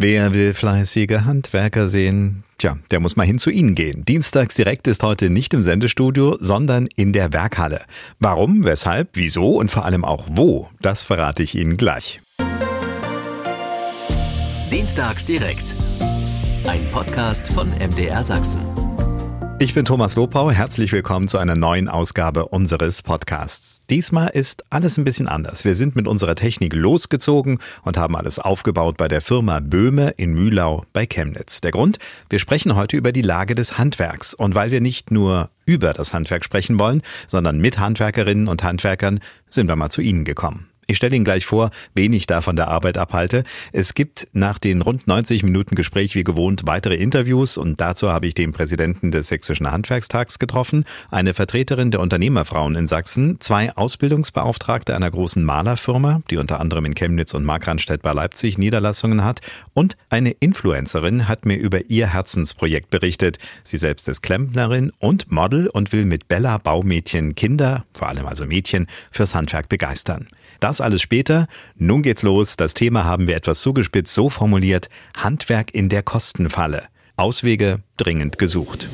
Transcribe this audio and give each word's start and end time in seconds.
Wer 0.00 0.32
will 0.32 0.54
fleißige 0.54 1.22
Handwerker 1.24 1.88
sehen? 1.88 2.44
Tja, 2.56 2.78
der 2.92 3.00
muss 3.00 3.16
mal 3.16 3.26
hin 3.26 3.40
zu 3.40 3.50
Ihnen 3.50 3.74
gehen. 3.74 4.04
Dienstags 4.04 4.54
direkt 4.54 4.86
ist 4.86 5.02
heute 5.02 5.28
nicht 5.28 5.52
im 5.54 5.62
Sendestudio, 5.64 6.36
sondern 6.38 6.86
in 6.94 7.12
der 7.12 7.32
Werkhalle. 7.32 7.80
Warum, 8.20 8.64
weshalb, 8.64 9.08
wieso 9.14 9.56
und 9.56 9.72
vor 9.72 9.84
allem 9.84 10.04
auch 10.04 10.24
wo, 10.30 10.68
das 10.80 11.02
verrate 11.02 11.42
ich 11.42 11.56
Ihnen 11.56 11.76
gleich. 11.76 12.20
Dienstags 14.70 15.26
direkt. 15.26 15.74
Ein 16.68 16.86
Podcast 16.92 17.48
von 17.48 17.68
MDR 17.68 18.22
Sachsen. 18.22 18.60
Ich 19.58 19.74
bin 19.74 19.84
Thomas 19.84 20.14
Lopau, 20.14 20.52
herzlich 20.52 20.92
willkommen 20.92 21.26
zu 21.26 21.38
einer 21.38 21.56
neuen 21.56 21.88
Ausgabe 21.88 22.46
unseres 22.46 23.02
Podcasts. 23.02 23.77
Diesmal 23.90 24.28
ist 24.28 24.64
alles 24.68 24.98
ein 24.98 25.04
bisschen 25.04 25.28
anders. 25.28 25.64
Wir 25.64 25.74
sind 25.74 25.96
mit 25.96 26.06
unserer 26.06 26.34
Technik 26.34 26.74
losgezogen 26.74 27.58
und 27.84 27.96
haben 27.96 28.16
alles 28.16 28.38
aufgebaut 28.38 28.98
bei 28.98 29.08
der 29.08 29.22
Firma 29.22 29.60
Böhme 29.60 30.10
in 30.18 30.34
Mühlau 30.34 30.84
bei 30.92 31.06
Chemnitz. 31.06 31.62
Der 31.62 31.70
Grund? 31.70 31.98
Wir 32.28 32.38
sprechen 32.38 32.76
heute 32.76 32.98
über 32.98 33.12
die 33.12 33.22
Lage 33.22 33.54
des 33.54 33.78
Handwerks. 33.78 34.34
Und 34.34 34.54
weil 34.54 34.70
wir 34.70 34.82
nicht 34.82 35.10
nur 35.10 35.48
über 35.64 35.94
das 35.94 36.12
Handwerk 36.12 36.44
sprechen 36.44 36.78
wollen, 36.78 37.00
sondern 37.28 37.60
mit 37.60 37.78
Handwerkerinnen 37.78 38.48
und 38.48 38.62
Handwerkern, 38.62 39.20
sind 39.48 39.68
wir 39.68 39.76
mal 39.76 39.88
zu 39.88 40.02
Ihnen 40.02 40.24
gekommen. 40.24 40.68
Ich 40.90 40.96
stelle 40.96 41.14
Ihnen 41.14 41.24
gleich 41.26 41.44
vor, 41.44 41.70
wen 41.94 42.14
ich 42.14 42.26
da 42.26 42.40
von 42.40 42.56
der 42.56 42.68
Arbeit 42.68 42.96
abhalte. 42.96 43.44
Es 43.72 43.92
gibt 43.92 44.26
nach 44.32 44.58
den 44.58 44.80
rund 44.80 45.06
90 45.06 45.42
Minuten 45.42 45.74
Gespräch 45.74 46.14
wie 46.14 46.24
gewohnt 46.24 46.62
weitere 46.64 46.94
Interviews 46.94 47.58
und 47.58 47.78
dazu 47.78 48.10
habe 48.10 48.26
ich 48.26 48.32
den 48.32 48.54
Präsidenten 48.54 49.10
des 49.10 49.28
Sächsischen 49.28 49.70
Handwerkstags 49.70 50.38
getroffen, 50.38 50.86
eine 51.10 51.34
Vertreterin 51.34 51.90
der 51.90 52.00
Unternehmerfrauen 52.00 52.74
in 52.74 52.86
Sachsen, 52.86 53.38
zwei 53.38 53.70
Ausbildungsbeauftragte 53.76 54.96
einer 54.96 55.10
großen 55.10 55.44
Malerfirma, 55.44 56.22
die 56.30 56.38
unter 56.38 56.58
anderem 56.58 56.86
in 56.86 56.94
Chemnitz 56.94 57.34
und 57.34 57.44
Markranstädt 57.44 58.00
bei 58.00 58.14
Leipzig 58.14 58.56
Niederlassungen 58.56 59.24
hat 59.24 59.40
und 59.74 59.94
eine 60.08 60.30
Influencerin 60.30 61.28
hat 61.28 61.44
mir 61.44 61.56
über 61.58 61.90
ihr 61.90 62.14
Herzensprojekt 62.14 62.88
berichtet. 62.88 63.38
Sie 63.62 63.76
selbst 63.76 64.08
ist 64.08 64.22
Klempnerin 64.22 64.90
und 65.00 65.30
Model 65.30 65.68
und 65.68 65.92
will 65.92 66.06
mit 66.06 66.28
Bella 66.28 66.56
Baumädchen 66.56 67.34
Kinder, 67.34 67.84
vor 67.92 68.08
allem 68.08 68.24
also 68.24 68.46
Mädchen, 68.46 68.86
fürs 69.10 69.34
Handwerk 69.34 69.68
begeistern. 69.68 70.28
Das 70.60 70.80
alles 70.80 71.02
später. 71.02 71.46
Nun 71.76 72.02
geht's 72.02 72.22
los. 72.22 72.56
Das 72.56 72.74
Thema 72.74 73.04
haben 73.04 73.28
wir 73.28 73.36
etwas 73.36 73.60
zugespitzt 73.60 74.12
so 74.12 74.28
formuliert. 74.28 74.88
Handwerk 75.16 75.72
in 75.72 75.88
der 75.88 76.02
Kostenfalle. 76.02 76.84
Auswege 77.16 77.80
dringend 77.96 78.38
gesucht. 78.38 78.88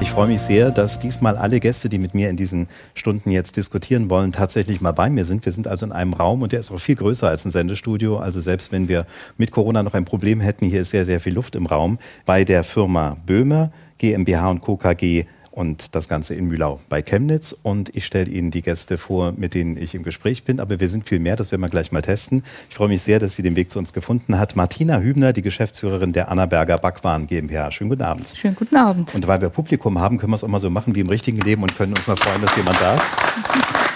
Ich 0.00 0.10
freue 0.10 0.28
mich 0.28 0.40
sehr, 0.40 0.70
dass 0.70 0.98
diesmal 0.98 1.36
alle 1.36 1.58
Gäste, 1.58 1.88
die 1.88 1.98
mit 1.98 2.14
mir 2.14 2.30
in 2.30 2.36
diesen 2.36 2.68
Stunden 2.94 3.30
jetzt 3.30 3.56
diskutieren 3.56 4.10
wollen, 4.10 4.32
tatsächlich 4.32 4.80
mal 4.80 4.92
bei 4.92 5.10
mir 5.10 5.24
sind. 5.24 5.44
Wir 5.44 5.52
sind 5.52 5.66
also 5.66 5.86
in 5.86 5.92
einem 5.92 6.12
Raum 6.12 6.42
und 6.42 6.52
der 6.52 6.60
ist 6.60 6.70
auch 6.70 6.78
viel 6.78 6.94
größer 6.94 7.28
als 7.28 7.44
ein 7.44 7.50
Sendestudio. 7.50 8.18
Also 8.18 8.40
selbst 8.40 8.72
wenn 8.72 8.88
wir 8.88 9.06
mit 9.36 9.50
Corona 9.50 9.82
noch 9.82 9.94
ein 9.94 10.04
Problem 10.04 10.40
hätten, 10.40 10.66
hier 10.66 10.82
ist 10.82 10.90
sehr, 10.90 11.04
sehr 11.04 11.20
viel 11.20 11.34
Luft 11.34 11.56
im 11.56 11.66
Raum. 11.66 11.98
Bei 12.26 12.44
der 12.44 12.62
Firma 12.62 13.16
Böhme 13.26 13.72
GmbH 13.98 14.50
und 14.50 14.60
Co. 14.60 14.76
KG 14.76 15.24
und 15.50 15.94
das 15.94 16.08
Ganze 16.08 16.34
in 16.34 16.46
Mühlau 16.46 16.80
bei 16.88 17.02
Chemnitz. 17.02 17.56
Und 17.62 17.94
ich 17.96 18.06
stelle 18.06 18.30
Ihnen 18.30 18.50
die 18.50 18.62
Gäste 18.62 18.98
vor, 18.98 19.32
mit 19.36 19.54
denen 19.54 19.76
ich 19.76 19.94
im 19.94 20.02
Gespräch 20.02 20.44
bin. 20.44 20.60
Aber 20.60 20.80
wir 20.80 20.88
sind 20.88 21.08
viel 21.08 21.18
mehr, 21.18 21.36
das 21.36 21.50
werden 21.50 21.62
wir 21.62 21.68
gleich 21.68 21.92
mal 21.92 22.02
testen. 22.02 22.42
Ich 22.68 22.76
freue 22.76 22.88
mich 22.88 23.02
sehr, 23.02 23.18
dass 23.18 23.36
sie 23.36 23.42
den 23.42 23.56
Weg 23.56 23.70
zu 23.70 23.78
uns 23.78 23.92
gefunden 23.92 24.38
hat. 24.38 24.56
Martina 24.56 25.00
Hübner, 25.00 25.32
die 25.32 25.42
Geschäftsführerin 25.42 26.12
der 26.12 26.30
Annaberger 26.30 26.78
Backwaren 26.78 27.26
GmbH. 27.26 27.70
Schönen 27.70 27.90
guten 27.90 28.02
Abend. 28.02 28.32
Schönen 28.34 28.56
guten 28.56 28.76
Abend. 28.76 29.14
Und 29.14 29.26
weil 29.26 29.40
wir 29.40 29.48
Publikum 29.48 29.98
haben, 29.98 30.18
können 30.18 30.32
wir 30.32 30.36
es 30.36 30.44
auch 30.44 30.48
mal 30.48 30.58
so 30.58 30.70
machen 30.70 30.94
wie 30.94 31.00
im 31.00 31.08
richtigen 31.08 31.40
Leben 31.40 31.62
und 31.62 31.76
können 31.76 31.92
uns 31.92 32.06
mal 32.06 32.16
freuen, 32.16 32.40
dass 32.42 32.54
jemand 32.56 32.80
da 32.80 32.94
ist. 32.94 33.87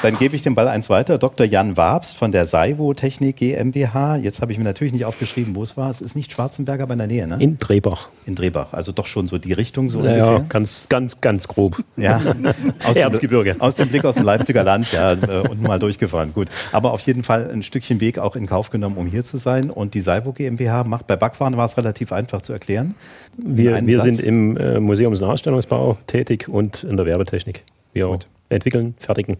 Dann 0.00 0.16
gebe 0.16 0.36
ich 0.36 0.44
den 0.44 0.54
Ball 0.54 0.68
eins 0.68 0.88
weiter. 0.90 1.18
Dr. 1.18 1.44
Jan 1.44 1.76
Wabst 1.76 2.16
von 2.16 2.30
der 2.30 2.46
Saivo 2.46 2.94
Technik 2.94 3.36
GmbH. 3.36 4.14
Jetzt 4.14 4.40
habe 4.40 4.52
ich 4.52 4.58
mir 4.58 4.62
natürlich 4.62 4.92
nicht 4.92 5.04
aufgeschrieben, 5.04 5.56
wo 5.56 5.64
es 5.64 5.76
war. 5.76 5.90
Es 5.90 6.00
ist 6.00 6.14
nicht 6.14 6.30
Schwarzenberg, 6.30 6.80
aber 6.80 6.92
in 6.92 6.98
der 7.00 7.08
Nähe, 7.08 7.26
ne? 7.26 7.36
In 7.40 7.58
Drehbach. 7.58 8.08
In 8.24 8.36
Drehbach. 8.36 8.72
Also 8.72 8.92
doch 8.92 9.06
schon 9.06 9.26
so 9.26 9.38
die 9.38 9.52
Richtung 9.52 9.90
so 9.90 10.00
naja, 10.00 10.24
ungefähr? 10.24 10.46
ganz, 10.48 10.86
ganz, 10.88 11.20
ganz 11.20 11.48
grob. 11.48 11.82
Ja. 11.96 12.20
Aus 12.84 12.96
Erzgebirge. 12.96 13.54
Dem, 13.54 13.60
aus 13.60 13.74
dem 13.74 13.88
Blick 13.88 14.04
aus 14.04 14.14
dem 14.14 14.24
Leipziger 14.24 14.62
Land, 14.62 14.92
ja, 14.92 15.14
äh, 15.14 15.48
und 15.48 15.62
mal 15.62 15.80
durchgefahren. 15.80 16.32
Gut. 16.32 16.46
Aber 16.70 16.92
auf 16.92 17.00
jeden 17.00 17.24
Fall 17.24 17.50
ein 17.50 17.64
Stückchen 17.64 18.00
Weg 18.00 18.20
auch 18.20 18.36
in 18.36 18.46
Kauf 18.46 18.70
genommen, 18.70 18.96
um 18.98 19.06
hier 19.06 19.24
zu 19.24 19.36
sein. 19.36 19.68
Und 19.68 19.94
die 19.94 20.00
Saivo 20.00 20.32
GmbH 20.32 20.84
macht 20.84 21.08
bei 21.08 21.16
Backwaren 21.16 21.56
war 21.56 21.66
es 21.66 21.76
relativ 21.76 22.12
einfach 22.12 22.42
zu 22.42 22.52
erklären. 22.52 22.94
Wir, 23.36 23.84
wir 23.84 24.00
sind 24.02 24.20
im 24.20 24.56
äh, 24.56 24.78
Museumsnachstellungsbau 24.78 25.98
tätig 26.06 26.48
und 26.48 26.84
in 26.84 26.96
der 26.96 27.04
Werbetechnik. 27.04 27.64
Wir 27.92 28.06
Gut. 28.06 28.28
entwickeln, 28.48 28.94
fertigen 28.98 29.38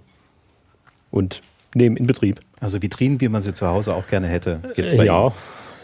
und 1.10 1.42
nehmen 1.74 1.96
in 1.96 2.06
Betrieb. 2.06 2.40
Also 2.60 2.82
Vitrinen, 2.82 3.20
wie 3.20 3.28
man 3.28 3.42
sie 3.42 3.54
zu 3.54 3.66
Hause 3.66 3.94
auch 3.94 4.06
gerne 4.08 4.26
hätte, 4.26 4.60
gibt 4.74 4.90
es 4.90 4.96
bei 4.96 5.04
Ja, 5.04 5.26
Ihnen? 5.26 5.32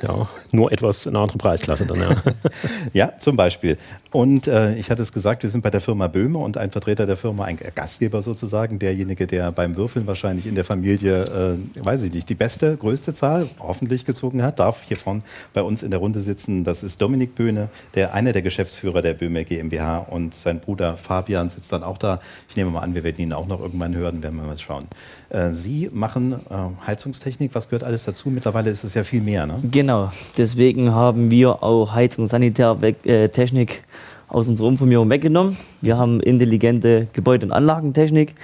Ja, 0.04 0.28
nur 0.52 0.70
etwas 0.70 1.06
eine 1.06 1.18
andere 1.18 1.38
Preisklasse 1.38 1.86
dann, 1.86 1.98
ja. 1.98 2.16
ja, 2.92 3.12
zum 3.18 3.36
Beispiel. 3.36 3.78
Und 4.10 4.46
äh, 4.46 4.74
ich 4.76 4.90
hatte 4.90 5.02
es 5.02 5.12
gesagt, 5.12 5.42
wir 5.42 5.50
sind 5.50 5.62
bei 5.62 5.70
der 5.70 5.80
Firma 5.80 6.08
Böhme 6.08 6.38
und 6.38 6.56
ein 6.56 6.70
Vertreter 6.70 7.06
der 7.06 7.16
Firma, 7.16 7.44
ein 7.44 7.58
Gastgeber 7.74 8.22
sozusagen, 8.22 8.78
derjenige, 8.78 9.26
der 9.26 9.50
beim 9.50 9.76
Würfeln 9.76 10.06
wahrscheinlich 10.06 10.46
in 10.46 10.54
der 10.54 10.64
Familie, 10.64 11.24
äh, 11.24 11.84
weiß 11.84 12.02
ich 12.02 12.12
nicht, 12.12 12.28
die 12.28 12.34
beste, 12.34 12.76
größte 12.76 13.14
Zahl 13.14 13.48
hoffentlich 13.58 14.04
gezogen 14.04 14.42
hat, 14.42 14.58
darf 14.58 14.82
hier 14.86 14.96
vorne 14.96 15.22
bei 15.52 15.62
uns 15.62 15.82
in 15.82 15.90
der 15.90 16.00
Runde 16.00 16.20
sitzen. 16.20 16.64
Das 16.64 16.82
ist 16.82 17.00
Dominik 17.00 17.34
Böhne, 17.34 17.68
der 17.94 18.14
einer 18.14 18.32
der 18.32 18.42
Geschäftsführer 18.42 19.02
der 19.02 19.14
Böhme 19.14 19.44
GmbH 19.44 19.98
und 19.98 20.34
sein 20.34 20.60
Bruder 20.60 20.96
Fabian 20.96 21.50
sitzt 21.50 21.72
dann 21.72 21.82
auch 21.82 21.98
da. 21.98 22.20
Ich 22.48 22.56
nehme 22.56 22.70
mal 22.70 22.80
an, 22.80 22.94
wir 22.94 23.04
werden 23.04 23.20
ihn 23.20 23.32
auch 23.32 23.46
noch 23.46 23.60
irgendwann 23.60 23.94
hören, 23.94 24.22
werden 24.22 24.36
wir 24.36 24.44
mal 24.44 24.58
schauen. 24.58 24.86
Äh, 25.34 25.52
Sie 25.52 25.90
machen 25.92 26.32
äh, 26.32 26.86
Heizungstechnik. 26.86 27.54
Was 27.54 27.68
gehört 27.68 27.82
alles 27.82 28.04
dazu? 28.04 28.30
Mittlerweile 28.30 28.70
ist 28.70 28.84
es 28.84 28.94
ja 28.94 29.02
viel 29.02 29.20
mehr. 29.20 29.46
Ne? 29.46 29.58
Genau. 29.70 30.12
Deswegen 30.38 30.92
haben 30.92 31.30
wir 31.30 31.62
auch 31.62 31.92
Heizung, 31.92 32.28
Sanitärtechnik 32.28 33.70
äh, 33.70 34.32
aus 34.32 34.48
unserer 34.48 34.68
Umformierung 34.68 35.10
weggenommen. 35.10 35.56
Wir 35.80 35.98
haben 35.98 36.20
intelligente 36.20 37.08
Gebäude- 37.12 37.46
und 37.46 37.52
Anlagentechnik 37.52 38.34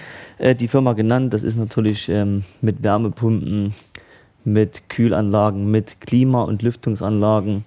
die 0.58 0.68
Firma 0.68 0.92
genannt. 0.92 1.34
Das 1.34 1.42
ist 1.42 1.56
natürlich 1.56 2.08
ähm, 2.08 2.44
mit 2.60 2.82
Wärmepumpen, 2.82 3.74
mit 4.44 4.88
Kühlanlagen, 4.88 5.70
mit 5.70 6.00
Klima- 6.00 6.44
und 6.44 6.62
Lüftungsanlagen 6.62 7.64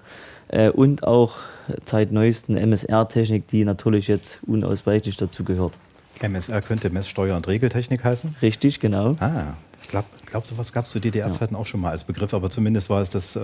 und 0.74 1.04
auch 1.04 1.36
seit 1.86 2.12
neuesten 2.12 2.56
MSR-Technik, 2.56 3.48
die 3.48 3.66
natürlich 3.66 4.08
jetzt 4.08 4.40
unausweichlich 4.46 5.18
dazu 5.18 5.44
gehört. 5.44 5.74
MSR 6.24 6.62
könnte 6.62 6.90
Messsteuer- 6.90 7.36
und 7.36 7.48
Regeltechnik 7.48 8.04
heißen? 8.04 8.36
Richtig, 8.42 8.80
genau. 8.80 9.16
Ah, 9.20 9.56
ich 9.82 9.88
glaube, 9.90 10.08
glaub, 10.26 10.48
sowas 10.48 10.72
gab 10.72 10.86
es 10.86 10.92
zu 10.92 11.00
DDR-Zeiten 11.00 11.56
ja. 11.56 11.60
auch 11.60 11.66
schon 11.66 11.82
mal 11.82 11.92
als 11.92 12.06
Begriff, 12.06 12.34
aber 12.34 12.50
zumindest 12.50 12.90
war 12.90 13.02
es, 13.02 13.10
das, 13.10 13.36
äh, 13.36 13.42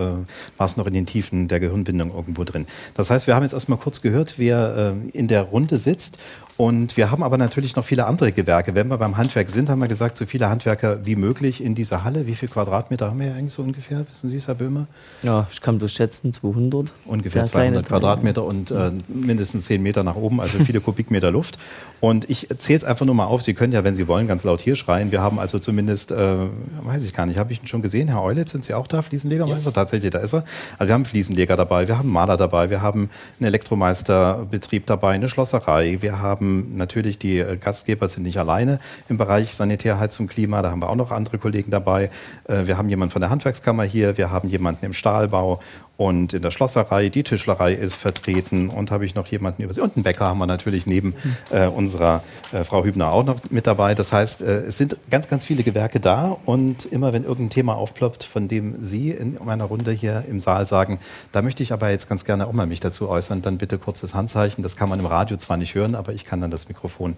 war 0.57 0.65
es 0.65 0.77
noch 0.77 0.87
in 0.87 0.93
den 0.93 1.05
Tiefen 1.05 1.47
der 1.47 1.59
Gehirnbindung 1.59 2.13
irgendwo 2.13 2.43
drin. 2.43 2.65
Das 2.95 3.09
heißt, 3.09 3.27
wir 3.27 3.35
haben 3.35 3.43
jetzt 3.43 3.53
erstmal 3.53 3.77
kurz 3.77 4.01
gehört, 4.01 4.35
wer 4.37 4.95
äh, 4.95 5.17
in 5.17 5.27
der 5.27 5.43
Runde 5.43 5.77
sitzt 5.77 6.17
und 6.59 6.97
wir 6.97 7.09
haben 7.09 7.23
aber 7.23 7.37
natürlich 7.37 7.77
noch 7.77 7.85
viele 7.85 8.05
andere 8.05 8.33
Gewerke. 8.33 8.75
Wenn 8.75 8.89
wir 8.89 8.97
beim 8.97 9.15
Handwerk 9.15 9.49
sind, 9.49 9.69
haben 9.69 9.79
wir 9.79 9.87
gesagt, 9.87 10.17
so 10.17 10.25
viele 10.25 10.49
Handwerker 10.49 11.05
wie 11.05 11.15
möglich 11.15 11.63
in 11.63 11.73
dieser 11.73 12.03
Halle. 12.03 12.27
Wie 12.27 12.35
viele 12.35 12.51
Quadratmeter 12.51 13.07
haben 13.07 13.19
wir 13.21 13.27
ja 13.27 13.35
eigentlich 13.35 13.53
so 13.53 13.61
ungefähr? 13.61 14.05
Wissen 14.09 14.29
Sie 14.29 14.35
es, 14.35 14.49
Herr 14.49 14.55
Böhmer? 14.55 14.85
Ja, 15.23 15.47
ich 15.53 15.61
kann 15.61 15.77
bloß 15.77 15.93
schätzen, 15.93 16.33
200. 16.33 16.91
Ungefähr 17.05 17.45
200 17.45 17.87
Quadratmeter 17.87 18.43
und 18.43 18.71
äh, 18.71 18.91
mindestens 19.07 19.67
10 19.67 19.81
Meter 19.81 20.03
nach 20.03 20.17
oben, 20.17 20.41
also 20.41 20.57
viele 20.65 20.81
Kubikmeter 20.81 21.31
Luft. 21.31 21.57
Und 22.01 22.29
ich 22.29 22.49
zähle 22.57 22.79
es 22.79 22.83
einfach 22.83 23.05
nur 23.05 23.15
mal 23.15 23.25
auf. 23.25 23.41
Sie 23.41 23.53
können 23.53 23.71
ja, 23.71 23.85
wenn 23.85 23.95
Sie 23.95 24.09
wollen, 24.09 24.27
ganz 24.27 24.43
laut 24.43 24.59
hier 24.59 24.75
schreien. 24.75 25.13
Wir 25.13 25.21
haben 25.21 25.39
also 25.39 25.59
zumindest, 25.59 26.11
äh, 26.11 26.35
weiß 26.83 27.05
ich 27.05 27.13
gar 27.13 27.25
nicht, 27.25 27.39
habe 27.39 27.53
ich 27.53 27.61
ihn 27.61 27.67
schon 27.67 27.81
gesehen? 27.81 28.09
Herr 28.09 28.21
Eulitz, 28.21 28.51
sind 28.51 28.65
Sie 28.65 28.73
auch 28.73 28.87
da, 28.87 29.01
Fliesenlegermeister? 29.01 29.69
Ja. 29.69 29.71
Tatsächlich, 29.71 30.11
da 30.11 30.19
ist 30.19 30.33
er. 30.33 30.43
Also 30.77 30.89
wir 30.89 30.93
haben 30.93 31.05
Fliesenleger 31.05 31.55
dabei, 31.55 31.87
wir 31.87 31.97
haben 31.97 32.09
Maler 32.09 32.35
dabei, 32.35 32.69
wir 32.69 32.81
haben 32.81 33.09
einen 33.39 33.47
Elektromeisterbetrieb 33.47 34.85
dabei, 34.87 35.11
eine 35.11 35.29
Schlosserei, 35.29 35.99
wir 36.01 36.19
haben 36.19 36.48
natürlich 36.75 37.19
die 37.19 37.39
äh, 37.39 37.57
Gastgeber 37.57 38.07
sind 38.07 38.23
nicht 38.23 38.37
alleine 38.37 38.79
im 39.07 39.17
Bereich 39.17 39.53
Sanitär, 39.53 39.99
Heizung, 39.99 40.27
Klima. 40.27 40.61
Da 40.61 40.71
haben 40.71 40.81
wir 40.81 40.89
auch 40.89 40.95
noch 40.95 41.11
andere 41.11 41.37
Kollegen 41.37 41.71
dabei. 41.71 42.09
Äh, 42.47 42.67
wir 42.67 42.77
haben 42.77 42.89
jemanden 42.89 43.11
von 43.11 43.21
der 43.21 43.29
Handwerkskammer 43.29 43.83
hier. 43.83 44.17
Wir 44.17 44.31
haben 44.31 44.49
jemanden 44.49 44.85
im 44.85 44.93
Stahlbau 44.93 45.61
und 45.99 46.31
in 46.31 46.41
der 46.41 46.51
Schlosserei. 46.51 47.09
Die 47.09 47.23
Tischlerei 47.23 47.73
ist 47.73 47.95
vertreten. 47.95 48.69
Und 48.69 48.89
habe 48.89 49.03
ich 49.03 49.15
noch 49.15 49.27
jemanden 49.27 49.63
über 49.63 49.83
Und 49.83 49.97
einen 49.97 50.03
Bäcker 50.03 50.27
haben 50.27 50.37
wir 50.37 50.47
natürlich 50.47 50.87
neben 50.87 51.13
äh, 51.49 51.67
unserer 51.67 52.23
äh, 52.53 52.63
Frau 52.63 52.85
Hübner 52.85 53.11
auch 53.11 53.25
noch 53.25 53.41
mit 53.49 53.67
dabei. 53.67 53.95
Das 53.95 54.13
heißt, 54.13 54.41
äh, 54.41 54.61
es 54.61 54.77
sind 54.77 54.95
ganz, 55.11 55.27
ganz 55.27 55.43
viele 55.43 55.61
Gewerke 55.61 55.99
da. 55.99 56.37
Und 56.45 56.85
immer 56.85 57.11
wenn 57.11 57.25
irgendein 57.25 57.49
Thema 57.49 57.75
aufploppt, 57.75 58.23
von 58.23 58.47
dem 58.47 58.81
Sie 58.81 59.11
in 59.11 59.37
meiner 59.43 59.65
Runde 59.65 59.91
hier 59.91 60.23
im 60.29 60.39
Saal 60.39 60.65
sagen, 60.65 60.99
da 61.33 61.41
möchte 61.41 61.63
ich 61.63 61.73
aber 61.73 61.89
jetzt 61.89 62.07
ganz 62.07 62.23
gerne 62.23 62.47
auch 62.47 62.53
mal 62.53 62.65
mich 62.65 62.79
dazu 62.79 63.09
äußern, 63.09 63.41
dann 63.41 63.57
bitte 63.57 63.77
kurzes 63.77 64.15
Handzeichen. 64.15 64.63
Das 64.63 64.77
kann 64.77 64.87
man 64.87 64.99
im 65.01 65.05
Radio 65.05 65.35
zwar 65.35 65.57
nicht 65.57 65.75
hören, 65.75 65.95
aber 65.95 66.13
ich 66.13 66.23
kann 66.23 66.39
dann 66.39 66.49
das 66.49 66.69
Mikrofon 66.69 67.17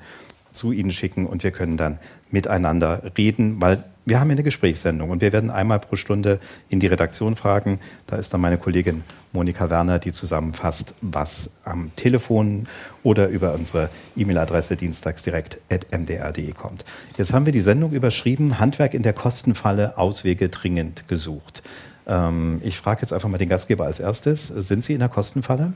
zu 0.51 0.71
Ihnen 0.71 0.91
schicken 0.91 1.25
und 1.25 1.43
wir 1.43 1.51
können 1.51 1.77
dann 1.77 1.99
miteinander 2.29 3.01
reden, 3.17 3.61
weil 3.61 3.83
wir 4.03 4.19
haben 4.19 4.27
hier 4.27 4.35
eine 4.35 4.43
Gesprächssendung 4.43 5.11
und 5.11 5.21
wir 5.21 5.31
werden 5.31 5.51
einmal 5.51 5.79
pro 5.79 5.95
Stunde 5.95 6.39
in 6.69 6.79
die 6.79 6.87
Redaktion 6.87 7.35
fragen. 7.35 7.79
Da 8.07 8.15
ist 8.15 8.33
dann 8.33 8.41
meine 8.41 8.57
Kollegin 8.57 9.03
Monika 9.31 9.69
Werner, 9.69 9.99
die 9.99 10.11
zusammenfasst, 10.11 10.95
was 11.01 11.51
am 11.63 11.91
Telefon 11.95 12.67
oder 13.03 13.27
über 13.27 13.53
unsere 13.53 13.89
E-Mail-Adresse 14.17 14.75
dienstagsdirekt.mdr.de 14.75 16.51
kommt. 16.53 16.83
Jetzt 17.15 17.31
haben 17.31 17.45
wir 17.45 17.53
die 17.53 17.61
Sendung 17.61 17.91
überschrieben, 17.91 18.59
Handwerk 18.59 18.95
in 18.95 19.03
der 19.03 19.13
Kostenfalle, 19.13 19.97
Auswege 19.97 20.49
dringend 20.49 21.07
gesucht. 21.07 21.61
Ähm, 22.07 22.59
ich 22.63 22.77
frage 22.77 23.01
jetzt 23.01 23.13
einfach 23.13 23.29
mal 23.29 23.37
den 23.37 23.49
Gastgeber 23.49 23.85
als 23.85 23.99
erstes. 23.99 24.47
Sind 24.47 24.83
Sie 24.83 24.93
in 24.93 24.99
der 24.99 25.09
Kostenfalle? 25.09 25.73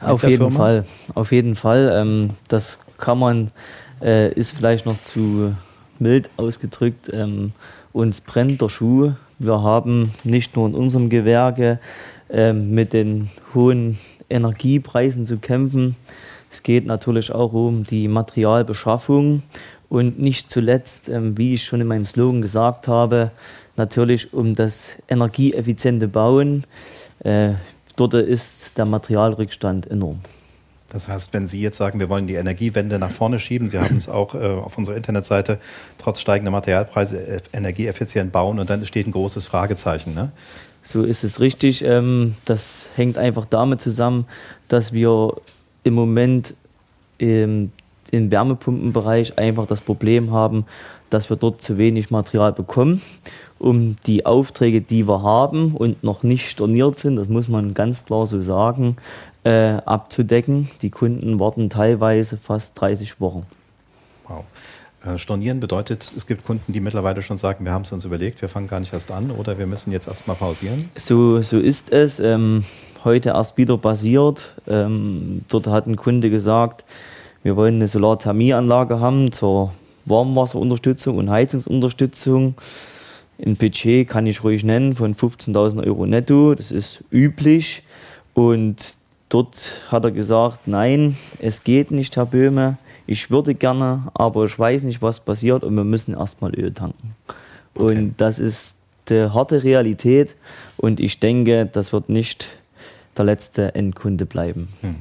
Auf 0.00 0.22
jeden 0.24 0.36
Firma? 0.36 0.58
Fall. 0.58 0.84
Auf 1.14 1.32
jeden 1.32 1.56
Fall. 1.56 1.90
Ähm, 1.94 2.30
das 2.48 2.78
kann 2.98 3.18
man, 3.18 3.50
äh, 4.02 4.32
ist 4.32 4.56
vielleicht 4.56 4.86
noch 4.86 5.02
zu 5.02 5.54
mild 5.98 6.28
ausgedrückt. 6.36 7.10
Ähm, 7.12 7.52
uns 7.92 8.20
brennt 8.20 8.60
der 8.60 8.68
Schuh. 8.68 9.12
Wir 9.38 9.62
haben 9.62 10.12
nicht 10.24 10.56
nur 10.56 10.66
in 10.68 10.74
unserem 10.74 11.08
Gewerke 11.08 11.78
ähm, 12.30 12.74
mit 12.74 12.92
den 12.92 13.30
hohen 13.54 13.98
Energiepreisen 14.28 15.26
zu 15.26 15.38
kämpfen. 15.38 15.96
Es 16.50 16.62
geht 16.62 16.86
natürlich 16.86 17.32
auch 17.32 17.52
um 17.52 17.84
die 17.84 18.08
Materialbeschaffung 18.08 19.42
und 19.88 20.18
nicht 20.18 20.50
zuletzt, 20.50 21.08
ähm, 21.08 21.36
wie 21.38 21.54
ich 21.54 21.64
schon 21.64 21.80
in 21.80 21.86
meinem 21.86 22.06
Slogan 22.06 22.42
gesagt 22.42 22.88
habe, 22.88 23.30
natürlich 23.76 24.32
um 24.32 24.54
das 24.54 24.92
energieeffiziente 25.08 26.08
Bauen. 26.08 26.64
Äh, 27.20 27.52
dort 27.96 28.14
ist 28.14 28.76
der 28.76 28.84
Materialrückstand 28.84 29.90
enorm. 29.90 30.20
Das 30.92 31.08
heißt, 31.08 31.32
wenn 31.32 31.46
Sie 31.46 31.60
jetzt 31.60 31.78
sagen, 31.78 32.00
wir 32.00 32.10
wollen 32.10 32.26
die 32.26 32.34
Energiewende 32.34 32.98
nach 32.98 33.10
vorne 33.10 33.38
schieben, 33.38 33.70
Sie 33.70 33.78
haben 33.78 33.96
es 33.96 34.08
auch 34.08 34.34
äh, 34.34 34.38
auf 34.38 34.76
unserer 34.76 34.96
Internetseite 34.96 35.58
trotz 35.96 36.20
steigender 36.20 36.50
Materialpreise 36.50 37.26
äh, 37.26 37.40
energieeffizient 37.52 38.30
bauen 38.30 38.58
und 38.58 38.68
dann 38.68 38.84
steht 38.84 39.06
ein 39.06 39.12
großes 39.12 39.46
Fragezeichen. 39.46 40.14
Ne? 40.14 40.32
So 40.82 41.04
ist 41.04 41.24
es 41.24 41.40
richtig. 41.40 41.82
Ähm, 41.82 42.34
das 42.44 42.90
hängt 42.96 43.16
einfach 43.16 43.46
damit 43.46 43.80
zusammen, 43.80 44.26
dass 44.68 44.92
wir 44.92 45.34
im 45.82 45.94
Moment 45.94 46.54
im, 47.16 47.72
im 48.10 48.30
Wärmepumpenbereich 48.30 49.38
einfach 49.38 49.66
das 49.66 49.80
Problem 49.80 50.30
haben, 50.30 50.66
dass 51.08 51.30
wir 51.30 51.36
dort 51.36 51.62
zu 51.62 51.78
wenig 51.78 52.10
Material 52.10 52.52
bekommen, 52.52 53.00
um 53.58 53.96
die 54.06 54.26
Aufträge, 54.26 54.80
die 54.80 55.06
wir 55.06 55.22
haben 55.22 55.74
und 55.74 56.02
noch 56.02 56.22
nicht 56.22 56.50
storniert 56.50 56.98
sind, 56.98 57.16
das 57.16 57.28
muss 57.28 57.48
man 57.48 57.74
ganz 57.74 58.04
klar 58.04 58.26
so 58.26 58.40
sagen, 58.40 58.96
äh, 59.44 59.78
abzudecken. 59.84 60.70
Die 60.82 60.90
Kunden 60.90 61.38
warten 61.38 61.70
teilweise 61.70 62.36
fast 62.36 62.80
30 62.80 63.20
Wochen. 63.20 63.46
Wow. 64.28 64.44
Äh, 65.04 65.18
stornieren 65.18 65.58
bedeutet, 65.58 66.12
es 66.16 66.26
gibt 66.26 66.44
Kunden, 66.44 66.72
die 66.72 66.80
mittlerweile 66.80 67.22
schon 67.22 67.36
sagen, 67.36 67.64
wir 67.64 67.72
haben 67.72 67.82
es 67.82 67.92
uns 67.92 68.04
überlegt, 68.04 68.40
wir 68.40 68.48
fangen 68.48 68.68
gar 68.68 68.78
nicht 68.78 68.92
erst 68.92 69.10
an 69.10 69.32
oder 69.32 69.58
wir 69.58 69.66
müssen 69.66 69.90
jetzt 69.90 70.06
erstmal 70.06 70.36
pausieren? 70.36 70.90
So, 70.96 71.42
so 71.42 71.58
ist 71.58 71.92
es. 71.92 72.20
Ähm, 72.20 72.64
heute 73.04 73.30
erst 73.30 73.56
wieder 73.56 73.78
passiert. 73.78 74.54
Ähm, 74.68 75.44
dort 75.48 75.66
hat 75.66 75.86
ein 75.86 75.96
Kunde 75.96 76.30
gesagt, 76.30 76.84
wir 77.42 77.56
wollen 77.56 77.76
eine 77.76 77.88
Solarthermieanlage 77.88 79.00
haben 79.00 79.32
zur 79.32 79.72
Warmwasserunterstützung 80.04 81.18
und 81.18 81.30
Heizungsunterstützung. 81.30 82.54
Ein 83.44 83.56
Budget 83.56 84.08
kann 84.08 84.26
ich 84.28 84.44
ruhig 84.44 84.62
nennen 84.62 84.94
von 84.94 85.16
15.000 85.16 85.84
Euro 85.84 86.06
netto. 86.06 86.54
Das 86.54 86.70
ist 86.70 87.02
üblich. 87.10 87.82
Und 88.34 88.94
Dort 89.32 89.70
hat 89.88 90.04
er 90.04 90.10
gesagt, 90.10 90.68
nein, 90.68 91.16
es 91.40 91.64
geht 91.64 91.90
nicht, 91.90 92.16
Herr 92.16 92.26
Böhme. 92.26 92.76
Ich 93.06 93.30
würde 93.30 93.54
gerne, 93.54 94.02
aber 94.12 94.44
ich 94.44 94.58
weiß 94.58 94.82
nicht, 94.82 95.00
was 95.00 95.20
passiert 95.20 95.64
und 95.64 95.74
wir 95.74 95.84
müssen 95.84 96.12
erstmal 96.12 96.54
Öl 96.54 96.74
tanken. 96.74 97.16
Okay. 97.74 97.82
Und 97.82 98.14
das 98.18 98.38
ist 98.38 98.76
die 99.08 99.30
harte 99.30 99.64
Realität 99.64 100.36
und 100.76 101.00
ich 101.00 101.18
denke, 101.18 101.64
das 101.64 101.94
wird 101.94 102.10
nicht 102.10 102.48
der 103.16 103.24
letzte 103.24 103.74
Endkunde 103.74 104.26
bleiben. 104.26 104.68
Hm. 104.82 104.96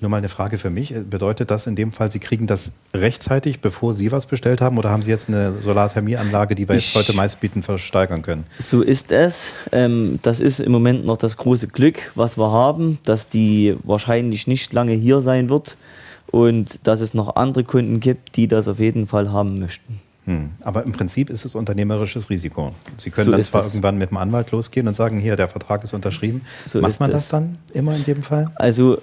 Nur 0.00 0.08
mal 0.08 0.16
eine 0.16 0.30
Frage 0.30 0.56
für 0.56 0.70
mich. 0.70 0.94
Bedeutet 1.10 1.50
das 1.50 1.66
in 1.66 1.76
dem 1.76 1.92
Fall, 1.92 2.10
Sie 2.10 2.20
kriegen 2.20 2.46
das 2.46 2.72
rechtzeitig, 2.94 3.60
bevor 3.60 3.94
Sie 3.94 4.10
was 4.10 4.24
bestellt 4.24 4.62
haben? 4.62 4.78
Oder 4.78 4.90
haben 4.90 5.02
Sie 5.02 5.10
jetzt 5.10 5.28
eine 5.28 5.60
Solarthermieanlage, 5.60 6.54
die 6.54 6.68
wir 6.68 6.76
jetzt 6.76 6.94
heute 6.94 7.12
meist 7.12 7.40
bieten, 7.40 7.62
versteigern 7.62 8.22
können? 8.22 8.44
So 8.58 8.80
ist 8.80 9.12
es. 9.12 9.48
Ähm, 9.72 10.18
das 10.22 10.40
ist 10.40 10.58
im 10.58 10.72
Moment 10.72 11.04
noch 11.04 11.18
das 11.18 11.36
große 11.36 11.68
Glück, 11.68 12.12
was 12.14 12.38
wir 12.38 12.50
haben, 12.50 12.98
dass 13.04 13.28
die 13.28 13.76
wahrscheinlich 13.84 14.46
nicht 14.46 14.72
lange 14.72 14.94
hier 14.94 15.20
sein 15.20 15.50
wird 15.50 15.76
und 16.30 16.78
dass 16.84 17.00
es 17.00 17.12
noch 17.12 17.36
andere 17.36 17.64
Kunden 17.64 18.00
gibt, 18.00 18.36
die 18.36 18.48
das 18.48 18.68
auf 18.68 18.78
jeden 18.78 19.06
Fall 19.06 19.30
haben 19.30 19.58
möchten. 19.58 20.00
Hm. 20.26 20.50
Aber 20.60 20.84
im 20.84 20.92
Prinzip 20.92 21.30
ist 21.30 21.44
es 21.44 21.54
unternehmerisches 21.54 22.30
Risiko. 22.30 22.72
Sie 22.98 23.10
können 23.10 23.26
so 23.26 23.32
dann 23.32 23.42
zwar 23.42 23.62
das. 23.62 23.72
irgendwann 23.72 23.98
mit 23.98 24.10
dem 24.10 24.18
Anwalt 24.18 24.50
losgehen 24.50 24.86
und 24.86 24.94
sagen, 24.94 25.18
hier, 25.18 25.34
der 25.36 25.48
Vertrag 25.48 25.82
ist 25.82 25.94
unterschrieben. 25.94 26.42
So 26.66 26.80
Macht 26.80 27.00
man 27.00 27.10
das 27.10 27.28
dann 27.28 27.58
immer 27.72 27.96
in 27.96 28.04
jedem 28.04 28.22
Fall? 28.22 28.50
Also 28.56 29.00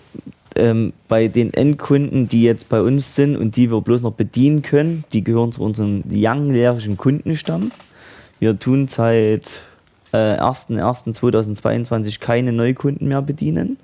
ähm, 0.58 0.94
bei 1.08 1.28
den 1.28 1.54
Endkunden, 1.54 2.28
die 2.28 2.44
jetzt 2.44 2.70
bei 2.70 2.82
uns 2.82 3.16
sind 3.16 3.38
und 3.38 3.56
die 3.56 3.72
wir 3.72 3.82
bloß 3.82 4.02
noch 4.02 4.14
bedienen 4.14 4.62
können, 4.62 5.04
die 5.14 5.24
gehören 5.24 5.52
zu 5.52 5.64
unserem 5.64 6.04
langjährigen 6.10 6.98
Kundenstamm. 6.98 7.72
Wir 8.40 8.58
tun 8.60 8.88
seit 8.88 9.44
äh, 10.12 10.38
01.01.2022 10.38 12.20
keine 12.20 12.52
Neukunden 12.54 13.08
mehr 13.08 13.22
bedienen. 13.22 13.78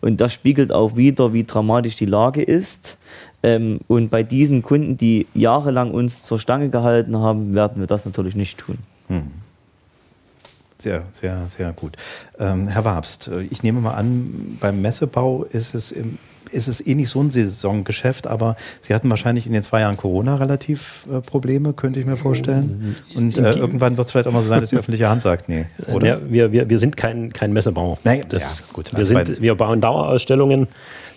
Und 0.00 0.20
das 0.20 0.32
spiegelt 0.32 0.72
auch 0.72 0.96
wieder, 0.96 1.32
wie 1.32 1.44
dramatisch 1.44 1.96
die 1.96 2.06
Lage 2.06 2.42
ist. 2.42 2.96
Ähm, 3.42 3.80
und 3.88 4.10
bei 4.10 4.22
diesen 4.22 4.62
Kunden, 4.62 4.96
die 4.96 5.26
jahrelang 5.34 5.90
uns 5.90 6.22
zur 6.22 6.38
Stange 6.38 6.70
gehalten 6.70 7.18
haben, 7.18 7.54
werden 7.54 7.80
wir 7.80 7.86
das 7.86 8.04
natürlich 8.04 8.34
nicht 8.34 8.58
tun. 8.58 8.78
Hm. 9.08 9.30
Sehr, 10.80 11.02
sehr, 11.12 11.44
sehr 11.48 11.72
gut. 11.72 11.96
Ähm, 12.38 12.68
Herr 12.68 12.84
Wabst, 12.84 13.28
äh, 13.28 13.42
ich 13.42 13.62
nehme 13.62 13.80
mal 13.80 13.94
an, 13.94 14.56
beim 14.60 14.80
Messebau 14.80 15.44
ist 15.44 15.74
es 15.74 15.92
im 15.92 16.18
ist 16.52 16.68
es 16.68 16.84
eh 16.84 16.94
nicht 16.94 17.08
so 17.08 17.22
ein 17.22 17.30
Saisongeschäft, 17.30 18.26
aber 18.26 18.56
Sie 18.80 18.94
hatten 18.94 19.08
wahrscheinlich 19.08 19.46
in 19.46 19.52
den 19.52 19.62
zwei 19.62 19.80
Jahren 19.80 19.96
Corona 19.96 20.36
relativ 20.36 21.06
äh, 21.12 21.20
Probleme, 21.20 21.72
könnte 21.72 22.00
ich 22.00 22.06
mir 22.06 22.16
vorstellen. 22.16 22.96
Und 23.14 23.38
äh, 23.38 23.52
irgendwann 23.52 23.96
wird 23.96 24.06
es 24.06 24.12
vielleicht 24.12 24.26
auch 24.26 24.32
mal 24.32 24.42
so 24.42 24.48
sein, 24.48 24.60
dass 24.60 24.70
die 24.70 24.76
öffentliche 24.76 25.08
Hand 25.08 25.22
sagt, 25.22 25.48
nee, 25.48 25.66
oder? 25.92 26.06
Ja, 26.06 26.18
wir, 26.28 26.52
wir, 26.52 26.68
wir 26.68 26.78
sind 26.78 26.96
kein, 26.96 27.32
kein 27.32 27.52
Messebauer. 27.52 27.98
Nein, 28.04 28.24
das, 28.28 28.42
ja, 28.42 28.66
gut. 28.72 28.96
Wir, 28.96 29.04
sind, 29.04 29.40
wir 29.40 29.54
bauen 29.54 29.80
Dauerausstellungen 29.80 30.68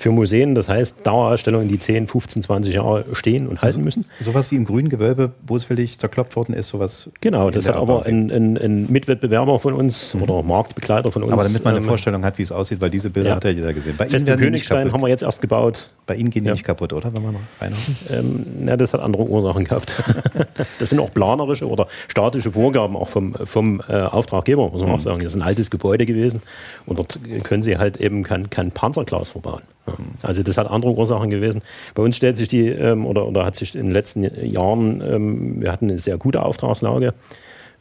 für 0.03 0.11
Museen, 0.11 0.53
das 0.53 0.67
heißt 0.67 1.07
Dauerausstellungen, 1.07 1.69
die 1.69 1.79
10, 1.79 2.07
15, 2.07 2.43
20 2.43 2.75
Jahre 2.75 3.05
stehen 3.13 3.47
und 3.47 3.61
halten 3.61 3.85
müssen. 3.85 4.03
Sowas 4.19 4.51
wie 4.51 4.57
im 4.57 4.65
grünen 4.65 4.89
Gewölbe 4.89 5.31
boswillig 5.45 5.97
zerkloppt 5.97 6.35
worden 6.35 6.53
ist, 6.53 6.67
sowas. 6.67 7.09
Genau, 7.21 7.49
das 7.49 7.69
hat 7.69 7.77
aber 7.77 8.05
ein, 8.05 8.29
ein, 8.29 8.57
ein, 8.57 8.91
Mitwettbewerber 8.91 9.59
von 9.59 9.73
uns 9.73 10.13
mhm. 10.13 10.23
oder 10.23 10.43
Marktbegleiter 10.43 11.09
von 11.09 11.23
uns. 11.23 11.31
Aber 11.31 11.43
damit 11.43 11.63
man 11.63 11.75
eine 11.75 11.83
ähm, 11.83 11.87
Vorstellung 11.87 12.25
hat, 12.25 12.37
wie 12.37 12.41
es 12.41 12.51
aussieht, 12.51 12.81
weil 12.81 12.89
diese 12.89 13.11
Bilder 13.11 13.29
ja. 13.29 13.35
hat 13.37 13.45
ja 13.45 13.51
jeder 13.51 13.71
gesehen. 13.71 13.95
Bei 13.97 14.05
Ihnen 14.05 14.25
Königstein 14.25 14.91
haben 14.91 15.01
wir 15.01 15.07
jetzt 15.07 15.23
erst 15.23 15.41
gebaut. 15.41 15.87
Bei 16.05 16.15
Ihnen 16.15 16.31
gehen 16.31 16.43
die 16.43 16.49
ja. 16.49 16.53
nicht 16.53 16.65
kaputt, 16.65 16.91
oder? 16.91 17.13
Wenn 17.13 17.23
man 17.23 17.37
reinhauen? 17.61 17.97
Ähm, 18.11 18.45
na, 18.59 18.75
das 18.75 18.93
hat 18.93 18.99
andere 18.99 19.23
Ursachen 19.23 19.63
gehabt. 19.63 20.03
das 20.79 20.89
sind 20.89 20.99
auch 20.99 21.13
planerische 21.13 21.65
oder 21.65 21.87
statische 22.09 22.51
Vorgaben 22.51 22.97
auch 22.97 23.07
vom, 23.07 23.35
vom 23.35 23.81
äh, 23.87 23.93
Auftraggeber, 23.93 24.69
muss 24.69 24.81
man 24.81 24.89
mhm. 24.89 24.95
auch 24.95 25.01
sagen. 25.01 25.23
Das 25.23 25.33
ist 25.33 25.41
ein 25.41 25.47
altes 25.47 25.71
Gebäude 25.71 26.05
gewesen 26.05 26.41
und 26.85 26.99
dort 26.99 27.17
können 27.43 27.63
Sie 27.63 27.77
halt 27.77 27.95
eben 28.01 28.23
kein, 28.23 28.49
kein 28.49 28.71
Panzerglas 28.71 29.29
verbauen. 29.29 29.61
Ja. 29.87 29.93
Also 30.21 30.43
das 30.43 30.57
hat 30.57 30.69
andere 30.69 30.93
Ursachen 30.93 31.29
gewesen. 31.29 31.61
Bei 31.93 32.03
uns 32.03 32.15
stellt 32.15 32.37
sich 32.37 32.47
die, 32.47 32.67
ähm, 32.67 33.05
oder, 33.05 33.27
oder 33.27 33.45
hat 33.45 33.55
sich 33.55 33.75
in 33.75 33.87
den 33.87 33.91
letzten 33.91 34.23
Jahren, 34.45 35.01
ähm, 35.01 35.61
wir 35.61 35.71
hatten 35.71 35.89
eine 35.89 35.99
sehr 35.99 36.17
gute 36.17 36.43
Auftragslage 36.43 37.13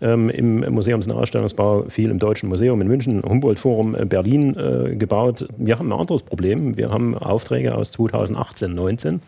ähm, 0.03 0.29
im 0.29 0.61
Museums- 0.75 1.07
und 1.07 1.13
Ausstellungsbau, 1.13 1.85
viel 1.89 2.11
im 2.11 2.19
Deutschen 2.19 2.49
Museum 2.49 2.81
in 2.81 2.89
München, 2.89 3.23
Humboldt-Forum 3.23 3.95
äh, 3.95 4.05
Berlin 4.05 4.57
äh, 4.57 4.97
gebaut. 4.97 5.47
Wir 5.57 5.79
haben 5.79 5.93
ein 5.93 5.99
anderes 5.99 6.23
Problem. 6.23 6.77
Wir 6.77 6.91
haben 6.91 7.17
Aufträge 7.17 7.75
aus 7.75 7.93
2018, 7.93 8.75
19 8.75 9.21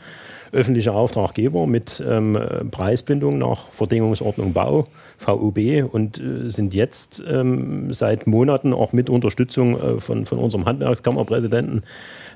öffentliche 0.53 0.93
Auftraggeber 0.93 1.67
mit 1.67 2.03
ähm, 2.07 2.39
Preisbindung 2.71 3.39
nach 3.39 3.71
Verdingungsordnung 3.71 4.53
Bau, 4.53 4.87
VUB 5.19 5.59
und 5.91 6.21
äh, 6.21 6.49
sind 6.51 6.75
jetzt 6.75 7.23
ähm, 7.27 7.93
seit 7.93 8.27
Monaten 8.27 8.73
auch 8.73 8.93
mit 8.93 9.11
Unterstützung 9.11 9.81
äh, 9.81 10.01
von, 10.01 10.27
von 10.27 10.39
unserem 10.39 10.65
Handwerkskammerpräsidenten 10.65 11.83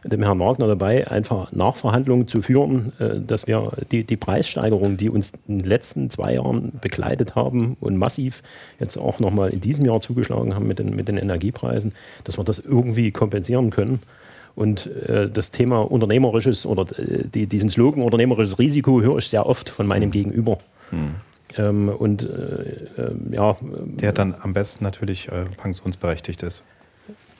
dem 0.05 0.23
Herrn 0.23 0.39
Wagner 0.39 0.67
dabei, 0.67 1.09
einfach 1.09 1.53
Nachverhandlungen 1.53 2.29
zu 2.29 2.43
führen, 2.43 2.93
äh, 2.99 3.21
dass 3.21 3.47
wir 3.47 3.73
die, 3.91 4.05
die 4.05 4.17
Preissteigerung, 4.17 4.97
die 4.97 5.11
uns 5.11 5.33
in 5.47 5.59
den 5.59 5.69
letzten 5.69 6.11
zwei 6.11 6.35
Jahren 6.35 6.73
begleitet 6.81 7.35
haben 7.35 7.77
und 7.81 7.97
massiv 7.97 8.43
jetzt 8.79 8.97
auch 8.97 9.19
nochmal 9.19 9.51
in 9.51 9.61
diesem 9.61 9.85
Jahr 9.85 10.01
zugeschlagen 10.01 10.55
haben 10.55 10.67
mit 10.67 10.79
den, 10.79 10.95
mit 10.95 11.09
den 11.09 11.19
Energiepreisen, 11.19 11.93
dass 12.25 12.39
wir 12.39 12.45
das 12.45 12.59
irgendwie 12.59 13.11
kompensieren 13.11 13.71
können. 13.71 14.01
Und 14.55 14.87
äh, 14.87 15.31
das 15.31 15.51
Thema 15.51 15.81
unternehmerisches 15.81 16.67
oder 16.67 16.87
äh, 16.99 17.25
die, 17.33 17.47
diesen 17.47 17.69
Slogan 17.69 18.03
unternehmerisches 18.03 18.59
Risiko 18.59 19.01
höre 19.01 19.19
ich 19.19 19.29
sehr 19.29 19.47
oft 19.47 19.71
von 19.71 19.87
meinem 19.87 20.11
Gegenüber. 20.11 20.59
Hm. 20.91 21.15
Ähm, 21.57 21.89
und 21.89 22.23
äh, 22.23 23.13
ja. 23.31 23.57
Der 23.63 24.13
dann 24.13 24.35
am 24.41 24.55
besten 24.55 24.85
natürlich 24.85 25.31
pensionsberechtigt 25.57 26.43
ist. 26.43 26.65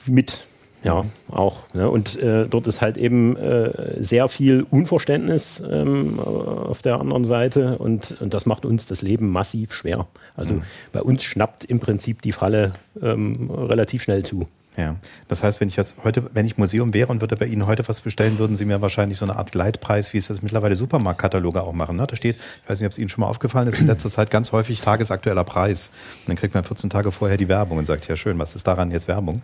Mit 0.05 0.45
Ja, 0.83 1.03
auch. 1.29 1.63
Ne? 1.73 1.89
Und 1.89 2.17
äh, 2.19 2.47
dort 2.47 2.67
ist 2.67 2.81
halt 2.81 2.97
eben 2.97 3.35
äh, 3.35 4.01
sehr 4.01 4.27
viel 4.29 4.65
Unverständnis 4.69 5.61
ähm, 5.69 6.19
auf 6.19 6.81
der 6.81 7.01
anderen 7.01 7.25
Seite 7.25 7.77
und, 7.77 8.15
und, 8.21 8.33
das 8.33 8.45
macht 8.45 8.65
uns 8.65 8.85
das 8.85 9.01
Leben 9.01 9.29
massiv 9.29 9.73
schwer. 9.73 10.07
Also 10.37 10.55
mhm. 10.55 10.63
bei 10.93 11.01
uns 11.01 11.23
schnappt 11.23 11.65
im 11.65 11.79
Prinzip 11.79 12.21
die 12.21 12.31
Falle 12.31 12.71
ähm, 13.01 13.51
relativ 13.51 14.03
schnell 14.03 14.23
zu. 14.23 14.47
Ja, 14.77 14.95
das 15.27 15.43
heißt, 15.43 15.59
wenn 15.59 15.67
ich 15.67 15.75
jetzt 15.75 15.97
heute, 16.05 16.29
wenn 16.33 16.45
ich 16.45 16.57
Museum 16.57 16.93
wäre 16.93 17.11
und 17.11 17.19
würde 17.19 17.35
bei 17.35 17.47
Ihnen 17.47 17.65
heute 17.65 17.85
was 17.89 17.99
bestellen, 17.99 18.39
würden 18.39 18.55
Sie 18.55 18.63
mir 18.63 18.81
wahrscheinlich 18.81 19.17
so 19.17 19.25
eine 19.25 19.35
Art 19.35 19.53
Leitpreis, 19.53 20.13
wie 20.13 20.17
es 20.17 20.27
das 20.27 20.41
mittlerweile 20.41 20.77
Supermarktkataloge 20.77 21.61
auch 21.61 21.73
machen. 21.73 21.97
Ne? 21.97 22.07
Da 22.07 22.15
steht, 22.15 22.37
ich 22.37 22.69
weiß 22.69 22.79
nicht, 22.79 22.85
ob 22.85 22.93
es 22.93 22.99
Ihnen 22.99 23.09
schon 23.09 23.21
mal 23.21 23.27
aufgefallen 23.27 23.67
ist, 23.67 23.81
in 23.81 23.87
letzter 23.87 24.09
Zeit 24.09 24.31
ganz 24.31 24.53
häufig 24.53 24.79
tagesaktueller 24.79 25.43
Preis. 25.43 25.91
Und 26.21 26.29
dann 26.29 26.35
kriegt 26.37 26.53
man 26.53 26.63
14 26.63 26.89
Tage 26.89 27.11
vorher 27.11 27.35
die 27.35 27.49
Werbung 27.49 27.77
und 27.77 27.85
sagt, 27.85 28.07
ja 28.07 28.15
schön, 28.15 28.39
was 28.39 28.55
ist 28.55 28.67
daran 28.67 28.91
jetzt 28.91 29.09
Werbung? 29.09 29.41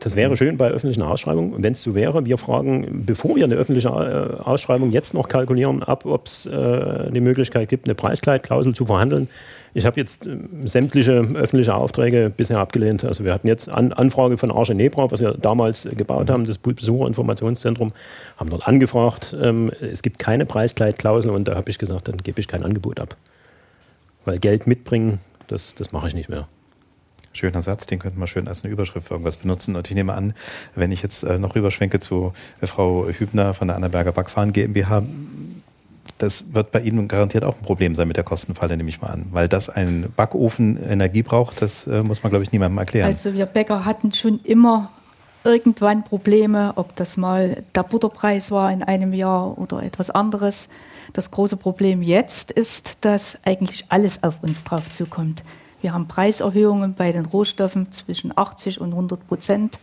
Das 0.00 0.14
wäre 0.14 0.36
schön 0.36 0.58
bei 0.58 0.68
öffentlichen 0.68 1.02
Ausschreibungen, 1.02 1.62
wenn 1.62 1.72
es 1.72 1.82
so 1.82 1.94
wäre. 1.94 2.26
Wir 2.26 2.36
fragen, 2.36 3.04
bevor 3.06 3.36
wir 3.36 3.44
eine 3.44 3.54
öffentliche 3.54 3.88
äh, 3.88 4.42
Ausschreibung 4.42 4.90
jetzt 4.92 5.14
noch 5.14 5.28
kalkulieren, 5.28 5.82
ab, 5.82 6.04
ob 6.04 6.26
es 6.26 6.44
äh, 6.46 7.10
die 7.10 7.20
Möglichkeit 7.20 7.68
gibt, 7.68 7.86
eine 7.86 7.94
Preiskleidklausel 7.94 8.74
zu 8.74 8.86
verhandeln. 8.86 9.28
Ich 9.72 9.86
habe 9.86 9.98
jetzt 9.98 10.26
äh, 10.26 10.36
sämtliche 10.64 11.22
öffentliche 11.34 11.74
Aufträge 11.74 12.30
bisher 12.34 12.58
abgelehnt. 12.58 13.04
Also 13.04 13.24
wir 13.24 13.32
hatten 13.32 13.48
jetzt 13.48 13.68
An 13.70 13.92
Anfrage 13.92 14.36
von 14.36 14.50
Arche 14.50 14.74
Nebra, 14.74 15.10
was 15.10 15.20
wir 15.20 15.32
damals 15.32 15.88
gebaut 15.96 16.28
haben, 16.28 16.44
das 16.44 16.58
Besucherinformationszentrum, 16.58 17.92
haben 18.36 18.50
dort 18.50 18.68
angefragt. 18.68 19.34
Ähm, 19.40 19.70
es 19.80 20.02
gibt 20.02 20.18
keine 20.18 20.44
Preiskleidklausel 20.44 21.30
und 21.30 21.48
da 21.48 21.54
habe 21.54 21.70
ich 21.70 21.78
gesagt, 21.78 22.08
dann 22.08 22.18
gebe 22.18 22.38
ich 22.40 22.48
kein 22.48 22.62
Angebot 22.62 23.00
ab. 23.00 23.16
Weil 24.26 24.40
Geld 24.40 24.66
mitbringen, 24.66 25.20
das, 25.48 25.74
das 25.74 25.92
mache 25.92 26.08
ich 26.08 26.14
nicht 26.14 26.28
mehr. 26.28 26.48
Schöner 27.36 27.62
Satz, 27.62 27.86
den 27.86 27.98
könnte 27.98 28.18
man 28.18 28.26
schön 28.26 28.48
als 28.48 28.64
eine 28.64 28.72
Überschrift 28.72 29.08
für 29.08 29.14
irgendwas 29.14 29.36
benutzen. 29.36 29.76
Und 29.76 29.88
ich 29.88 29.94
nehme 29.94 30.14
an, 30.14 30.34
wenn 30.74 30.90
ich 30.90 31.02
jetzt 31.02 31.22
äh, 31.22 31.38
noch 31.38 31.54
rüberschwenke 31.54 32.00
zu 32.00 32.32
äh, 32.60 32.66
Frau 32.66 33.06
Hübner 33.08 33.54
von 33.54 33.68
der 33.68 33.76
Annaberger 33.76 34.12
Backfahren 34.12 34.52
GmbH, 34.52 35.02
das 36.18 36.54
wird 36.54 36.72
bei 36.72 36.80
Ihnen 36.80 37.08
garantiert 37.08 37.44
auch 37.44 37.56
ein 37.56 37.62
Problem 37.62 37.94
sein 37.94 38.08
mit 38.08 38.16
der 38.16 38.24
Kostenfalle, 38.24 38.76
nehme 38.76 38.88
ich 38.88 39.02
mal 39.02 39.08
an. 39.08 39.26
Weil 39.32 39.48
das 39.48 39.68
ein 39.68 40.06
Backofen 40.16 40.82
Energie 40.82 41.22
braucht, 41.22 41.60
das 41.60 41.86
äh, 41.86 42.02
muss 42.02 42.22
man, 42.22 42.30
glaube 42.30 42.42
ich, 42.42 42.52
niemandem 42.52 42.78
erklären. 42.78 43.08
Also 43.08 43.34
wir 43.34 43.46
Bäcker 43.46 43.84
hatten 43.84 44.12
schon 44.12 44.40
immer 44.44 44.90
irgendwann 45.44 46.02
Probleme, 46.02 46.72
ob 46.76 46.96
das 46.96 47.16
mal 47.16 47.62
der 47.74 47.82
Butterpreis 47.82 48.50
war 48.50 48.72
in 48.72 48.82
einem 48.82 49.12
Jahr 49.12 49.56
oder 49.58 49.82
etwas 49.82 50.10
anderes. 50.10 50.70
Das 51.12 51.30
große 51.30 51.56
Problem 51.56 52.02
jetzt 52.02 52.50
ist, 52.50 53.04
dass 53.04 53.44
eigentlich 53.44 53.84
alles 53.88 54.22
auf 54.22 54.42
uns 54.42 54.64
drauf 54.64 54.90
zukommt. 54.90 55.44
Wir 55.86 55.94
haben 55.94 56.08
Preiserhöhungen 56.08 56.94
bei 56.94 57.12
den 57.12 57.26
Rohstoffen 57.26 57.92
zwischen 57.92 58.36
80 58.36 58.80
und 58.80 58.90
100 58.90 59.24
Prozent. 59.28 59.78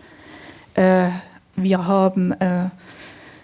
Äh, 0.73 1.11
wir 1.55 1.87
haben 1.87 2.33
äh, 2.33 2.65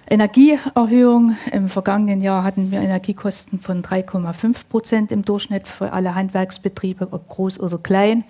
Energieerhöhung. 0.09 1.37
Im 1.53 1.69
vergangenen 1.69 2.19
Jahr 2.19 2.43
hatten 2.43 2.69
wir 2.69 2.81
Energiekosten 2.81 3.59
von 3.59 3.81
3,5 3.81 4.67
Prozent 4.67 5.11
im 5.13 5.23
Durchschnitt 5.23 5.69
für 5.69 5.93
alle 5.93 6.15
Handwerksbetriebe, 6.15 7.07
ob 7.11 7.29
groß 7.29 7.61
oder 7.61 7.77
klein. 7.77 8.25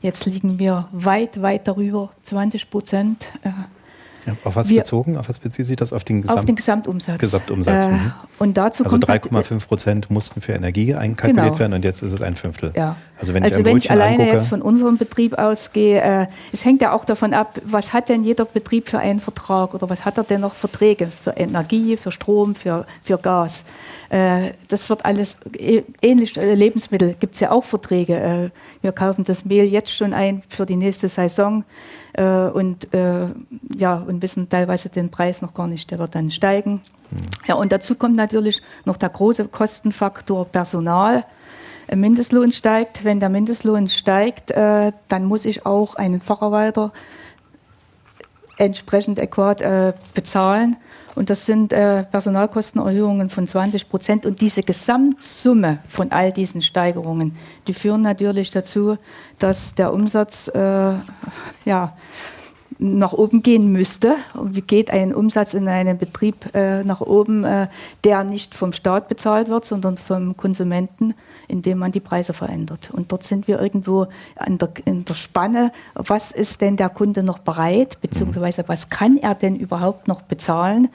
Jetzt 0.00 0.26
liegen 0.26 0.60
wir 0.60 0.86
weit, 0.92 1.42
weit 1.42 1.66
darüber, 1.66 2.10
20 2.22 2.70
Prozent. 2.70 3.26
Ja, 4.26 4.36
auf 4.44 4.56
was 4.56 4.68
wir, 4.68 4.80
bezogen? 4.80 5.16
Auf 5.16 5.28
was 5.28 5.38
bezieht 5.38 5.66
sich 5.66 5.76
das? 5.76 5.92
Auf 5.92 6.02
den, 6.02 6.22
Gesamt 6.22 6.38
auf 6.40 6.44
den 6.44 6.56
Gesamtumsatz. 6.56 7.18
Gesamtumsatz. 7.18 7.86
Äh, 7.86 7.90
mhm. 7.90 8.12
und 8.38 8.56
dazu 8.56 8.84
also 8.84 8.96
3,5 8.96 9.66
Prozent 9.66 10.10
mussten 10.10 10.40
für 10.40 10.52
Energie 10.52 10.94
einkalkuliert 10.94 11.46
genau. 11.46 11.58
werden 11.58 11.72
und 11.74 11.84
jetzt 11.84 12.02
ist 12.02 12.12
es 12.12 12.22
ein 12.22 12.34
Fünftel. 12.34 12.72
Ja. 12.74 12.96
Also 13.18 13.34
wenn 13.34 13.44
also 13.44 13.60
ich, 13.60 13.64
wenn 13.64 13.76
ich 13.76 13.90
alleine 13.90 14.18
angucke, 14.18 14.32
jetzt 14.32 14.48
von 14.48 14.62
unserem 14.62 14.98
Betrieb 14.98 15.38
ausgehe, 15.38 16.00
äh, 16.00 16.26
es 16.52 16.64
hängt 16.64 16.82
ja 16.82 16.92
auch 16.92 17.04
davon 17.04 17.34
ab, 17.34 17.60
was 17.64 17.92
hat 17.92 18.08
denn 18.08 18.24
jeder 18.24 18.44
Betrieb 18.44 18.88
für 18.88 18.98
einen 18.98 19.20
Vertrag 19.20 19.74
oder 19.74 19.88
was 19.88 20.04
hat 20.04 20.18
er 20.18 20.24
denn 20.24 20.40
noch 20.40 20.54
Verträge 20.54 21.06
für 21.06 21.30
Energie, 21.30 21.96
für 21.96 22.10
Strom, 22.10 22.54
für, 22.54 22.84
für 23.02 23.18
Gas. 23.18 23.64
Äh, 24.10 24.52
das 24.68 24.90
wird 24.90 25.04
alles 25.04 25.38
äh, 25.56 25.82
ähnlich. 26.02 26.36
Äh, 26.36 26.54
Lebensmittel 26.54 27.14
gibt 27.18 27.34
es 27.34 27.40
ja 27.40 27.52
auch 27.52 27.64
Verträge. 27.64 28.16
Äh, 28.16 28.50
wir 28.82 28.92
kaufen 28.92 29.24
das 29.24 29.44
Mehl 29.44 29.64
jetzt 29.64 29.94
schon 29.94 30.12
ein 30.12 30.42
für 30.48 30.66
die 30.66 30.76
nächste 30.76 31.08
Saison 31.08 31.64
äh, 32.16 32.48
und, 32.48 32.92
äh, 32.94 33.26
ja, 33.76 33.96
und 33.96 34.22
wissen 34.22 34.48
teilweise 34.48 34.88
den 34.88 35.10
Preis 35.10 35.42
noch 35.42 35.54
gar 35.54 35.66
nicht, 35.66 35.90
der 35.90 35.98
wird 35.98 36.14
dann 36.14 36.30
steigen. 36.30 36.80
Mhm. 37.10 37.18
Ja, 37.46 37.54
und 37.56 37.72
dazu 37.72 37.94
kommt 37.94 38.16
natürlich 38.16 38.62
noch 38.84 38.96
der 38.96 39.10
große 39.10 39.48
Kostenfaktor 39.48 40.46
Personal. 40.46 41.24
Mindestlohn 41.94 42.50
steigt. 42.52 43.04
Wenn 43.04 43.20
der 43.20 43.28
Mindestlohn 43.28 43.88
steigt, 43.88 44.50
äh, 44.50 44.92
dann 45.08 45.24
muss 45.24 45.44
ich 45.44 45.66
auch 45.66 45.94
einen 45.94 46.20
Facharbeiter 46.20 46.92
entsprechend 48.56 49.18
adäquat 49.18 49.60
äh, 49.60 49.92
bezahlen. 50.14 50.76
Und 51.16 51.30
das 51.30 51.46
sind 51.46 51.72
äh, 51.72 52.04
Personalkostenerhöhungen 52.04 53.30
von 53.30 53.48
20 53.48 53.88
Prozent. 53.88 54.26
Und 54.26 54.42
diese 54.42 54.62
Gesamtsumme 54.62 55.78
von 55.88 56.12
all 56.12 56.30
diesen 56.30 56.60
Steigerungen, 56.60 57.34
die 57.66 57.72
führen 57.72 58.02
natürlich 58.02 58.50
dazu, 58.50 58.98
dass 59.38 59.74
der 59.74 59.94
Umsatz 59.94 60.48
äh, 60.48 60.60
ja, 61.64 61.96
nach 62.78 63.14
oben 63.14 63.42
gehen 63.42 63.72
müsste. 63.72 64.16
Und 64.34 64.56
wie 64.56 64.60
geht 64.60 64.90
ein 64.90 65.14
Umsatz 65.14 65.54
in 65.54 65.68
einem 65.68 65.96
Betrieb 65.96 66.54
äh, 66.54 66.84
nach 66.84 67.00
oben, 67.00 67.44
äh, 67.44 67.68
der 68.04 68.22
nicht 68.22 68.54
vom 68.54 68.74
Staat 68.74 69.08
bezahlt 69.08 69.48
wird, 69.48 69.64
sondern 69.64 69.96
vom 69.96 70.36
Konsumenten, 70.36 71.14
indem 71.48 71.78
man 71.78 71.92
die 71.92 72.00
Preise 72.00 72.32
verändert? 72.32 72.90
Und 72.92 73.12
dort 73.12 73.22
sind 73.22 73.48
wir 73.48 73.60
irgendwo 73.60 74.06
der, 74.46 74.68
in 74.84 75.04
der 75.04 75.14
Spanne. 75.14 75.72
Was 75.94 76.32
ist 76.32 76.60
denn 76.60 76.76
der 76.76 76.88
Kunde 76.88 77.22
noch 77.22 77.38
bereit, 77.38 78.00
beziehungsweise 78.00 78.64
was 78.66 78.90
kann 78.90 79.16
er 79.16 79.34
denn 79.34 79.56
überhaupt 79.56 80.08
noch 80.08 80.22
bezahlen? 80.22 80.88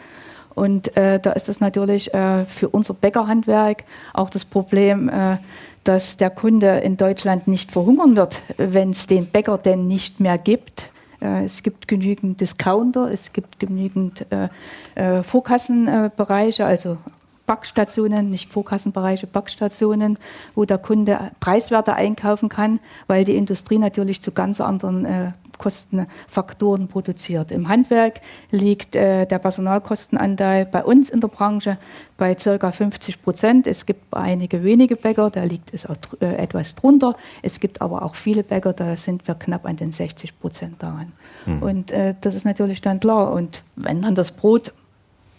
Und 0.54 0.96
äh, 0.98 1.20
da 1.20 1.32
ist 1.32 1.50
es 1.50 1.60
natürlich 1.60 2.14
äh, 2.14 2.46
für 2.46 2.70
unser 2.70 2.94
Bäckerhandwerk 2.94 3.84
auch 4.14 4.30
das 4.30 4.46
Problem, 4.46 5.08
äh, 5.08 5.38
dass 5.84 6.18
der 6.18 6.30
Kunde 6.30 6.80
in 6.80 6.98
Deutschland 6.98 7.48
nicht 7.48 7.72
verhungern 7.72 8.16
wird, 8.16 8.40
wenn 8.58 8.92
es 8.92 9.08
den 9.08 9.28
Bäcker 9.28 9.58
denn 9.58 9.88
nicht 9.88 10.20
mehr 10.20 10.38
gibt. 10.38 10.90
Äh, 11.22 11.46
es 11.46 11.64
gibt 11.64 11.88
genügend 11.88 12.42
Discounter, 12.42 13.10
es 13.12 13.34
gibt 13.34 13.60
genügend 13.60 14.26
äh, 14.32 14.50
äh, 14.96 15.24
Vorkassenbereiche, 15.24 16.66
also 16.66 16.98
Backstationen, 17.46 18.30
nicht 18.30 18.52
Vorkassenbereiche, 18.52 19.28
Backstationen, 19.28 20.18
wo 20.56 20.66
der 20.66 20.78
Kunde 20.78 21.32
preiswerter 21.40 21.96
einkaufen 21.96 22.50
kann, 22.50 22.80
weil 23.08 23.26
die 23.26 23.36
Industrie 23.36 23.78
natürlich 23.78 24.22
zu 24.22 24.32
ganz 24.32 24.62
anderen 24.62 25.06
äh, 25.06 25.32
Kostenfaktoren 25.62 26.88
produziert. 26.88 27.52
Im 27.52 27.68
Handwerk 27.70 28.22
liegt 28.50 28.96
äh, 28.96 29.28
der 29.28 29.38
Personalkostenanteil 29.38 30.66
bei 30.66 30.84
uns 30.84 31.12
in 31.12 31.22
der 31.22 31.28
Branche 31.28 31.78
bei 32.18 32.34
ca. 32.34 32.72
50 32.72 33.22
Prozent. 33.22 33.68
Es 33.68 33.86
gibt 33.86 34.12
einige 34.12 34.64
wenige 34.64 34.96
Bäcker, 34.96 35.30
da 35.30 35.44
liegt 35.44 35.72
es 35.72 35.86
auch 35.86 35.98
äh, 36.20 36.36
etwas 36.38 36.74
drunter. 36.74 37.16
Es 37.44 37.60
gibt 37.60 37.80
aber 37.80 38.02
auch 38.02 38.16
viele 38.16 38.42
Bäcker, 38.42 38.74
da 38.74 38.98
sind 38.98 39.28
wir 39.28 39.36
knapp 39.36 39.68
an 39.68 39.76
den 39.76 39.92
60 39.92 40.40
Prozent 40.40 40.82
daran. 40.82 41.12
Mhm. 41.46 41.62
Und 41.62 41.92
äh, 41.92 42.16
das 42.20 42.34
ist 42.34 42.44
natürlich 42.44 42.82
dann 42.82 43.00
klar. 43.00 43.32
Und 43.32 43.62
wenn 43.76 44.02
dann 44.02 44.16
das 44.16 44.32
Brot 44.32 44.74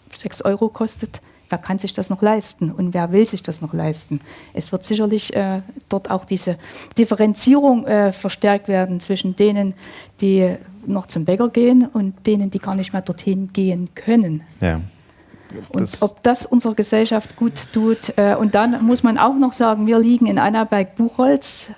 6 0.09 0.43
Euro 0.43 0.69
kostet, 0.69 1.21
wer 1.53 1.59
kann 1.59 1.77
sich 1.77 1.93
das 1.93 2.09
noch 2.09 2.23
leisten 2.23 2.71
und 2.71 2.95
wer 2.95 3.11
will 3.11 3.27
sich 3.27 3.43
das 3.43 3.61
noch 3.61 3.75
leisten. 3.75 4.21
Es 4.55 4.71
wird 4.71 4.83
sicherlich 4.83 5.35
äh, 5.35 5.61
dort 5.87 6.09
auch 6.09 6.25
diese 6.25 6.57
Differenzierung 6.97 7.85
äh, 7.85 8.11
verstärkt 8.11 8.67
werden 8.67 8.99
zwischen 8.99 9.35
denen, 9.35 9.75
die 10.19 10.55
noch 10.87 11.05
zum 11.05 11.25
Bäcker 11.25 11.49
gehen 11.49 11.85
und 11.85 12.25
denen, 12.25 12.49
die 12.49 12.57
gar 12.57 12.73
nicht 12.73 12.91
mehr 12.91 13.03
dorthin 13.03 13.53
gehen 13.53 13.89
können. 13.93 14.41
Ja. 14.61 14.81
Und 15.69 15.95
ob 16.01 16.23
das 16.23 16.47
unserer 16.47 16.73
Gesellschaft 16.73 17.35
gut 17.35 17.67
tut. 17.71 18.17
Äh, 18.17 18.33
und 18.33 18.55
dann 18.55 18.83
muss 18.83 19.03
man 19.03 19.19
auch 19.19 19.35
noch 19.35 19.53
sagen, 19.53 19.85
wir 19.85 19.99
liegen 19.99 20.25
in 20.25 20.39
Annaberg-Buchholz. 20.39 21.69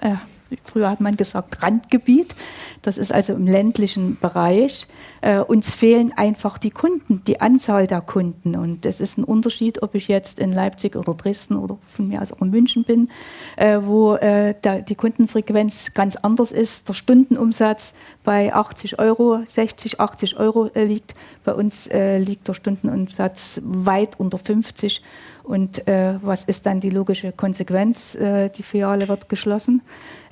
Früher 0.64 0.90
hat 0.90 1.02
man 1.02 1.18
gesagt 1.18 1.64
Randgebiet. 1.64 2.36
Das 2.82 2.98
ist 2.98 3.12
also 3.12 3.34
im 3.34 3.48
ländlichen 3.48 4.18
Bereich. 4.20 4.88
Äh, 5.22 5.40
uns 5.40 5.74
fehlen 5.74 6.14
einfach 6.16 6.58
die 6.58 6.70
Kunden, 6.70 7.24
die 7.26 7.42
Anzahl 7.42 7.88
der 7.88 8.02
Kunden. 8.02 8.56
Und 8.56 8.86
es 8.86 9.02
ist 9.02 9.18
ein 9.18 9.24
Unterschied, 9.24 9.82
ob 9.82 9.96
ich 9.96 10.08
jetzt 10.08 10.38
in 10.40 10.52
Leipzig 10.52 10.96
oder 10.96 11.14
Dresden 11.16 11.56
oder 11.56 11.78
von 11.88 12.08
mir 12.08 12.22
aus 12.22 12.32
auch 12.32 12.42
in 12.42 12.52
München 12.52 12.84
bin, 12.84 13.10
äh, 13.56 13.80
wo 13.82 14.16
äh, 14.16 14.54
der, 14.64 14.82
die 14.82 14.96
Kundenfrequenz 14.96 15.94
ganz 15.94 16.16
anders 16.16 16.52
ist. 16.52 16.88
Der 16.90 16.94
Stundenumsatz 16.94 17.96
bei 18.24 18.54
80 18.54 19.00
Euro, 19.00 19.42
60, 19.46 20.00
80 20.00 20.38
Euro 20.38 20.68
äh, 20.76 20.86
liegt. 20.86 21.16
Bei 21.44 21.54
uns 21.54 21.88
äh, 21.88 22.20
liegt 22.20 22.48
der 22.48 22.54
Stundenumsatz 22.54 23.62
weit 23.64 24.20
unter 24.20 24.38
50 24.38 25.02
Euro. 25.02 25.25
Und 25.46 25.88
äh, 25.88 26.16
was 26.22 26.44
ist 26.44 26.66
dann 26.66 26.80
die 26.80 26.90
logische 26.90 27.32
Konsequenz? 27.32 28.16
Äh, 28.16 28.50
die 28.50 28.64
Filiale 28.64 29.08
wird 29.08 29.30
geschlossen. 29.30 29.82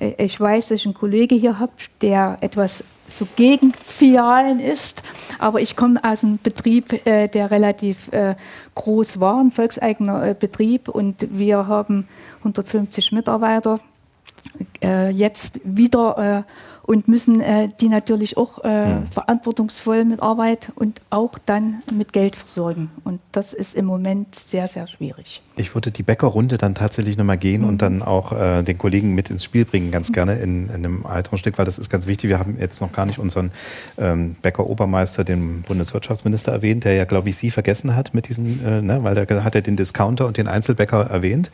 Äh, 0.00 0.14
ich 0.24 0.40
weiß, 0.40 0.68
dass 0.68 0.80
ich 0.80 0.86
einen 0.86 0.94
Kollege 0.94 1.36
hier 1.36 1.58
habe, 1.58 1.72
der 2.00 2.36
etwas 2.40 2.84
so 3.08 3.26
gegen 3.36 3.72
Filialen 3.74 4.60
ist, 4.60 5.02
aber 5.38 5.60
ich 5.60 5.76
komme 5.76 6.02
aus 6.02 6.24
einem 6.24 6.38
Betrieb, 6.42 7.06
äh, 7.06 7.28
der 7.28 7.50
relativ 7.50 8.12
äh, 8.12 8.34
groß 8.74 9.20
war, 9.20 9.40
ein 9.40 9.50
volkseigener 9.50 10.30
äh, 10.30 10.34
Betrieb, 10.38 10.88
und 10.88 11.26
wir 11.30 11.66
haben 11.68 12.08
150 12.38 13.12
Mitarbeiter. 13.12 13.80
jetzt 14.82 15.60
wieder 15.64 16.44
und 16.86 17.08
müssen 17.08 17.40
äh, 17.40 17.68
die 17.80 17.88
natürlich 17.88 18.36
auch 18.36 18.62
äh, 18.64 18.86
mhm. 18.86 19.06
verantwortungsvoll 19.08 20.04
mit 20.04 20.20
Arbeit 20.20 20.72
und 20.74 21.00
auch 21.10 21.38
dann 21.46 21.82
mit 21.92 22.12
Geld 22.12 22.36
versorgen. 22.36 22.90
Und 23.04 23.20
das 23.32 23.54
ist 23.54 23.74
im 23.74 23.86
Moment 23.86 24.34
sehr, 24.34 24.68
sehr 24.68 24.86
schwierig. 24.86 25.42
Ich 25.56 25.74
würde 25.74 25.92
die 25.92 26.02
Bäckerrunde 26.02 26.58
dann 26.58 26.74
tatsächlich 26.74 27.16
nochmal 27.16 27.38
gehen 27.38 27.62
mhm. 27.62 27.68
und 27.68 27.82
dann 27.82 28.02
auch 28.02 28.32
äh, 28.32 28.62
den 28.62 28.76
Kollegen 28.76 29.14
mit 29.14 29.30
ins 29.30 29.44
Spiel 29.44 29.64
bringen, 29.64 29.92
ganz 29.92 30.12
gerne 30.12 30.34
in, 30.34 30.68
in 30.68 30.74
einem 30.74 31.04
weiteren 31.04 31.38
Stück, 31.38 31.58
weil 31.58 31.64
das 31.64 31.78
ist 31.78 31.90
ganz 31.90 32.06
wichtig. 32.06 32.28
Wir 32.28 32.40
haben 32.40 32.56
jetzt 32.58 32.80
noch 32.80 32.90
gar 32.90 33.06
nicht 33.06 33.18
unseren 33.20 33.52
ähm, 33.96 34.34
Bäcker-Obermeister, 34.42 35.22
den 35.22 35.62
Bundeswirtschaftsminister, 35.62 36.50
erwähnt, 36.50 36.84
der 36.84 36.94
ja, 36.94 37.04
glaube 37.04 37.28
ich, 37.28 37.36
Sie 37.36 37.52
vergessen 37.52 37.94
hat 37.94 38.14
mit 38.14 38.28
diesem, 38.28 38.60
äh, 38.66 38.82
ne, 38.82 39.04
weil 39.04 39.14
da 39.14 39.44
hat 39.44 39.54
er 39.54 39.62
den 39.62 39.76
Discounter 39.76 40.26
und 40.26 40.38
den 40.38 40.48
Einzelbäcker 40.48 41.02
erwähnt 41.02 41.50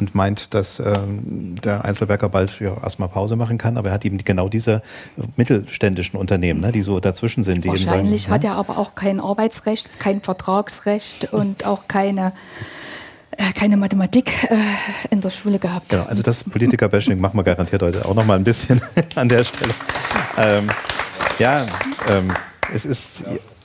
und 0.00 0.16
meint, 0.16 0.54
dass 0.54 0.80
ähm, 0.80 1.54
der 1.62 1.84
Einzelbäcker 1.84 2.28
bald 2.28 2.58
ja, 2.58 2.76
erstmal 2.82 3.08
Pause 3.08 3.36
machen 3.36 3.58
kann, 3.58 3.76
aber 3.76 3.90
er 3.90 3.94
hat 3.94 4.04
eben 4.04 4.18
genau 4.18 4.48
diese 4.48 4.82
mittelständischen 5.36 6.18
Unternehmen, 6.18 6.60
ne, 6.60 6.72
die 6.72 6.82
so 6.82 6.98
dazwischen 6.98 7.44
sind. 7.44 7.64
Die 7.64 7.68
Wahrscheinlich 7.68 8.24
eben 8.24 8.32
sagen, 8.32 8.34
hat 8.34 8.42
ne? 8.42 8.48
er 8.48 8.56
aber 8.56 8.78
auch 8.78 8.96
kein 8.96 9.20
Arbeitsrecht, 9.20 10.00
kein 10.00 10.20
Vertragsrecht 10.20 11.32
und 11.32 11.66
auch 11.66 11.86
keine 11.86 12.32
keine 13.54 13.76
Mathematik 13.76 14.30
äh, 14.50 14.56
in 15.10 15.20
der 15.20 15.30
Schule 15.30 15.58
gehabt. 15.58 15.88
Genau, 15.88 16.04
also 16.04 16.22
das 16.22 16.44
Politiker-Bashing 16.44 17.20
machen 17.20 17.36
wir 17.36 17.44
garantiert 17.44 17.82
heute 17.82 18.04
auch 18.04 18.14
noch 18.14 18.24
mal 18.24 18.36
ein 18.36 18.44
bisschen 18.44 18.80
an 19.14 19.28
der 19.28 19.44
Stelle. 19.44 19.74
Ähm, 20.36 20.68
ja, 21.38 21.66
ähm, 22.08 22.28
es 22.72 22.84
ist 22.84 23.24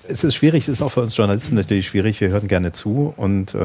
es 0.10 0.24
ist 0.24 0.36
schwierig, 0.36 0.64
es 0.64 0.70
ist 0.70 0.82
auch 0.82 0.90
für 0.90 1.02
uns 1.02 1.16
Journalisten 1.16 1.56
natürlich 1.56 1.88
schwierig. 1.88 2.20
Wir 2.20 2.30
hören 2.30 2.48
gerne 2.48 2.72
zu 2.72 3.14
und 3.16 3.54
äh, 3.54 3.60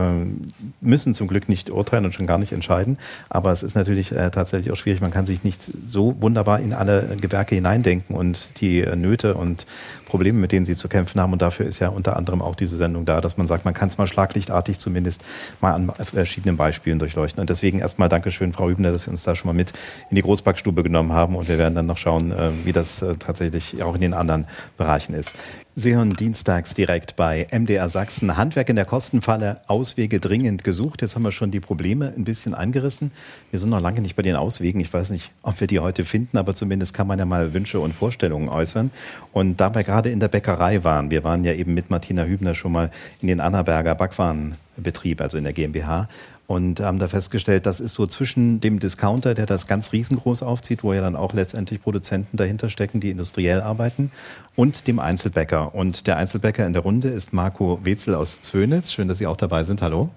müssen 0.80 1.14
zum 1.14 1.26
Glück 1.26 1.49
nicht 1.49 1.70
urteilen 1.70 2.04
und 2.04 2.12
schon 2.12 2.26
gar 2.26 2.38
nicht 2.38 2.52
entscheiden. 2.52 2.99
Aber 3.30 3.50
es 3.50 3.62
ist 3.62 3.75
natürlich 3.75 4.12
äh, 4.12 4.30
tatsächlich 4.30 4.70
auch 4.70 4.76
schwierig. 4.76 5.00
Man 5.00 5.11
kann 5.11 5.26
sich 5.26 5.42
nicht 5.42 5.62
so 5.84 6.20
wunderbar 6.20 6.61
in 6.61 6.75
alle 6.75 7.16
Gewerke 7.20 7.54
hineindenken 7.54 8.14
und 8.14 8.61
die 8.61 8.80
äh, 8.80 8.94
Nöte 8.94 9.34
und 9.34 9.66
Probleme, 10.14 10.38
mit 10.38 10.52
denen 10.52 10.64
sie 10.64 10.76
zu 10.76 10.87
kämpfen 10.87 11.21
haben. 11.21 11.33
Und 11.33 11.42
dafür 11.42 11.66
ist 11.66 11.80
ja 11.80 11.88
unter 11.88 12.16
anderem 12.16 12.40
auch 12.40 12.54
diese 12.54 12.76
Sendung 12.76 13.04
da, 13.04 13.21
dass 13.21 13.37
man 13.37 13.49
sagt, 13.49 13.64
man 13.64 13.75
kann 13.75 13.88
es 13.88 13.99
mal 13.99 14.06
schlaglichtartig 14.06 14.78
zumindest 14.78 15.25
mal 15.61 15.73
an 15.73 15.90
verschiedenen 16.04 16.56
Beispielen 16.56 17.00
durchleuchten. 17.00 17.40
Und 17.40 17.50
deswegen 17.50 17.80
erstmal 17.80 18.09
Dankeschön, 18.09 18.52
Frau 18.52 18.68
Hübner, 18.68 18.92
dass 18.92 19.04
Sie 19.04 19.11
uns 19.11 19.25
da 19.25 19.35
schon 19.35 19.49
mal 19.49 19.54
mit 19.54 19.73
in 20.11 20.14
die 20.14 20.23
Großbackstube 20.23 20.85
genommen 20.85 21.12
haben. 21.12 21.35
Und 21.35 21.49
wir 21.49 21.59
werden 21.59 21.75
dann 21.75 21.87
noch 21.87 21.99
schauen, 21.99 22.30
äh, 22.30 22.50
wie 22.62 22.71
das 22.71 23.02
äh, 23.02 23.16
tatsächlich 23.16 23.83
auch 23.83 23.97
in 23.97 24.02
den 24.02 24.14
anderen 24.14 24.47
Bereichen 24.76 25.14
ist. 25.14 25.35
Sie 25.76 25.92
hören 25.92 26.12
dienstags 26.12 26.73
direkt 26.73 27.16
bei 27.16 27.49
MDR 27.50 27.88
Sachsen. 27.88 28.37
Handwerk 28.37 28.68
in 28.68 28.76
der 28.76 28.85
Kostenfalle, 28.85 29.61
Auswege 29.66 30.21
dringend 30.21 30.62
gesucht. 30.62 31.02
Jetzt 31.02 31.16
haben 31.16 31.25
wir 31.25 31.33
schon 31.33 31.50
die 31.50 31.59
Probleme 31.59 32.14
ein 32.16 32.23
bisschen 32.23 32.54
angerissen. 32.54 33.11
Wir 33.50 33.59
sind 33.59 33.71
noch 33.71 33.80
lange 33.80 34.00
nicht 34.00 34.14
bei 34.14 34.23
den 34.23 34.37
Auswegen. 34.37 34.80
Ich 34.80 34.92
weiß 34.92 35.11
nicht, 35.11 35.33
ob 35.42 35.59
wir 35.59 35.66
die 35.66 35.80
heute 35.80 36.04
finden, 36.04 36.38
aber 36.38 36.54
zumindest 36.54 36.94
kann 36.94 37.09
man 37.09 37.18
ja 37.18 37.25
mal 37.25 37.54
Wünsche 37.54 37.80
und 37.80 37.92
Vorstellungen 37.92 38.49
äußern. 38.49 38.92
Und 39.33 39.61
dabei 39.61 39.83
gerade 39.83 40.03
in 40.11 40.20
der 40.20 40.28
Bäckerei 40.28 40.84
waren, 40.84 41.11
wir 41.11 41.25
waren 41.25 41.44
ja 41.44 41.52
eben 41.52 41.75
mit 41.75 41.90
Martina 41.90 42.25
Hübner 42.25 42.54
schon 42.54 42.73
mal 42.73 42.90
in 43.20 43.28
den 43.28 43.40
Annaberger 43.40 43.94
Backwarenbetrieb, 43.94 45.20
also 45.20 45.37
in 45.37 45.44
der 45.44 45.52
GmbH, 45.52 46.08
und 46.46 46.80
haben 46.80 46.99
da 46.99 47.08
festgestellt, 47.08 47.64
das 47.64 47.80
ist 47.80 47.94
so 47.94 48.06
zwischen 48.06 48.61
dem 48.61 48.78
Discounter, 48.78 49.34
der 49.34 49.46
das 49.46 49.66
ganz 49.66 49.92
riesengroß 49.92 50.42
aufzieht, 50.42 50.84
wo 50.84 50.92
ja 50.92 51.00
dann 51.00 51.16
auch 51.16 51.32
letztendlich 51.32 51.82
Produzenten 51.82 52.37
dahinter 52.37 52.68
stecken, 52.68 53.00
die 53.00 53.11
industriell 53.11 53.61
arbeiten, 53.61 54.11
und 54.54 54.87
dem 54.87 54.99
Einzelbäcker. 54.99 55.75
Und 55.75 56.06
der 56.06 56.18
Einzelbäcker 56.18 56.66
in 56.66 56.75
der 56.75 56.82
Runde 56.82 57.08
ist 57.08 57.32
Marco 57.32 57.80
Wetzel 57.82 58.14
aus 58.14 58.42
Zönitz. 58.42 58.92
Schön, 58.92 59.08
dass 59.08 59.18
Sie 59.18 59.26
auch 59.26 59.37
dabei 59.37 59.64
sind. 59.64 59.80
Hallo. 59.80 60.11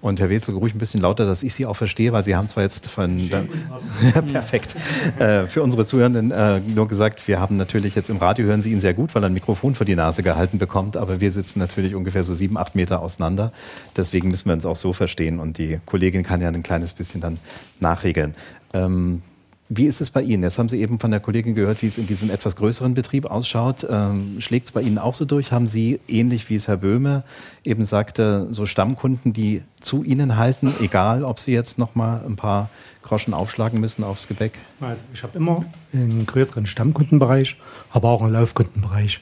Und 0.00 0.20
Herr 0.20 0.30
Wetzel, 0.30 0.54
ruhig 0.54 0.74
ein 0.74 0.78
bisschen 0.78 1.00
lauter, 1.00 1.24
dass 1.24 1.42
ich 1.42 1.54
Sie 1.54 1.66
auch 1.66 1.76
verstehe, 1.76 2.12
weil 2.12 2.22
Sie 2.22 2.36
haben 2.36 2.48
zwar 2.48 2.62
jetzt 2.62 2.88
von... 2.88 3.30
perfekt. 4.32 4.76
Äh, 5.18 5.46
für 5.46 5.62
unsere 5.62 5.86
Zuhörenden 5.86 6.30
äh, 6.30 6.60
nur 6.60 6.88
gesagt, 6.88 7.26
wir 7.28 7.40
haben 7.40 7.56
natürlich 7.56 7.94
jetzt 7.94 8.10
im 8.10 8.18
Radio, 8.18 8.46
hören 8.46 8.62
Sie 8.62 8.72
ihn 8.72 8.80
sehr 8.80 8.94
gut, 8.94 9.14
weil 9.14 9.22
er 9.24 9.28
ein 9.28 9.34
Mikrofon 9.34 9.74
vor 9.74 9.86
die 9.86 9.96
Nase 9.96 10.22
gehalten 10.22 10.58
bekommt, 10.58 10.96
aber 10.96 11.20
wir 11.20 11.32
sitzen 11.32 11.58
natürlich 11.58 11.94
ungefähr 11.94 12.24
so 12.24 12.34
sieben, 12.34 12.56
acht 12.56 12.74
Meter 12.74 13.00
auseinander. 13.00 13.52
Deswegen 13.96 14.28
müssen 14.28 14.46
wir 14.46 14.54
uns 14.54 14.66
auch 14.66 14.76
so 14.76 14.92
verstehen 14.92 15.40
und 15.40 15.58
die 15.58 15.80
Kollegin 15.86 16.22
kann 16.22 16.40
ja 16.40 16.48
ein 16.48 16.62
kleines 16.62 16.92
bisschen 16.92 17.20
dann 17.20 17.38
nachregeln. 17.80 18.34
Ähm, 18.74 19.22
wie 19.68 19.86
ist 19.86 20.00
es 20.00 20.10
bei 20.10 20.22
Ihnen? 20.22 20.44
Jetzt 20.44 20.58
haben 20.58 20.68
Sie 20.68 20.80
eben 20.80 21.00
von 21.00 21.10
der 21.10 21.18
Kollegin 21.18 21.54
gehört, 21.54 21.82
wie 21.82 21.86
es 21.86 21.98
in 21.98 22.06
diesem 22.06 22.30
etwas 22.30 22.54
größeren 22.54 22.94
Betrieb 22.94 23.26
ausschaut. 23.26 23.86
Ähm, 23.88 24.36
Schlägt 24.40 24.66
es 24.66 24.72
bei 24.72 24.82
Ihnen 24.82 24.98
auch 24.98 25.14
so 25.14 25.24
durch? 25.24 25.50
Haben 25.50 25.66
Sie, 25.66 25.98
ähnlich 26.06 26.48
wie 26.48 26.54
es 26.54 26.68
Herr 26.68 26.76
Böhme 26.76 27.24
eben 27.64 27.84
sagte, 27.84 28.46
so 28.50 28.64
Stammkunden, 28.64 29.32
die 29.32 29.62
zu 29.80 30.04
Ihnen 30.04 30.36
halten, 30.36 30.72
egal 30.80 31.24
ob 31.24 31.40
Sie 31.40 31.52
jetzt 31.52 31.78
noch 31.78 31.96
mal 31.96 32.22
ein 32.24 32.36
paar 32.36 32.70
Groschen 33.02 33.34
aufschlagen 33.34 33.80
müssen 33.80 34.04
aufs 34.04 34.28
Gebäck? 34.28 34.58
Also 34.80 35.02
ich 35.12 35.22
habe 35.24 35.36
immer 35.36 35.64
einen 35.92 36.26
größeren 36.26 36.66
Stammkundenbereich, 36.66 37.56
aber 37.90 38.10
auch 38.10 38.22
einen 38.22 38.32
Laufkundenbereich. 38.32 39.20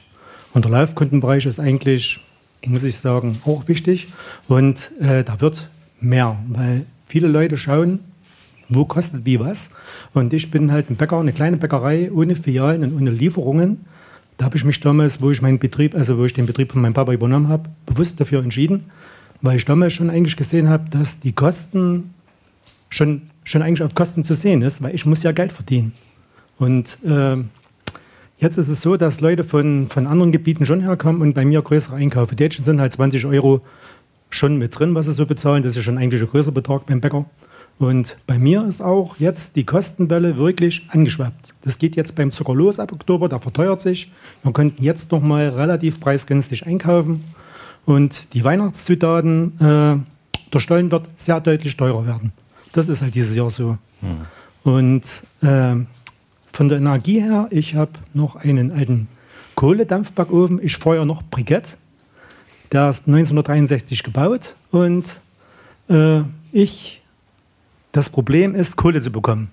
Und 0.53 0.65
der 0.65 0.71
Laufkundenbereich 0.71 1.47
ist 1.47 1.59
eigentlich, 1.59 2.19
muss 2.65 2.83
ich 2.83 2.97
sagen, 2.97 3.41
auch 3.45 3.67
wichtig. 3.67 4.09
Und 4.47 4.91
äh, 5.01 5.23
da 5.23 5.41
wird 5.41 5.69
mehr, 5.99 6.37
weil 6.49 6.85
viele 7.07 7.27
Leute 7.27 7.57
schauen, 7.57 7.99
wo 8.69 8.85
kostet 8.85 9.25
wie 9.25 9.39
was. 9.39 9.75
Und 10.15 10.33
ich 10.33 10.49
bin 10.49 10.71
halt 10.71 10.89
ein 10.89 10.95
Bäcker, 10.95 11.19
eine 11.19 11.33
kleine 11.33 11.57
Bäckerei 11.57 12.09
ohne 12.09 12.35
Filialen 12.35 12.83
und 12.85 12.95
ohne 12.95 13.11
Lieferungen. 13.11 13.85
Da 14.37 14.45
habe 14.45 14.55
ich 14.55 14.63
mich 14.63 14.79
damals, 14.79 15.21
wo 15.21 15.29
ich 15.29 15.41
meinen 15.41 15.59
Betrieb, 15.59 15.93
also 15.93 16.17
wo 16.17 16.23
ich 16.23 16.33
den 16.33 16.45
Betrieb 16.45 16.71
von 16.71 16.81
meinem 16.81 16.93
Papa 16.93 17.11
übernommen 17.11 17.49
habe, 17.49 17.69
bewusst 17.85 18.21
dafür 18.21 18.41
entschieden, 18.41 18.85
weil 19.41 19.57
ich 19.57 19.65
damals 19.65 19.91
schon 19.91 20.09
eigentlich 20.09 20.37
gesehen 20.37 20.69
habe, 20.69 20.89
dass 20.89 21.19
die 21.19 21.33
Kosten 21.33 22.13
schon, 22.89 23.23
schon 23.43 23.61
eigentlich 23.61 23.83
auf 23.83 23.93
Kosten 23.93 24.23
zu 24.23 24.35
sehen 24.35 24.61
ist, 24.61 24.81
weil 24.81 24.95
ich 24.95 25.05
muss 25.05 25.21
ja 25.21 25.33
Geld 25.33 25.51
verdienen. 25.51 25.91
Und 26.59 26.97
äh, 27.05 27.35
jetzt 28.37 28.57
ist 28.57 28.69
es 28.69 28.81
so, 28.81 28.95
dass 28.95 29.19
Leute 29.19 29.43
von, 29.43 29.87
von 29.89 30.07
anderen 30.07 30.31
Gebieten 30.31 30.65
schon 30.65 30.79
herkommen 30.79 31.21
und 31.21 31.33
bei 31.33 31.43
mir 31.43 31.61
größere 31.61 31.97
Einkäufe. 31.97 32.37
Die 32.37 32.49
sind 32.63 32.79
halt 32.79 32.93
20 32.93 33.25
Euro 33.25 33.59
schon 34.29 34.57
mit 34.57 34.79
drin, 34.79 34.95
was 34.95 35.07
sie 35.07 35.13
so 35.13 35.25
bezahlen. 35.25 35.61
Das 35.61 35.75
ist 35.75 35.83
schon 35.83 35.97
eigentlich 35.97 36.21
ein 36.21 36.29
größerer 36.29 36.53
Betrag 36.53 36.85
beim 36.85 37.01
Bäcker. 37.01 37.25
Und 37.77 38.17
bei 38.25 38.39
mir 38.39 38.65
ist 38.65 38.81
auch 38.81 39.17
jetzt 39.17 39.55
die 39.57 39.65
Kostenwelle 39.65 40.37
wirklich 40.37 40.87
angeschwappt. 40.89 41.53
Das 41.63 41.77
geht 41.77 41.95
jetzt 41.95 42.15
beim 42.15 42.31
Zucker 42.31 42.55
los 42.55 42.79
ab 42.79 42.93
Oktober, 42.93 43.27
der 43.27 43.39
verteuert 43.39 43.81
sich. 43.81 44.11
Wir 44.43 44.53
könnten 44.53 44.81
jetzt 44.83 45.11
noch 45.11 45.21
mal 45.21 45.49
relativ 45.49 45.99
preisgünstig 45.99 46.65
einkaufen. 46.65 47.23
Und 47.85 48.33
die 48.33 48.43
Weihnachtszutaten, 48.43 49.59
äh, 49.59 50.39
der 50.53 50.59
Stollen 50.59 50.91
wird 50.91 51.07
sehr 51.17 51.41
deutlich 51.41 51.75
teurer 51.75 52.05
werden. 52.07 52.31
Das 52.71 52.87
ist 52.87 53.01
halt 53.01 53.15
dieses 53.15 53.35
Jahr 53.35 53.49
so. 53.49 53.77
Hm. 54.01 54.71
Und 54.71 55.03
äh, 55.41 55.75
von 56.53 56.69
der 56.69 56.77
Energie 56.77 57.19
her, 57.21 57.47
ich 57.51 57.75
habe 57.75 57.91
noch 58.13 58.37
einen 58.37 58.71
alten 58.71 59.07
Kohledampfbackofen. 59.55 60.59
Ich 60.63 60.77
feuere 60.77 61.05
noch 61.05 61.23
Brikett. 61.23 61.77
Der 62.71 62.89
ist 62.89 63.07
1963 63.07 64.03
gebaut 64.03 64.55
und 64.71 65.19
äh, 65.89 66.21
ich 66.51 67.01
das 67.95 68.09
Problem 68.09 68.55
ist, 68.55 68.75
Kohle 68.75 69.01
zu 69.01 69.11
bekommen. 69.11 69.49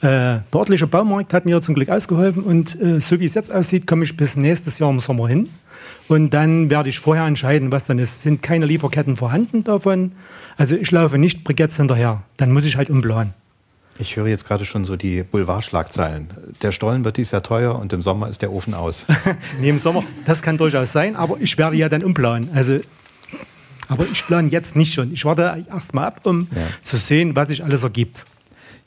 Äh, 0.00 0.02
der 0.02 0.42
örtliche 0.54 0.86
Baumarkt 0.86 1.32
hat 1.32 1.46
mir 1.46 1.60
zum 1.62 1.74
Glück 1.74 1.88
ausgeholfen 1.88 2.42
und 2.42 2.78
äh, 2.80 3.00
so 3.00 3.18
wie 3.18 3.24
es 3.24 3.34
jetzt 3.34 3.50
aussieht, 3.50 3.86
komme 3.86 4.04
ich 4.04 4.16
bis 4.16 4.36
nächstes 4.36 4.78
Jahr 4.78 4.90
im 4.90 5.00
Sommer 5.00 5.26
hin. 5.28 5.48
Und 6.08 6.30
dann 6.30 6.68
werde 6.68 6.90
ich 6.90 7.00
vorher 7.00 7.24
entscheiden, 7.24 7.72
was 7.72 7.86
dann 7.86 7.98
ist. 7.98 8.22
Sind 8.22 8.42
keine 8.42 8.66
Lieferketten 8.66 9.16
vorhanden 9.16 9.64
davon? 9.64 10.12
Also 10.56 10.76
ich 10.76 10.90
laufe 10.90 11.18
nicht 11.18 11.44
Briketts 11.44 11.78
hinterher. 11.78 12.22
Dann 12.36 12.52
muss 12.52 12.64
ich 12.64 12.76
halt 12.76 12.90
umplanen. 12.90 13.32
Ich 13.98 14.16
höre 14.16 14.28
jetzt 14.28 14.46
gerade 14.46 14.66
schon 14.66 14.84
so 14.84 14.96
die 14.96 15.22
Boulevardschlagzeilen. 15.22 16.28
Der 16.60 16.72
Stollen 16.72 17.04
wird 17.06 17.16
dies 17.16 17.30
Jahr 17.30 17.42
teuer 17.42 17.78
und 17.78 17.92
im 17.94 18.02
Sommer 18.02 18.28
ist 18.28 18.42
der 18.42 18.52
Ofen 18.52 18.74
aus. 18.74 19.06
nee, 19.60 19.70
im 19.70 19.78
Sommer, 19.78 20.04
das 20.26 20.42
kann 20.42 20.58
durchaus 20.58 20.92
sein, 20.92 21.16
aber 21.16 21.38
ich 21.40 21.56
werde 21.56 21.76
ja 21.76 21.88
dann 21.88 22.02
umplanen. 22.02 22.50
Also 22.54 22.80
aber 23.88 24.06
ich 24.06 24.26
plane 24.26 24.48
jetzt 24.48 24.76
nicht 24.76 24.94
schon. 24.94 25.12
Ich 25.12 25.24
warte 25.24 25.64
erst 25.70 25.94
mal 25.94 26.06
ab, 26.06 26.20
um 26.24 26.48
ja. 26.54 26.62
zu 26.82 26.96
sehen, 26.96 27.36
was 27.36 27.48
sich 27.48 27.64
alles 27.64 27.82
ergibt. 27.82 28.24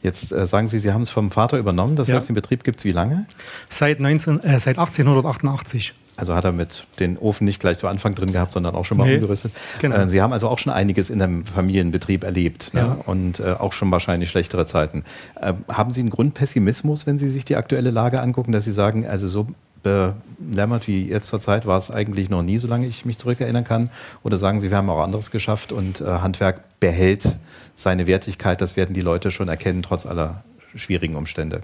Jetzt 0.02 0.32
äh, 0.32 0.46
sagen 0.46 0.68
Sie, 0.68 0.80
Sie 0.80 0.94
haben 0.94 1.02
es 1.02 1.10
vom 1.10 1.30
Vater 1.30 1.58
übernommen. 1.58 1.96
Das 1.96 2.08
ja. 2.08 2.16
heißt, 2.16 2.30
den 2.30 2.36
Betrieb 2.36 2.64
gibt 2.64 2.80
es 2.80 2.86
wie 2.86 2.92
lange? 2.92 3.26
Seit, 3.68 4.00
19, 4.00 4.42
äh, 4.44 4.60
seit 4.60 4.78
1888. 4.78 5.94
Also 6.16 6.36
hat 6.36 6.44
er 6.44 6.52
mit 6.52 6.86
den 7.00 7.18
Ofen 7.18 7.46
nicht 7.46 7.62
gleich 7.62 7.78
zu 7.78 7.88
Anfang 7.88 8.14
drin 8.14 8.34
gehabt, 8.34 8.52
sondern 8.52 8.76
auch 8.76 8.84
schon 8.84 8.98
mal 8.98 9.08
nee, 9.08 9.16
umgerüstet. 9.16 9.54
Genau. 9.80 9.96
Äh, 9.96 10.10
Sie 10.10 10.22
haben 10.22 10.34
also 10.34 10.50
auch 10.50 10.60
schon 10.60 10.74
einiges 10.74 11.10
in 11.10 11.22
einem 11.22 11.46
Familienbetrieb 11.46 12.26
erlebt 12.26 12.74
ne? 12.74 12.82
ja. 12.82 12.98
und 13.06 13.40
äh, 13.40 13.56
auch 13.58 13.72
schon 13.72 13.90
wahrscheinlich 13.90 14.30
schlechtere 14.30 14.66
Zeiten. 14.66 15.06
Äh, 15.40 15.54
haben 15.70 15.92
Sie 15.92 16.02
einen 16.02 16.10
Grundpessimismus, 16.10 17.08
wenn 17.08 17.18
Sie 17.18 17.30
sich 17.30 17.46
die 17.46 17.56
aktuelle 17.56 17.92
Lage 17.92 18.20
angucken, 18.20 18.52
dass 18.52 18.66
Sie 18.66 18.74
sagen, 18.74 19.08
also 19.08 19.30
so 19.30 19.48
belämmert 19.84 20.88
wie 20.88 21.08
jetzt 21.08 21.30
zur 21.30 21.40
Zeit 21.40 21.66
war 21.66 21.78
es 21.78 21.92
eigentlich 21.92 22.30
noch 22.30 22.44
nie, 22.44 22.58
solange 22.58 22.88
ich 22.88 23.06
mich 23.06 23.18
zurückerinnern 23.18 23.64
kann? 23.64 23.90
Oder 24.24 24.38
sagen 24.38 24.60
Sie, 24.60 24.70
wir 24.70 24.78
haben 24.78 24.90
auch 24.90 25.02
anderes 25.02 25.32
geschafft 25.32 25.72
und 25.72 26.02
äh, 26.02 26.06
Handwerk 26.06 26.80
behält 26.80 27.36
seine 27.76 28.08
Wertigkeit? 28.08 28.62
Das 28.62 28.78
werden 28.78 28.94
die 28.94 29.02
Leute 29.02 29.32
schon 29.32 29.48
erkennen, 29.48 29.84
trotz 29.84 30.06
aller 30.06 30.44
schwierigen 30.76 31.16
Umstände. 31.16 31.62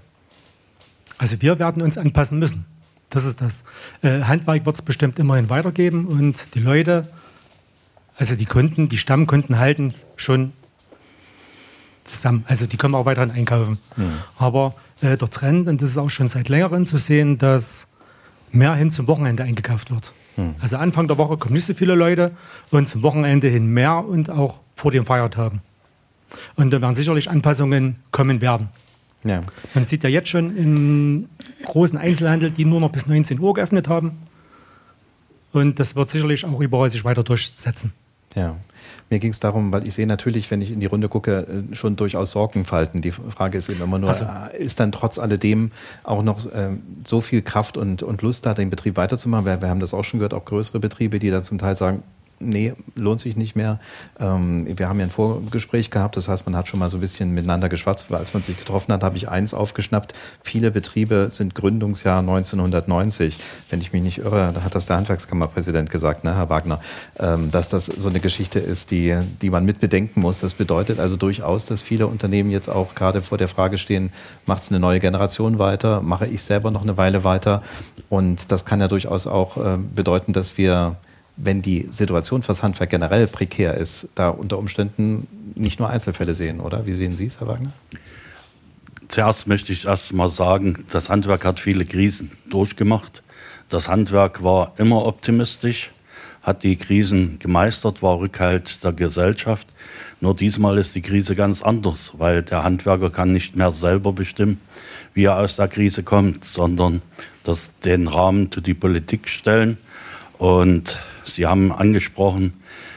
Also 1.17 1.41
wir 1.41 1.59
werden 1.59 1.81
uns 1.81 1.97
anpassen 1.97 2.39
müssen. 2.39 2.65
Das 3.09 3.25
ist 3.25 3.41
das. 3.41 3.65
Äh, 4.01 4.23
Handwerk 4.23 4.65
wird 4.65 4.75
es 4.75 4.81
bestimmt 4.81 5.19
immerhin 5.19 5.49
weitergeben 5.49 6.07
und 6.07 6.47
die 6.55 6.59
Leute, 6.59 7.07
also 8.17 8.35
die 8.35 8.45
Kunden, 8.45 8.89
die 8.89 8.97
Stammkunden 8.97 9.59
halten 9.59 9.93
schon 10.15 10.53
zusammen. 12.03 12.45
Also 12.47 12.65
die 12.65 12.77
können 12.77 12.95
auch 12.95 13.05
weiterhin 13.05 13.31
einkaufen. 13.31 13.79
Mhm. 13.95 14.19
Aber 14.37 14.75
äh, 15.01 15.17
der 15.17 15.29
Trend, 15.29 15.67
und 15.67 15.81
das 15.81 15.91
ist 15.91 15.97
auch 15.97 16.09
schon 16.09 16.27
seit 16.27 16.49
längerem 16.49 16.85
zu 16.85 16.97
sehen, 16.97 17.37
dass 17.37 17.94
mehr 18.55 18.75
hin 18.75 18.91
zum 18.91 19.07
Wochenende 19.07 19.43
eingekauft 19.43 19.91
wird. 19.91 20.11
Mhm. 20.37 20.55
Also 20.59 20.77
Anfang 20.77 21.07
der 21.07 21.17
Woche 21.17 21.37
kommen 21.37 21.55
nicht 21.55 21.65
so 21.65 21.73
viele 21.73 21.95
Leute 21.95 22.31
und 22.71 22.87
zum 22.87 23.03
Wochenende 23.03 23.47
hin 23.47 23.67
mehr 23.67 24.05
und 24.05 24.29
auch 24.29 24.59
vor 24.75 24.91
den 24.91 25.05
Feiertagen. 25.05 25.61
Und 26.55 26.71
da 26.71 26.81
werden 26.81 26.95
sicherlich 26.95 27.29
Anpassungen 27.29 27.97
kommen 28.11 28.41
werden. 28.41 28.69
Ja. 29.23 29.41
Man 29.73 29.85
sieht 29.85 30.03
ja 30.03 30.09
jetzt 30.09 30.29
schon 30.29 30.55
in 30.55 31.29
großen 31.65 31.97
Einzelhandel, 31.97 32.51
die 32.51 32.65
nur 32.65 32.79
noch 32.79 32.91
bis 32.91 33.07
19 33.07 33.39
Uhr 33.39 33.53
geöffnet 33.53 33.87
haben. 33.87 34.11
Und 35.51 35.79
das 35.79 35.95
wird 35.95 36.09
sicherlich 36.09 36.45
auch 36.45 36.59
überall 36.59 36.89
sich 36.89 37.05
weiter 37.05 37.23
durchsetzen. 37.23 37.93
Ja. 38.35 38.55
Mir 39.09 39.19
ging 39.19 39.31
es 39.31 39.39
darum, 39.39 39.71
weil 39.71 39.85
ich 39.87 39.93
sehe 39.93 40.07
natürlich, 40.07 40.49
wenn 40.49 40.61
ich 40.61 40.71
in 40.71 40.79
die 40.79 40.87
Runde 40.87 41.09
gucke, 41.09 41.45
äh, 41.71 41.75
schon 41.75 41.95
durchaus 41.95 42.31
Sorgenfalten. 42.31 43.01
Die 43.01 43.11
Frage 43.11 43.57
ist 43.59 43.69
eben 43.69 43.81
immer 43.81 43.99
nur, 43.99 44.09
also. 44.09 44.25
Äh, 44.25 44.63
ist 44.63 44.79
dann 44.79 44.91
trotz 44.91 45.19
alledem 45.19 45.71
auch 46.03 46.23
noch 46.23 46.43
äh, 46.51 46.69
so 47.05 47.21
viel 47.21 47.43
Kraft 47.43 47.77
und, 47.77 48.01
und 48.01 48.21
Lust 48.23 48.45
da, 48.45 48.55
den 48.55 48.71
Betrieb 48.71 48.97
weiterzumachen? 48.97 49.45
Wir, 49.45 49.61
wir 49.61 49.69
haben 49.69 49.79
das 49.79 49.93
auch 49.93 50.03
schon 50.03 50.19
gehört, 50.19 50.33
auch 50.33 50.45
größere 50.45 50.79
Betriebe, 50.79 51.19
die 51.19 51.29
dann 51.29 51.43
zum 51.43 51.59
Teil 51.59 51.75
sagen, 51.77 52.01
nee, 52.39 52.73
lohnt 52.95 53.19
sich 53.19 53.35
nicht 53.35 53.55
mehr. 53.55 53.79
Ähm, 54.19 54.67
wir 54.77 54.89
haben 54.89 54.99
ja 54.99 55.05
ein 55.05 55.11
Vorgespräch 55.11 55.89
gehabt, 55.89 56.17
das 56.17 56.27
heißt, 56.27 56.45
man 56.45 56.55
hat 56.55 56.67
schon 56.67 56.79
mal 56.79 56.89
so 56.89 56.97
ein 56.97 57.01
bisschen 57.01 57.33
miteinander 57.33 57.69
geschwatzt, 57.69 58.11
als 58.11 58.33
man 58.33 58.43
sich 58.43 58.57
getroffen 58.57 58.93
hat, 58.93 59.03
habe 59.03 59.17
ich 59.17 59.29
eins 59.29 59.53
aufgeschnappt. 59.53 60.13
Viele 60.43 60.71
Betriebe 60.71 61.29
sind 61.31 61.55
Gründungsjahr 61.55 62.19
1990. 62.19 63.37
Wenn 63.69 63.81
ich 63.81 63.93
mich 63.93 64.01
nicht 64.01 64.19
irre, 64.19 64.51
da 64.53 64.63
hat 64.63 64.75
das 64.75 64.85
der 64.85 64.97
Handwerkskammerpräsident 64.97 65.89
gesagt, 65.89 66.23
ne, 66.23 66.35
Herr 66.35 66.49
Wagner, 66.49 66.79
ähm, 67.19 67.51
dass 67.51 67.69
das 67.69 67.85
so 67.85 68.09
eine 68.09 68.19
Geschichte 68.19 68.59
ist, 68.59 68.91
die, 68.91 69.17
die 69.41 69.49
man 69.49 69.65
mit 69.65 69.79
bedenken 69.79 70.19
muss. 70.19 70.39
Das 70.39 70.53
bedeutet 70.53 70.99
also 70.99 71.15
durchaus, 71.15 71.65
dass 71.65 71.81
viele 71.81 72.07
Unternehmen 72.07 72.51
jetzt 72.51 72.69
auch 72.69 72.95
gerade 72.95 73.21
vor 73.21 73.37
der 73.37 73.47
Frage 73.47 73.77
stehen, 73.77 74.11
macht 74.45 74.63
es 74.63 74.69
eine 74.69 74.79
neue 74.79 74.99
Generation 74.99 75.59
weiter, 75.59 76.01
mache 76.01 76.27
ich 76.27 76.41
selber 76.43 76.71
noch 76.71 76.83
eine 76.83 76.97
Weile 76.97 77.23
weiter? 77.23 77.63
Und 78.09 78.51
das 78.51 78.65
kann 78.65 78.79
ja 78.81 78.87
durchaus 78.87 79.27
auch 79.27 79.57
äh, 79.57 79.77
bedeuten, 79.77 80.33
dass 80.33 80.57
wir 80.57 80.97
wenn 81.37 81.61
die 81.61 81.89
Situation 81.91 82.43
fürs 82.43 82.63
Handwerk 82.63 82.89
generell 82.89 83.27
prekär 83.27 83.75
ist, 83.75 84.09
da 84.15 84.29
unter 84.29 84.57
Umständen 84.57 85.27
nicht 85.55 85.79
nur 85.79 85.89
Einzelfälle 85.89 86.35
sehen, 86.35 86.59
oder? 86.59 86.85
Wie 86.85 86.93
sehen 86.93 87.15
Sie 87.15 87.25
es, 87.25 87.39
Herr 87.39 87.47
Wagner? 87.47 87.71
Zuerst 89.07 89.47
möchte 89.47 89.71
ich 89.73 89.85
erst 89.85 90.13
mal 90.13 90.29
sagen, 90.29 90.85
das 90.89 91.09
Handwerk 91.09 91.45
hat 91.45 91.59
viele 91.59 91.85
Krisen 91.85 92.31
durchgemacht. 92.49 93.23
Das 93.69 93.87
Handwerk 93.87 94.43
war 94.43 94.73
immer 94.77 95.05
optimistisch, 95.05 95.91
hat 96.41 96.63
die 96.63 96.75
Krisen 96.75 97.39
gemeistert, 97.39 98.01
war 98.01 98.19
Rückhalt 98.19 98.83
der 98.83 98.93
Gesellschaft. 98.93 99.67
Nur 100.21 100.35
diesmal 100.35 100.77
ist 100.77 100.95
die 100.95 101.01
Krise 101.01 101.35
ganz 101.35 101.61
anders, 101.61 102.13
weil 102.17 102.41
der 102.43 102.63
Handwerker 102.63 103.09
kann 103.09 103.31
nicht 103.31 103.55
mehr 103.55 103.71
selber 103.71 104.13
bestimmen, 104.13 104.59
wie 105.13 105.25
er 105.25 105.37
aus 105.37 105.55
der 105.55 105.67
Krise 105.67 106.03
kommt, 106.03 106.45
sondern 106.45 107.01
das, 107.43 107.69
den 107.83 108.07
Rahmen 108.07 108.51
zu 108.51 108.61
die 108.61 108.73
Politik 108.73 109.29
stellen. 109.29 109.77
Und 110.37 110.99
Sie 111.25 111.45
haben 111.45 111.71
angesprochen, 111.71 112.53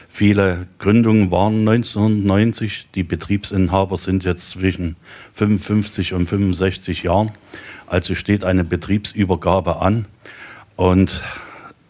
viele 0.07 0.67
Gründungen 0.77 1.31
waren 1.31 1.67
1990. 1.67 2.87
Die 2.95 3.03
Betriebsinhaber 3.03 3.97
sind 3.97 4.23
jetzt 4.23 4.51
zwischen 4.51 4.95
55 5.33 6.13
und 6.13 6.27
65 6.27 7.03
Jahren. 7.03 7.31
Also 7.87 8.15
steht 8.15 8.43
eine 8.43 8.63
Betriebsübergabe 8.63 9.81
an. 9.81 10.05
Und 10.75 11.23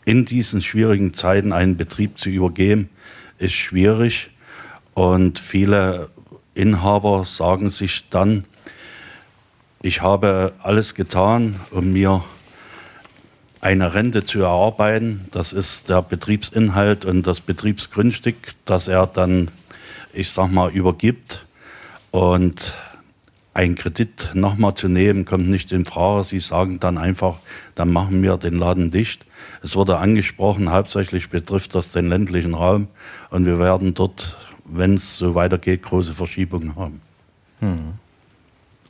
in 0.05 0.25
diesen 0.25 0.61
schwierigen 0.61 1.13
Zeiten 1.13 1.53
einen 1.53 1.77
Betrieb 1.77 2.17
zu 2.17 2.29
übergeben, 2.29 2.89
ist 3.37 3.53
schwierig. 3.53 4.29
Und 4.93 5.39
viele 5.39 6.09
Inhaber 6.55 7.25
sagen 7.25 7.69
sich 7.69 8.09
dann, 8.09 8.45
ich 9.81 10.01
habe 10.01 10.53
alles 10.61 10.93
getan, 10.93 11.59
um 11.71 11.93
mir 11.93 12.23
eine 13.61 13.93
Rente 13.93 14.25
zu 14.25 14.41
erarbeiten. 14.41 15.25
Das 15.31 15.53
ist 15.53 15.89
der 15.89 16.01
Betriebsinhalt 16.01 17.05
und 17.05 17.27
das 17.27 17.41
Betriebsgrundstück, 17.41 18.35
das 18.65 18.87
er 18.87 19.07
dann, 19.07 19.49
ich 20.13 20.31
sag 20.31 20.51
mal, 20.51 20.71
übergibt. 20.71 21.45
Und 22.11 22.73
ein 23.53 23.75
Kredit 23.75 24.31
nochmal 24.33 24.75
zu 24.75 24.87
nehmen, 24.87 25.25
kommt 25.25 25.49
nicht 25.49 25.71
in 25.71 25.85
Frage. 25.85 26.23
Sie 26.23 26.39
sagen 26.39 26.79
dann 26.79 26.97
einfach, 26.97 27.39
dann 27.75 27.91
machen 27.91 28.21
wir 28.23 28.37
den 28.37 28.55
Laden 28.55 28.91
dicht. 28.91 29.25
Es 29.61 29.75
wurde 29.75 29.97
angesprochen, 29.97 30.71
hauptsächlich 30.71 31.29
betrifft 31.29 31.75
das 31.75 31.91
den 31.91 32.07
ländlichen 32.07 32.53
Raum 32.53 32.87
und 33.29 33.45
wir 33.45 33.59
werden 33.59 33.93
dort, 33.93 34.37
wenn 34.65 34.95
es 34.95 35.17
so 35.17 35.35
weitergeht, 35.35 35.83
große 35.83 36.13
Verschiebungen 36.13 36.75
haben. 36.75 37.01
Hm. 37.59 37.93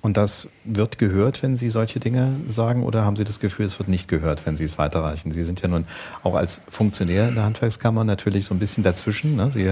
Und 0.02 0.16
das 0.16 0.50
wird 0.64 0.98
gehört, 0.98 1.44
wenn 1.44 1.58
Sie 1.58 1.70
solche 1.70 2.00
Dinge 2.00 2.36
sagen, 2.48 2.84
oder 2.84 3.04
haben 3.04 3.18
Sie 3.18 3.26
das 3.26 3.42
Gefühl, 3.42 3.66
es 3.66 3.80
wird 3.80 3.90
nicht 3.90 4.08
gehört, 4.08 4.46
wenn 4.46 4.56
Sie 4.56 4.64
es 4.64 4.78
weiterreichen? 4.78 5.34
Sie 5.34 5.44
sind 5.44 5.62
ja 5.62 5.68
nun 5.68 5.84
auch 6.24 6.36
als 6.36 6.62
Funktionär 6.70 7.28
in 7.28 7.36
der 7.36 7.44
Handwerkskammer 7.44 8.06
natürlich 8.06 8.46
so 8.46 8.56
ein 8.56 8.60
bisschen 8.60 8.84
dazwischen. 8.84 9.36
Ne? 9.36 9.52
Sie 9.52 9.70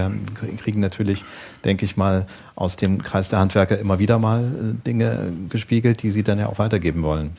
kriegen 0.58 0.80
natürlich, 0.80 1.24
denke 1.64 1.86
ich 1.86 1.96
mal, 1.96 2.26
aus 2.56 2.76
dem 2.76 3.02
Kreis 3.02 3.30
der 3.30 3.38
Handwerker 3.38 3.78
immer 3.78 3.98
wieder 3.98 4.18
mal 4.18 4.42
äh, 4.42 4.86
Dinge 4.86 5.32
gespiegelt, 5.48 6.02
die 6.02 6.10
Sie 6.10 6.22
dann 6.22 6.38
ja 6.38 6.46
auch 6.48 6.58
weitergeben 6.58 7.02
wollen. 7.02 7.30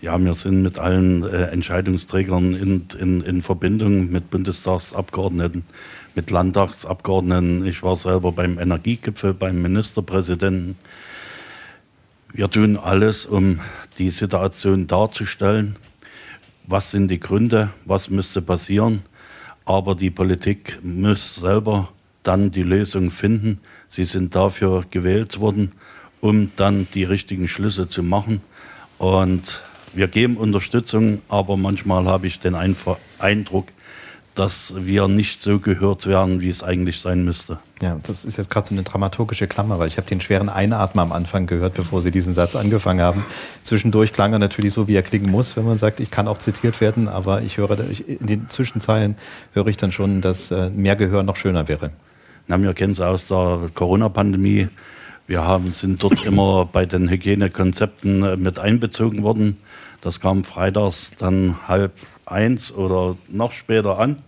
Ja, 0.00 0.16
wir 0.16 0.34
sind 0.34 0.62
mit 0.62 0.78
allen 0.78 1.24
äh, 1.24 1.46
Entscheidungsträgern 1.46 2.54
in, 2.54 2.86
in, 3.00 3.20
in 3.20 3.42
Verbindung, 3.42 4.12
mit 4.12 4.30
Bundestagsabgeordneten, 4.30 5.64
mit 6.14 6.30
Landtagsabgeordneten. 6.30 7.66
Ich 7.66 7.82
war 7.82 7.96
selber 7.96 8.30
beim 8.30 8.60
Energiegipfel, 8.60 9.34
beim 9.34 9.60
Ministerpräsidenten 9.60 10.76
wir 12.38 12.48
tun 12.48 12.76
alles, 12.76 13.26
um 13.26 13.58
die 13.98 14.10
Situation 14.10 14.86
darzustellen. 14.86 15.74
Was 16.68 16.92
sind 16.92 17.08
die 17.08 17.18
Gründe? 17.18 17.70
Was 17.84 18.10
müsste 18.10 18.42
passieren? 18.42 19.02
Aber 19.64 19.96
die 19.96 20.10
Politik 20.10 20.78
muss 20.84 21.34
selber 21.34 21.88
dann 22.22 22.52
die 22.52 22.62
Lösung 22.62 23.10
finden. 23.10 23.58
Sie 23.88 24.04
sind 24.04 24.36
dafür 24.36 24.84
gewählt 24.88 25.40
worden, 25.40 25.72
um 26.20 26.52
dann 26.54 26.86
die 26.94 27.02
richtigen 27.02 27.48
Schlüsse 27.48 27.88
zu 27.88 28.04
machen. 28.04 28.40
Und 28.98 29.60
wir 29.92 30.06
geben 30.06 30.36
Unterstützung, 30.36 31.22
aber 31.28 31.56
manchmal 31.56 32.04
habe 32.04 32.28
ich 32.28 32.38
den 32.38 32.54
Eindruck, 32.54 33.68
dass 34.38 34.72
wir 34.78 35.08
nicht 35.08 35.42
so 35.42 35.58
gehört 35.58 36.06
werden, 36.06 36.40
wie 36.40 36.48
es 36.48 36.62
eigentlich 36.62 37.00
sein 37.00 37.24
müsste. 37.24 37.58
Ja, 37.82 37.98
das 38.04 38.24
ist 38.24 38.36
jetzt 38.36 38.50
gerade 38.50 38.68
so 38.68 38.74
eine 38.74 38.84
dramaturgische 38.84 39.48
Klammer, 39.48 39.80
weil 39.80 39.88
ich 39.88 39.96
habe 39.96 40.06
den 40.06 40.20
schweren 40.20 40.48
Einatmen 40.48 41.02
am 41.02 41.12
Anfang 41.12 41.46
gehört, 41.46 41.74
bevor 41.74 42.02
Sie 42.02 42.12
diesen 42.12 42.34
Satz 42.34 42.54
angefangen 42.54 43.00
haben. 43.00 43.24
Zwischendurch 43.64 44.12
klang 44.12 44.32
er 44.32 44.38
natürlich 44.38 44.72
so, 44.72 44.86
wie 44.86 44.94
er 44.94 45.02
klingen 45.02 45.28
muss, 45.28 45.56
wenn 45.56 45.64
man 45.64 45.76
sagt, 45.76 45.98
ich 45.98 46.12
kann 46.12 46.28
auch 46.28 46.38
zitiert 46.38 46.80
werden, 46.80 47.08
aber 47.08 47.42
ich 47.42 47.56
höre, 47.56 47.78
in 47.80 48.26
den 48.28 48.48
Zwischenzeilen 48.48 49.16
höre 49.54 49.66
ich 49.66 49.76
dann 49.76 49.90
schon, 49.90 50.20
dass 50.20 50.52
äh, 50.52 50.70
mehr 50.70 50.94
Gehör 50.94 51.24
noch 51.24 51.34
schöner 51.34 51.66
wäre. 51.66 51.90
Na, 52.46 52.62
wir 52.62 52.74
kennen 52.74 52.92
es 52.92 53.00
aus 53.00 53.26
der 53.26 53.70
Corona-Pandemie. 53.74 54.68
Wir 55.26 55.42
haben, 55.42 55.72
sind 55.72 56.00
dort 56.00 56.24
immer 56.24 56.64
bei 56.72 56.86
den 56.86 57.10
Hygienekonzepten 57.10 58.22
äh, 58.22 58.36
mit 58.36 58.60
einbezogen 58.60 59.24
worden. 59.24 59.56
Das 60.00 60.20
kam 60.20 60.44
freitags 60.44 61.16
dann 61.18 61.56
halb 61.66 61.92
eins 62.24 62.70
oder 62.70 63.16
noch 63.28 63.50
später 63.50 63.98
an 63.98 64.22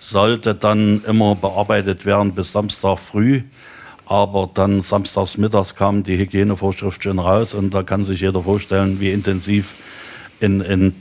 sollte 0.00 0.56
dann 0.56 1.04
immer 1.06 1.36
bearbeitet 1.36 2.04
werden 2.04 2.34
bis 2.34 2.50
Samstag 2.50 2.98
früh. 2.98 3.42
Aber 4.06 4.50
dann 4.52 4.82
samstags 4.82 5.38
mittags 5.38 5.76
kam 5.76 6.02
die 6.02 6.18
Hygienevorschrift 6.18 7.04
schon 7.04 7.20
raus 7.20 7.54
und 7.54 7.72
da 7.72 7.84
kann 7.84 8.02
sich 8.02 8.22
jeder 8.22 8.42
vorstellen, 8.42 8.98
wie 8.98 9.12
intensiv 9.12 9.74
in, 10.40 10.60
in 10.60 10.96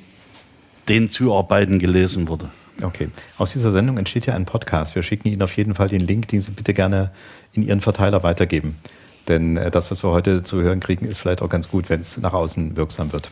den 0.87 1.09
Zuarbeiten 1.09 1.79
gelesen 1.79 2.27
wurde. 2.27 2.49
Okay. 2.83 3.09
Aus 3.37 3.53
dieser 3.53 3.71
Sendung 3.71 3.97
entsteht 3.97 4.27
ja 4.27 4.35
ein 4.35 4.45
Podcast. 4.45 4.95
Wir 4.95 5.03
schicken 5.03 5.27
Ihnen 5.27 5.41
auf 5.41 5.57
jeden 5.57 5.73
Fall 5.73 5.87
den 5.87 6.01
Link, 6.01 6.27
den 6.27 6.41
Sie 6.41 6.51
bitte 6.51 6.75
gerne 6.75 7.11
in 7.53 7.63
Ihren 7.63 7.81
Verteiler 7.81 8.21
weitergeben. 8.21 8.77
Denn 9.27 9.57
äh, 9.57 9.71
das, 9.71 9.91
was 9.91 10.03
wir 10.03 10.11
heute 10.11 10.43
zu 10.43 10.61
hören 10.61 10.79
kriegen, 10.79 11.05
ist 11.05 11.19
vielleicht 11.19 11.41
auch 11.41 11.49
ganz 11.49 11.69
gut, 11.69 11.89
wenn 11.89 12.01
es 12.01 12.17
nach 12.17 12.33
außen 12.33 12.77
wirksam 12.77 13.11
wird. 13.11 13.31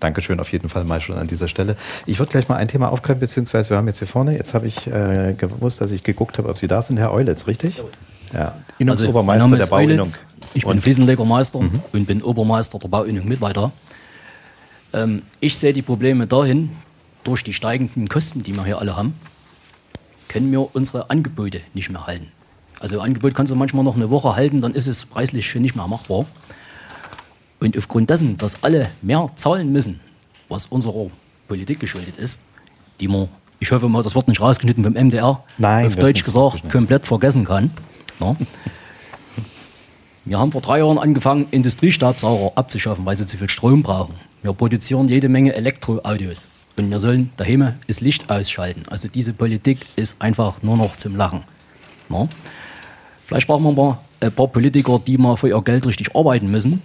Dankeschön 0.00 0.40
auf 0.40 0.52
jeden 0.52 0.68
Fall 0.68 0.84
mal 0.84 1.00
schon 1.00 1.16
an 1.16 1.26
dieser 1.26 1.48
Stelle. 1.48 1.76
Ich 2.06 2.18
würde 2.18 2.30
gleich 2.30 2.48
mal 2.48 2.56
ein 2.56 2.68
Thema 2.68 2.90
aufgreifen, 2.90 3.20
beziehungsweise 3.20 3.70
wir 3.70 3.76
haben 3.76 3.86
jetzt 3.86 3.98
hier 3.98 4.08
vorne, 4.08 4.36
jetzt 4.36 4.54
habe 4.54 4.66
ich 4.66 4.86
äh, 4.86 5.34
gewusst, 5.36 5.80
dass 5.80 5.92
ich 5.92 6.02
geguckt 6.02 6.38
habe, 6.38 6.48
ob 6.48 6.58
Sie 6.58 6.68
da 6.68 6.82
sind, 6.82 6.98
Herr 6.98 7.12
Eulitz, 7.12 7.46
richtig? 7.46 7.82
Ja, 8.32 8.56
Innungsobermeister 8.78 9.44
also, 9.44 9.56
der 9.56 9.66
Bauinnung. 9.66 10.12
Ich 10.52 10.66
bin 10.66 10.80
Fliesenlegermeister 10.80 11.60
mhm. 11.60 11.80
und 11.92 12.06
bin 12.06 12.22
Obermeister 12.22 12.78
der 12.78 12.88
Bauinnung 12.88 13.26
Mittweiter. 13.26 13.72
Ähm, 14.92 15.22
ich 15.40 15.56
sehe 15.56 15.72
die 15.72 15.82
Probleme 15.82 16.26
dahin, 16.26 16.70
durch 17.24 17.42
die 17.42 17.54
steigenden 17.54 18.08
Kosten, 18.08 18.42
die 18.42 18.52
wir 18.52 18.64
hier 18.64 18.78
alle 18.78 18.96
haben, 18.96 19.14
können 20.28 20.50
wir 20.52 20.74
unsere 20.74 21.10
Angebote 21.10 21.60
nicht 21.72 21.90
mehr 21.90 22.06
halten. 22.06 22.28
Also 22.80 23.00
Angebot 23.00 23.34
kannst 23.34 23.50
du 23.50 23.56
manchmal 23.56 23.84
noch 23.84 23.96
eine 23.96 24.10
Woche 24.10 24.36
halten, 24.36 24.60
dann 24.60 24.74
ist 24.74 24.86
es 24.86 25.06
preislich 25.06 25.48
schon 25.48 25.62
nicht 25.62 25.74
mehr 25.74 25.88
machbar. 25.88 26.26
Und 27.64 27.78
aufgrund 27.78 28.10
dessen, 28.10 28.36
dass 28.36 28.62
alle 28.62 28.90
mehr 29.00 29.30
zahlen 29.36 29.72
müssen, 29.72 29.98
was 30.50 30.66
unserer 30.66 31.06
Politik 31.48 31.80
geschuldet 31.80 32.18
ist, 32.18 32.38
die 33.00 33.08
man, 33.08 33.28
ich 33.58 33.72
hoffe 33.72 33.88
mal, 33.88 34.02
das 34.02 34.14
wird 34.14 34.28
nicht 34.28 34.42
rausgeschnitten 34.42 34.82
beim 34.82 34.92
MDR, 34.92 35.42
Nein, 35.56 35.86
auf 35.86 35.96
Deutsch 35.96 36.22
gesagt, 36.22 36.70
komplett 36.70 37.06
vergessen 37.06 37.46
kann. 37.46 37.70
Ja. 38.20 38.36
Wir 40.26 40.38
haben 40.38 40.52
vor 40.52 40.60
drei 40.60 40.80
Jahren 40.80 40.98
angefangen, 40.98 41.46
Industriestaubsauger 41.52 42.52
abzuschaffen, 42.54 43.06
weil 43.06 43.16
sie 43.16 43.24
zu 43.24 43.38
viel 43.38 43.48
Strom 43.48 43.82
brauchen. 43.82 44.14
Wir 44.42 44.52
produzieren 44.52 45.08
jede 45.08 45.30
Menge 45.30 45.54
Elektroaudios. 45.54 46.48
Und 46.76 46.90
wir 46.90 46.98
sollen 46.98 47.30
daheim 47.38 47.76
das 47.86 48.02
Licht 48.02 48.28
ausschalten. 48.28 48.82
Also 48.90 49.08
diese 49.08 49.32
Politik 49.32 49.86
ist 49.96 50.20
einfach 50.20 50.62
nur 50.62 50.76
noch 50.76 50.96
zum 50.96 51.16
Lachen. 51.16 51.44
Na? 52.10 52.28
Vielleicht 53.26 53.46
brauchen 53.46 53.64
wir 53.64 53.72
mal 53.72 53.98
ein 54.20 54.32
paar 54.32 54.48
Politiker, 54.48 54.98
die 54.98 55.16
mal 55.16 55.36
für 55.38 55.48
ihr 55.48 55.62
Geld 55.62 55.86
richtig 55.86 56.14
arbeiten 56.14 56.50
müssen 56.50 56.82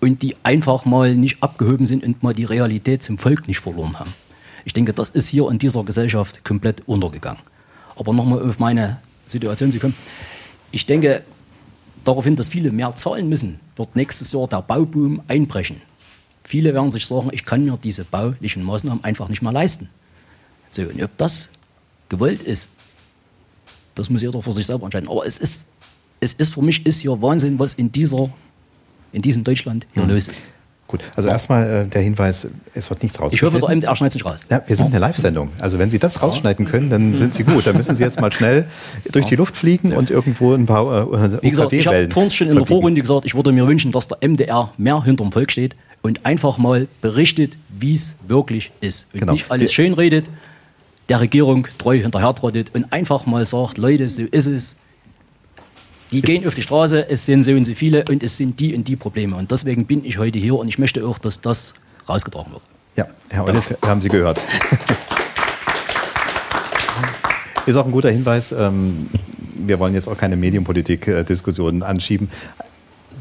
und 0.00 0.22
die 0.22 0.36
einfach 0.42 0.84
mal 0.84 1.14
nicht 1.14 1.42
abgehoben 1.42 1.86
sind 1.86 2.04
und 2.04 2.22
mal 2.22 2.34
die 2.34 2.44
Realität 2.44 3.02
zum 3.02 3.18
Volk 3.18 3.46
nicht 3.48 3.60
verloren 3.60 3.98
haben. 3.98 4.12
Ich 4.64 4.72
denke, 4.72 4.92
das 4.92 5.10
ist 5.10 5.28
hier 5.28 5.48
in 5.50 5.58
dieser 5.58 5.84
Gesellschaft 5.84 6.44
komplett 6.44 6.82
untergegangen. 6.86 7.40
Aber 7.96 8.12
nochmal 8.12 8.46
auf 8.48 8.58
meine 8.58 8.98
Situation 9.26 9.72
zu 9.72 9.78
kommen. 9.78 9.94
Ich 10.70 10.86
denke 10.86 11.22
daraufhin, 12.04 12.36
dass 12.36 12.48
viele 12.48 12.70
mehr 12.70 12.94
zahlen 12.96 13.28
müssen, 13.28 13.60
wird 13.76 13.96
nächstes 13.96 14.32
Jahr 14.32 14.48
der 14.48 14.62
Bauboom 14.62 15.22
einbrechen. 15.28 15.82
Viele 16.44 16.74
werden 16.74 16.90
sich 16.90 17.06
sagen, 17.06 17.28
ich 17.32 17.44
kann 17.44 17.64
mir 17.64 17.78
diese 17.82 18.04
baulichen 18.04 18.64
Maßnahmen 18.64 19.04
einfach 19.04 19.28
nicht 19.28 19.42
mehr 19.42 19.52
leisten. 19.52 19.88
So, 20.70 20.82
und 20.82 21.02
ob 21.02 21.16
das 21.16 21.52
gewollt 22.08 22.42
ist, 22.42 22.70
das 23.94 24.10
muss 24.10 24.22
jeder 24.22 24.42
für 24.42 24.52
sich 24.52 24.66
selber 24.66 24.84
entscheiden. 24.84 25.08
Aber 25.08 25.26
es 25.26 25.38
ist, 25.38 25.74
es 26.20 26.32
ist 26.32 26.54
für 26.54 26.62
mich 26.62 26.86
ist 26.86 27.00
hier 27.00 27.20
Wahnsinn, 27.22 27.58
was 27.58 27.74
in, 27.74 27.92
dieser, 27.92 28.30
in 29.12 29.22
diesem 29.22 29.44
Deutschland 29.44 29.86
hier 29.94 30.02
mhm. 30.04 30.10
los 30.10 30.28
ist. 30.28 30.42
Gut, 30.90 31.02
also 31.14 31.28
ja. 31.28 31.34
erstmal 31.34 31.84
äh, 31.84 31.86
der 31.86 32.02
Hinweis, 32.02 32.48
es 32.74 32.90
wird 32.90 33.04
nichts 33.04 33.20
rausgeschnitten. 33.20 33.58
Ich 33.58 33.62
hoffe, 33.62 33.70
der 33.70 33.76
MDR 33.76 33.94
schneidet 33.94 34.12
sich 34.14 34.24
raus. 34.24 34.40
Ja, 34.50 34.60
wir 34.66 34.74
sind 34.74 34.86
eine 34.86 34.98
Live-Sendung. 34.98 35.50
Also 35.60 35.78
wenn 35.78 35.88
Sie 35.88 36.00
das 36.00 36.20
rausschneiden 36.20 36.66
können, 36.66 36.90
dann 36.90 37.14
sind 37.14 37.32
Sie 37.32 37.44
gut. 37.44 37.64
Dann 37.64 37.76
müssen 37.76 37.94
Sie 37.94 38.02
jetzt 38.02 38.20
mal 38.20 38.32
schnell 38.32 38.66
durch 39.12 39.24
die 39.26 39.36
Luft 39.36 39.56
fliegen 39.56 39.92
und 39.92 40.10
irgendwo 40.10 40.52
ein 40.52 40.66
paar 40.66 41.02
äh, 41.12 41.42
Wie 41.42 41.50
gesagt, 41.50 41.72
ich 41.72 41.86
habe 41.86 42.08
vorhin 42.10 42.32
schon 42.32 42.48
in 42.48 42.56
der 42.56 42.66
Vorrunde 42.66 43.00
gesagt, 43.00 43.24
ich 43.24 43.36
würde 43.36 43.52
mir 43.52 43.68
wünschen, 43.68 43.92
dass 43.92 44.08
der 44.08 44.18
MDR 44.28 44.72
mehr 44.78 45.04
hinterm 45.04 45.30
Volk 45.30 45.52
steht 45.52 45.76
und 46.02 46.26
einfach 46.26 46.58
mal 46.58 46.88
berichtet, 47.00 47.52
wie 47.68 47.94
es 47.94 48.16
wirklich 48.26 48.72
ist. 48.80 49.14
Und 49.14 49.20
genau. 49.20 49.32
nicht 49.34 49.48
alles 49.48 49.72
schön 49.72 49.92
redet, 49.92 50.26
der 51.08 51.20
Regierung 51.20 51.68
treu 51.78 52.00
hinterher 52.00 52.34
trottet 52.34 52.74
und 52.74 52.92
einfach 52.92 53.26
mal 53.26 53.46
sagt, 53.46 53.78
Leute, 53.78 54.08
so 54.08 54.22
ist 54.22 54.46
es. 54.46 54.76
Die 56.12 56.22
gehen 56.22 56.46
auf 56.46 56.54
die 56.54 56.62
Straße, 56.62 57.08
es 57.08 57.24
sind 57.24 57.44
so 57.44 57.52
und 57.52 57.64
so 57.64 57.74
viele 57.74 58.04
und 58.08 58.22
es 58.24 58.36
sind 58.36 58.58
die 58.58 58.74
und 58.74 58.88
die 58.88 58.96
Probleme. 58.96 59.36
Und 59.36 59.52
deswegen 59.52 59.86
bin 59.86 60.04
ich 60.04 60.18
heute 60.18 60.40
hier 60.40 60.56
und 60.56 60.66
ich 60.66 60.78
möchte 60.78 61.06
auch, 61.06 61.18
dass 61.18 61.40
das 61.40 61.74
rausgetragen 62.08 62.52
wird. 62.52 62.62
Ja, 62.96 63.06
Herr 63.28 63.44
Eulis, 63.44 63.68
ja. 63.68 63.76
haben 63.88 64.02
Sie 64.02 64.08
gehört. 64.08 64.40
Ist 67.66 67.76
auch 67.76 67.86
ein 67.86 67.92
guter 67.92 68.10
Hinweis. 68.10 68.50
Ähm, 68.50 69.08
wir 69.54 69.78
wollen 69.78 69.94
jetzt 69.94 70.08
auch 70.08 70.18
keine 70.18 70.36
Medienpolitik-Diskussionen 70.36 71.84
anschieben 71.84 72.28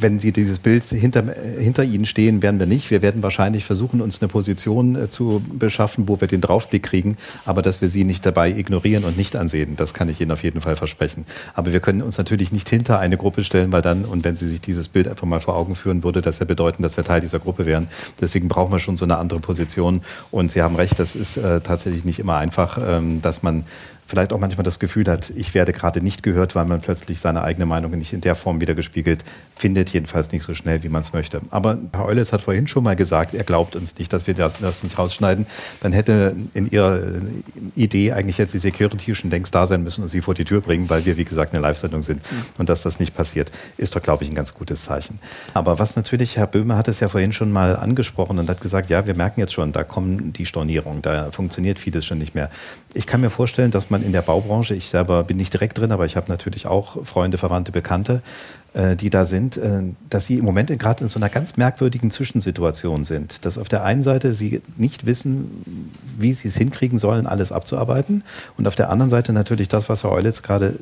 wenn 0.02 0.20
Sie 0.20 0.32
dieses 0.32 0.60
Bild 0.60 0.86
hinter, 0.86 1.24
hinter 1.60 1.84
Ihnen 1.84 2.06
stehen, 2.06 2.42
werden 2.42 2.60
wir 2.60 2.68
nicht. 2.68 2.90
Wir 2.92 3.02
werden 3.02 3.24
wahrscheinlich 3.24 3.66
versuchen, 3.66 4.02
uns 4.02 4.22
eine 4.22 4.30
Position 4.30 4.96
äh, 4.96 5.10
zu 5.10 5.42
beschaffen, 5.54 6.08
wo 6.08 6.20
wir 6.22 6.28
den 6.28 6.42
Draufblick 6.42 6.84
kriegen, 6.84 7.18
aber 7.46 7.62
dass 7.62 7.82
wir 7.82 7.90
Sie 7.90 8.04
nicht 8.04 8.26
dabei 8.26 8.52
ignorieren 8.52 9.04
und 9.04 9.18
nicht 9.18 9.36
ansehen, 9.36 9.76
das 9.76 9.94
kann 9.94 10.10
ich 10.10 10.22
Ihnen 10.22 10.32
auf 10.32 10.44
jeden 10.44 10.62
Fall 10.62 10.76
versprechen. 10.76 11.26
Aber 11.54 11.74
wir 11.74 11.80
können 11.80 12.02
uns 12.02 12.18
natürlich 12.18 12.52
nicht 12.52 12.70
hinter 12.70 13.00
eine 13.00 13.18
Gruppe 13.18 13.44
stellen, 13.44 13.72
weil 13.72 13.82
dann, 13.82 14.06
und 14.06 14.24
wenn 14.24 14.36
Sie 14.36 14.48
sich 14.48 14.62
dieses 14.62 14.88
Bild 14.88 15.08
einfach 15.08 15.28
mal 15.28 15.40
vor 15.40 15.56
Augen 15.56 15.76
führen, 15.76 16.04
würde 16.04 16.22
das 16.22 16.40
ja 16.40 16.46
bedeuten, 16.46 16.84
dass 16.84 16.98
wir 16.98 17.04
Teil 17.04 17.22
dieser 17.22 17.40
Gruppe 17.40 17.66
wären. 17.66 17.88
Deswegen 18.22 18.48
brauchen 18.48 18.72
wir 18.72 18.80
schon 18.80 18.98
so 18.98 19.06
eine 19.06 19.18
andere 19.18 19.40
Position. 19.40 20.02
Und 20.32 20.52
Sie 20.52 20.62
haben 20.62 20.76
recht, 20.76 21.00
das 21.00 21.16
ist 21.16 21.38
äh, 21.38 21.62
tatsächlich 21.62 22.06
nicht 22.06 22.20
immer 22.20 22.38
einfach, 22.38 22.80
ähm, 22.82 23.22
dass 23.22 23.44
man 23.44 23.66
vielleicht 24.10 24.34
auch 24.34 24.40
manchmal 24.40 24.64
das 24.64 24.80
Gefühl 24.80 25.06
hat, 25.08 25.32
ich 25.36 25.54
werde 25.54 25.72
gerade 25.72 26.02
nicht 26.02 26.24
gehört, 26.24 26.56
weil 26.56 26.66
man 26.66 26.82
plötzlich 26.82 27.20
seine 27.20 27.44
eigene 27.44 27.68
Meinung 27.68 27.92
nicht 27.92 28.12
in 28.12 28.22
der 28.22 28.34
Form 28.34 28.60
wiedergespiegelt 28.60 29.24
findet, 29.56 29.92
jedenfalls 29.92 30.32
nicht 30.32 30.44
so 30.44 30.56
schnell, 30.56 30.82
wie 30.82 30.90
man 30.90 31.02
es 31.02 31.14
möchte. 31.14 31.42
Aber 31.52 31.78
Herr 31.94 32.06
Eulitz 32.06 32.34
hat 32.34 32.42
vorhin 32.42 32.68
schon 32.68 32.84
mal 32.84 32.96
gesagt, 32.96 33.36
er 33.36 33.44
glaubt 33.44 33.76
uns 33.76 34.00
nicht, 34.00 34.12
dass 34.12 34.26
wir 34.26 34.34
das, 34.34 34.58
das 34.60 34.84
nicht 34.84 34.98
rausschneiden. 34.98 35.46
Dann 35.82 35.94
hätte 35.94 36.36
in 36.56 36.72
Ihrer 36.72 37.00
Idee 37.76 38.14
eigentlich 38.14 38.40
jetzt 38.40 38.56
die 38.56 38.60
Security 38.60 39.14
schon 39.14 39.30
längst 39.30 39.54
da 39.54 39.68
sein 39.68 39.84
müssen 39.84 40.02
und 40.02 40.08
Sie 40.08 40.22
vor 40.22 40.34
die 40.34 40.46
Tür 40.46 40.62
bringen, 40.62 40.90
weil 40.90 41.06
wir, 41.06 41.18
wie 41.18 41.26
gesagt, 41.26 41.54
eine 41.54 41.62
Live-Sendung 41.62 42.02
sind. 42.02 42.22
Und 42.58 42.68
dass 42.68 42.82
das 42.82 43.00
nicht 43.00 43.16
passiert, 43.16 43.52
ist 43.78 43.96
doch, 43.96 44.02
glaube 44.02 44.24
ich, 44.24 44.32
ein 44.32 44.36
ganz 44.36 44.56
gutes 44.56 44.86
Zeichen. 44.86 45.20
Aber 45.54 45.78
was 45.78 45.96
natürlich, 45.96 46.36
Herr 46.36 46.48
Böhme 46.48 46.76
hat 46.76 46.88
es 46.88 47.00
ja 47.00 47.10
vorhin 47.10 47.32
schon 47.32 47.52
mal 47.52 47.76
angesprochen 47.76 48.40
und 48.40 48.50
hat 48.50 48.60
gesagt, 48.60 48.90
ja, 48.90 49.06
wir 49.06 49.14
merken 49.14 49.40
jetzt 49.40 49.54
schon, 49.54 49.72
da 49.72 49.84
kommen 49.84 50.34
die 50.34 50.48
Stornierungen, 50.48 51.04
da 51.04 51.30
funktioniert 51.30 51.78
vieles 51.78 52.06
schon 52.06 52.18
nicht 52.18 52.34
mehr. 52.34 52.50
Ich 52.96 53.06
kann 53.06 53.22
mir 53.22 53.30
vorstellen, 53.30 53.70
dass 53.70 53.92
man 53.92 53.99
man 54.00 54.06
in 54.06 54.12
der 54.12 54.22
Baubranche, 54.22 54.76
ich 54.76 54.90
selber 54.90 55.24
bin 55.24 55.38
nicht 55.38 55.54
direkt 55.54 55.78
drin, 55.78 55.92
aber 55.92 56.06
ich 56.06 56.16
habe 56.16 56.30
natürlich 56.30 56.66
auch 56.66 57.06
Freunde, 57.06 57.38
Verwandte, 57.38 57.72
Bekannte, 57.72 58.22
äh, 58.74 58.96
die 58.96 59.10
da 59.10 59.26
sind, 59.26 59.58
äh, 59.58 59.84
dass 60.10 60.26
sie 60.26 60.38
im 60.38 60.46
Moment 60.46 60.70
gerade 60.80 61.04
in 61.04 61.10
so 61.10 61.20
einer 61.20 61.30
ganz 61.30 61.58
merkwürdigen 61.58 62.12
Zwischensituation 62.12 63.04
sind. 63.04 63.46
Dass 63.46 63.58
auf 63.58 63.70
der 63.70 63.84
einen 63.84 64.04
Seite 64.04 64.34
sie 64.34 64.62
nicht 64.78 65.06
wissen, 65.06 65.92
wie 66.18 66.34
sie 66.34 66.48
es 66.48 66.58
hinkriegen 66.58 66.98
sollen, 66.98 67.28
alles 67.28 67.52
abzuarbeiten. 67.52 68.24
Und 68.58 68.68
auf 68.68 68.76
der 68.76 68.90
anderen 68.90 69.10
Seite 69.10 69.34
natürlich 69.34 69.68
das, 69.68 69.90
was 69.90 70.04
Herr 70.04 70.12
Eulitz 70.12 70.42
gerade 70.42 70.80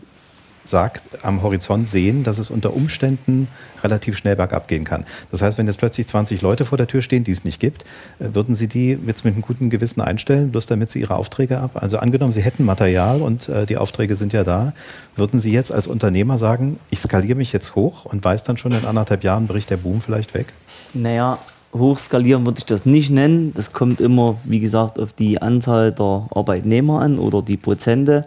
sagt, 0.70 1.24
am 1.24 1.42
Horizont 1.42 1.88
sehen, 1.88 2.24
dass 2.24 2.40
es 2.40 2.50
unter 2.50 2.76
Umständen 2.76 3.48
relativ 3.84 4.18
schnell 4.18 4.36
bergab 4.36 4.68
gehen 4.68 4.84
kann. 4.84 5.06
Das 5.32 5.42
heißt, 5.42 5.58
wenn 5.58 5.68
jetzt 5.68 5.78
plötzlich 5.78 6.08
20 6.08 6.42
Leute 6.42 6.66
vor 6.66 6.78
der 6.78 6.88
Tür 6.88 7.02
stehen, 7.02 7.24
die 7.24 7.32
es 7.32 7.46
nicht 7.46 7.60
gibt, 7.60 7.84
äh, 8.20 8.30
würden 8.34 8.54
Sie 8.54 8.68
die 8.68 8.98
jetzt 9.06 9.26
mit 9.26 9.34
einem 9.34 9.42
guten 9.42 9.70
Gewissen 9.70 10.02
einstellen, 10.02 10.52
bloß 10.52 10.68
damit 10.68 10.92
Sie 10.92 11.00
Ihre 11.00 11.16
Aufträge 11.16 11.60
ab? 11.60 11.72
Also 11.76 11.98
angenommen, 12.00 12.32
Sie 12.32 12.42
hätten 12.42 12.66
Material 12.66 13.22
und 13.22 13.50
äh, 13.50 13.66
die 13.66 13.78
Aufträge 13.78 14.16
sind 14.16 14.34
ja 14.34 14.44
da, 14.44 14.74
würden 15.16 15.40
Sie 15.40 15.52
jetzt 15.52 15.72
als 15.72 15.88
Unternehmer 15.88 16.38
sagen, 16.38 16.80
ich 16.90 17.00
skaliere 17.00 17.36
mich 17.36 17.54
jetzt 17.54 17.76
hoch 17.76 18.06
und 18.06 18.24
weiß 18.24 18.44
dann 18.44 18.58
schon 18.58 18.72
in 18.72 18.86
anderthalb 18.86 19.24
Jahren 19.24 19.48
bricht 19.48 19.70
der 19.70 19.78
Boom 19.78 20.02
vielleicht 20.02 20.34
weg? 20.34 20.48
Naja, 20.94 21.40
hochskalieren 21.74 22.46
würde 22.46 22.60
ich 22.60 22.66
das 22.66 22.86
nicht 22.86 23.10
nennen. 23.10 23.54
Das 23.56 23.74
kommt 23.74 24.02
immer, 24.02 24.38
wie 24.44 24.60
gesagt, 24.60 25.00
auf 25.00 25.14
die 25.14 25.42
Anzahl 25.42 25.92
der 25.92 26.28
Arbeitnehmer 26.32 27.02
an 27.02 27.20
oder 27.20 27.42
die 27.42 27.58
Prozente. 27.58 28.26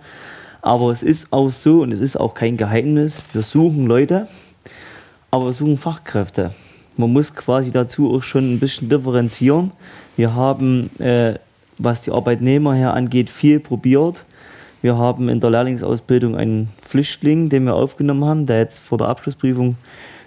Aber 0.62 0.90
es 0.90 1.02
ist 1.02 1.32
auch 1.32 1.50
so 1.50 1.82
und 1.82 1.92
es 1.92 2.00
ist 2.00 2.16
auch 2.18 2.34
kein 2.34 2.56
Geheimnis, 2.56 3.22
wir 3.32 3.42
suchen 3.42 3.86
Leute, 3.86 4.28
aber 5.30 5.46
wir 5.46 5.52
suchen 5.52 5.78
Fachkräfte. 5.78 6.52
Man 6.96 7.12
muss 7.12 7.34
quasi 7.34 7.70
dazu 7.70 8.14
auch 8.14 8.22
schon 8.22 8.54
ein 8.54 8.60
bisschen 8.60 8.88
differenzieren. 8.88 9.70
Wir 10.16 10.34
haben, 10.34 10.90
äh, 10.98 11.34
was 11.78 12.02
die 12.02 12.10
Arbeitnehmer 12.10 12.74
her 12.74 12.92
angeht, 12.92 13.30
viel 13.30 13.58
probiert. 13.58 14.24
Wir 14.82 14.98
haben 14.98 15.28
in 15.28 15.40
der 15.40 15.50
Lehrlingsausbildung 15.50 16.36
einen 16.36 16.68
Flüchtling, 16.82 17.48
den 17.48 17.64
wir 17.64 17.74
aufgenommen 17.74 18.24
haben, 18.24 18.46
der 18.46 18.58
jetzt 18.58 18.80
vor 18.80 18.98
der 18.98 19.08
Abschlussprüfung 19.08 19.76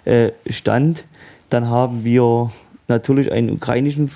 äh, 0.04 0.32
stand. 0.48 1.04
Dann 1.50 1.68
haben 1.68 2.04
wir 2.04 2.50
natürlich 2.88 3.30
einen 3.30 3.50
ukrainischen 3.50 4.10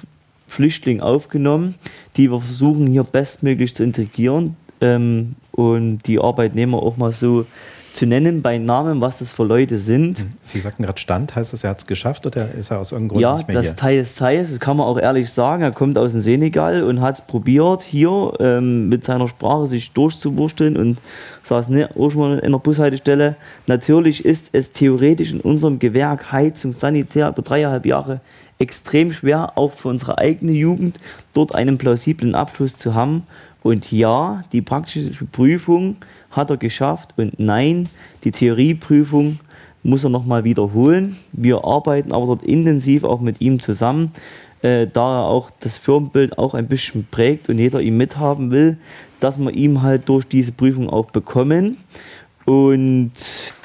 Flüchtling 0.49 1.01
aufgenommen, 1.01 1.77
die 2.17 2.31
wir 2.31 2.41
versuchen 2.41 2.87
hier 2.87 3.05
bestmöglich 3.05 3.75
zu 3.75 3.85
integrieren 3.85 4.57
ähm, 4.81 5.37
und 5.59 6.07
die 6.07 6.21
Arbeitnehmer 6.21 6.81
auch 6.81 6.97
mal 6.97 7.13
so 7.13 7.45
zu 7.93 8.07
nennen 8.07 8.43
bei 8.43 8.59
Namen, 8.59 9.01
was 9.01 9.19
das 9.19 9.33
für 9.33 9.43
Leute 9.43 9.79
sind. 9.81 10.23
Sie 10.45 10.61
sagten 10.61 10.85
gerade 10.85 11.01
Stand, 11.01 11.35
heißt 11.35 11.53
das, 11.53 11.65
er 11.65 11.71
hat 11.71 11.81
es 11.81 11.87
geschafft 11.89 12.27
oder 12.27 12.49
ist 12.53 12.71
er 12.71 12.79
aus 12.79 12.93
irgendeinem 12.93 13.09
Grund 13.09 13.23
ja, 13.23 13.37
nicht 13.39 13.49
mehr 13.49 13.57
hier? 13.57 13.65
Ja, 13.65 13.71
das 13.71 13.77
teils, 13.77 14.15
teils, 14.15 14.51
das 14.51 14.61
kann 14.61 14.77
man 14.77 14.87
auch 14.87 15.01
ehrlich 15.01 15.33
sagen. 15.33 15.65
Er 15.65 15.73
kommt 15.73 15.99
aus 15.99 16.13
dem 16.13 16.21
Senegal 16.21 16.85
und 16.85 17.01
hat 17.01 17.17
es 17.17 17.21
probiert, 17.23 17.83
hier 17.83 18.35
ähm, 18.39 18.89
mit 18.89 19.05
seiner 19.05 19.27
Sprache 19.27 19.67
sich 19.67 19.91
durchzuwursteln 19.91 20.77
und 20.77 20.99
saß 21.43 21.71
ne, 21.71 21.89
auch 21.99 22.11
schon 22.11 22.21
mal 22.21 22.39
in 22.39 22.45
einer 22.45 22.61
Bushaltestelle. 22.61 23.35
Natürlich 23.67 24.25
ist 24.25 24.51
es 24.53 24.71
theoretisch 24.71 25.33
in 25.33 25.41
unserem 25.41 25.81
Gewerk 25.81 26.31
Heizung, 26.31 26.71
Sanitär 26.71 27.31
über 27.31 27.43
dreieinhalb 27.43 27.85
Jahre 27.85 28.21
extrem 28.61 29.13
schwer, 29.13 29.53
auch 29.57 29.73
für 29.73 29.89
unsere 29.89 30.19
eigene 30.19 30.53
Jugend, 30.53 30.99
dort 31.33 31.55
einen 31.55 31.79
plausiblen 31.79 32.35
Abschluss 32.35 32.77
zu 32.77 32.95
haben. 32.95 33.25
Und 33.63 33.91
ja, 33.91 34.45
die 34.53 34.63
praktische 34.63 35.25
Prüfung 35.25 35.97
hat 36.31 36.51
er 36.51 36.57
geschafft 36.57 37.15
und 37.17 37.39
nein, 37.39 37.89
die 38.25 38.33
Theorieprüfung 38.33 39.41
muss 39.83 40.05
er 40.05 40.11
nochmal 40.11 40.45
wiederholen. 40.45 41.17
Wir 41.33 41.65
arbeiten 41.65 42.13
aber 42.13 42.27
dort 42.27 42.43
intensiv 42.43 43.05
auch 43.05 43.21
mit 43.21 43.41
ihm 43.41 43.61
zusammen, 43.61 44.13
äh, 44.63 44.87
da 44.87 45.21
er 45.21 45.25
auch 45.25 45.51
das 45.61 45.79
Firmenbild 45.79 46.39
auch 46.39 46.55
ein 46.55 46.69
bisschen 46.69 47.07
prägt 47.11 47.49
und 47.49 47.59
jeder 47.59 47.81
ihn 47.81 47.97
mithaben 47.97 48.51
will, 48.51 48.77
dass 49.21 49.39
wir 49.39 49.53
ihm 49.53 49.83
halt 49.83 50.09
durch 50.09 50.27
diese 50.27 50.53
Prüfung 50.53 50.91
auch 50.91 51.11
bekommen. 51.11 51.79
Und 52.45 53.13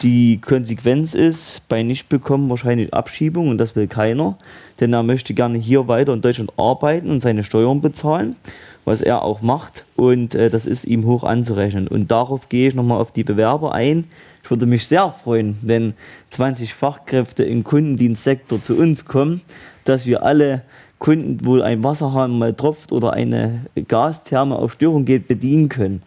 die 0.01 0.41
Konsequenz 0.41 1.13
ist, 1.13 1.67
bei 1.69 1.83
Nichtbekommen 1.83 2.49
wahrscheinlich 2.49 2.93
Abschiebung 2.93 3.47
und 3.47 3.57
das 3.57 3.77
will 3.77 3.87
keiner, 3.87 4.37
denn 4.81 4.91
er 4.91 5.03
möchte 5.03 5.33
gerne 5.33 5.57
hier 5.57 5.87
weiter 5.87 6.13
in 6.13 6.21
Deutschland 6.21 6.51
arbeiten 6.57 7.09
und 7.09 7.21
seine 7.21 7.45
Steuern 7.45 7.79
bezahlen 7.79 8.35
was 8.85 9.01
er 9.01 9.21
auch 9.23 9.41
macht. 9.41 9.85
Und 9.95 10.35
äh, 10.35 10.49
das 10.49 10.65
ist 10.65 10.85
ihm 10.85 11.05
hoch 11.05 11.23
anzurechnen. 11.23 11.87
Und 11.87 12.11
darauf 12.11 12.49
gehe 12.49 12.67
ich 12.67 12.75
nochmal 12.75 12.99
auf 12.99 13.11
die 13.11 13.23
Bewerber 13.23 13.73
ein. 13.73 14.05
Ich 14.43 14.49
würde 14.49 14.65
mich 14.65 14.87
sehr 14.87 15.11
freuen, 15.11 15.57
wenn 15.61 15.93
20 16.31 16.73
Fachkräfte 16.73 17.43
im 17.43 17.63
Kundendienstsektor 17.63 18.61
zu 18.61 18.77
uns 18.77 19.05
kommen, 19.05 19.41
dass 19.85 20.05
wir 20.05 20.23
alle 20.23 20.63
Kunden, 20.99 21.39
wo 21.43 21.59
ein 21.59 21.83
Wasserhahn 21.83 22.37
mal 22.37 22.53
tropft 22.53 22.91
oder 22.91 23.13
eine 23.13 23.65
Gastherme 23.87 24.55
auf 24.55 24.73
Störung 24.73 25.05
geht, 25.05 25.27
bedienen 25.27 25.69
können. 25.69 26.01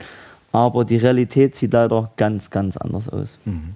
aber 0.52 0.86
die 0.86 0.96
Realität 0.96 1.54
sieht 1.54 1.74
leider 1.74 2.10
ganz, 2.16 2.50
ganz 2.50 2.78
anders 2.78 3.10
aus. 3.10 3.36
Mhm. 3.44 3.74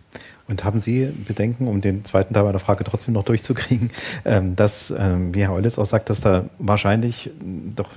Und 0.50 0.64
haben 0.64 0.80
Sie 0.80 1.06
Bedenken, 1.26 1.68
um 1.68 1.80
den 1.80 2.04
zweiten 2.04 2.34
Teil 2.34 2.42
meiner 2.42 2.58
Frage 2.58 2.84
trotzdem 2.84 3.14
noch 3.14 3.24
durchzukriegen, 3.24 3.90
ähm, 4.24 4.56
dass, 4.56 4.90
ähm, 4.90 5.34
wie 5.34 5.42
Herr 5.42 5.52
Eulitz 5.52 5.78
auch 5.78 5.86
sagt, 5.86 6.10
dass 6.10 6.20
da 6.20 6.44
wahrscheinlich 6.58 7.30
doch 7.76 7.90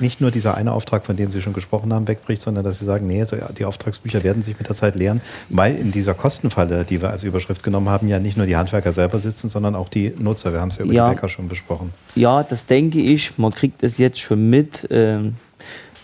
nicht 0.00 0.20
nur 0.20 0.30
dieser 0.30 0.56
eine 0.56 0.72
Auftrag, 0.72 1.04
von 1.04 1.16
dem 1.16 1.30
Sie 1.30 1.42
schon 1.42 1.52
gesprochen 1.52 1.92
haben, 1.92 2.08
wegbricht, 2.08 2.40
sondern 2.40 2.64
dass 2.64 2.78
Sie 2.78 2.86
sagen, 2.86 3.06
nee, 3.06 3.24
die 3.58 3.64
Auftragsbücher 3.64 4.24
werden 4.24 4.42
sich 4.42 4.58
mit 4.58 4.68
der 4.68 4.74
Zeit 4.74 4.96
leeren, 4.96 5.20
weil 5.50 5.76
in 5.76 5.92
dieser 5.92 6.14
Kostenfalle, 6.14 6.84
die 6.84 7.02
wir 7.02 7.10
als 7.10 7.24
Überschrift 7.24 7.62
genommen 7.62 7.90
haben, 7.90 8.08
ja 8.08 8.18
nicht 8.18 8.36
nur 8.36 8.46
die 8.46 8.56
Handwerker 8.56 8.92
selber 8.92 9.20
sitzen, 9.20 9.48
sondern 9.50 9.74
auch 9.74 9.90
die 9.90 10.14
Nutzer. 10.18 10.52
Wir 10.52 10.60
haben 10.60 10.68
es 10.68 10.78
ja 10.78 10.84
über 10.84 10.94
ja, 10.94 11.08
die 11.08 11.14
Bäcker 11.14 11.28
schon 11.28 11.48
besprochen. 11.48 11.92
Ja, 12.14 12.42
das 12.42 12.64
denke 12.64 13.00
ich. 13.00 13.36
Man 13.36 13.52
kriegt 13.52 13.82
es 13.82 13.98
jetzt 13.98 14.18
schon 14.18 14.48
mit. 14.48 14.86
Ähm 14.90 15.36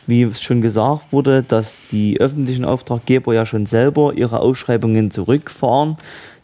wie 0.07 0.33
schon 0.35 0.61
gesagt 0.61 1.13
wurde, 1.13 1.43
dass 1.43 1.81
die 1.91 2.21
öffentlichen 2.21 2.65
Auftraggeber 2.65 3.35
ja 3.35 3.47
schon 3.47 3.67
selber 3.67 4.15
ihre 4.15 4.41
Ausschreibungen 4.41 5.11
zurückfahren. 5.11 5.97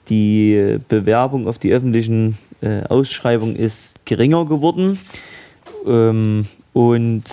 Die 0.08 0.78
Bewerbung 0.88 1.46
auf 1.46 1.58
die 1.58 1.72
öffentlichen 1.72 2.38
äh, 2.62 2.82
Ausschreibungen 2.88 3.56
ist 3.56 4.04
geringer 4.04 4.44
geworden. 4.44 4.98
Ähm, 5.86 6.46
und 6.72 7.24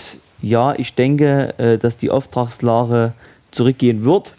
ja, 0.41 0.75
ich 0.77 0.93
denke, 0.93 1.57
äh, 1.57 1.77
dass 1.77 1.97
die 1.97 2.11
Auftragslage 2.11 3.13
zurückgehen 3.51 4.03
wird. 4.03 4.33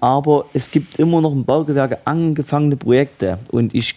Aber 0.00 0.44
es 0.52 0.70
gibt 0.70 0.98
immer 0.98 1.20
noch 1.20 1.32
im 1.32 1.44
Baugewerke 1.44 1.98
angefangene 2.04 2.76
Projekte. 2.76 3.38
Und 3.50 3.74
ich 3.74 3.96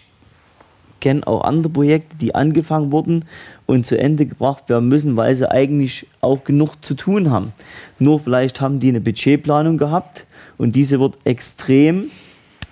kenne 1.00 1.26
auch 1.26 1.42
andere 1.42 1.72
Projekte, 1.72 2.16
die 2.16 2.34
angefangen 2.34 2.92
wurden 2.92 3.24
und 3.72 3.86
zu 3.86 3.98
Ende 3.98 4.26
gebracht 4.26 4.68
werden 4.68 4.88
müssen, 4.88 5.16
weil 5.16 5.34
sie 5.34 5.50
eigentlich 5.50 6.06
auch 6.20 6.44
genug 6.44 6.84
zu 6.84 6.92
tun 6.92 7.30
haben. 7.30 7.54
Nur 7.98 8.20
vielleicht 8.20 8.60
haben 8.60 8.80
die 8.80 8.88
eine 8.88 9.00
Budgetplanung 9.00 9.78
gehabt 9.78 10.26
und 10.58 10.76
diese 10.76 11.00
wird 11.00 11.16
extrem 11.24 12.10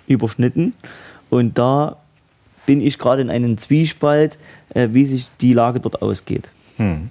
überschnitten. 0.05 0.75
Und 1.31 1.57
da 1.57 1.97
bin 2.67 2.85
ich 2.85 2.99
gerade 2.99 3.23
in 3.23 3.31
einem 3.31 3.57
Zwiespalt, 3.57 4.37
äh, 4.75 4.89
wie 4.91 5.05
sich 5.05 5.27
die 5.41 5.53
Lage 5.53 5.79
dort 5.79 6.03
ausgeht. 6.03 6.47
Hm. 6.77 7.09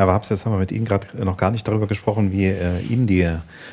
Herr 0.00 0.06
Wabs, 0.06 0.30
jetzt 0.30 0.46
haben 0.46 0.52
wir 0.52 0.58
mit 0.58 0.72
Ihnen 0.72 0.86
gerade 0.86 1.06
noch 1.22 1.36
gar 1.36 1.50
nicht 1.50 1.68
darüber 1.68 1.86
gesprochen, 1.86 2.32
wie 2.32 2.46
äh, 2.46 2.80
Ihnen 2.88 3.06
die 3.06 3.28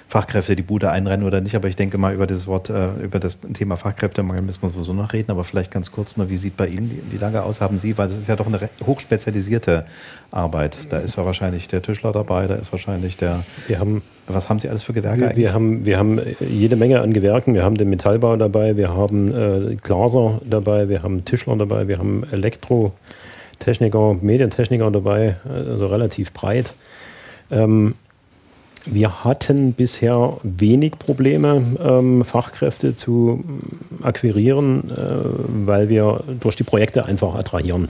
Fachkräfte 0.10 0.58
die 0.58 0.62
Bude 0.62 0.92
einrennen 0.92 1.26
oder 1.26 1.40
nicht. 1.40 1.56
Aber 1.56 1.70
ich 1.70 1.78
denke 1.78 1.98
mal, 1.98 2.13
über 2.13 2.28
das 2.28 2.48
Wort, 2.48 2.70
äh, 2.70 2.90
über 3.02 3.20
das 3.20 3.38
Thema 3.54 3.78
Fachkräftemangel 3.78 4.42
müssen 4.42 4.62
wir 4.62 4.72
sowieso 4.72 4.92
noch 4.92 5.13
reden. 5.13 5.32
Aber 5.32 5.46
vielleicht 5.46 5.72
ganz 5.72 5.90
kurz 5.90 6.18
nur, 6.18 6.30
wie 6.30 6.36
sieht 6.36 6.58
bei 6.58 6.68
Ihnen 6.68 6.90
die, 6.90 7.16
die 7.16 7.18
Lage 7.18 7.44
aus? 7.44 7.62
Haben 7.62 7.80
Sie, 7.80 7.98
weil 7.98 8.10
das 8.10 8.18
ist 8.18 8.28
ja 8.28 8.36
doch 8.36 8.48
eine 8.48 8.60
hochspezialisierte 8.86 9.86
Arbeit. 10.30 10.80
Da 10.90 10.98
ist 10.98 11.16
ja 11.16 11.24
wahrscheinlich 11.24 11.70
der 11.70 11.82
Tischler 11.82 12.12
dabei, 12.12 12.48
da 12.48 12.56
ist 12.56 12.74
wahrscheinlich 12.74 13.16
der. 13.16 13.46
Wir 13.68 13.80
haben, 13.80 14.02
was 14.28 14.50
haben 14.50 14.60
Sie 14.60 14.68
alles 14.68 14.84
für 14.84 14.92
Gewerke 14.92 15.22
wir, 15.22 15.28
eigentlich? 15.28 15.46
Wir 15.46 15.54
haben, 15.54 15.86
wir 15.86 15.98
haben 15.98 16.20
jede 16.42 16.76
Menge 16.76 17.00
an 17.00 17.13
Gewerken. 17.13 17.54
Wir 17.54 17.63
haben 17.63 17.76
den 17.76 17.90
Metallbau 17.90 18.36
dabei, 18.36 18.76
wir 18.76 18.90
haben 18.90 19.34
äh, 19.34 19.76
Glaser 19.82 20.42
dabei, 20.44 20.90
wir 20.90 21.04
haben 21.04 21.24
Tischler 21.24 21.56
dabei, 21.56 21.88
wir 21.88 22.00
haben 22.00 22.26
Elektro. 22.30 22.92
Techniker, 23.60 24.15
Medientechniker 24.22 24.91
dabei, 24.91 25.38
also 25.46 25.88
relativ 25.88 26.34
breit. 26.34 26.76
Ähm, 27.52 27.96
wir 28.86 29.24
hatten 29.26 29.74
bisher 29.74 30.38
wenig 30.43 30.98
Probleme, 30.98 31.62
ähm, 31.84 32.24
Fachkräfte 32.24 32.96
zu 32.96 33.43
akquirieren, 34.02 34.89
äh, 34.89 35.65
weil 35.67 35.89
wir 35.89 36.24
durch 36.39 36.56
die 36.56 36.63
Projekte 36.63 37.06
einfach 37.06 37.36
attrahieren. 37.36 37.89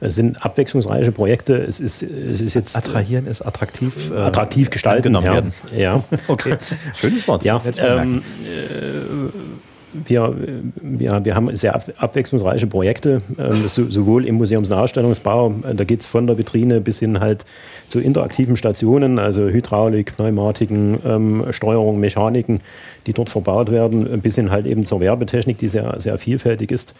Es 0.00 0.14
sind 0.14 0.42
abwechslungsreiche 0.42 1.12
Projekte. 1.12 1.56
Es 1.56 1.78
ist, 1.78 2.02
es 2.02 2.40
ist 2.40 2.54
jetzt 2.54 2.76
attrahieren 2.76 3.26
ist 3.26 3.42
attraktiv, 3.42 4.10
äh, 4.10 4.18
attraktiv 4.18 4.70
gestalten 4.70 5.14
ja. 5.14 5.22
werden. 5.22 5.52
Ja, 5.76 6.02
okay, 6.28 6.56
schönes 6.94 7.28
Wort. 7.28 7.44
Ja, 7.44 7.60
ähm, 7.76 8.22
äh, 8.42 9.69
wir, 9.92 10.36
wir, 10.82 11.24
wir 11.24 11.34
haben 11.34 11.54
sehr 11.56 11.80
abwechslungsreiche 11.98 12.66
Projekte, 12.66 13.22
ähm, 13.38 13.68
sowohl 13.68 14.24
im 14.26 14.36
Museumsnahstellungsbau, 14.36 15.54
äh, 15.64 15.74
da 15.74 15.84
geht 15.84 16.00
es 16.00 16.06
von 16.06 16.26
der 16.26 16.38
Vitrine 16.38 16.80
bis 16.80 16.98
hin 16.98 17.20
halt 17.20 17.44
zu 17.88 18.00
interaktiven 18.00 18.56
Stationen, 18.56 19.18
also 19.18 19.42
Hydraulik, 19.42 20.16
Pneumatiken, 20.16 20.98
ähm, 21.04 21.46
Steuerung, 21.50 21.98
Mechaniken, 21.98 22.60
die 23.06 23.12
dort 23.12 23.30
verbaut 23.30 23.70
werden, 23.70 24.20
bis 24.20 24.36
hin 24.36 24.50
halt 24.50 24.66
eben 24.66 24.84
zur 24.84 25.00
Werbetechnik, 25.00 25.58
die 25.58 25.68
sehr, 25.68 25.98
sehr 25.98 26.18
vielfältig 26.18 26.70
ist. 26.70 26.94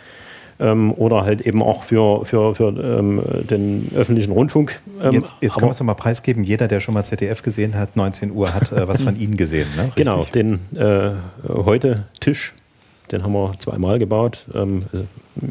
Ähm, 0.59 0.93
oder 0.93 1.25
halt 1.25 1.41
eben 1.41 1.63
auch 1.63 1.83
für, 1.85 2.27
für, 2.27 2.55
für 2.55 2.69
ähm, 2.69 3.23
den 3.49 3.91
öffentlichen 3.95 4.33
Rundfunk. 4.33 4.79
Ähm, 5.03 5.13
jetzt 5.13 5.33
jetzt 5.41 5.55
kann 5.55 5.63
man 5.63 5.71
es 5.71 5.79
doch 5.79 5.87
mal 5.87 5.95
preisgeben. 5.95 6.45
Jeder, 6.45 6.69
der 6.69 6.81
schon 6.81 6.93
mal 6.93 7.03
ZDF 7.03 7.43
gesehen 7.43 7.79
hat, 7.79 7.97
19 7.97 8.31
Uhr, 8.33 8.53
hat 8.53 8.71
äh, 8.71 8.87
was 8.87 9.01
von 9.01 9.19
Ihnen 9.19 9.39
gesehen. 9.39 9.67
Ne? 9.77 9.91
Genau, 9.97 10.25
den 10.35 10.61
äh, 10.77 11.13
heute 11.49 12.05
Tisch 12.21 12.53
den 13.13 13.23
haben 13.23 13.33
wir 13.33 13.55
zweimal 13.59 13.99
gebaut. 13.99 14.47
Ähm, 14.55 14.85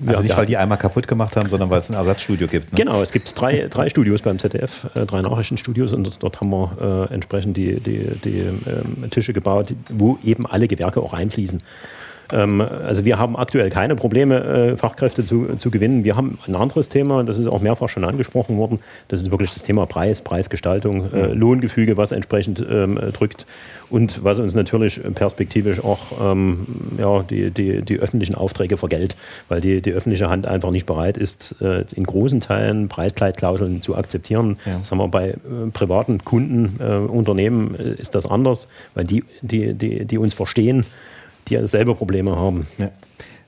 also 0.05 0.21
nicht, 0.21 0.37
weil 0.37 0.45
die 0.45 0.57
einmal 0.57 0.77
kaputt 0.77 1.07
gemacht 1.07 1.35
haben, 1.35 1.49
sondern 1.49 1.69
weil 1.69 1.79
es 1.79 1.89
ein 1.89 1.95
Ersatzstudio 1.95 2.47
gibt. 2.47 2.71
Ne? 2.71 2.77
Genau, 2.77 3.01
es 3.01 3.11
gibt 3.11 3.39
drei, 3.39 3.67
drei 3.69 3.89
Studios 3.89 4.21
beim 4.21 4.37
ZDF, 4.37 4.87
äh, 4.95 5.05
drei 5.05 5.21
Nachrichtenstudios 5.21 5.93
und 5.93 6.21
dort 6.21 6.41
haben 6.41 6.49
wir 6.49 7.07
äh, 7.09 7.13
entsprechend 7.13 7.57
die, 7.57 7.79
die, 7.79 8.11
die 8.23 8.39
ähm, 8.39 9.09
Tische 9.09 9.33
gebaut, 9.33 9.67
wo 9.89 10.17
eben 10.23 10.45
alle 10.45 10.67
Gewerke 10.67 11.01
auch 11.01 11.13
einfließen. 11.13 11.61
Ähm, 12.31 12.61
also 12.61 13.05
wir 13.05 13.17
haben 13.17 13.35
aktuell 13.35 13.69
keine 13.69 13.95
Probleme, 13.95 14.43
äh, 14.43 14.77
Fachkräfte 14.77 15.23
zu, 15.23 15.55
zu 15.57 15.71
gewinnen. 15.71 16.03
Wir 16.03 16.15
haben 16.15 16.39
ein 16.47 16.55
anderes 16.55 16.89
Thema, 16.89 17.23
das 17.23 17.39
ist 17.39 17.47
auch 17.47 17.61
mehrfach 17.61 17.89
schon 17.89 18.03
angesprochen 18.03 18.57
worden. 18.57 18.79
Das 19.07 19.21
ist 19.21 19.31
wirklich 19.31 19.51
das 19.51 19.63
Thema 19.63 19.85
Preis, 19.85 20.21
Preisgestaltung, 20.21 21.11
äh, 21.13 21.33
Lohngefüge, 21.33 21.97
was 21.97 22.11
entsprechend 22.11 22.65
ähm, 22.69 22.99
drückt 23.13 23.45
und 23.89 24.23
was 24.23 24.39
uns 24.39 24.53
natürlich 24.53 25.01
perspektivisch 25.15 25.83
auch 25.83 25.99
ähm, 26.21 26.67
ja, 26.97 27.23
die, 27.23 27.51
die, 27.51 27.81
die 27.81 27.97
öffentlichen 27.97 28.35
Aufträge 28.35 28.77
vergällt, 28.77 29.15
weil 29.47 29.61
die, 29.61 29.81
die 29.81 29.91
öffentliche 29.91 30.29
Hand 30.29 30.45
einfach 30.47 30.71
nicht 30.71 30.85
bereit 30.85 31.17
ist, 31.17 31.55
äh, 31.61 31.83
in 31.95 32.03
großen 32.03 32.39
Teilen 32.41 32.87
Preisgleitklauseln 32.87 33.81
zu 33.81 33.95
akzeptieren. 33.95 34.57
Ja. 34.65 34.77
Das 34.77 34.91
haben 34.91 34.99
wir 34.99 35.07
bei 35.07 35.29
äh, 35.29 35.37
privaten 35.73 36.23
Kunden, 36.23 36.79
äh, 36.79 36.95
Unternehmen 36.95 37.75
äh, 37.75 37.93
ist 37.93 38.15
das 38.15 38.27
anders, 38.27 38.67
weil 38.93 39.05
die, 39.05 39.23
die, 39.41 39.73
die, 39.73 40.05
die 40.05 40.17
uns 40.17 40.33
verstehen, 40.33 40.85
die 41.49 41.67
selber 41.67 41.95
Probleme 41.95 42.35
haben. 42.35 42.65
Ja. 42.77 42.91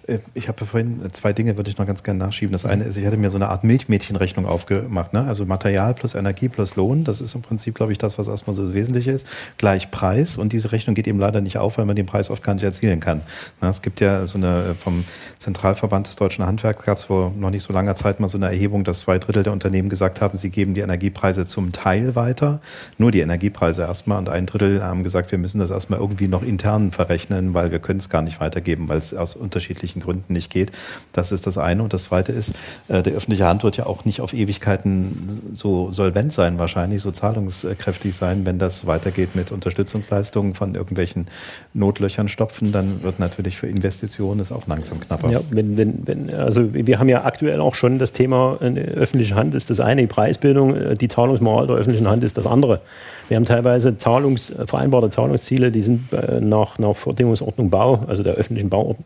Äh, 0.08 0.20
ich 0.34 0.48
habe 0.48 0.66
vorhin 0.66 1.06
äh, 1.06 1.12
zwei 1.12 1.34
Dinge, 1.34 1.58
würde 1.58 1.70
ich 1.70 1.78
noch 1.78 1.88
ganz 1.88 2.04
gerne 2.04 2.20
nachschieben. 2.20 2.52
Das 2.52 2.66
eine 2.66 2.84
ist, 2.84 2.98
ich 2.98 3.06
hatte 3.06 3.18
mir 3.18 3.30
so 3.30 3.38
eine 3.38 3.50
Art 3.50 3.64
Milchmädchenrechnung 3.64 4.46
aufgemacht. 4.46 5.14
Ne? 5.14 5.26
Also 5.26 5.46
Material 5.46 5.94
plus 5.94 6.16
Energie 6.16 6.50
plus 6.50 6.76
Lohn. 6.76 7.04
Das 7.04 7.22
ist 7.22 7.36
im 7.36 7.42
Prinzip, 7.42 7.76
glaube 7.76 7.92
ich, 7.92 7.98
das, 7.98 8.18
was 8.18 8.28
erstmal 8.28 8.56
so 8.56 8.64
das 8.64 8.74
Wesentliche 8.74 9.12
ist. 9.12 9.28
Gleich 9.58 9.92
Preis. 9.92 10.38
Und 10.38 10.54
diese 10.54 10.72
Rechnung 10.72 10.96
geht 10.96 11.08
eben 11.08 11.20
leider 11.20 11.42
nicht 11.42 11.58
auf, 11.58 11.78
weil 11.78 11.86
man 11.86 11.96
den 11.96 12.06
Preis 12.06 12.30
oft 12.30 12.44
gar 12.44 12.54
nicht 12.54 12.64
erzielen 12.64 13.00
kann. 13.00 13.22
Na, 13.60 13.70
es 13.70 13.82
gibt 13.82 14.00
ja 14.00 14.28
so 14.28 14.38
eine 14.38 14.76
vom 14.80 15.04
Zentralverband 15.40 16.08
des 16.08 16.16
deutschen 16.16 16.46
Handwerks 16.46 16.86
gab 16.86 16.98
es 16.98 17.06
vor 17.06 17.34
noch 17.36 17.50
nicht 17.50 17.64
so 17.64 17.74
langer 17.74 17.96
Zeit 17.96 18.20
mal 18.20 18.28
so 18.28 18.38
eine 18.38 18.48
Erhebung, 18.48 18.84
dass 18.84 19.02
zwei 19.02 19.18
Drittel 19.18 19.44
der 19.44 19.54
Unternehmen 19.54 19.90
gesagt 19.90 20.22
haben, 20.22 20.38
sie 20.38 20.50
geben 20.50 20.74
die 20.74 20.82
Energiepreise 20.82 21.48
zum 21.48 21.72
Teil 21.72 22.16
weiter. 22.16 22.62
Nur 22.98 23.12
die 23.12 23.20
Energiepreise 23.20 23.82
erstmal. 23.82 24.20
Und 24.20 24.30
ein 24.30 24.46
Drittel 24.46 24.84
haben 24.84 25.04
gesagt, 25.04 25.32
wir 25.32 25.40
müssen 25.40 25.60
das 25.60 25.72
erstmal 25.72 26.00
irgendwie 26.00 26.28
noch 26.28 26.44
intern 26.44 26.92
verrechnen, 26.92 27.54
weil 27.54 27.72
wir 27.72 27.80
können 27.80 28.00
es 28.00 28.10
gar 28.10 28.22
nicht 28.22 28.40
weitergeben, 28.40 28.88
weil 28.88 29.00
es 29.00 29.14
aus 29.14 29.36
unterschiedlichen 29.36 29.91
Gründen 30.00 30.34
nicht 30.34 30.50
geht. 30.50 30.72
Das 31.12 31.32
ist 31.32 31.48
das 31.48 31.58
eine. 31.58 31.84
Und 31.84 31.94
das 31.94 32.04
zweite 32.04 32.32
ist, 32.32 32.54
äh, 32.88 33.04
der 33.04 33.14
öffentliche 33.14 33.46
Hand 33.46 33.64
wird 33.64 33.78
ja 33.78 33.86
auch 33.86 34.06
nicht 34.06 34.22
auf 34.22 34.34
Ewigkeiten 34.34 35.52
so 35.54 35.92
solvent 35.92 36.34
sein, 36.34 36.58
wahrscheinlich 36.60 37.02
so 37.02 37.12
zahlungskräftig 37.12 38.16
sein. 38.16 38.46
Wenn 38.46 38.60
das 38.60 38.86
weitergeht 38.86 39.36
mit 39.36 39.52
Unterstützungsleistungen 39.52 40.54
von 40.54 40.76
irgendwelchen 40.76 41.28
Notlöchern 41.74 42.30
stopfen, 42.30 42.72
dann 42.72 43.04
wird 43.04 43.20
natürlich 43.20 43.58
für 43.58 43.68
Investitionen 43.68 44.40
es 44.40 44.52
auch 44.52 44.68
langsam 44.68 45.00
knapper. 45.00 45.30
Ja, 45.30 45.42
wenn, 45.50 45.78
wenn, 45.78 46.06
wenn, 46.06 46.34
also 46.34 46.74
wir 46.74 47.00
haben 47.00 47.10
ja 47.10 47.26
aktuell 47.26 47.60
auch 47.60 47.76
schon 47.76 48.00
das 48.00 48.14
Thema 48.14 48.58
äh, 48.62 48.80
öffentliche 48.80 49.36
Hand 49.36 49.56
ist 49.56 49.70
das 49.70 49.80
eine, 49.80 50.02
die 50.02 50.08
Preisbildung, 50.08 50.76
äh, 50.76 50.96
die 50.96 51.08
Zahlungsmoral 51.08 51.68
der 51.68 51.76
öffentlichen 51.76 52.08
Hand 52.08 52.24
ist 52.24 52.38
das 52.38 52.48
andere. 52.48 52.82
Wir 53.28 53.38
haben 53.38 53.46
teilweise 53.46 53.98
Zahlungs, 53.98 54.54
vereinbarte 54.66 55.10
Zahlungsziele, 55.10 55.72
die 55.72 55.82
sind 55.82 56.12
nach, 56.42 56.80
nach 56.80 56.96
Verdingungsordnung 56.96 57.70
Bau, 57.70 58.04
also 58.08 58.24
der 58.24 58.34
öffentlichen 58.34 58.70
Bauordnung, 58.70 59.06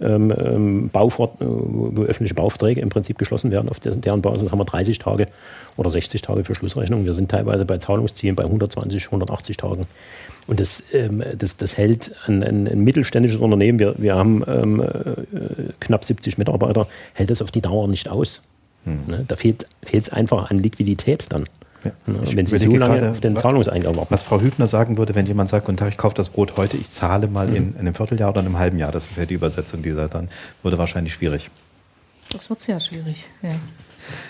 ähm, 0.00 0.32
ähm 0.36 0.88
Baufort 0.90 1.34
wo 1.38 2.02
öffentliche 2.02 2.34
Bauverträge 2.34 2.80
im 2.80 2.88
Prinzip 2.88 3.18
geschlossen 3.18 3.50
werden. 3.50 3.68
Auf 3.68 3.80
dessen, 3.80 4.00
deren 4.02 4.22
Basis 4.22 4.50
haben 4.50 4.58
wir 4.58 4.64
30 4.64 4.98
Tage 4.98 5.28
oder 5.76 5.90
60 5.90 6.22
Tage 6.22 6.44
für 6.44 6.54
Schlussrechnung. 6.54 7.04
Wir 7.04 7.14
sind 7.14 7.30
teilweise 7.30 7.64
bei 7.64 7.78
Zahlungszielen 7.78 8.36
bei 8.36 8.44
120, 8.44 9.06
180 9.06 9.56
Tagen. 9.56 9.86
Und 10.46 10.60
das, 10.60 10.82
ähm, 10.92 11.22
das, 11.36 11.56
das 11.56 11.76
hält 11.76 12.12
ein, 12.26 12.42
ein, 12.42 12.68
ein, 12.68 12.80
mittelständisches 12.80 13.40
Unternehmen, 13.40 13.78
wir, 13.78 13.94
wir 13.98 14.14
haben 14.14 14.44
ähm, 14.46 14.80
äh, 14.80 15.72
knapp 15.80 16.04
70 16.04 16.38
Mitarbeiter, 16.38 16.86
hält 17.14 17.30
das 17.30 17.42
auf 17.42 17.50
die 17.50 17.60
Dauer 17.60 17.88
nicht 17.88 18.08
aus. 18.08 18.42
Hm. 18.84 19.00
Ne? 19.06 19.24
Da 19.26 19.36
fehlt 19.36 19.66
es 19.90 20.08
einfach 20.10 20.50
an 20.50 20.58
Liquidität 20.58 21.26
dann. 21.30 21.44
Ja. 21.86 22.14
Wenn 22.34 22.46
Sie 22.46 22.58
so 22.58 22.76
lange 22.76 22.98
gerade, 22.98 23.10
auf 23.10 23.20
den 23.20 23.36
Zahlungseingang 23.36 23.96
warten. 23.96 24.10
Was 24.10 24.22
Frau 24.22 24.40
Hübner 24.40 24.66
sagen 24.66 24.98
würde, 24.98 25.14
wenn 25.14 25.26
jemand 25.26 25.48
sagt, 25.48 25.66
guten 25.66 25.78
Tag, 25.78 25.90
ich 25.90 25.98
kaufe 25.98 26.14
das 26.14 26.28
Brot 26.28 26.56
heute, 26.56 26.76
ich 26.76 26.90
zahle 26.90 27.26
mal 27.28 27.48
mhm. 27.48 27.56
in, 27.56 27.72
in 27.72 27.78
einem 27.80 27.94
Vierteljahr 27.94 28.30
oder 28.30 28.40
einem 28.40 28.58
halben 28.58 28.78
Jahr, 28.78 28.92
das 28.92 29.10
ist 29.10 29.16
ja 29.16 29.26
die 29.26 29.34
Übersetzung 29.34 29.82
dieser, 29.82 30.08
dann 30.08 30.28
würde 30.62 30.78
wahrscheinlich 30.78 31.14
schwierig. 31.14 31.50
Das 32.32 32.48
wird 32.50 32.60
sehr 32.60 32.80
schwierig. 32.80 33.24
Ja. 33.42 33.50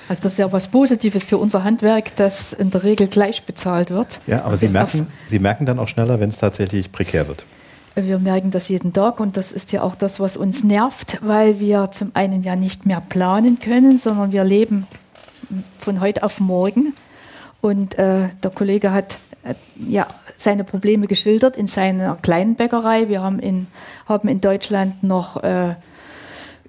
Also 0.08 0.22
das 0.22 0.32
ist 0.32 0.38
ja 0.38 0.50
was 0.52 0.68
Positives 0.68 1.24
für 1.24 1.38
unser 1.38 1.64
Handwerk, 1.64 2.14
das 2.16 2.52
in 2.52 2.70
der 2.70 2.84
Regel 2.84 3.08
gleich 3.08 3.44
bezahlt 3.44 3.90
wird. 3.90 4.20
Ja, 4.26 4.44
aber 4.44 4.56
Sie 4.56 4.68
merken, 4.68 5.06
Sie 5.26 5.38
merken 5.38 5.66
dann 5.66 5.78
auch 5.78 5.88
schneller, 5.88 6.20
wenn 6.20 6.28
es 6.28 6.38
tatsächlich 6.38 6.92
prekär 6.92 7.28
wird. 7.28 7.44
Wir 7.94 8.18
merken 8.18 8.50
das 8.50 8.68
jeden 8.68 8.92
Tag 8.92 9.20
und 9.20 9.38
das 9.38 9.52
ist 9.52 9.72
ja 9.72 9.82
auch 9.82 9.94
das, 9.94 10.20
was 10.20 10.36
uns 10.36 10.62
nervt, 10.62 11.18
weil 11.22 11.60
wir 11.60 11.90
zum 11.92 12.10
einen 12.12 12.42
ja 12.42 12.54
nicht 12.54 12.84
mehr 12.84 13.00
planen 13.00 13.58
können, 13.58 13.98
sondern 13.98 14.32
wir 14.32 14.44
leben 14.44 14.86
von 15.78 16.00
heute 16.00 16.22
auf 16.22 16.38
morgen. 16.38 16.92
Und 17.60 17.98
äh, 17.98 18.28
der 18.42 18.50
Kollege 18.50 18.92
hat 18.92 19.18
äh, 19.42 19.54
ja 19.88 20.06
seine 20.36 20.64
Probleme 20.64 21.06
geschildert 21.06 21.56
in 21.56 21.66
seiner 21.66 22.16
kleinen 22.16 22.56
Bäckerei. 22.56 23.08
Wir 23.08 23.22
haben 23.22 23.38
in, 23.38 23.66
haben 24.06 24.28
in 24.28 24.40
Deutschland 24.40 25.02
noch 25.02 25.42
äh, 25.42 25.74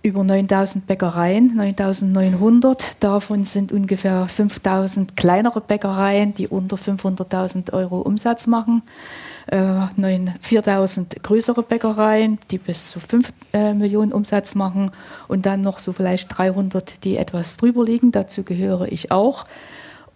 über 0.08 0.24
9000 0.24 0.88
Bäckereien, 0.88 1.56
9900. 1.56 2.96
Davon 3.00 3.44
sind 3.44 3.72
ungefähr 3.72 4.26
5000 4.26 5.18
kleinere 5.18 5.62
Bäckereien, 5.62 6.34
die 6.34 6.48
unter 6.48 6.78
500.000 6.78 7.74
Euro 7.74 8.00
Umsatz 8.02 8.48
machen. 8.48 8.84
Äh, 9.48 9.82
4000 10.42 11.24
größere 11.24 11.64
Bäckereien, 11.64 12.38
die 12.52 12.58
bis 12.58 12.90
zu 12.90 13.00
5 13.00 13.34
äh, 13.54 13.74
Millionen 13.74 14.14
Umsatz 14.14 14.56
machen 14.56 14.92
und 15.28 15.46
dann 15.46 15.62
noch 15.62 15.80
so 15.80 15.94
vielleicht 15.94 16.38
300, 16.38 17.04
die 17.04 17.18
etwas 17.18 17.58
drüber 17.58 17.84
liegen. 17.84 18.12
Dazu 18.12 18.44
gehöre 18.44 18.92
ich 18.92 19.12
auch. 19.12 19.46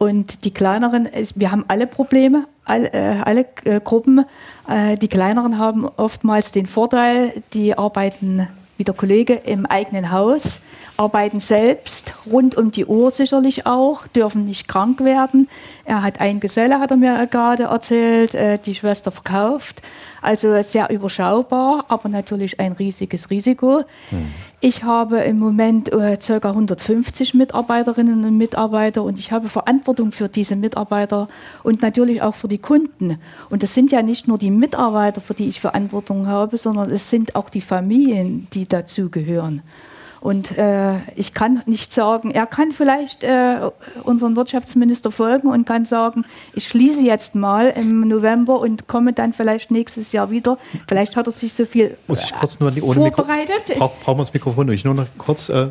Und 0.02 0.46
die 0.46 0.52
kleineren, 0.52 1.08
wir 1.36 1.52
haben 1.52 1.64
alle 1.68 1.86
Probleme, 1.86 2.48
alle, 2.66 2.92
äh, 2.92 3.22
alle 3.24 3.46
äh, 3.66 3.80
Gruppen. 3.80 4.26
Äh, 4.68 4.98
die 4.98 5.08
kleineren 5.08 5.60
haben 5.60 5.86
oftmals 5.86 6.52
den 6.52 6.66
Vorteil, 6.66 7.44
die 7.54 7.78
arbeiten 7.78 8.48
wie 8.78 8.84
der 8.84 8.96
Kollege 8.96 9.36
im 9.36 9.68
eigenen 9.68 10.10
Haus, 10.10 10.62
arbeiten 10.98 11.40
selbst 11.40 12.16
rund 12.26 12.58
um 12.58 12.72
die 12.72 12.88
Uhr 12.88 13.12
sicherlich 13.12 13.68
auch, 13.68 14.08
dürfen 14.08 14.46
nicht 14.46 14.68
krank 14.68 15.02
werden. 15.02 15.48
Er 15.86 16.02
hat 16.02 16.20
einen 16.20 16.40
Geselle, 16.40 16.80
hat 16.80 16.90
er 16.90 16.98
mir 16.98 17.28
gerade 17.28 17.66
erzählt, 17.66 18.34
äh, 18.34 18.58
die 18.58 18.74
Schwester 18.74 19.12
verkauft. 19.12 19.84
Also 20.20 20.60
sehr 20.64 20.90
überschaubar, 20.90 21.86
aber 21.90 22.10
natürlich 22.10 22.60
ein 22.60 22.72
riesiges 22.72 23.30
Risiko. 23.30 23.84
Hm. 24.10 24.34
Ich 24.64 24.84
habe 24.84 25.22
im 25.22 25.40
Moment 25.40 25.92
äh, 25.92 26.18
ca. 26.18 26.50
150 26.50 27.34
Mitarbeiterinnen 27.34 28.24
und 28.24 28.38
Mitarbeiter 28.38 29.02
und 29.02 29.18
ich 29.18 29.32
habe 29.32 29.50
Verantwortung 29.50 30.12
für 30.12 30.30
diese 30.30 30.56
Mitarbeiter 30.56 31.30
und 31.64 31.82
natürlich 31.82 32.22
auch 32.22 32.36
für 32.36 32.48
die 32.48 32.60
Kunden. 32.60 33.18
Und 33.50 33.64
es 33.64 33.74
sind 33.74 33.92
ja 33.92 34.04
nicht 34.04 34.28
nur 34.28 34.38
die 34.38 34.52
Mitarbeiter, 34.52 35.20
für 35.20 35.34
die 35.34 35.50
ich 35.50 35.60
Verantwortung 35.60 36.28
habe, 36.28 36.60
sondern 36.60 36.92
es 36.92 37.10
sind 37.10 37.36
auch 37.36 37.50
die 37.50 37.60
Familien, 37.60 38.46
die 38.54 38.68
dazugehören. 38.68 39.64
Und 40.22 40.56
äh, 40.56 41.00
ich 41.16 41.34
kann 41.34 41.64
nicht 41.66 41.92
sagen, 41.92 42.30
er 42.30 42.46
kann 42.46 42.72
vielleicht 42.72 43.24
äh, 43.24 43.72
unseren 44.04 44.36
Wirtschaftsminister 44.36 45.12
folgen 45.12 45.48
und 45.48 45.66
kann 45.66 45.84
sagen, 45.84 46.26
ich 46.54 46.68
schließe 46.68 47.02
jetzt 47.02 47.34
mal 47.34 47.70
im 47.70 48.08
November 48.08 48.60
und 48.60 48.88
komme 48.88 49.14
dann 49.14 49.34
vielleicht 49.34 49.72
nächstes 49.72 50.12
Jahr 50.12 50.30
wieder. 50.30 50.60
Vielleicht 50.88 51.16
hat 51.16 51.26
er 51.26 51.32
sich 51.32 51.56
so 51.56 51.66
viel 51.66 51.98
Muss 52.06 52.24
ich 52.24 52.36
kurz 52.36 52.60
nur 52.60 52.70
die, 52.70 52.84
ohne 52.84 53.12
vorbereitet. 53.12 53.68
Mikro 53.68 53.80
Brauch, 53.80 53.94
brauchen 54.04 54.18
wir 54.20 54.22
das 54.22 54.34
Mikrofon 54.34 54.68
durch. 54.68 54.86
Nur 54.86 54.94
noch 54.94 55.08
kurz, 55.18 55.50
äh, 55.50 55.70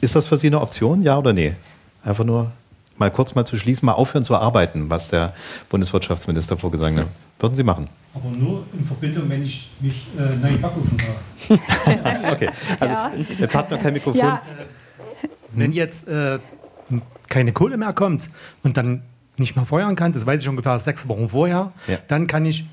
ist 0.00 0.16
das 0.16 0.26
für 0.26 0.36
Sie 0.36 0.48
eine 0.48 0.60
Option, 0.60 1.02
ja 1.02 1.16
oder 1.16 1.32
nee? 1.32 1.54
Einfach 2.02 2.24
nur 2.24 2.50
mal 2.96 3.10
kurz 3.12 3.36
mal 3.36 3.44
zu 3.44 3.56
schließen, 3.56 3.86
mal 3.86 3.92
aufhören 3.92 4.24
zu 4.24 4.36
arbeiten, 4.36 4.90
was 4.90 5.10
der 5.10 5.32
Bundeswirtschaftsminister 5.70 6.56
vorgesagt 6.56 6.96
hat. 6.96 7.06
Würden 7.38 7.54
Sie 7.54 7.62
machen? 7.62 7.88
Aber 8.14 8.28
nur 8.30 8.66
in 8.72 8.84
Verbindung, 8.84 9.28
wenn 9.28 9.42
ich 9.42 9.70
mich 9.80 10.06
äh, 10.18 10.36
neuen 10.36 10.60
Backofen 10.60 10.98
fahre. 10.98 12.32
okay, 12.32 12.48
also 12.78 12.94
ja. 12.94 13.12
jetzt 13.38 13.54
hat 13.54 13.70
man 13.70 13.80
kein 13.80 13.94
Mikrofon. 13.94 14.20
Ja. 14.20 14.36
Äh, 14.36 15.28
wenn 15.52 15.72
jetzt 15.72 16.08
äh, 16.08 16.38
keine 17.28 17.52
Kohle 17.52 17.76
mehr 17.76 17.92
kommt 17.92 18.28
und 18.62 18.76
dann 18.76 19.02
nicht 19.38 19.56
mehr 19.56 19.64
feuern 19.64 19.96
kann, 19.96 20.12
das 20.12 20.26
weiß 20.26 20.42
ich 20.42 20.48
ungefähr 20.48 20.78
sechs 20.78 21.08
Wochen 21.08 21.30
vorher, 21.30 21.72
ja. 21.86 21.98
dann 22.08 22.26
kann 22.26 22.44
ich 22.44 22.66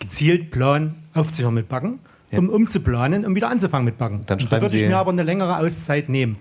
gezielt 0.00 0.50
planen, 0.50 0.96
aufzuhören 1.14 1.54
mit 1.54 1.68
Backen, 1.68 2.00
um 2.32 2.48
umzuplanen, 2.48 3.24
um 3.24 3.34
wieder 3.34 3.48
anzufangen 3.48 3.84
mit 3.84 3.98
Backen. 3.98 4.24
Dann 4.26 4.40
schreiben 4.40 4.50
da 4.50 4.62
würde 4.62 4.76
ich 4.76 4.88
mir 4.88 4.96
aber 4.96 5.12
eine 5.12 5.22
längere 5.22 5.58
Auszeit 5.58 6.08
nehmen. 6.08 6.38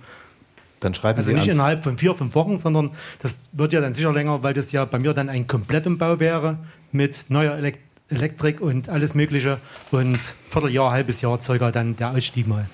Dann 0.79 0.93
schreiben 0.93 1.17
also 1.17 1.31
Sie 1.31 1.35
nicht 1.35 1.47
innerhalb 1.47 1.83
von 1.83 1.97
vier, 1.97 2.15
fünf 2.15 2.33
Wochen, 2.35 2.57
sondern 2.57 2.91
das 3.21 3.39
wird 3.51 3.73
ja 3.73 3.81
dann 3.81 3.93
sicher 3.93 4.13
länger, 4.13 4.43
weil 4.43 4.53
das 4.53 4.71
ja 4.71 4.85
bei 4.85 4.97
mir 4.97 5.13
dann 5.13 5.29
ein 5.29 5.45
Komplettumbau 5.45 6.19
wäre 6.19 6.57
mit 6.91 7.25
neuer 7.29 7.55
Elektrizität. 7.55 7.88
Elektrik 8.09 8.61
und 8.61 8.89
alles 8.89 9.15
Mögliche. 9.15 9.59
Und 9.91 10.19
Vierteljahr, 10.49 10.91
halbes 10.91 11.21
Jahr 11.21 11.41
circa 11.41 11.71
dann 11.71 11.95
der 11.95 12.11
Ausstieg 12.11 12.47
mal. 12.47 12.65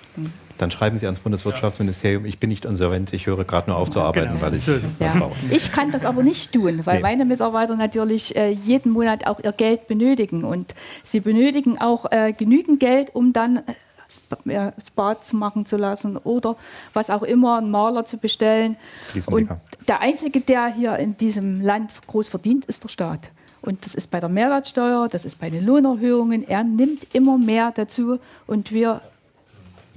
Dann 0.57 0.71
schreiben 0.71 0.97
Sie 0.97 1.05
ans 1.05 1.19
Bundeswirtschaftsministerium, 1.19 2.25
ich 2.25 2.39
bin 2.39 2.49
nicht 2.49 2.63
insolvent, 2.63 3.11
ich 3.11 3.27
höre 3.27 3.43
gerade 3.43 3.69
nur 3.69 3.77
auf 3.77 3.89
zu 3.89 3.99
arbeiten, 3.99 4.33
genau. 4.33 4.41
weil 4.41 4.55
ich 4.55 4.63
so 4.63 4.73
was 4.73 4.99
ja. 4.99 5.13
brauche. 5.13 5.35
Ich 5.51 5.71
kann 5.73 5.91
das 5.91 6.05
aber 6.05 6.23
nicht 6.23 6.53
tun, 6.53 6.85
weil 6.85 6.97
nee. 6.97 7.01
meine 7.01 7.25
Mitarbeiter 7.25 7.75
natürlich 7.75 8.35
äh, 8.37 8.51
jeden 8.51 8.93
Monat 8.93 9.27
auch 9.27 9.39
ihr 9.43 9.51
Geld 9.51 9.87
benötigen. 9.87 10.45
Und 10.45 10.73
sie 11.03 11.19
benötigen 11.19 11.79
auch 11.79 12.09
äh, 12.11 12.31
genügend 12.31 12.79
Geld, 12.79 13.13
um 13.13 13.33
dann 13.33 13.63
äh, 14.45 14.71
das 14.75 14.91
Bad 14.95 15.25
zu 15.25 15.35
machen 15.35 15.65
zu 15.65 15.75
lassen 15.75 16.15
oder 16.15 16.55
was 16.93 17.09
auch 17.09 17.23
immer, 17.23 17.57
einen 17.57 17.69
Maler 17.69 18.05
zu 18.05 18.17
bestellen. 18.17 18.77
Und 19.27 19.49
der 19.89 19.99
Einzige, 19.99 20.39
der 20.39 20.67
hier 20.67 20.97
in 20.97 21.17
diesem 21.17 21.59
Land 21.59 21.91
groß 22.07 22.29
verdient, 22.29 22.63
ist 22.65 22.83
der 22.83 22.89
Staat. 22.89 23.29
Und 23.65 23.85
das 23.85 23.95
ist 23.95 24.11
bei 24.11 24.19
der 24.19 24.29
Mehrwertsteuer, 24.29 25.07
das 25.07 25.25
ist 25.25 25.39
bei 25.39 25.49
den 25.49 25.65
Lohnerhöhungen. 25.65 26.47
Er 26.47 26.63
nimmt 26.63 27.13
immer 27.13 27.37
mehr 27.37 27.71
dazu 27.75 28.19
und 28.47 28.71
wir 28.71 29.01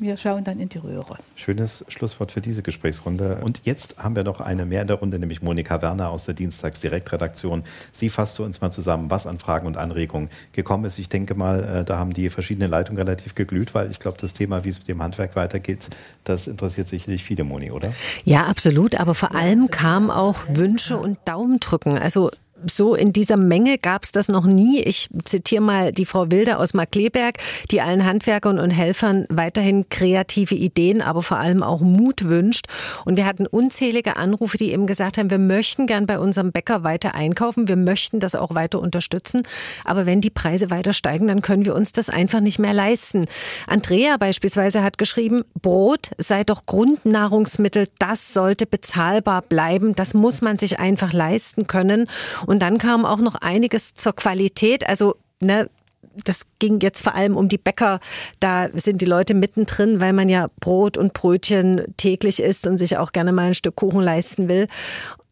wir 0.01 0.16
schauen 0.16 0.45
dann 0.45 0.61
in 0.61 0.69
die 0.69 0.79
Röhre. 0.79 1.19
Schönes 1.35 1.85
Schlusswort 1.89 2.31
für 2.31 2.41
diese 2.41 2.62
Gesprächsrunde. 2.62 3.41
Und 3.43 3.62
jetzt 3.64 3.99
haben 3.99 4.14
wir 4.14 4.23
noch 4.23 4.41
eine 4.41 4.64
mehr 4.64 4.83
in 4.83 4.87
der 4.87 4.97
Runde, 4.97 5.19
nämlich 5.19 5.43
Monika 5.43 5.83
Werner 5.83 6.11
aus 6.11 6.25
der 6.25 6.35
Dienstagsdirektredaktion. 6.35 7.64
Sie 7.91 8.09
fasst 8.09 8.37
für 8.37 8.45
uns 8.45 8.61
mal 8.61 8.71
zusammen, 8.71 9.11
was 9.11 9.27
an 9.27 9.41
Fragen 9.41 9.66
und 9.66 9.77
Anregungen 9.77 10.31
gekommen 10.53 10.85
ist. 10.85 11.01
Ich 11.01 11.09
denke 11.09 11.35
mal, 11.35 11.64
äh, 11.64 11.85
da 11.85 11.99
haben 11.99 12.14
die 12.14 12.31
verschiedenen 12.31 12.71
Leitungen 12.71 13.03
relativ 13.03 13.35
geglüht, 13.35 13.75
weil 13.75 13.91
ich 13.91 13.99
glaube, 13.99 14.19
das 14.21 14.35
Thema, 14.35 14.62
wie 14.62 14.69
es 14.69 14.79
mit 14.79 14.89
dem 14.89 15.03
Handwerk 15.03 15.35
weitergeht, 15.35 15.89
das 16.23 16.47
interessiert 16.47 16.89
sicherlich 16.89 17.25
viele, 17.25 17.43
Moni, 17.43 17.73
oder? 17.73 17.93
Ja, 18.25 18.47
absolut. 18.47 19.01
Aber 19.01 19.16
vor 19.16 19.35
allem 19.35 19.69
kamen 19.69 20.12
auch 20.12 20.39
Wünsche 20.49 20.97
und 20.97 21.19
Daumendrücken. 21.25 21.99
Also 21.99 22.31
so 22.66 22.94
in 22.94 23.12
dieser 23.12 23.36
Menge 23.36 23.78
gab 23.78 24.04
es 24.04 24.12
das 24.12 24.28
noch 24.28 24.46
nie. 24.46 24.80
Ich 24.80 25.09
zitiere 25.24 25.62
mal 25.62 25.92
die 25.92 26.06
Frau 26.06 26.30
Wilder 26.30 26.59
aus 26.59 26.74
Markleberg, 26.74 27.38
die 27.70 27.80
allen 27.80 28.04
Handwerkern 28.04 28.59
und 28.59 28.70
Helfern 28.70 29.26
weiterhin 29.28 29.88
kreative 29.88 30.54
Ideen, 30.54 31.02
aber 31.02 31.22
vor 31.22 31.38
allem 31.38 31.62
auch 31.62 31.80
Mut 31.80 32.24
wünscht. 32.24 32.66
Und 33.04 33.16
wir 33.16 33.26
hatten 33.26 33.46
unzählige 33.46 34.16
Anrufe, 34.16 34.59
die 34.59 34.72
eben 34.72 34.86
gesagt 34.86 35.18
haben, 35.18 35.30
wir 35.30 35.38
möchten 35.38 35.86
gern 35.86 36.06
bei 36.06 36.18
unserem 36.18 36.52
Bäcker 36.52 36.84
weiter 36.84 37.14
einkaufen, 37.14 37.68
wir 37.68 37.76
möchten 37.76 38.20
das 38.20 38.34
auch 38.34 38.54
weiter 38.54 38.80
unterstützen. 38.80 39.42
Aber 39.84 40.06
wenn 40.06 40.20
die 40.20 40.30
Preise 40.30 40.70
weiter 40.70 40.92
steigen, 40.92 41.28
dann 41.28 41.42
können 41.42 41.64
wir 41.64 41.74
uns 41.74 41.92
das 41.92 42.09
einfach 42.09 42.40
nicht 42.40 42.59
mehr 42.59 42.74
leisten. 42.74 43.26
Andrea 43.66 44.16
beispielsweise 44.16 44.82
hat 44.82 44.98
geschrieben, 44.98 45.42
Brot 45.61 46.11
sei 46.18 46.44
doch 46.44 46.66
Grundnahrungsmittel, 46.66 47.88
das 47.98 48.32
sollte 48.32 48.66
bezahlbar 48.66 49.42
bleiben, 49.42 49.94
das 49.94 50.14
muss 50.14 50.40
man 50.40 50.59
sich 50.59 50.78
einfach 50.78 51.12
leisten 51.12 51.66
können. 51.66 52.06
Und 52.49 52.61
dann 52.61 52.78
kam 52.78 53.05
auch 53.05 53.18
noch 53.18 53.34
einiges 53.34 53.92
zur 53.92 54.14
Qualität. 54.14 54.88
Also, 54.88 55.16
ne, 55.38 55.68
das 56.24 56.46
ging 56.59 56.80
jetzt 56.80 57.03
vor 57.03 57.14
allem 57.14 57.36
um 57.36 57.51
die 57.51 57.59
Bäcker. 57.59 58.01
Da 58.40 58.68
sind 58.72 59.03
die 59.03 59.07
Leute 59.07 59.34
mittendrin, 59.34 60.01
weil 60.01 60.14
man 60.14 60.30
ja 60.30 60.49
Brot 60.59 60.96
und 60.96 61.12
Brötchen 61.12 61.84
täglich 61.99 62.42
isst 62.42 62.66
und 62.66 62.78
sich 62.78 62.96
auch 62.96 63.12
gerne 63.12 63.32
mal 63.32 63.49
ein 63.49 63.55
Stück 63.55 63.76
Kuchen 63.76 64.01
leisten 64.01 64.49
will. 64.49 64.66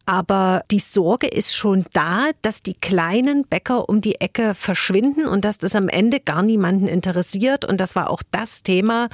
Aber 0.09 0.63
die 0.71 0.79
Sorge 0.79 1.27
ist 1.27 1.53
schon 1.53 1.85
da, 1.91 2.29
dass 2.41 2.63
die 2.63 2.75
kleinen 2.75 3.45
Bäcker 3.45 3.89
um 3.89 3.99
die 3.99 4.21
Ecke 4.21 4.55
verschwinden 4.55 5.27
und 5.27 5.43
dass 5.43 5.57
das 5.57 5.75
am 5.75 5.89
Ende 5.89 6.21
gar 6.21 6.43
niemanden 6.43 6.87
interessiert. 6.87 7.65
Und 7.65 7.81
das 7.81 7.93
war 7.93 8.09
auch 8.09 8.23
das 8.31 8.63
Thema, 8.63 9.09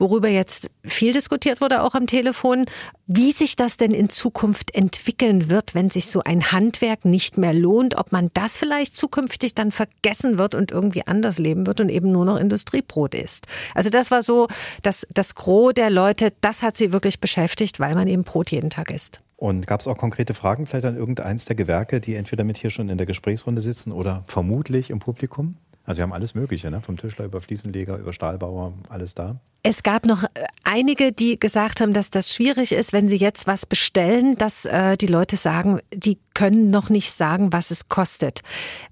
worüber 0.00 0.28
jetzt 0.28 0.68
viel 0.82 1.12
diskutiert 1.12 1.60
wurde, 1.60 1.84
auch 1.84 1.94
am 1.94 2.08
Telefon, 2.08 2.66
wie 3.06 3.30
sich 3.30 3.54
das 3.54 3.76
denn 3.76 3.94
in 3.94 4.10
Zukunft 4.10 4.74
entwickeln 4.74 5.48
wird, 5.48 5.76
wenn 5.76 5.90
sich 5.90 6.06
so 6.06 6.24
ein 6.24 6.50
Handwerk 6.50 7.04
nicht 7.04 7.38
mehr 7.38 7.54
lohnt, 7.54 7.96
ob 7.96 8.10
man 8.10 8.28
das 8.34 8.56
vielleicht 8.56 8.96
zukünftig 8.96 9.54
dann 9.54 9.70
vergessen 9.70 10.38
wird 10.38 10.56
und 10.56 10.72
irgendwie 10.72 11.06
anders 11.06 11.38
leben 11.38 11.68
wird 11.68 11.80
und 11.80 11.88
eben 11.88 12.10
nur 12.10 12.24
noch 12.24 12.36
Industriebrot 12.36 13.14
ist. 13.14 13.46
Also 13.76 13.90
das 13.90 14.10
war 14.10 14.22
so 14.22 14.48
das, 14.82 15.06
das 15.14 15.36
Gros 15.36 15.74
der 15.74 15.90
Leute, 15.90 16.32
das 16.40 16.62
hat 16.62 16.76
sie 16.76 16.92
wirklich 16.92 17.20
beschäftigt, 17.20 17.78
weil 17.78 17.94
man 17.94 18.08
eben 18.08 18.24
Brot 18.24 18.50
jeden 18.50 18.70
Tag 18.70 18.90
isst. 18.90 19.20
Und 19.42 19.66
gab 19.66 19.80
es 19.80 19.88
auch 19.88 19.98
konkrete 19.98 20.34
Fragen 20.34 20.66
vielleicht 20.66 20.84
an 20.84 20.96
irgendeins 20.96 21.46
der 21.46 21.56
Gewerke, 21.56 22.00
die 22.00 22.14
entweder 22.14 22.44
mit 22.44 22.58
hier 22.58 22.70
schon 22.70 22.88
in 22.88 22.96
der 22.96 23.08
Gesprächsrunde 23.08 23.60
sitzen 23.60 23.90
oder 23.90 24.22
vermutlich 24.24 24.88
im 24.88 25.00
Publikum? 25.00 25.56
Also 25.84 25.98
wir 25.98 26.04
haben 26.04 26.12
alles 26.12 26.36
Mögliche, 26.36 26.70
ne? 26.70 26.80
vom 26.80 26.96
Tischler 26.96 27.24
über 27.24 27.40
Fliesenleger, 27.40 27.96
über 27.96 28.12
Stahlbauer, 28.12 28.72
alles 28.88 29.16
da. 29.16 29.40
Es 29.64 29.82
gab 29.82 30.06
noch 30.06 30.22
äh, 30.22 30.28
einige, 30.62 31.10
die 31.10 31.40
gesagt 31.40 31.80
haben, 31.80 31.92
dass 31.92 32.10
das 32.10 32.32
schwierig 32.32 32.70
ist, 32.70 32.92
wenn 32.92 33.08
sie 33.08 33.16
jetzt 33.16 33.48
was 33.48 33.66
bestellen, 33.66 34.36
dass 34.36 34.64
äh, 34.64 34.96
die 34.96 35.08
Leute 35.08 35.36
sagen, 35.36 35.80
die 35.92 36.20
können 36.34 36.70
noch 36.70 36.88
nicht 36.88 37.10
sagen, 37.10 37.52
was 37.52 37.72
es 37.72 37.88
kostet. 37.88 38.42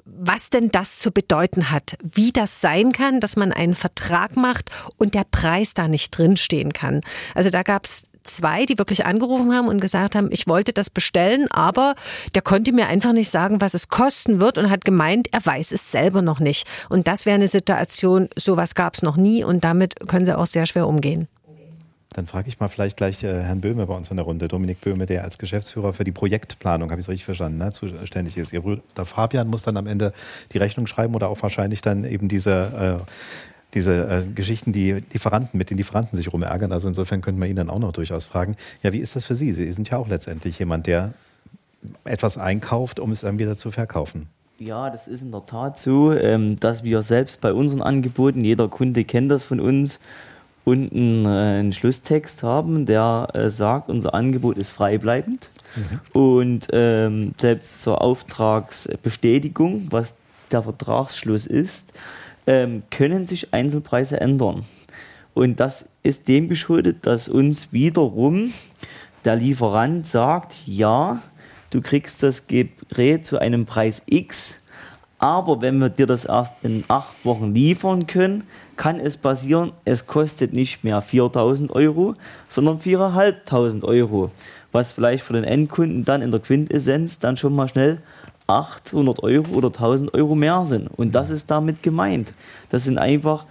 Was 0.05 0.51
denn 0.51 0.73
das 0.73 0.99
zu 0.99 1.13
bedeuten 1.13 1.71
hat, 1.71 1.97
wie 2.03 2.33
das 2.33 2.61
sein 2.61 2.91
kann, 2.91 3.21
dass 3.21 3.37
man 3.37 3.53
einen 3.53 3.75
Vertrag 3.75 4.35
macht 4.35 4.73
und 4.97 5.15
der 5.15 5.25
Preis 5.31 5.75
da 5.75 5.87
nicht 5.87 6.11
drinstehen 6.11 6.73
kann. 6.73 7.03
Also 7.37 7.51
da 7.51 7.63
gab 7.63 7.85
es 7.85 8.03
zwei, 8.25 8.67
die 8.67 8.79
wirklich 8.79 9.07
angerufen 9.07 9.55
haben 9.55 9.69
und 9.69 9.81
gesagt 9.81 10.15
haben, 10.15 10.29
ich 10.31 10.47
wollte 10.47 10.73
das 10.73 10.91
bestellen, 10.91 11.47
aber 11.51 11.95
der 12.35 12.43
konnte 12.43 12.73
mir 12.73 12.87
einfach 12.87 13.13
nicht 13.13 13.31
sagen, 13.31 13.61
was 13.61 13.75
es 13.75 13.89
kosten 13.89 14.41
wird 14.41 14.59
und 14.59 14.71
hat 14.71 14.85
gemeint, 14.85 15.29
er 15.33 15.45
weiß 15.45 15.73
es 15.73 15.91
selber 15.91 16.23
noch 16.23 16.41
nicht. 16.41 16.67
Und 16.89 17.07
das 17.07 17.27
wäre 17.27 17.35
eine 17.35 17.49
Situation, 17.49 18.29
sowas 18.37 18.75
gab 18.75 18.95
es 18.95 19.03
noch 19.03 19.17
nie 19.17 19.45
und 19.45 19.65
damit 19.65 20.09
können 20.09 20.27
sie 20.27 20.37
auch 20.37 20.47
sehr 20.47 20.67
schwer 20.67 20.87
umgehen. 20.87 21.29
Dann 22.13 22.27
frage 22.27 22.49
ich 22.49 22.59
mal 22.59 22.67
vielleicht 22.67 22.97
gleich 22.97 23.23
äh, 23.23 23.43
Herrn 23.43 23.61
Böhme 23.61 23.87
bei 23.87 23.95
uns 23.95 24.11
in 24.11 24.17
der 24.17 24.25
Runde, 24.25 24.49
Dominik 24.49 24.81
Böhme, 24.81 25.07
der 25.07 25.23
als 25.23 25.39
Geschäftsführer 25.39 25.93
für 25.93 26.03
die 26.03 26.11
Projektplanung, 26.11 26.91
habe 26.91 27.01
ich 27.01 27.05
es 27.05 27.09
richtig 27.09 27.25
verstanden, 27.25 27.59
ne, 27.59 27.71
zuständig 27.71 28.37
ist. 28.37 28.53
Ihr 28.53 28.63
Bruder 28.63 29.07
Fabian 29.07 29.47
muss 29.47 29.63
dann 29.63 29.77
am 29.77 29.87
Ende 29.87 30.13
die 30.53 30.59
Rechnung 30.59 30.89
schreiben 30.89 31.15
oder 31.15 31.29
auch 31.29 31.41
wahrscheinlich 31.41 31.83
dann 31.83 32.05
eben 32.05 32.27
diese, 32.27 32.99
äh, 33.01 33.13
diese 33.75 34.09
äh, 34.09 34.27
Geschichten, 34.35 34.73
die 34.73 35.03
Lieferanten, 35.13 35.57
mit 35.59 35.71
den 35.71 35.77
Lieferanten 35.77 36.17
sich 36.17 36.33
rumärgern. 36.33 36.73
Also 36.73 36.89
insofern 36.89 37.21
könnte 37.21 37.39
man 37.39 37.49
ihn 37.49 37.57
dann 37.57 37.71
auch 37.71 37.79
noch 37.79 37.93
durchaus 37.93 38.27
fragen, 38.27 38.57
ja, 38.83 38.93
wie 38.93 38.99
ist 38.99 39.17
das 39.17 39.25
für 39.25 39.35
Sie? 39.35 39.53
Sie 39.53 39.71
sind 39.73 39.91
ja 39.91 39.99
auch 39.99 40.09
letztendlich 40.09 40.59
jemand, 40.59 40.87
der 40.87 41.15
etwas 42.05 42.39
einkauft, 42.39 43.01
um 43.01 43.11
es 43.11 43.21
dann 43.21 43.39
wieder 43.39 43.57
zu 43.57 43.71
verkaufen. 43.71 44.29
Ja, 44.59 44.91
das 44.91 45.09
ist 45.09 45.23
in 45.23 45.31
der 45.31 45.47
Tat 45.47 45.79
so, 45.79 46.13
ähm, 46.13 46.61
dass 46.61 46.85
wir 46.85 47.03
selbst 47.03 47.41
bei 47.41 47.53
unseren 47.53 47.81
Angeboten, 47.81 48.45
jeder 48.45 48.69
Kunde 48.69 49.05
kennt 49.05 49.31
das 49.31 49.43
von 49.43 49.59
uns, 49.59 50.01
unten 50.65 51.25
äh, 51.25 51.29
einen 51.29 51.73
Schlusstext 51.73 52.43
haben, 52.43 52.85
der 52.85 53.29
äh, 53.33 53.49
sagt, 53.49 53.89
unser 53.89 54.13
Angebot 54.13 54.59
ist 54.59 54.71
freibleibend. 54.71 55.49
Mhm. 55.77 56.21
Und 56.21 56.69
ähm, 56.73 57.35
selbst 57.39 57.81
zur 57.81 58.03
Auftragsbestätigung, 58.03 59.87
was 59.91 60.15
der 60.53 60.63
Vertragsschluss 60.63 61.47
ist, 61.47 61.93
ähm, 62.47 62.83
können 62.91 63.27
sich 63.27 63.53
Einzelpreise 63.53 64.21
ändern. 64.21 64.65
Und 65.35 65.61
das 65.61 65.89
ist 66.03 66.29
dem 66.29 66.49
geschuldet, 66.49 67.07
dass 67.07 67.29
uns 67.29 67.73
wiederum 67.73 68.53
der 69.25 69.37
Lieferant 69.37 70.07
sagt, 70.07 70.55
ja, 70.67 71.23
du 71.71 71.81
kriegst 71.81 72.23
das 72.23 72.47
Gerät 72.47 73.27
zu 73.27 73.39
einem 73.39 73.67
Preis 73.67 74.03
X, 74.07 74.65
aber 75.19 75.61
wenn 75.61 75.79
wir 75.79 75.91
dir 75.91 76.07
das 76.07 76.25
erst 76.25 76.55
in 76.63 76.83
acht 76.89 77.25
Wochen 77.25 77.55
liefern 77.55 78.07
können, 78.07 78.45
kann 78.77 78.99
es 78.99 79.19
passieren, 79.19 79.73
es 79.85 80.07
kostet 80.07 80.55
nicht 80.55 80.83
mehr 80.83 81.03
4000 81.03 81.71
Euro, 81.73 82.15
sondern 82.49 82.81
4500 82.81 83.85
Euro. 83.85 84.31
Was 84.73 84.93
vielleicht 84.93 85.23
für 85.23 85.35
den 85.35 85.45
Endkunden 85.45 86.07
dann 86.07 86.23
in 86.23 86.31
der 86.31 86.41
Quintessenz 86.41 87.19
dann 87.19 87.37
schon 87.37 87.55
mal 87.55 87.69
schnell 87.69 87.99
800 88.51 89.23
Euro 89.23 89.53
oder 89.53 89.69
1000 89.69 90.13
Euro 90.15 90.35
mehr 90.35 90.65
sind. 90.67 90.89
Und 90.89 91.13
das 91.13 91.31
ist 91.31 91.51
damit 91.51 91.83
gemeint. 91.83 92.33
Das 92.71 92.85
sind 92.85 92.99
einfach 92.99 93.47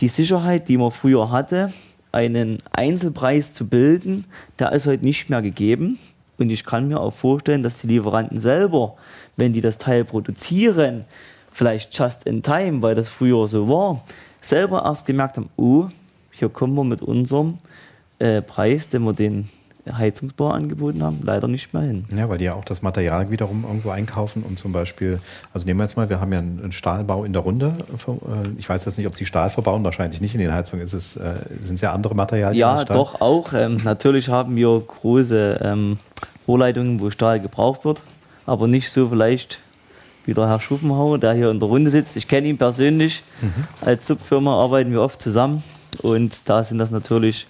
die 0.00 0.08
Sicherheit, 0.08 0.68
die 0.68 0.76
man 0.76 0.90
früher 0.90 1.30
hatte, 1.30 1.72
einen 2.12 2.58
Einzelpreis 2.70 3.52
zu 3.52 3.66
bilden, 3.66 4.24
der 4.58 4.72
ist 4.72 4.86
heute 4.86 5.04
nicht 5.04 5.30
mehr 5.30 5.42
gegeben. 5.42 5.98
Und 6.38 6.50
ich 6.50 6.64
kann 6.64 6.88
mir 6.88 7.00
auch 7.00 7.12
vorstellen, 7.12 7.62
dass 7.62 7.76
die 7.76 7.86
Lieferanten 7.86 8.40
selber, 8.40 8.94
wenn 9.36 9.52
die 9.52 9.60
das 9.60 9.78
Teil 9.78 10.04
produzieren, 10.04 11.04
vielleicht 11.52 11.96
just 11.96 12.26
in 12.26 12.42
time, 12.42 12.82
weil 12.82 12.94
das 12.94 13.08
früher 13.08 13.46
so 13.48 13.68
war, 13.68 14.04
selber 14.40 14.84
erst 14.84 15.06
gemerkt 15.06 15.36
haben, 15.36 15.48
oh, 15.56 15.86
hier 16.32 16.48
kommen 16.48 16.74
wir 16.74 16.84
mit 16.84 17.02
unserem 17.02 17.58
äh, 18.18 18.42
Preis, 18.42 18.88
den 18.88 19.04
wir 19.04 19.12
den 19.12 19.48
Heizungsbau 19.92 20.48
angeboten 20.48 21.02
haben, 21.02 21.20
leider 21.22 21.46
nicht 21.46 21.74
mehr 21.74 21.82
hin. 21.82 22.04
Ja, 22.14 22.28
weil 22.28 22.38
die 22.38 22.44
ja 22.44 22.54
auch 22.54 22.64
das 22.64 22.80
Material 22.80 23.30
wiederum 23.30 23.64
irgendwo 23.64 23.90
einkaufen 23.90 24.42
und 24.42 24.58
zum 24.58 24.72
Beispiel, 24.72 25.20
also 25.52 25.66
nehmen 25.66 25.78
wir 25.80 25.84
jetzt 25.84 25.96
mal, 25.96 26.08
wir 26.08 26.20
haben 26.20 26.32
ja 26.32 26.38
einen 26.38 26.72
Stahlbau 26.72 27.24
in 27.24 27.32
der 27.32 27.42
Runde. 27.42 27.74
Äh, 27.92 28.48
ich 28.58 28.68
weiß 28.68 28.84
jetzt 28.86 28.96
nicht, 28.96 29.06
ob 29.06 29.14
Sie 29.14 29.26
Stahl 29.26 29.50
verbauen, 29.50 29.84
wahrscheinlich 29.84 30.20
nicht 30.20 30.34
in 30.34 30.40
den 30.40 30.52
Heizungen. 30.52 30.84
Ist 30.84 30.94
es, 30.94 31.16
äh, 31.16 31.34
sind 31.60 31.74
es 31.74 31.80
ja 31.82 31.92
andere 31.92 32.14
Materialien? 32.14 32.58
Ja, 32.58 32.84
doch 32.84 33.20
auch. 33.20 33.52
Ähm, 33.52 33.80
natürlich 33.84 34.28
haben 34.28 34.56
wir 34.56 34.82
große 34.86 35.60
ähm, 35.62 35.98
Rohrleitungen, 36.48 37.00
wo 37.00 37.10
Stahl 37.10 37.40
gebraucht 37.40 37.84
wird, 37.84 38.00
aber 38.46 38.66
nicht 38.66 38.90
so 38.90 39.08
vielleicht 39.08 39.60
wie 40.24 40.32
der 40.32 40.48
Herr 40.48 40.60
Schuffenhauer, 40.60 41.18
der 41.18 41.34
hier 41.34 41.50
in 41.50 41.60
der 41.60 41.68
Runde 41.68 41.90
sitzt. 41.90 42.16
Ich 42.16 42.28
kenne 42.28 42.48
ihn 42.48 42.56
persönlich. 42.56 43.22
Mhm. 43.42 43.64
Als 43.82 44.06
Subfirma 44.06 44.58
arbeiten 44.58 44.90
wir 44.90 45.02
oft 45.02 45.20
zusammen 45.20 45.62
und 46.00 46.48
da 46.48 46.64
sind 46.64 46.78
das 46.78 46.90
natürlich 46.90 47.46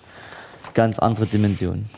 ganz 0.74 0.98
andere 0.98 1.26
Dimensionen. 1.26 1.88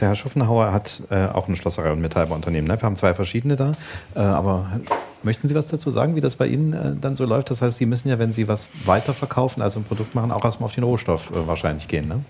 Der 0.00 0.08
Herr 0.08 0.14
Schuffenhauer 0.14 0.72
hat 0.72 1.02
äh, 1.10 1.26
auch 1.26 1.48
ein 1.48 1.56
Schlosserei- 1.56 1.90
und 1.90 2.00
Metallbauunternehmen. 2.00 2.68
Ne? 2.68 2.80
Wir 2.80 2.84
haben 2.84 2.96
zwei 2.96 3.14
verschiedene 3.14 3.56
da. 3.56 3.74
Äh, 4.14 4.20
aber 4.20 4.80
möchten 5.24 5.48
Sie 5.48 5.54
was 5.54 5.66
dazu 5.66 5.90
sagen, 5.90 6.14
wie 6.14 6.20
das 6.20 6.36
bei 6.36 6.46
Ihnen 6.46 6.72
äh, 6.72 6.94
dann 7.00 7.16
so 7.16 7.24
läuft? 7.24 7.50
Das 7.50 7.62
heißt, 7.62 7.78
Sie 7.78 7.86
müssen 7.86 8.08
ja, 8.08 8.18
wenn 8.18 8.32
Sie 8.32 8.46
was 8.46 8.68
weiterverkaufen, 8.84 9.60
also 9.62 9.80
ein 9.80 9.84
Produkt 9.84 10.14
machen, 10.14 10.30
auch 10.30 10.44
erstmal 10.44 10.66
auf 10.66 10.74
den 10.74 10.84
Rohstoff 10.84 11.30
äh, 11.30 11.46
wahrscheinlich 11.48 11.88
gehen. 11.88 12.06
Ne? 12.06 12.20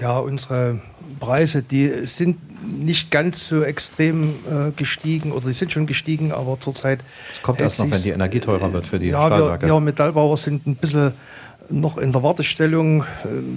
Ja, 0.00 0.18
unsere 0.18 0.80
Preise, 1.20 1.62
die 1.62 2.06
sind 2.06 2.38
nicht 2.66 3.12
ganz 3.12 3.46
so 3.46 3.62
extrem 3.62 4.30
äh, 4.30 4.72
gestiegen 4.74 5.30
oder 5.30 5.46
die 5.46 5.52
sind 5.52 5.70
schon 5.70 5.86
gestiegen, 5.86 6.32
aber 6.32 6.58
zurzeit. 6.58 6.98
Es 7.32 7.40
kommt 7.40 7.60
erst 7.60 7.78
noch, 7.78 7.88
wenn 7.88 8.02
die 8.02 8.10
Energie 8.10 8.40
teurer 8.40 8.72
wird 8.72 8.88
für 8.88 8.98
die 8.98 9.08
ja, 9.08 9.24
Stahlwerke. 9.24 9.66
Wir, 9.66 9.74
wir 9.74 9.80
Metallbauer 9.80 10.36
sind 10.36 10.66
ein 10.66 10.74
bisschen 10.74 11.12
noch 11.68 11.98
in 11.98 12.10
der 12.10 12.24
Wartestellung. 12.24 13.02
Äh, 13.02 13.06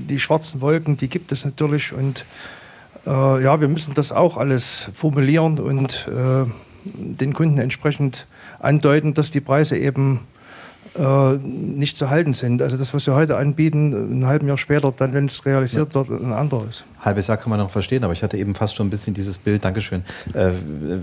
die 0.08 0.20
schwarzen 0.20 0.62
Wolken, 0.62 0.98
die 0.98 1.08
gibt 1.08 1.32
es 1.32 1.44
natürlich 1.44 1.92
und 1.94 2.24
äh, 3.10 3.44
ja, 3.44 3.60
wir 3.60 3.68
müssen 3.68 3.94
das 3.96 4.12
auch 4.12 4.38
alles 4.38 4.92
formulieren 4.94 5.60
und 5.60 6.08
äh, 6.08 6.46
den 6.84 7.34
Kunden 7.34 7.58
entsprechend 7.58 8.28
andeuten, 8.60 9.14
dass 9.14 9.32
die 9.32 9.42
Preise 9.42 9.78
eben 9.78 10.22
äh, 10.98 11.34
nicht 11.34 11.98
zu 11.98 12.10
halten 12.10 12.34
sind. 12.34 12.62
Also 12.62 12.78
das, 12.78 12.94
was 12.94 13.06
wir 13.06 13.14
heute 13.16 13.38
anbieten, 13.38 14.20
ein 14.20 14.26
halbes 14.26 14.48
Jahr 14.48 14.58
später, 14.58 14.94
dann, 14.96 15.14
wenn 15.14 15.26
es 15.26 15.46
realisiert 15.46 15.90
ja. 15.90 15.96
wird, 15.96 16.10
ein 16.10 16.34
anderes. 16.34 16.84
Halbes 17.02 17.28
Jahr 17.28 17.38
kann 17.38 17.50
man 17.50 17.60
noch 17.60 17.70
verstehen, 17.70 18.04
aber 18.04 18.14
ich 18.14 18.24
hatte 18.24 18.38
eben 18.38 18.56
fast 18.56 18.76
schon 18.76 18.88
ein 18.88 18.90
bisschen 18.90 19.14
dieses 19.14 19.38
Bild, 19.38 19.64
Dankeschön, 19.64 20.04
äh, 20.34 20.52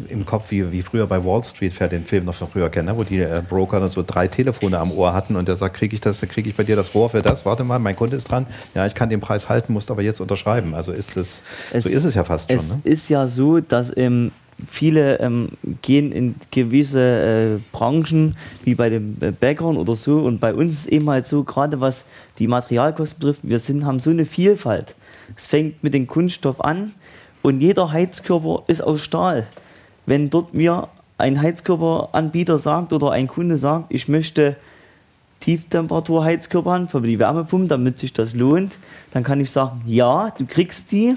im 0.08 0.26
Kopf, 0.26 0.50
wie, 0.50 0.70
wie 0.72 0.82
früher 0.82 1.06
bei 1.06 1.24
Wall 1.24 1.42
Street, 1.44 1.72
wer 1.78 1.88
den 1.88 2.04
Film 2.04 2.24
noch 2.26 2.34
von 2.34 2.48
früher 2.48 2.68
kennt, 2.68 2.86
ne? 2.86 2.96
wo 2.96 3.04
die 3.04 3.20
äh, 3.20 3.42
Broker 3.48 3.88
so 3.88 4.04
drei 4.06 4.28
Telefone 4.28 4.78
am 4.78 4.92
Ohr 4.92 5.14
hatten 5.14 5.36
und 5.36 5.48
der 5.48 5.56
sagt, 5.56 5.76
kriege 5.76 5.94
ich 5.94 6.00
das, 6.00 6.20
kriege 6.20 6.50
ich 6.50 6.56
bei 6.56 6.64
dir 6.64 6.76
das 6.76 6.94
Rohr 6.94 7.08
für 7.08 7.22
das? 7.22 7.46
Warte 7.46 7.64
mal, 7.64 7.78
mein 7.78 7.96
Kunde 7.96 8.16
ist 8.16 8.30
dran. 8.30 8.46
Ja, 8.74 8.86
ich 8.86 8.94
kann 8.94 9.08
den 9.08 9.20
Preis 9.20 9.48
halten, 9.48 9.72
musst 9.72 9.90
aber 9.90 10.02
jetzt 10.02 10.20
unterschreiben. 10.20 10.74
Also 10.74 10.92
ist 10.92 11.16
das, 11.16 11.42
es, 11.72 11.84
so 11.84 11.90
ist 11.90 12.04
es 12.04 12.14
ja 12.14 12.24
fast 12.24 12.50
es 12.50 12.66
schon. 12.66 12.78
Es 12.78 12.84
ne? 12.84 12.92
ist 12.92 13.08
ja 13.08 13.28
so, 13.28 13.60
dass 13.60 13.90
im 13.90 14.32
viele 14.66 15.20
ähm, 15.20 15.50
gehen 15.82 16.12
in 16.12 16.34
gewisse 16.50 17.58
äh, 17.60 17.76
Branchen, 17.76 18.36
wie 18.64 18.74
bei 18.74 18.88
den 18.88 19.16
Bäckern 19.38 19.76
oder 19.76 19.94
so. 19.94 20.20
Und 20.20 20.40
bei 20.40 20.54
uns 20.54 20.80
ist 20.80 20.86
eben 20.86 21.08
halt 21.10 21.26
so, 21.26 21.44
gerade 21.44 21.80
was 21.80 22.04
die 22.38 22.46
Materialkosten 22.46 23.18
betrifft, 23.18 23.40
wir 23.42 23.58
sind, 23.58 23.84
haben 23.84 24.00
so 24.00 24.10
eine 24.10 24.24
Vielfalt. 24.24 24.94
Es 25.36 25.46
fängt 25.46 25.82
mit 25.82 25.94
dem 25.94 26.06
Kunststoff 26.06 26.60
an 26.60 26.92
und 27.42 27.60
jeder 27.60 27.92
Heizkörper 27.92 28.62
ist 28.66 28.80
aus 28.80 29.00
Stahl. 29.00 29.46
Wenn 30.06 30.30
dort 30.30 30.54
mir 30.54 30.88
ein 31.18 31.40
Heizkörperanbieter 31.40 32.58
sagt 32.58 32.92
oder 32.92 33.10
ein 33.10 33.26
Kunde 33.26 33.58
sagt, 33.58 33.86
ich 33.90 34.08
möchte 34.08 34.56
Tieftemperatur-Heizkörper 35.40 36.72
haben 36.72 36.88
für 36.88 37.00
die 37.00 37.18
Wärmepumpe, 37.18 37.68
damit 37.68 37.98
sich 37.98 38.12
das 38.12 38.34
lohnt, 38.34 38.72
dann 39.12 39.22
kann 39.22 39.40
ich 39.40 39.50
sagen, 39.50 39.82
ja, 39.86 40.32
du 40.36 40.46
kriegst 40.46 40.92
die, 40.92 41.14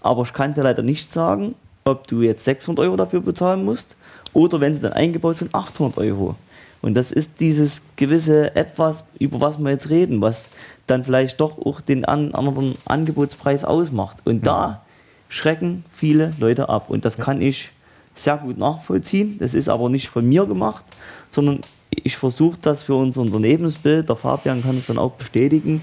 aber 0.00 0.22
ich 0.22 0.32
kann 0.32 0.54
dir 0.54 0.62
leider 0.62 0.82
nicht 0.82 1.12
sagen, 1.12 1.54
ob 1.88 2.06
du 2.06 2.22
jetzt 2.22 2.44
600 2.44 2.84
Euro 2.84 2.96
dafür 2.96 3.20
bezahlen 3.20 3.64
musst 3.64 3.96
oder 4.32 4.60
wenn 4.60 4.74
sie 4.74 4.82
dann 4.82 4.92
eingebaut 4.92 5.38
sind, 5.38 5.54
800 5.54 5.98
Euro. 5.98 6.36
Und 6.80 6.94
das 6.94 7.10
ist 7.10 7.40
dieses 7.40 7.82
gewisse 7.96 8.54
Etwas, 8.54 9.04
über 9.18 9.40
was 9.40 9.58
wir 9.58 9.70
jetzt 9.70 9.90
reden, 9.90 10.20
was 10.20 10.48
dann 10.86 11.04
vielleicht 11.04 11.40
doch 11.40 11.58
auch 11.58 11.80
den 11.80 12.04
anderen 12.04 12.76
Angebotspreis 12.84 13.64
ausmacht. 13.64 14.18
Und 14.24 14.46
ja. 14.46 14.52
da 14.52 14.82
schrecken 15.28 15.84
viele 15.90 16.34
Leute 16.38 16.68
ab. 16.68 16.88
Und 16.88 17.04
das 17.04 17.16
kann 17.16 17.42
ich 17.42 17.70
sehr 18.14 18.36
gut 18.36 18.58
nachvollziehen. 18.58 19.38
Das 19.38 19.54
ist 19.54 19.68
aber 19.68 19.88
nicht 19.88 20.08
von 20.08 20.26
mir 20.26 20.46
gemacht, 20.46 20.84
sondern 21.30 21.60
ich 21.90 22.16
versuche 22.16 22.58
das 22.60 22.82
für 22.82 22.94
unser 22.94 23.22
Unternehmensbild, 23.22 24.08
der 24.08 24.16
Fabian 24.16 24.62
kann 24.62 24.76
es 24.76 24.86
dann 24.86 24.98
auch 24.98 25.12
bestätigen, 25.12 25.82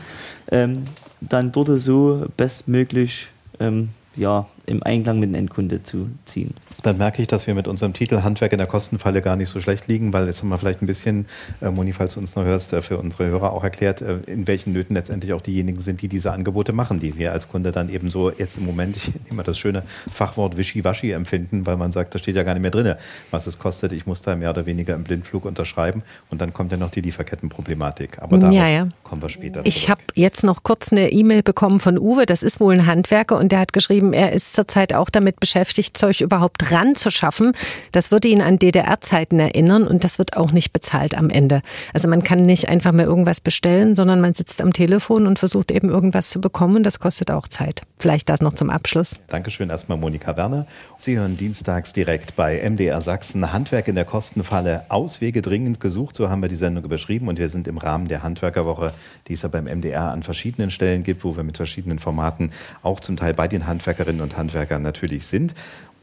ähm, 0.51 0.85
dann 1.19 1.51
dort 1.51 1.79
so 1.79 2.25
bestmöglich 2.37 3.27
ähm, 3.59 3.89
ja, 4.17 4.47
im 4.65 4.83
Einklang 4.83 5.19
mit 5.19 5.29
dem 5.29 5.35
Endkunde 5.35 5.83
zu 5.83 6.09
ziehen. 6.25 6.53
Dann 6.81 6.97
merke 6.97 7.21
ich, 7.21 7.27
dass 7.27 7.47
wir 7.47 7.53
mit 7.53 7.67
unserem 7.67 7.93
Titel 7.93 8.21
Handwerk 8.21 8.51
in 8.51 8.57
der 8.57 8.67
Kostenfalle 8.67 9.21
gar 9.21 9.35
nicht 9.35 9.49
so 9.49 9.61
schlecht 9.61 9.87
liegen, 9.87 10.13
weil 10.13 10.25
jetzt 10.25 10.41
haben 10.41 10.49
wir 10.49 10.57
vielleicht 10.57 10.81
ein 10.81 10.87
bisschen, 10.87 11.27
äh, 11.61 11.69
Moni, 11.69 11.93
falls 11.93 12.15
du 12.15 12.19
uns 12.19 12.35
noch 12.35 12.43
hörst, 12.43 12.73
äh, 12.73 12.81
für 12.81 12.97
unsere 12.97 13.27
Hörer 13.27 13.53
auch 13.53 13.63
erklärt, 13.63 14.01
äh, 14.01 14.17
in 14.25 14.47
welchen 14.47 14.73
Nöten 14.73 14.95
letztendlich 14.95 15.33
auch 15.33 15.41
diejenigen 15.41 15.79
sind, 15.79 16.01
die 16.01 16.07
diese 16.07 16.31
Angebote 16.31 16.73
machen, 16.73 16.99
die 16.99 17.17
wir 17.17 17.31
als 17.31 17.47
Kunde 17.47 17.71
dann 17.71 17.89
eben 17.89 18.09
so 18.09 18.31
jetzt 18.31 18.57
im 18.57 18.65
Moment, 18.65 18.97
ich 18.97 19.07
nehme 19.25 19.37
mal 19.37 19.43
das 19.43 19.57
schöne 19.57 19.83
Fachwort 20.11 20.57
Wischiwaschi 20.57 21.11
empfinden, 21.11 21.65
weil 21.65 21.77
man 21.77 21.91
sagt, 21.91 22.15
da 22.15 22.19
steht 22.19 22.35
ja 22.35 22.43
gar 22.43 22.53
nicht 22.53 22.63
mehr 22.63 22.71
drin, 22.71 22.95
was 23.31 23.47
es 23.47 23.59
kostet. 23.59 23.91
Ich 23.91 24.05
muss 24.05 24.21
da 24.21 24.35
mehr 24.35 24.49
oder 24.49 24.65
weniger 24.65 24.95
im 24.95 25.03
Blindflug 25.03 25.45
unterschreiben 25.45 26.03
und 26.29 26.41
dann 26.41 26.53
kommt 26.53 26.71
ja 26.71 26.77
noch 26.77 26.89
die 26.89 27.01
Lieferkettenproblematik. 27.01 28.19
Aber 28.21 28.37
darauf 28.37 28.55
ja, 28.55 28.67
ja. 28.67 28.87
kommen 29.03 29.21
wir 29.21 29.29
später. 29.29 29.61
Ich 29.63 29.89
habe 29.89 30.01
jetzt 30.15 30.43
noch 30.43 30.63
kurz 30.63 30.91
eine 30.91 31.11
E-Mail 31.11 31.43
bekommen 31.43 31.79
von 31.79 31.97
Uwe, 31.97 32.25
das 32.25 32.43
ist 32.43 32.59
wohl 32.59 32.73
ein 32.73 32.85
Handwerker 32.85 33.37
und 33.37 33.51
der 33.51 33.59
hat 33.59 33.73
geschrieben, 33.73 34.13
er 34.13 34.31
ist 34.31 34.55
letzter 34.55 34.67
Zeit 34.67 34.93
auch 34.93 35.09
damit 35.09 35.39
beschäftigt, 35.41 35.97
Zeug 35.97 36.21
überhaupt 36.21 36.64
ranzuschaffen. 36.71 37.51
Das 37.91 38.11
würde 38.11 38.27
ihn 38.27 38.41
an 38.41 38.57
DDR-Zeiten 38.57 39.39
erinnern 39.39 39.85
und 39.85 40.03
das 40.03 40.17
wird 40.17 40.37
auch 40.37 40.51
nicht 40.51 40.71
bezahlt 40.71 41.17
am 41.17 41.29
Ende. 41.29 41.61
Also 41.93 42.07
man 42.07 42.23
kann 42.23 42.45
nicht 42.45 42.69
einfach 42.69 42.91
mehr 42.93 43.05
irgendwas 43.05 43.41
bestellen, 43.41 43.95
sondern 43.95 44.21
man 44.21 44.33
sitzt 44.33 44.61
am 44.61 44.71
Telefon 44.71 45.27
und 45.27 45.39
versucht 45.39 45.71
eben 45.71 45.89
irgendwas 45.89 46.29
zu 46.29 46.39
bekommen 46.39 46.85
das 46.85 46.99
kostet 46.99 47.31
auch 47.31 47.47
Zeit. 47.47 47.81
Vielleicht 47.97 48.29
das 48.29 48.41
noch 48.41 48.53
zum 48.53 48.69
Abschluss. 48.69 49.19
Dankeschön 49.27 49.69
erstmal 49.69 49.97
Monika 49.97 50.37
Werner. 50.37 50.67
Sie 50.97 51.17
hören 51.17 51.37
dienstags 51.37 51.93
direkt 51.93 52.35
bei 52.35 52.61
MDR 52.69 53.01
Sachsen 53.01 53.51
Handwerk 53.51 53.87
in 53.87 53.95
der 53.95 54.05
Kostenfalle 54.05 54.85
Auswege 54.89 55.41
dringend 55.41 55.79
gesucht. 55.79 56.15
So 56.15 56.29
haben 56.29 56.41
wir 56.41 56.49
die 56.49 56.55
Sendung 56.55 56.83
überschrieben 56.83 57.27
und 57.27 57.39
wir 57.39 57.49
sind 57.49 57.67
im 57.67 57.77
Rahmen 57.77 58.07
der 58.07 58.21
Handwerkerwoche, 58.21 58.93
die 59.27 59.33
es 59.33 59.41
ja 59.41 59.49
beim 59.49 59.65
MDR 59.65 60.11
an 60.11 60.23
verschiedenen 60.23 60.69
Stellen 60.69 61.03
gibt, 61.03 61.23
wo 61.23 61.35
wir 61.35 61.43
mit 61.43 61.57
verschiedenen 61.57 61.99
Formaten 61.99 62.51
auch 62.83 62.99
zum 62.99 63.17
Teil 63.17 63.33
bei 63.33 63.47
den 63.47 63.65
Handwerkerinnen 63.65 64.21
und 64.21 64.37
Handwerkern 64.37 64.83
natürlich 64.83 65.25
sind. 65.25 65.55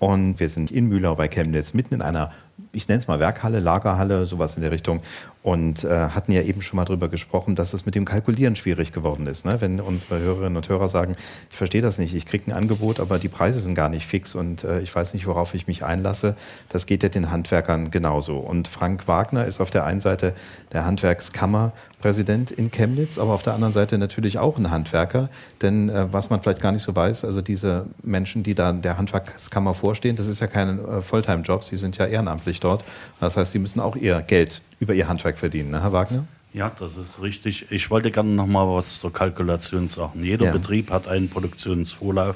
Und 0.02 0.40
wir 0.40 0.48
sind 0.48 0.72
in 0.72 0.88
Mühlau 0.88 1.14
bei 1.14 1.28
Chemnitz 1.28 1.74
mitten 1.74 1.94
in 1.94 2.02
einer 2.02 2.32
ich 2.72 2.88
nenne 2.88 3.00
es 3.00 3.08
mal 3.08 3.20
Werkhalle, 3.20 3.60
Lagerhalle, 3.60 4.26
sowas 4.26 4.56
in 4.56 4.62
der 4.62 4.70
Richtung. 4.70 5.00
Und 5.42 5.82
äh, 5.82 5.88
hatten 5.88 6.30
ja 6.30 6.42
eben 6.42 6.62
schon 6.62 6.76
mal 6.76 6.84
darüber 6.84 7.08
gesprochen, 7.08 7.56
dass 7.56 7.74
es 7.74 7.84
mit 7.84 7.96
dem 7.96 8.04
Kalkulieren 8.04 8.54
schwierig 8.54 8.92
geworden 8.92 9.26
ist. 9.26 9.44
Ne? 9.44 9.60
Wenn 9.60 9.80
unsere 9.80 10.20
Hörerinnen 10.20 10.56
und 10.56 10.68
Hörer 10.68 10.88
sagen, 10.88 11.16
ich 11.50 11.56
verstehe 11.56 11.82
das 11.82 11.98
nicht, 11.98 12.14
ich 12.14 12.26
kriege 12.26 12.46
ein 12.46 12.52
Angebot, 12.52 13.00
aber 13.00 13.18
die 13.18 13.28
Preise 13.28 13.58
sind 13.58 13.74
gar 13.74 13.88
nicht 13.88 14.06
fix 14.06 14.36
und 14.36 14.62
äh, 14.62 14.80
ich 14.80 14.94
weiß 14.94 15.14
nicht, 15.14 15.26
worauf 15.26 15.54
ich 15.54 15.66
mich 15.66 15.84
einlasse, 15.84 16.36
das 16.68 16.86
geht 16.86 17.02
ja 17.02 17.08
den 17.08 17.32
Handwerkern 17.32 17.90
genauso. 17.90 18.38
Und 18.38 18.68
Frank 18.68 19.08
Wagner 19.08 19.44
ist 19.44 19.60
auf 19.60 19.70
der 19.70 19.84
einen 19.84 20.00
Seite 20.00 20.34
der 20.72 20.84
Handwerkskammer 20.84 21.72
Präsident 22.02 22.50
in 22.50 22.70
Chemnitz, 22.70 23.16
aber 23.16 23.32
auf 23.32 23.42
der 23.42 23.54
anderen 23.54 23.72
Seite 23.72 23.96
natürlich 23.96 24.38
auch 24.38 24.58
ein 24.58 24.70
Handwerker. 24.70 25.30
Denn 25.62 25.88
äh, 25.88 26.12
was 26.12 26.28
man 26.28 26.42
vielleicht 26.42 26.60
gar 26.60 26.72
nicht 26.72 26.82
so 26.82 26.94
weiß, 26.94 27.24
also 27.24 27.40
diese 27.40 27.86
Menschen, 28.02 28.42
die 28.42 28.54
da 28.54 28.72
der 28.72 28.98
Handwerkskammer 28.98 29.72
vorstehen, 29.72 30.16
das 30.16 30.26
ist 30.26 30.40
ja 30.40 30.48
kein 30.48 30.78
äh, 30.84 31.00
Volltime-Job, 31.00 31.64
sie 31.64 31.76
sind 31.76 31.96
ja 31.96 32.06
ehrenamtlich 32.06 32.60
dort. 32.60 32.84
Das 33.20 33.38
heißt, 33.38 33.52
sie 33.52 33.58
müssen 33.58 33.80
auch 33.80 33.96
ihr 33.96 34.20
Geld 34.20 34.60
über 34.82 34.94
ihr 34.94 35.08
Handwerk 35.08 35.38
verdienen, 35.38 35.70
ne, 35.70 35.80
Herr 35.80 35.92
Wagner? 35.92 36.24
Ja, 36.52 36.72
das 36.76 36.96
ist 36.96 37.22
richtig. 37.22 37.70
Ich 37.70 37.88
wollte 37.88 38.10
gerne 38.10 38.30
noch 38.30 38.48
mal 38.48 38.66
was 38.66 38.98
zur 38.98 39.12
Kalkulation 39.12 39.88
sagen. 39.88 40.24
Jeder 40.24 40.46
ja. 40.46 40.52
Betrieb 40.52 40.90
hat 40.90 41.06
einen 41.06 41.30
Produktionsvorlauf. 41.30 42.34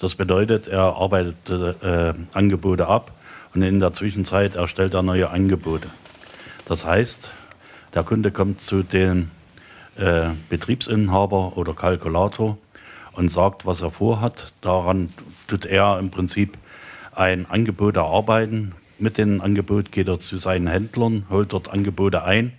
Das 0.00 0.16
bedeutet, 0.16 0.66
er 0.66 0.96
arbeitet 0.96 1.48
äh, 1.48 2.12
Angebote 2.34 2.88
ab 2.88 3.12
und 3.54 3.62
in 3.62 3.78
der 3.78 3.94
Zwischenzeit 3.94 4.56
erstellt 4.56 4.94
er 4.94 5.02
neue 5.04 5.30
Angebote. 5.30 5.88
Das 6.66 6.84
heißt, 6.84 7.30
der 7.94 8.02
Kunde 8.02 8.32
kommt 8.32 8.60
zu 8.60 8.82
dem 8.82 9.30
äh, 9.96 10.30
Betriebsinhaber 10.48 11.56
oder 11.56 11.72
Kalkulator 11.72 12.58
und 13.12 13.30
sagt, 13.30 13.64
was 13.64 13.80
er 13.80 13.92
vorhat. 13.92 14.52
Daran 14.60 15.08
tut 15.46 15.64
er 15.64 16.00
im 16.00 16.10
Prinzip 16.10 16.58
ein 17.14 17.48
Angebot 17.48 17.94
erarbeiten. 17.94 18.74
Mit 18.98 19.18
dem 19.18 19.42
Angebot 19.42 19.92
geht 19.92 20.08
er 20.08 20.20
zu 20.20 20.38
seinen 20.38 20.68
Händlern, 20.68 21.26
holt 21.28 21.52
dort 21.52 21.68
Angebote 21.68 22.24
ein. 22.24 22.52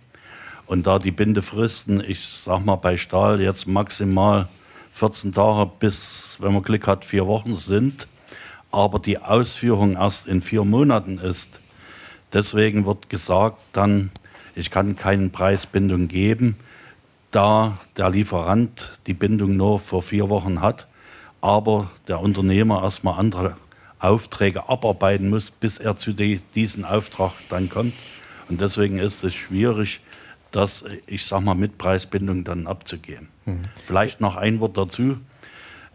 Und 0.67 0.85
da 0.85 0.99
die 0.99 1.09
Bindefristen, 1.09 1.99
ich 1.99 2.23
sag 2.23 2.63
mal 2.63 2.75
bei 2.75 2.97
Stahl 2.97 3.41
jetzt 3.41 3.65
maximal 3.67 4.47
14 4.93 5.33
Tage 5.33 5.71
bis, 5.79 6.37
wenn 6.39 6.53
man 6.53 6.61
Glück 6.61 6.85
hat, 6.85 7.05
vier 7.05 7.25
Wochen 7.25 7.55
sind, 7.55 8.07
aber 8.71 8.99
die 8.99 9.17
Ausführung 9.17 9.93
erst 9.93 10.27
in 10.27 10.43
vier 10.43 10.63
Monaten 10.63 11.17
ist. 11.17 11.59
Deswegen 12.33 12.85
wird 12.85 13.09
gesagt, 13.09 13.57
dann 13.73 14.11
ich 14.53 14.69
kann 14.69 14.95
keine 14.95 15.29
Preisbindung 15.29 16.07
geben, 16.07 16.55
da 17.31 17.79
der 17.95 18.11
Lieferant 18.11 18.99
die 19.07 19.13
Bindung 19.15 19.57
nur 19.57 19.79
vor 19.79 20.03
vier 20.03 20.29
Wochen 20.29 20.61
hat, 20.61 20.87
aber 21.41 21.89
der 22.07 22.19
Unternehmer 22.19 22.83
erstmal 22.83 23.19
andere 23.19 23.55
Aufträge 23.99 24.69
abarbeiten 24.69 25.29
muss, 25.29 25.51
bis 25.51 25.79
er 25.79 25.97
zu 25.97 26.13
die, 26.13 26.39
diesem 26.55 26.85
Auftrag 26.85 27.33
dann 27.49 27.69
kommt. 27.69 27.93
Und 28.49 28.61
deswegen 28.61 28.99
ist 28.99 29.23
es 29.23 29.33
schwierig, 29.33 29.99
das, 30.51 30.85
ich 31.07 31.25
sag 31.25 31.41
mal, 31.41 31.55
mit 31.55 31.77
Preisbindung 31.77 32.43
dann 32.43 32.67
abzugeben. 32.67 33.27
Mhm. 33.45 33.61
Vielleicht 33.85 34.21
noch 34.21 34.35
ein 34.35 34.59
Wort 34.59 34.77
dazu. 34.77 35.17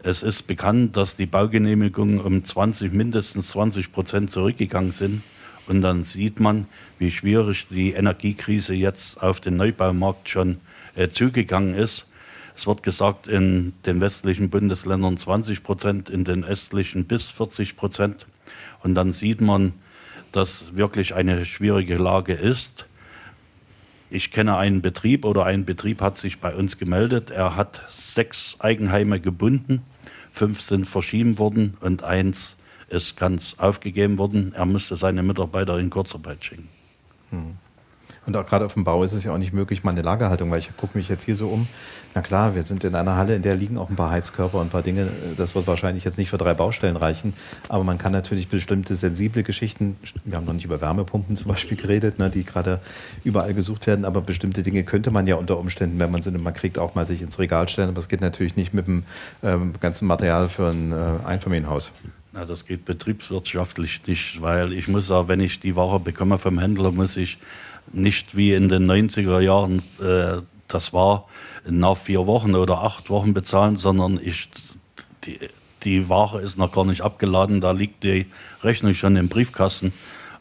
Es 0.03 0.21
ist 0.21 0.43
bekannt, 0.43 0.97
dass 0.97 1.15
die 1.15 1.25
Baugenehmigungen 1.25 2.19
um 2.19 2.43
20, 2.43 2.91
mindestens 2.91 3.49
20 3.49 3.91
Prozent 3.91 4.31
zurückgegangen 4.31 4.91
sind. 4.91 5.23
Und 5.67 5.81
dann 5.81 6.03
sieht 6.03 6.41
man, 6.41 6.67
wie 6.99 7.09
schwierig 7.09 7.67
die 7.69 7.93
Energiekrise 7.93 8.73
jetzt 8.73 9.23
auf 9.23 9.39
den 9.39 9.55
Neubaumarkt 9.55 10.29
schon 10.29 10.59
äh, 10.95 11.09
zugegangen 11.09 11.73
ist. 11.73 12.11
Es 12.55 12.67
wird 12.67 12.83
gesagt, 12.83 13.27
in 13.27 13.73
den 13.85 13.99
westlichen 13.99 14.49
Bundesländern 14.49 15.17
20 15.17 15.63
Prozent, 15.63 16.09
in 16.09 16.23
den 16.23 16.43
östlichen 16.43 17.05
bis 17.05 17.29
40 17.29 17.75
Prozent. 17.75 18.27
Und 18.83 18.95
dann 18.95 19.11
sieht 19.11 19.41
man, 19.41 19.73
dass 20.31 20.75
wirklich 20.75 21.13
eine 21.15 21.45
schwierige 21.45 21.97
Lage 21.97 22.33
ist. 22.33 22.85
Ich 24.09 24.31
kenne 24.31 24.57
einen 24.57 24.81
Betrieb 24.81 25.25
oder 25.25 25.45
ein 25.45 25.65
Betrieb 25.65 26.01
hat 26.01 26.17
sich 26.17 26.39
bei 26.39 26.53
uns 26.53 26.77
gemeldet. 26.77 27.31
Er 27.31 27.55
hat 27.55 27.81
sechs 27.91 28.57
Eigenheime 28.59 29.19
gebunden, 29.19 29.81
fünf 30.31 30.61
sind 30.61 30.87
verschieben 30.87 31.39
worden 31.39 31.77
und 31.81 32.03
eins 32.03 32.57
ist 32.89 33.17
ganz 33.17 33.55
aufgegeben 33.57 34.19
worden. 34.19 34.53
Er 34.55 34.65
musste 34.65 34.95
seine 34.95 35.23
Mitarbeiter 35.23 35.79
in 35.79 35.89
Kurzarbeit 35.89 36.45
schicken. 36.45 36.69
Hm. 37.31 37.57
Und 38.25 38.37
auch 38.37 38.45
gerade 38.45 38.65
auf 38.65 38.73
dem 38.73 38.83
Bau 38.83 39.03
ist 39.03 39.13
es 39.13 39.23
ja 39.23 39.33
auch 39.33 39.37
nicht 39.37 39.53
möglich, 39.53 39.83
mal 39.83 39.91
eine 39.91 40.01
Lagerhaltung, 40.01 40.49
weil 40.49 40.59
ich 40.59 40.75
gucke 40.77 40.97
mich 40.97 41.09
jetzt 41.09 41.23
hier 41.23 41.35
so 41.35 41.49
um. 41.49 41.67
Na 42.15 42.21
klar, 42.21 42.55
wir 42.55 42.63
sind 42.63 42.83
in 42.83 42.95
einer 42.95 43.15
Halle, 43.15 43.35
in 43.35 43.41
der 43.41 43.55
liegen 43.55 43.77
auch 43.77 43.89
ein 43.89 43.95
paar 43.95 44.11
Heizkörper 44.11 44.59
und 44.59 44.67
ein 44.67 44.69
paar 44.69 44.83
Dinge. 44.83 45.07
Das 45.35 45.55
wird 45.55 45.67
wahrscheinlich 45.67 46.03
jetzt 46.03 46.17
nicht 46.17 46.29
für 46.29 46.37
drei 46.37 46.53
Baustellen 46.53 46.95
reichen. 46.95 47.33
Aber 47.69 47.83
man 47.83 47.97
kann 47.97 48.11
natürlich 48.11 48.47
bestimmte 48.47 48.95
sensible 48.95 49.43
Geschichten, 49.43 49.97
wir 50.23 50.37
haben 50.37 50.45
noch 50.45 50.53
nicht 50.53 50.65
über 50.65 50.79
Wärmepumpen 50.79 51.35
zum 51.35 51.47
Beispiel 51.47 51.75
geredet, 51.75 52.19
ne, 52.19 52.29
die 52.29 52.43
gerade 52.43 52.79
überall 53.23 53.53
gesucht 53.53 53.87
werden. 53.87 54.05
Aber 54.05 54.21
bestimmte 54.21 54.63
Dinge 54.63 54.83
könnte 54.83 55.11
man 55.11 55.27
ja 55.27 55.35
unter 55.35 55.57
Umständen, 55.57 55.99
wenn 55.99 56.11
man 56.11 56.21
sie 56.21 56.31
mal 56.31 56.51
kriegt, 56.51 56.79
auch 56.79 56.95
mal 56.95 57.05
sich 57.05 57.21
ins 57.21 57.39
Regal 57.39 57.67
stellen. 57.67 57.89
Aber 57.89 57.99
es 57.99 58.09
geht 58.09 58.21
natürlich 58.21 58.55
nicht 58.55 58.73
mit 58.73 58.87
dem 58.87 59.03
ähm, 59.41 59.73
ganzen 59.79 60.07
Material 60.07 60.49
für 60.49 60.69
ein 60.69 60.91
äh, 60.91 61.25
Einfamilienhaus. 61.25 61.91
Na, 62.31 62.45
das 62.45 62.65
geht 62.65 62.85
betriebswirtschaftlich 62.85 64.01
nicht, 64.07 64.41
weil 64.41 64.73
ich 64.73 64.87
muss 64.87 65.11
auch, 65.11 65.27
wenn 65.27 65.39
ich 65.39 65.59
die 65.59 65.75
Ware 65.75 65.99
bekomme 65.99 66.39
vom 66.39 66.57
Händler, 66.57 66.91
muss 66.91 67.15
ich 67.15 67.37
nicht 67.93 68.35
wie 68.35 68.53
in 68.53 68.69
den 68.69 68.89
90er 68.89 69.39
Jahren, 69.39 69.83
äh, 70.01 70.41
das 70.67 70.93
war 70.93 71.27
nach 71.65 71.97
vier 71.97 72.27
Wochen 72.27 72.55
oder 72.55 72.81
acht 72.81 73.09
Wochen 73.09 73.33
bezahlen, 73.33 73.77
sondern 73.77 74.19
ich, 74.21 74.49
die, 75.23 75.39
die 75.83 76.09
Ware 76.09 76.41
ist 76.41 76.57
noch 76.57 76.71
gar 76.71 76.85
nicht 76.85 77.01
abgeladen, 77.01 77.61
da 77.61 77.71
liegt 77.71 78.03
die 78.03 78.25
Rechnung 78.63 78.93
schon 78.95 79.15
im 79.15 79.29
Briefkasten. 79.29 79.93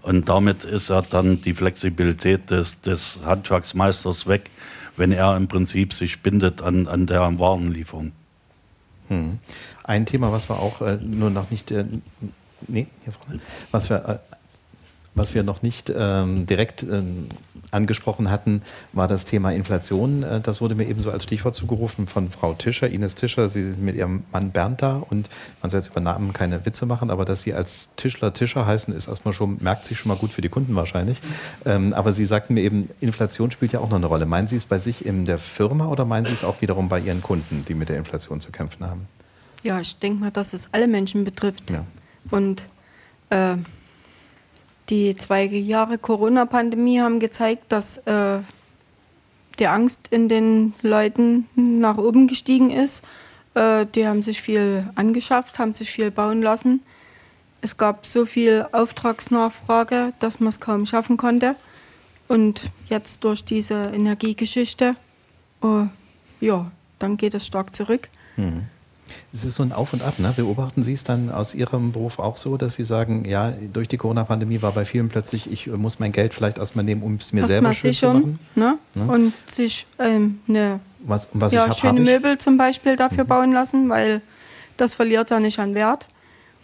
Und 0.03 0.29
damit 0.29 0.65
ist 0.65 0.91
ja 0.91 1.01
dann 1.03 1.41
die 1.43 1.55
Flexibilität 1.55 2.51
des, 2.51 2.81
des 2.81 3.21
Handwerksmeisters 3.25 4.27
weg, 4.27 4.51
wenn 4.97 5.13
er 5.13 5.37
im 5.37 5.47
Prinzip 5.47 5.93
sich 5.93 6.23
bindet 6.23 6.61
an, 6.61 6.89
an 6.89 7.07
der 7.07 7.39
Warenlieferung. 7.39 8.13
Hm. 9.09 9.39
Ein 9.85 10.07
Thema, 10.07 10.33
was 10.33 10.49
wir 10.49 10.59
auch 10.59 10.81
äh, 10.81 10.99
nur 11.01 11.31
noch 11.31 11.51
nicht, 11.51 11.71
äh, 11.71 11.85
nee, 12.67 12.89
hier 13.05 13.13
vorne, 13.13 13.41
was 13.71 13.91
wir, 13.91 14.21
äh, 14.31 14.32
was 15.15 15.35
wir 15.35 15.43
noch 15.43 15.63
nicht 15.63 15.93
ähm, 15.95 16.47
direkt 16.47 16.83
ähm, 16.83 17.29
angesprochen 17.71 18.31
hatten, 18.31 18.63
war 18.93 19.09
das 19.09 19.25
Thema 19.25 19.53
Inflation. 19.53 20.23
Äh, 20.23 20.41
das 20.41 20.61
wurde 20.61 20.75
mir 20.75 20.87
ebenso 20.87 21.11
als 21.11 21.25
Stichwort 21.25 21.55
zugerufen 21.55 22.07
von 22.07 22.31
Frau 22.31 22.55
Tischer, 22.55 22.89
Ines 22.89 23.15
Tischer. 23.15 23.49
Sie 23.49 23.73
sind 23.73 23.83
mit 23.83 23.97
ihrem 23.97 24.25
Mann 24.33 24.51
Bernd 24.53 24.83
da 24.83 24.97
und 24.97 25.29
man 25.61 25.71
soll 25.71 25.81
jetzt 25.81 25.91
über 25.91 26.01
Namen 26.01 26.33
keine 26.33 26.65
Witze 26.65 26.87
machen, 26.87 27.11
aber 27.11 27.25
dass 27.25 27.43
Sie 27.43 27.55
als 27.55 27.95
Tischler 27.97 28.33
Tischer 28.33 28.67
heißen, 28.67 28.95
ist 28.95 29.09
erstmal 29.09 29.35
schon, 29.35 29.59
merkt 29.61 29.87
sich 29.87 29.99
schon 29.99 30.09
mal 30.09 30.17
gut 30.17 30.33
für 30.33 30.43
die 30.43 30.49
Kunden 30.49 30.75
wahrscheinlich. 30.75 31.19
Ähm, 31.65 31.93
aber 31.93 32.13
Sie 32.13 32.25
sagten 32.25 32.55
mir 32.55 32.63
eben, 32.63 32.89
Inflation 33.01 33.51
spielt 33.51 33.73
ja 33.73 33.81
auch 33.81 33.91
noch 33.91 33.97
eine 33.97 34.07
Rolle. 34.07 34.27
Meinen 34.27 34.47
Sie 34.47 34.57
es 34.57 34.65
bei 34.65 34.79
sich 34.79 35.05
in 35.05 35.25
der 35.25 35.39
Firma 35.39 35.89
oder 35.89 36.05
meinen 36.05 36.27
Sie 36.27 36.33
es 36.33 36.45
auch 36.45 36.61
wiederum 36.61 36.89
bei 36.89 37.01
Ihren 37.01 37.23
Kunden, 37.23 37.65
die 37.67 37.75
mit 37.75 37.89
der 37.89 37.99
Inflation 37.99 38.41
zu 38.41 38.53
kämpfen 38.53 38.87
haben? 38.87 39.09
Ja, 39.63 39.81
ich 39.81 39.99
denke 39.99 40.21
mal, 40.21 40.31
dass 40.31 40.55
es 40.55 40.71
alle 40.73 40.89
Menschen 40.89 41.25
betrifft. 41.25 41.71
Ja. 41.71 41.85
Und 42.31 42.67
äh, 43.31 43.57
die 44.93 45.17
zwei 45.17 45.45
Jahre 45.45 45.97
Corona-Pandemie 45.97 47.01
haben 47.01 47.19
gezeigt, 47.19 47.73
dass 47.73 47.97
äh, 48.07 48.41
die 49.59 49.67
Angst 49.67 50.09
in 50.11 50.29
den 50.29 50.75
Leuten 50.83 51.49
nach 51.57 51.97
oben 51.97 52.29
gestiegen 52.29 52.71
ist. 52.71 53.07
Äh, 53.55 53.87
die 53.87 54.07
haben 54.07 54.23
sich 54.23 54.43
viel 54.43 54.91
angeschafft, 54.95 55.59
haben 55.59 55.73
sich 55.73 55.91
viel 55.91 56.11
bauen 56.11 56.43
lassen. 56.43 56.83
Es 57.63 57.79
gab 57.79 58.05
so 58.05 58.27
viel 58.27 58.67
Auftragsnachfrage, 58.73 60.13
dass 60.19 60.41
man 60.41 60.51
es 60.51 60.61
kaum 60.61 60.85
schaffen 60.85 61.17
konnte. 61.17 61.57
Und 62.29 62.69
jetzt 62.91 63.25
durch 63.25 63.47
diese 63.47 63.93
Energiegeschichte, 63.95 64.95
äh, 65.63 65.87
ja, 66.45 66.71
dann 66.99 67.17
geht 67.17 67.33
es 67.33 67.47
stark 67.47 67.75
zurück. 67.75 68.11
Mhm. 68.37 68.67
Es 69.33 69.45
ist 69.45 69.57
so 69.57 69.63
ein 69.63 69.73
Auf 69.73 69.93
und 69.93 70.03
Ab. 70.03 70.19
Ne? 70.19 70.33
Beobachten 70.37 70.83
Sie 70.83 70.93
es 70.93 71.05
dann 71.05 71.31
aus 71.31 71.55
Ihrem 71.55 71.93
Beruf 71.93 72.19
auch 72.19 72.37
so, 72.37 72.57
dass 72.57 72.77
Sie 72.77 72.85
sagen, 72.85 73.25
ja, 73.25 73.53
durch 73.73 73.89
die 73.89 73.97
Corona-Pandemie 73.97 74.63
war 74.63 74.73
bei 74.73 74.85
vielen 74.85 75.09
plötzlich, 75.09 75.51
ich 75.51 75.67
muss 75.67 75.99
mein 75.99 76.13
Geld 76.13 76.35
vielleicht 76.35 76.59
erstmal 76.59 76.85
nehmen, 76.85 77.03
um 77.03 77.17
es 77.17 77.33
mir 77.33 77.47
selber 77.47 77.69
mal 77.69 77.75
schön 77.75 77.93
sichern, 77.93 78.13
zu 78.13 78.19
machen? 78.21 78.39
Ne? 78.55 78.79
Ne? 78.95 79.13
Und 79.13 79.33
sich 79.51 79.87
ähm, 79.99 80.41
eine 80.49 80.81
was, 81.05 81.29
was 81.33 81.53
ja, 81.53 81.67
hab, 81.67 81.77
schöne 81.77 82.01
Möbel 82.01 82.39
zum 82.39 82.57
Beispiel 82.57 82.97
dafür 82.97 83.25
mhm. 83.25 83.29
bauen 83.29 83.53
lassen, 83.53 83.89
weil 83.89 84.23
das 84.77 84.95
verliert 84.95 85.31
ja 85.31 85.41
nicht 85.41 85.59
an 85.59 85.75
Wert. 85.75 86.07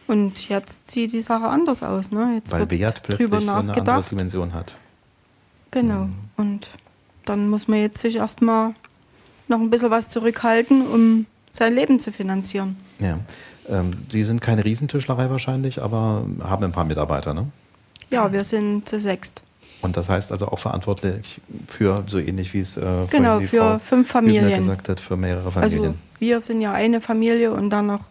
Und 0.07 0.49
jetzt 0.49 0.91
sieht 0.91 1.13
die 1.13 1.21
Sache 1.21 1.49
anders 1.49 1.83
aus. 1.83 2.13
Ne? 2.13 2.37
Jetzt 2.37 2.51
Weil 2.51 2.71
Wert 2.71 3.03
plötzlich 3.03 3.29
so 3.29 3.37
eine 3.37 3.53
andere 3.53 4.05
Dimension 4.11 4.55
hat. 4.55 4.75
Genau. 5.71 6.05
Mhm. 6.05 6.15
Und 6.37 6.71
dann 7.25 7.51
muss 7.51 7.69
man 7.69 7.81
jetzt 7.81 7.99
sich 7.99 8.17
erstmal 8.17 8.75
noch 9.49 9.61
ein 9.61 9.71
bisschen 9.71 9.91
was 9.91 10.09
zurückhalten, 10.09 10.87
um 10.87 11.27
sein 11.53 11.75
Leben 11.75 12.01
zu 12.01 12.13
finanzieren. 12.13 12.77
Ja. 12.99 13.19
Ähm, 13.69 13.91
Sie 14.09 14.23
sind 14.23 14.41
keine 14.41 14.65
Riesentischlerei 14.65 15.31
wahrscheinlich, 15.31 15.83
aber 15.83 16.25
haben 16.43 16.65
ein 16.65 16.73
paar 16.73 16.85
Mitarbeiter, 16.85 17.35
ne? 17.35 17.47
Ja, 18.11 18.33
wir 18.33 18.45
sind 18.45 18.89
zu 18.89 19.01
sechst. 19.01 19.43
Und 19.81 19.97
das 19.97 20.09
heißt 20.09 20.33
also 20.33 20.49
auch 20.49 20.59
verantwortlich 20.59 21.41
für 21.69 22.03
so 22.07 22.19
ähnlich 22.19 22.53
wie 22.53 22.61
es 22.61 22.77
äh, 22.77 22.83
genau, 23.11 23.39
für 23.41 23.59
Frau 23.59 23.79
fünf 23.79 24.09
Familien 24.09 24.59
gesagt 24.59 24.89
hat, 24.89 24.99
für 24.99 25.17
mehrere 25.17 25.53
Familien. 25.53 25.85
Also 25.85 25.95
wir 26.19 26.41
sind 26.41 26.61
ja 26.61 26.73
eine 26.73 27.01
Familie 27.01 27.53
und 27.53 27.71
dann 27.71 27.87
noch 27.87 28.05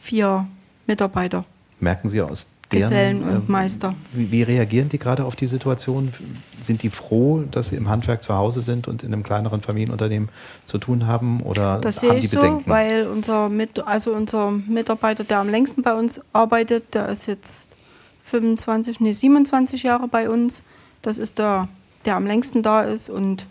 vier 0.00 0.46
Mitarbeiter. 0.86 1.44
Merken 1.80 2.08
Sie 2.08 2.20
aus 2.20 2.55
deren, 2.72 2.82
Gesellen 2.82 3.22
und 3.22 3.48
äh, 3.48 3.52
Meister. 3.52 3.94
Wie, 4.12 4.30
wie, 4.32 4.42
reagieren 4.42 4.88
die 4.88 4.98
gerade 4.98 5.24
auf 5.24 5.36
die 5.36 5.46
Situation? 5.46 6.12
Sind 6.60 6.82
die 6.82 6.90
froh, 6.90 7.44
dass 7.50 7.68
sie 7.68 7.76
im 7.76 7.88
Handwerk 7.88 8.22
zu 8.22 8.34
Hause 8.34 8.60
sind 8.60 8.88
und 8.88 9.02
in 9.02 9.12
einem 9.12 9.22
kleineren 9.22 9.60
Familienunternehmen 9.60 10.28
zu 10.64 10.78
tun 10.78 11.06
haben? 11.06 11.42
Oder 11.42 11.80
das 11.80 12.02
haben 12.02 12.10
sehe 12.10 12.18
ich 12.18 12.30
so, 12.30 12.62
weil 12.66 13.06
unser, 13.06 13.48
Mit 13.48 13.78
also 13.86 14.12
unser 14.12 14.50
Mitarbeiter, 14.50 15.24
der 15.24 15.38
am 15.38 15.48
längsten 15.48 15.82
bei 15.82 15.94
uns 15.94 16.20
arbeitet, 16.32 16.94
der 16.94 17.08
ist 17.08 17.26
jetzt 17.26 17.76
25, 18.24 19.00
nee, 19.00 19.12
27 19.12 19.84
Jahre 19.84 20.08
bei 20.08 20.28
uns. 20.28 20.64
Das 21.02 21.18
ist 21.18 21.38
der, 21.38 21.68
der 22.04 22.16
am 22.16 22.26
längsten 22.26 22.62
da 22.62 22.82
ist 22.82 23.08
und 23.08 23.46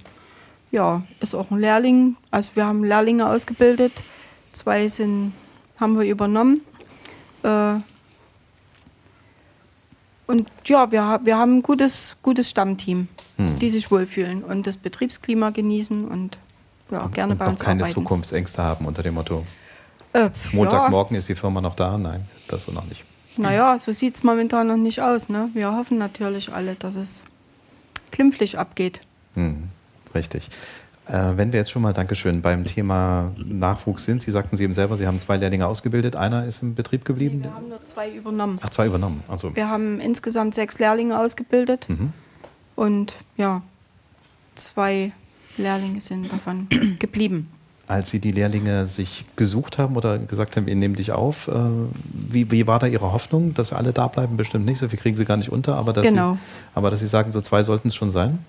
ja, 0.72 1.03
ist 1.22 1.36
auch 1.36 1.51
ein 1.51 1.59
Lehrling. 1.59 2.18
Also 2.32 2.51
wir 2.55 2.66
haben 2.66 2.84
Lehrlinge 2.84 3.30
ausgebildet. 3.30 3.93
Zwei 4.51 4.89
sind, 4.89 5.32
haben 5.80 5.97
wir 5.97 6.05
übernommen. 6.05 6.61
Äh, 7.43 7.76
und 10.28 10.50
ja, 10.66 10.92
wir, 10.92 11.20
wir 11.24 11.38
haben 11.38 11.58
ein 11.58 11.62
gutes, 11.62 12.18
gutes 12.22 12.50
Stammteam, 12.50 13.08
hm. 13.38 13.60
die 13.60 13.70
sich 13.70 13.92
wohlfühlen 13.92 14.44
und 14.44 14.66
das 14.66 14.78
Betriebsklima 14.78 15.52
genießen 15.52 16.08
und 16.08 16.38
ja, 16.92 17.08
gerne 17.08 17.34
und 17.34 17.40
bei 17.40 17.48
uns 17.48 17.60
keine 17.62 17.84
arbeiten. 17.84 17.94
Zukunftsängste 17.94 18.64
haben 18.64 18.86
unter 18.86 19.04
dem 19.04 19.16
Motto. 19.16 19.46
Äh, 20.14 20.30
Montagmorgen 20.54 21.16
ja. 21.16 21.20
ist 21.20 21.30
die 21.30 21.36
Firma 21.36 21.62
noch 21.62 21.76
da? 21.76 21.98
Nein, 21.98 22.26
das 22.48 22.64
so 22.64 22.72
noch 22.72 22.86
nicht. 22.86 23.04
Naja, 23.38 23.78
so 23.80 23.92
sieht 23.92 24.16
es 24.16 24.24
momentan 24.24 24.68
noch 24.68 24.78
nicht 24.78 25.02
aus. 25.02 25.30
Ne? 25.30 25.50
Wir 25.54 25.74
hoffen 25.74 25.98
natürlich 25.98 26.54
alle, 26.54 26.76
dass 26.76 26.96
es 26.96 27.24
glimpflich 28.12 28.58
abgeht. 28.58 29.02
Hm, 29.34 29.64
richtig. 30.14 30.50
Äh, 31.08 31.34
wenn 31.36 31.53
wir 31.53 31.60
jetzt 31.60 31.72
schon 31.72 31.84
mal, 31.84 31.93
Dankeschön, 31.93 32.41
beim 32.41 32.66
Thema 32.66 33.32
Nachwuchs 33.38 34.06
sind, 34.06 34.24
Sie 34.24 34.32
sagten 34.32 34.58
Sie 34.58 34.64
eben 34.64 34.74
selber, 34.74 34.97
Sie 34.97 35.06
haben 35.06 35.20
zwei 35.20 35.38
Lehrlinge 35.38 35.68
ausgebildet, 35.68 36.16
einer 36.16 36.45
ist 36.45 36.64
im 36.64 36.74
Betrieb 36.74 37.06
geblieben? 37.06 37.38
Nee, 37.38 37.43
wir 37.43 37.56
haben 37.56 37.70
nur 37.70 37.86
zwei 37.86 38.10
übernommen. 38.10 38.60
Ach, 38.62 38.70
zwei 38.72 38.88
übernommen, 38.88 39.24
also. 39.28 39.56
Wir 39.56 39.70
haben 39.70 39.99
insgesamt 39.99 40.56
sechs 40.56 40.80
Lehrlinge 40.80 41.20
ausgebildet 41.20 41.88
mhm. 41.89 42.12
und 42.76 43.16
ja, 43.38 43.62
zwei 44.56 45.12
Lehrlinge 45.58 46.01
sind 46.01 46.32
davon 46.32 46.68
geblieben. 46.99 47.51
Als 47.88 48.10
Sie 48.10 48.20
die 48.20 48.32
Lehrlinge 48.32 48.88
sich 48.88 49.26
gesucht 49.36 49.78
haben 49.78 49.95
oder 49.95 50.18
gesagt 50.18 50.58
haben, 50.58 50.66
wir 50.66 50.76
nehmen 50.76 50.95
dich 50.95 51.12
auf, 51.12 51.47
äh, 51.49 51.53
wie, 52.03 52.49
wie 52.49 52.66
war 52.66 52.80
da 52.80 52.88
Ihre 52.88 53.14
Hoffnung, 53.14 53.53
dass 53.53 53.74
alle 53.74 53.93
da 53.93 54.08
bleiben? 54.08 54.38
Bestimmt 54.38 54.66
nicht, 54.66 54.80
so 54.80 54.89
viel 54.89 54.97
kriegen 54.97 55.18
Sie 55.18 55.26
gar 55.26 55.38
nicht 55.38 55.51
unter, 55.51 55.76
aber 55.76 55.93
dass, 55.93 56.03
genau. 56.03 56.34
Sie, 56.34 56.39
aber 56.74 56.89
dass 56.89 57.01
Sie 57.01 57.08
sagen, 57.08 57.32
so 57.32 57.41
zwei 57.41 57.62
sollten 57.62 57.89
es 57.89 57.95
schon 57.95 58.10
sein? 58.10 58.39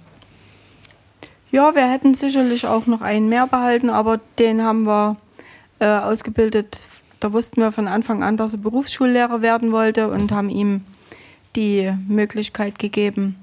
Ja, 1.51 1.75
wir 1.75 1.91
hätten 1.91 2.15
sicherlich 2.15 2.67
auch 2.67 2.87
noch 2.87 3.01
einen 3.01 3.29
mehr 3.29 3.47
behalten, 3.47 3.91
aber 3.91 4.21
den 4.39 4.63
haben 4.63 4.85
wir 4.85 5.17
äh, 5.79 5.87
ausgebildet. 5.87 6.81
Da 7.21 7.33
wussten 7.33 7.61
wir 7.61 7.73
von 7.73 7.89
Anfang 7.89 8.23
an, 8.23 8.37
dass 8.37 8.53
er 8.53 8.59
Berufsschullehrer 8.59 9.43
werden 9.43 9.73
wollte 9.73 10.11
und 10.11 10.33
haben 10.33 10.51
ihm 10.51 10.83
die 11.55 11.93
Möglichkeit 12.09 12.79
gegeben, 12.79 13.37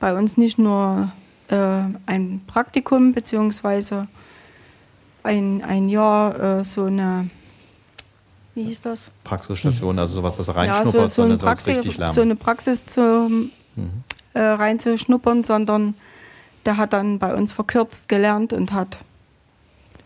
bei 0.00 0.16
uns 0.16 0.36
nicht 0.36 0.58
nur 0.58 1.12
äh, 1.48 1.82
ein 2.06 2.40
Praktikum 2.46 3.12
bzw. 3.12 4.06
ein, 5.22 5.62
ein 5.62 5.88
Jahr 5.88 6.58
äh, 6.60 6.64
so 6.64 6.84
eine 6.84 7.30
wie 8.54 8.64
hieß 8.64 8.82
das? 8.82 9.10
Praxisstation, 9.22 9.98
also 9.98 10.16
sowas, 10.16 10.36
das 10.36 10.54
reinschnuppert, 10.54 10.94
ja, 10.94 11.00
so, 11.00 11.06
so 11.06 11.22
sondern 11.22 11.38
Praxis, 11.38 11.68
richtig 11.68 11.98
lernen. 11.98 12.14
So 12.14 12.20
eine 12.20 12.34
Praxis 12.34 12.86
zu, 12.86 13.00
mhm. 13.30 13.50
äh, 14.34 14.40
reinzuschnuppern, 14.40 15.44
sondern 15.44 15.94
der 16.66 16.76
hat 16.76 16.92
dann 16.92 17.18
bei 17.18 17.34
uns 17.34 17.52
verkürzt 17.52 18.08
gelernt 18.08 18.52
und 18.52 18.72
hat 18.72 18.98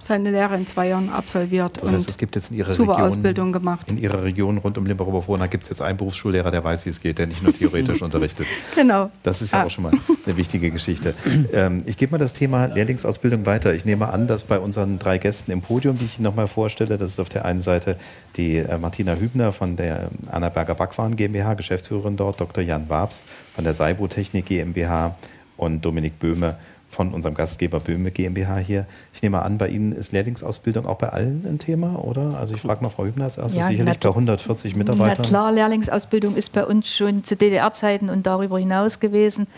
seine 0.05 0.30
Lehre 0.30 0.55
in 0.57 0.66
zwei 0.66 0.88
Jahren 0.88 1.11
absolviert 1.11 1.78
das 1.80 1.90
heißt, 1.90 2.09
es 2.09 2.18
gibt 2.18 2.36
jetzt 2.36 2.50
in 2.50 2.59
Ihrer 2.59 2.72
super 2.72 2.92
Region, 2.92 3.09
Ausbildung 3.09 3.52
gemacht. 3.52 3.90
In 3.90 3.98
Ihrer 3.98 4.22
Region 4.22 4.59
rund 4.59 4.76
um 4.78 4.86
Limburg-Oberfrohna 4.86 5.46
gibt 5.46 5.64
es 5.64 5.70
jetzt 5.70 5.82
einen 5.82 5.96
Berufsschullehrer, 5.96 6.50
der 6.50 6.62
weiß, 6.62 6.84
wie 6.84 6.90
es 6.90 7.00
geht, 7.00 7.18
der 7.18 7.26
nicht 7.26 7.42
nur 7.42 7.57
theoretisch 7.57 8.02
unterrichtet. 8.02 8.46
Genau. 8.74 9.11
Das 9.22 9.42
ist 9.42 9.52
ja 9.52 9.62
ah. 9.62 9.64
auch 9.64 9.70
schon 9.70 9.84
mal 9.84 9.92
eine 10.26 10.36
wichtige 10.36 10.70
Geschichte. 10.70 11.14
Ähm, 11.52 11.82
ich 11.86 11.96
gebe 11.96 12.12
mal 12.12 12.18
das 12.18 12.32
Thema 12.32 12.66
Lehrlingsausbildung 12.66 13.46
weiter. 13.46 13.74
Ich 13.74 13.84
nehme 13.84 14.09
an, 14.12 14.26
dass 14.26 14.44
bei 14.44 14.59
unseren 14.59 14.98
drei 14.98 15.18
Gästen 15.18 15.52
im 15.52 15.62
Podium, 15.62 15.98
die 15.98 16.05
ich 16.05 16.18
Ihnen 16.18 16.24
nochmal 16.24 16.48
vorstelle, 16.48 16.98
das 16.98 17.12
ist 17.12 17.20
auf 17.20 17.28
der 17.28 17.44
einen 17.44 17.62
Seite 17.62 17.96
die 18.36 18.57
äh, 18.57 18.78
Martina 18.78 19.14
Hübner 19.14 19.52
von 19.52 19.76
der 19.76 20.11
Annaberger 20.30 20.74
Backwaren 20.74 21.16
GmbH, 21.16 21.55
Geschäftsführerin 21.55 22.16
dort, 22.16 22.40
Dr. 22.40 22.62
Jan 22.62 22.88
Wabs 22.88 23.24
von 23.55 23.64
der 23.64 23.74
Saibo 23.74 24.09
Technik 24.09 24.46
GmbH 24.46 25.16
und 25.64 25.84
Dominik 25.84 26.18
Böhme 26.18 26.56
von 26.94 27.12
unserem 27.12 27.34
Gastgeber 27.34 27.80
Böhme 27.80 28.10
GmbH 28.10 28.58
hier. 28.58 28.86
Ich 29.12 29.22
nehme 29.22 29.42
an, 29.42 29.58
bei 29.58 29.68
Ihnen 29.68 29.92
ist 29.92 30.12
Lehrlingsausbildung 30.12 30.86
auch 30.86 30.96
bei 30.96 31.08
allen 31.08 31.44
ein 31.46 31.58
Thema, 31.58 31.96
oder? 32.04 32.38
Also 32.38 32.54
ich 32.54 32.60
frage 32.60 32.82
mal 32.82 32.90
Frau 32.90 33.04
Hübner 33.04 33.24
als 33.24 33.36
erstes, 33.36 33.56
ja, 33.56 33.66
sicherlich 33.66 33.98
bei 33.98 34.08
140 34.08 34.76
Mitarbeitern. 34.76 35.16
Na 35.22 35.28
klar, 35.28 35.52
Lehrlingsausbildung 35.52 36.36
ist 36.36 36.52
bei 36.52 36.64
uns 36.64 36.88
schon 36.88 37.24
zu 37.24 37.36
DDR-Zeiten 37.36 38.10
und 38.10 38.26
darüber 38.26 38.58
hinaus 38.58 39.00
gewesen. 39.00 39.48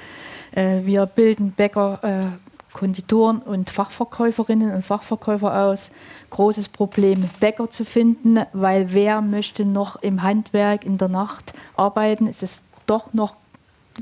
Äh, 0.52 0.80
wir 0.84 1.07
bilden 1.07 1.52
Bäcker, 1.52 2.00
äh, 2.02 2.24
Konditoren 2.72 3.38
und 3.38 3.70
Fachverkäuferinnen 3.70 4.74
und 4.74 4.84
Fachverkäufer 4.84 5.64
aus. 5.64 5.90
Großes 6.30 6.68
Problem, 6.68 7.24
Bäcker 7.40 7.70
zu 7.70 7.84
finden, 7.84 8.40
weil 8.52 8.92
wer 8.92 9.20
möchte 9.20 9.64
noch 9.64 9.96
im 10.02 10.22
Handwerk 10.22 10.84
in 10.84 10.98
der 10.98 11.09
Nacht 11.09 11.54
arbeiten? 11.76 12.26
Es 12.26 12.42
ist 12.42 12.62
doch 12.86 13.14
noch 13.14 13.36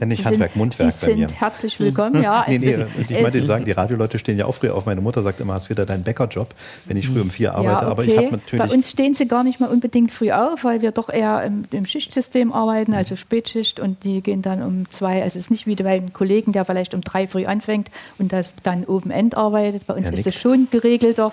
ja, 0.01 0.07
nicht 0.07 0.23
Sie 0.23 0.25
Handwerk, 0.25 0.53
sind, 0.53 0.59
Mundwerk 0.59 0.93
Sie 0.93 1.07
sind 1.07 1.41
herzlich 1.41 1.79
willkommen, 1.79 2.23
ja. 2.23 2.45
nee, 2.49 2.59
nee, 2.59 2.85
ich 3.09 3.23
meinte, 3.23 3.39
äh, 3.39 3.47
sagen, 3.47 3.65
die 3.65 3.73
Radioleute 3.73 4.19
stehen 4.19 4.39
ja 4.39 4.47
auch 4.47 4.55
früh 4.55 4.71
auf. 4.71 4.87
Meine 4.87 5.01
Mutter 5.01 5.23
sagt 5.23 5.41
immer, 5.41 5.55
hast 5.55 5.71
wieder 5.71 5.87
deinen 5.87 6.03
Bäckerjob, 6.03 6.49
wenn 6.87 6.97
ich 6.97 7.09
früh 7.09 7.21
um 7.21 7.31
vier 7.31 7.55
arbeite. 7.55 7.69
Ja, 7.71 7.77
okay. 7.79 7.91
Aber 7.91 8.05
ich 8.05 8.17
habe 8.17 8.31
natürlich. 8.31 8.67
Bei 8.67 8.75
uns 8.75 8.91
stehen 8.91 9.15
sie 9.15 9.29
gar 9.29 9.45
nicht 9.45 9.61
mal 9.61 9.69
unbedingt 9.69 10.11
früh 10.11 10.33
auf, 10.33 10.65
weil 10.65 10.83
wir 10.83 10.91
doch 10.91 11.09
eher 11.09 11.45
im, 11.45 11.65
im 11.71 11.87
Schichtsystem 11.87 12.53
arbeiten, 12.53 12.93
mhm. 12.93 12.99
also 12.99 13.17
Spätschicht 13.17 13.81
und 13.81 14.03
die 14.05 14.21
gehen 14.21 14.43
dann 14.43 14.63
um 14.63 14.91
zwei. 14.91 15.23
Also 15.23 15.39
es 15.39 15.47
ist 15.47 15.51
nicht 15.51 15.67
wie 15.67 15.77
bei 15.77 15.97
einem 15.97 16.13
Kollegen, 16.13 16.53
der 16.53 16.65
vielleicht 16.65 16.95
um 16.95 17.01
drei 17.01 17.29
früh 17.29 17.47
anfängt 17.47 17.91
und 18.19 18.33
das 18.33 18.55
dann 18.63 18.85
oben 18.85 19.11
End 19.11 19.37
arbeitet. 19.37 19.87
Bei 19.87 19.95
uns 19.95 20.07
ja, 20.07 20.13
ist 20.13 20.27
es 20.27 20.35
schon 20.35 20.69
geregelter. 20.71 21.33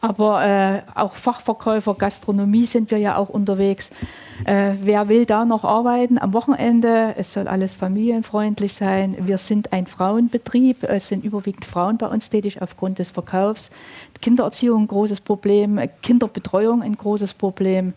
Aber 0.00 0.44
äh, 0.44 0.82
auch 0.94 1.14
Fachverkäufer, 1.14 1.94
Gastronomie 1.94 2.66
sind 2.66 2.90
wir 2.90 2.98
ja 2.98 3.16
auch 3.16 3.28
unterwegs. 3.28 3.90
Äh, 4.44 4.74
wer 4.80 5.08
will 5.08 5.26
da 5.26 5.44
noch 5.44 5.64
arbeiten 5.64 6.18
am 6.18 6.32
Wochenende? 6.32 7.14
Es 7.16 7.32
soll 7.32 7.48
alles 7.48 7.74
familienfreundlich 7.74 8.74
sein. 8.74 9.16
Wir 9.20 9.38
sind 9.38 9.72
ein 9.72 9.86
Frauenbetrieb. 9.86 10.82
Es 10.82 11.08
sind 11.08 11.24
überwiegend 11.24 11.64
Frauen 11.64 11.98
bei 11.98 12.06
uns 12.06 12.30
tätig 12.30 12.60
aufgrund 12.60 12.98
des 12.98 13.12
Verkaufs. 13.12 13.70
Kindererziehung 14.24 14.84
ein 14.84 14.86
großes 14.86 15.20
Problem, 15.20 15.78
Kinderbetreuung 16.00 16.82
ein 16.82 16.96
großes 16.96 17.34
Problem. 17.34 17.92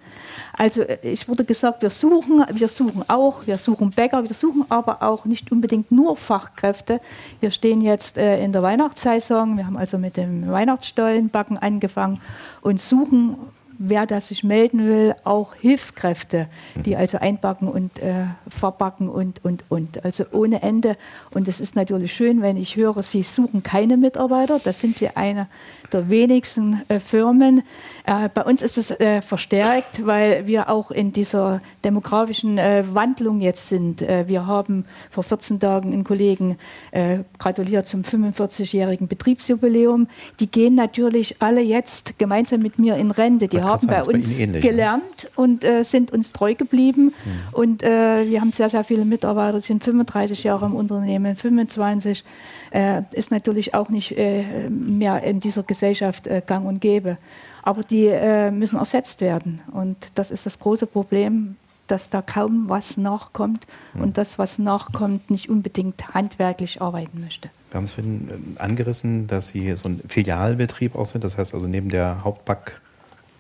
Also 0.58 0.82
äh, 0.82 0.98
ich 1.02 1.30
wurde 1.30 1.46
gesagt, 1.46 1.82
wir 1.82 1.90
suchen, 1.90 2.44
wir 2.52 2.68
suchen 2.68 3.10
auch, 3.10 3.48
wir 3.48 3.58
suchen 3.58 3.92
Bäcker, 3.92 4.22
wir 4.24 4.34
suchen 4.34 4.66
aber 4.68 5.04
auch 5.04 5.24
nicht 5.24 5.54
unbedingt 5.54 5.90
nur 5.90 6.18
Fachkräfte. 6.18 7.00
Wir 7.40 7.50
stehen 7.50 7.80
jetzt 7.80 8.18
äh, 8.18 8.44
in 8.44 8.52
der 8.52 8.62
Weihnachtssaison, 8.62 9.56
wir 9.56 9.66
haben 9.66 9.78
also 9.78 9.98
mit 9.98 10.18
dem 10.18 10.52
Weihnachtsstollenbacken 10.52 11.58
angefangen 11.60 12.20
und 12.62 12.82
suchen 12.82 13.38
wer 13.78 14.06
da 14.06 14.22
sich 14.22 14.44
melden 14.44 14.88
will, 14.88 15.16
auch 15.24 15.56
Hilfskräfte, 15.56 16.48
die 16.76 16.92
mhm. 16.92 16.98
also 16.98 17.18
einpacken 17.20 17.68
und 17.68 18.00
äh, 18.00 18.26
verpacken 18.48 19.10
und, 19.10 19.44
und, 19.44 19.64
und. 19.70 20.04
Also 20.04 20.26
ohne 20.32 20.62
Ende. 20.62 20.98
Und 21.34 21.48
es 21.48 21.60
ist 21.60 21.76
natürlich 21.76 22.14
schön, 22.14 22.42
wenn 22.42 22.58
ich 22.58 22.76
höre, 22.76 23.04
Sie 23.04 23.24
suchen 23.24 23.64
keine 23.64 23.98
Mitarbeiter. 23.98 24.60
Da 24.64 24.74
sind 24.74 24.96
Sie 24.96 25.10
eine 25.16 25.48
der 25.92 26.10
wenigsten 26.10 26.82
äh, 26.88 27.00
Firmen. 27.00 27.64
Äh, 28.06 28.30
bei 28.34 28.44
uns 28.44 28.62
ist 28.62 28.78
es 28.78 28.92
äh, 28.92 29.22
verstärkt, 29.22 30.06
weil 30.06 30.48
wir 30.48 30.70
auch 30.70 30.92
in 30.92 31.12
dieser 31.12 31.62
demografischen 31.84 32.58
äh, 32.58 32.84
Wandlung 32.94 33.42
jetzt 33.42 33.68
sind. 33.68 34.02
Äh, 34.02 34.28
wir 34.28 34.46
haben 34.46 34.86
vor 35.10 35.24
14 35.24 35.60
Tagen 35.60 35.94
einen 35.94 36.04
Kollegen 36.04 36.58
gratuliert 37.38 37.88
zum 37.88 38.02
45-jährigen 38.02 39.08
Betriebsjubiläum. 39.08 40.08
Die 40.40 40.50
gehen 40.50 40.76
natürlich 40.76 41.42
alle 41.42 41.62
jetzt 41.62 42.18
gemeinsam 42.18 42.62
mit 42.62 42.80
mir 42.80 42.96
in 42.96 43.12
Rente. 43.12 43.48
Die 43.48 43.62
haben 43.68 43.88
bei 43.88 44.04
uns 44.04 44.38
bei 44.38 44.44
ähnlich, 44.44 44.62
gelernt 44.62 45.24
ne? 45.24 45.30
und 45.36 45.64
äh, 45.64 45.84
sind 45.84 46.12
uns 46.12 46.32
treu 46.32 46.56
geblieben. 46.56 47.14
Mhm. 47.26 47.54
Und 47.54 47.84
äh, 47.84 48.30
wir 48.30 48.42
haben 48.42 48.52
sehr, 48.52 48.70
sehr 48.70 48.84
viele 48.84 49.06
Mitarbeiter, 49.06 49.62
sind 49.62 49.84
35 49.84 50.44
Jahre 50.44 50.66
im 50.66 50.76
Unternehmen, 50.76 51.36
25. 51.36 52.24
Äh, 52.72 53.04
ist 53.12 53.32
natürlich 53.32 53.74
auch 53.74 53.90
nicht 53.90 54.18
äh, 54.18 54.70
mehr 54.70 55.24
in 55.24 55.40
dieser 55.40 55.64
Gesellschaft 55.64 56.28
äh, 56.28 56.42
gang 56.46 56.66
und 56.66 56.82
gäbe. 56.82 57.18
Aber 57.64 57.84
die 57.84 58.08
äh, 58.08 58.52
müssen 58.52 58.80
ersetzt 58.80 59.22
werden. 59.22 59.62
Und 59.72 59.98
das 60.16 60.32
ist 60.32 60.46
das 60.46 60.60
große 60.60 60.88
Problem 60.88 61.56
dass 61.88 62.10
da 62.10 62.22
kaum 62.22 62.66
was 62.68 62.98
nachkommt 62.98 63.66
mhm. 63.94 64.04
und 64.04 64.18
das, 64.18 64.38
was 64.38 64.60
nachkommt, 64.60 65.32
nicht 65.32 65.50
unbedingt 65.50 66.14
handwerklich 66.14 66.82
arbeiten 66.82 67.22
möchte. 67.22 67.50
Wir 67.72 67.78
haben 67.78 67.86
es 67.86 67.94
vorhin 67.94 68.56
angerissen, 68.60 69.28
dass 69.28 69.50
Sie 69.50 69.76
so 69.76 69.90
ein 69.90 70.02
Filialbetrieb 70.08 70.96
auch 70.96 71.06
sind. 71.06 71.24
Das 71.24 71.38
heißt 71.38 71.54
also 71.54 71.68
neben 71.68 71.90
der 71.90 72.24
Hauptback 72.24 72.80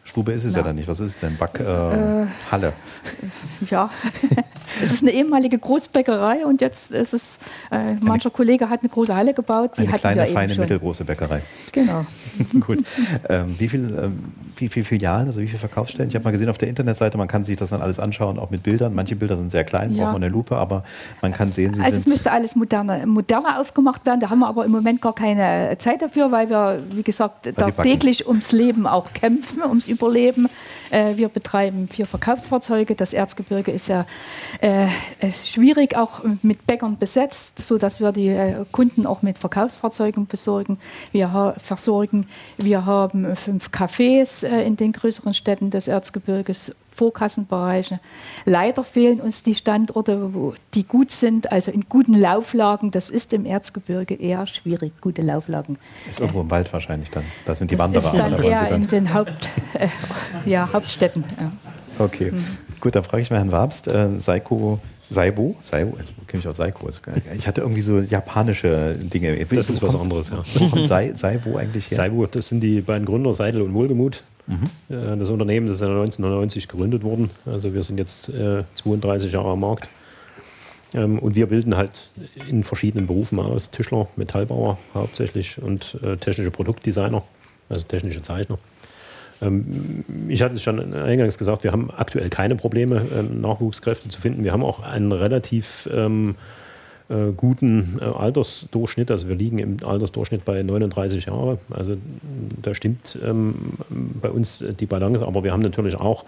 Stube 0.08 0.32
ist 0.32 0.46
es 0.46 0.54
ja, 0.54 0.62
ja 0.62 0.68
dann 0.68 0.78
nicht. 0.78 0.88
Was 0.88 1.02
ist 1.02 1.22
denn? 1.22 1.36
Backhalle? 1.36 2.68
Äh, 2.68 3.66
äh, 3.66 3.70
ja, 3.70 3.90
es 4.82 4.92
ist 4.94 5.04
eine 5.04 5.12
ehemalige 5.12 5.60
Großbäckerei 5.60 6.46
und 6.46 6.62
jetzt 6.62 6.92
ist 6.92 7.14
es, 7.14 7.40
äh, 7.72 7.96
mancher 7.96 8.30
eine, 8.30 8.32
Kollege 8.32 8.70
hat 8.70 8.82
eine 8.82 8.90
große 8.90 9.14
Halle 9.14 9.34
gebaut. 9.34 9.72
Die 9.78 9.86
eine 9.86 9.98
kleine, 9.98 10.28
feine, 10.28 10.56
mittelgroße 10.56 11.04
Bäckerei. 11.04 11.42
Genau. 11.74 12.06
Gut. 12.60 12.84
Ähm, 13.30 13.56
wie 13.58 13.70
viele 13.70 14.04
ähm, 14.04 14.34
wie 14.60 14.68
viel 14.70 14.84
Filialen, 14.84 15.28
also 15.28 15.42
wie 15.42 15.48
viele 15.48 15.60
Verkaufsstellen? 15.60 16.10
Ich 16.10 16.16
habe 16.16 16.26
mal 16.26 16.32
gesehen 16.32 16.50
auf 16.50 16.58
der 16.58 16.70
Internetseite, 16.70 17.18
man 17.18 17.28
kann 17.28 17.44
sich 17.44 17.58
das 17.58 17.70
dann 17.70 17.82
alles 17.82 18.00
anschauen, 18.00 18.40
auch 18.40 18.50
mit 18.50 18.64
Bildern. 18.64 18.94
Manche 18.94 19.16
Bilder 19.16 19.38
sind 19.38 19.52
sehr 19.52 19.64
klein, 19.64 19.94
ja. 19.94 20.06
braucht 20.06 20.14
man 20.14 20.24
eine 20.24 20.32
Lupe, 20.32 20.58
aber 20.58 20.84
man 21.22 21.34
kann 21.34 21.52
sehen, 21.52 21.74
sie 21.74 21.82
Also 21.82 21.98
es 21.98 22.08
müsste 22.08 22.32
alles 22.32 22.56
moderner, 22.56 23.06
moderner 23.06 23.60
aufgemacht 23.60 24.06
werden. 24.06 24.20
Da 24.20 24.30
haben 24.30 24.40
wir 24.40 24.48
aber 24.48 24.66
im 24.66 24.72
Moment 24.72 25.02
gar 25.02 25.14
keine 25.14 25.78
Zeit 25.78 26.02
dafür, 26.02 26.32
weil 26.32 26.50
wir, 26.50 26.82
wie 26.92 27.04
gesagt, 27.04 27.52
da 27.56 27.72
täglich 27.72 28.28
ums 28.28 28.52
Leben 28.52 28.88
auch 28.88 29.14
kämpfen, 29.14 29.62
ums 29.64 29.88
Überleben. 29.88 30.48
Äh, 30.90 31.18
wir 31.18 31.30
betreiben 31.30 31.88
vier 31.88 32.06
Verkaufsfahrzeuge. 32.06 32.96
Das 32.96 33.14
Erzgebirge 33.14 33.72
ist 33.72 33.88
ja 33.88 34.06
äh, 34.62 34.88
ist 35.22 35.50
schwierig 35.50 35.96
auch 35.98 36.22
mit 36.42 36.66
Bäckern 36.66 36.98
besetzt, 36.98 37.60
sodass 37.60 38.00
wir 38.00 38.12
die 38.12 38.30
äh, 38.30 38.66
Kunden 38.72 39.06
auch 39.06 39.22
mit 39.22 39.38
Verkaufsfahrzeugen 39.38 40.28
besorgen. 40.28 40.80
Wir 41.12 41.56
versorgen. 41.58 42.27
Wir 42.58 42.86
haben 42.86 43.36
fünf 43.36 43.70
Cafés 43.70 44.46
äh, 44.46 44.66
in 44.66 44.76
den 44.76 44.94
größeren 44.94 45.34
Städten 45.34 45.70
des 45.70 45.88
Erzgebirges. 45.88 46.72
Vorkassenbereiche. 46.98 48.00
Leider 48.46 48.84
fehlen 48.84 49.22
uns 49.22 49.44
die 49.44 49.54
Standorte, 49.54 50.34
wo 50.34 50.56
die 50.74 50.84
gut 50.84 51.12
sind, 51.12 51.52
also 51.52 51.70
in 51.70 51.86
guten 51.88 52.16
Lauflagen. 52.16 52.90
Das 52.90 53.12
ist 53.12 53.34
im 53.34 53.46
Erzgebirge 53.46 54.16
eher 54.16 54.48
schwierig, 54.48 54.94
gute 55.00 55.22
Lauflagen. 55.22 55.78
Ist 56.10 56.20
irgendwo 56.20 56.42
im 56.42 56.50
Wald 56.50 56.74
wahrscheinlich 56.74 57.12
dann. 57.12 57.24
Da 57.46 57.56
sind 57.56 57.70
die 57.70 57.76
das 57.76 57.86
Wanderer. 57.86 58.04
Ist 58.04 58.14
dann 58.14 58.32
da 58.32 58.42
eher 58.42 58.66
dann 58.66 58.82
in 58.82 58.88
den 58.88 59.14
Haupt, 59.14 59.50
äh, 59.76 59.90
ja, 60.46 60.68
Hauptstädten. 60.74 61.24
Okay, 62.00 62.32
mhm. 62.32 62.58
gut, 62.80 62.96
dann 62.96 63.04
frage 63.04 63.22
ich 63.22 63.30
mal 63.30 63.38
Herrn 63.38 63.52
Wabst. 63.52 63.88
Äh, 63.88 64.20
Seiko 64.20 64.80
Saibo, 65.10 65.56
Saibo, 65.62 65.98
jetzt 65.98 66.14
kenne 66.28 66.42
ich 66.42 66.48
auch 66.48 66.56
Saiko. 66.56 66.90
Ich 67.38 67.48
hatte 67.48 67.62
irgendwie 67.62 67.82
so 67.82 68.00
japanische 68.00 68.96
Dinge. 68.96 69.46
Das 69.46 69.70
ist 69.70 69.82
was 69.82 69.96
anderes, 69.96 70.30
ja. 70.30 70.44
Wo 70.56 70.68
kommt 70.68 70.88
Saibo 70.88 71.58
eigentlich 71.58 71.90
her? 71.90 71.98
Saibo, 71.98 72.26
das 72.26 72.48
sind 72.48 72.62
die 72.62 72.82
beiden 72.82 73.06
Gründer, 73.06 73.34
Seidel 73.34 73.62
und 73.62 73.74
Wohlgemut. 73.74 74.24
Mhm. 74.48 74.70
Das 75.20 75.30
Unternehmen 75.30 75.68
das 75.68 75.78
ist 75.78 75.84
1990 75.84 76.68
gegründet 76.68 77.04
worden. 77.04 77.30
Also 77.46 77.74
wir 77.74 77.84
sind 77.84 77.98
jetzt 77.98 78.30
äh, 78.30 78.64
32 78.76 79.32
Jahre 79.32 79.50
am 79.50 79.60
Markt. 79.60 79.90
Ähm, 80.94 81.20
und 81.20 81.36
wir 81.36 81.48
bilden 81.48 81.76
halt 81.76 82.10
in 82.48 82.64
verschiedenen 82.64 83.08
Berufen 83.08 83.40
aus. 83.40 83.72
Tischler, 83.72 84.08
Metallbauer 84.16 84.78
hauptsächlich 84.94 85.62
und 85.62 85.98
äh, 86.02 86.18
technische 86.18 86.52
Produktdesigner, 86.52 87.24
also 87.70 87.84
technische 87.84 88.22
Zeichner. 88.22 88.58
Ähm, 89.42 90.04
ich 90.28 90.42
hatte 90.42 90.56
es 90.56 90.64
schon 90.64 90.94
eingangs 90.94 91.38
gesagt, 91.38 91.64
wir 91.64 91.72
haben 91.72 91.92
aktuell 91.92 92.30
keine 92.30 92.56
Probleme, 92.56 93.02
ähm, 93.18 93.42
Nachwuchskräfte 93.42 94.10
zu 94.10 94.20
finden. 94.20 94.44
Wir 94.44 94.54
haben 94.54 94.64
auch 94.64 94.82
einen 94.82 95.12
relativ 95.12 95.90
ähm, 95.92 96.36
äh, 97.10 97.32
guten 97.36 98.00
äh, 98.02 98.04
Altersdurchschnitt. 98.04 99.12
Also 99.12 99.28
wir 99.28 99.36
liegen 99.36 99.60
im 99.60 99.78
Altersdurchschnitt 99.84 100.46
bei 100.46 100.62
39 100.62 101.26
Jahren. 101.26 101.58
Also 101.70 101.98
da 102.62 102.76
stimmt 102.76 103.18
ähm, 103.24 103.56
bei 103.90 104.30
uns 104.30 104.64
die 104.80 104.86
Balance. 104.86 105.26
Aber 105.26 105.44
wir 105.44 105.52
haben 105.52 105.62
natürlich 105.62 105.96
auch 105.96 106.26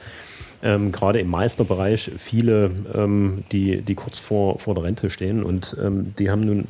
ähm, 0.63 0.91
gerade 0.91 1.19
im 1.19 1.29
Meisterbereich 1.29 2.11
viele, 2.17 2.71
ähm, 2.93 3.43
die, 3.51 3.81
die 3.81 3.95
kurz 3.95 4.19
vor, 4.19 4.59
vor 4.59 4.75
der 4.75 4.83
Rente 4.83 5.09
stehen. 5.09 5.43
Und 5.43 5.75
ähm, 5.83 6.13
die 6.17 6.31
haben 6.31 6.41
nun 6.41 6.67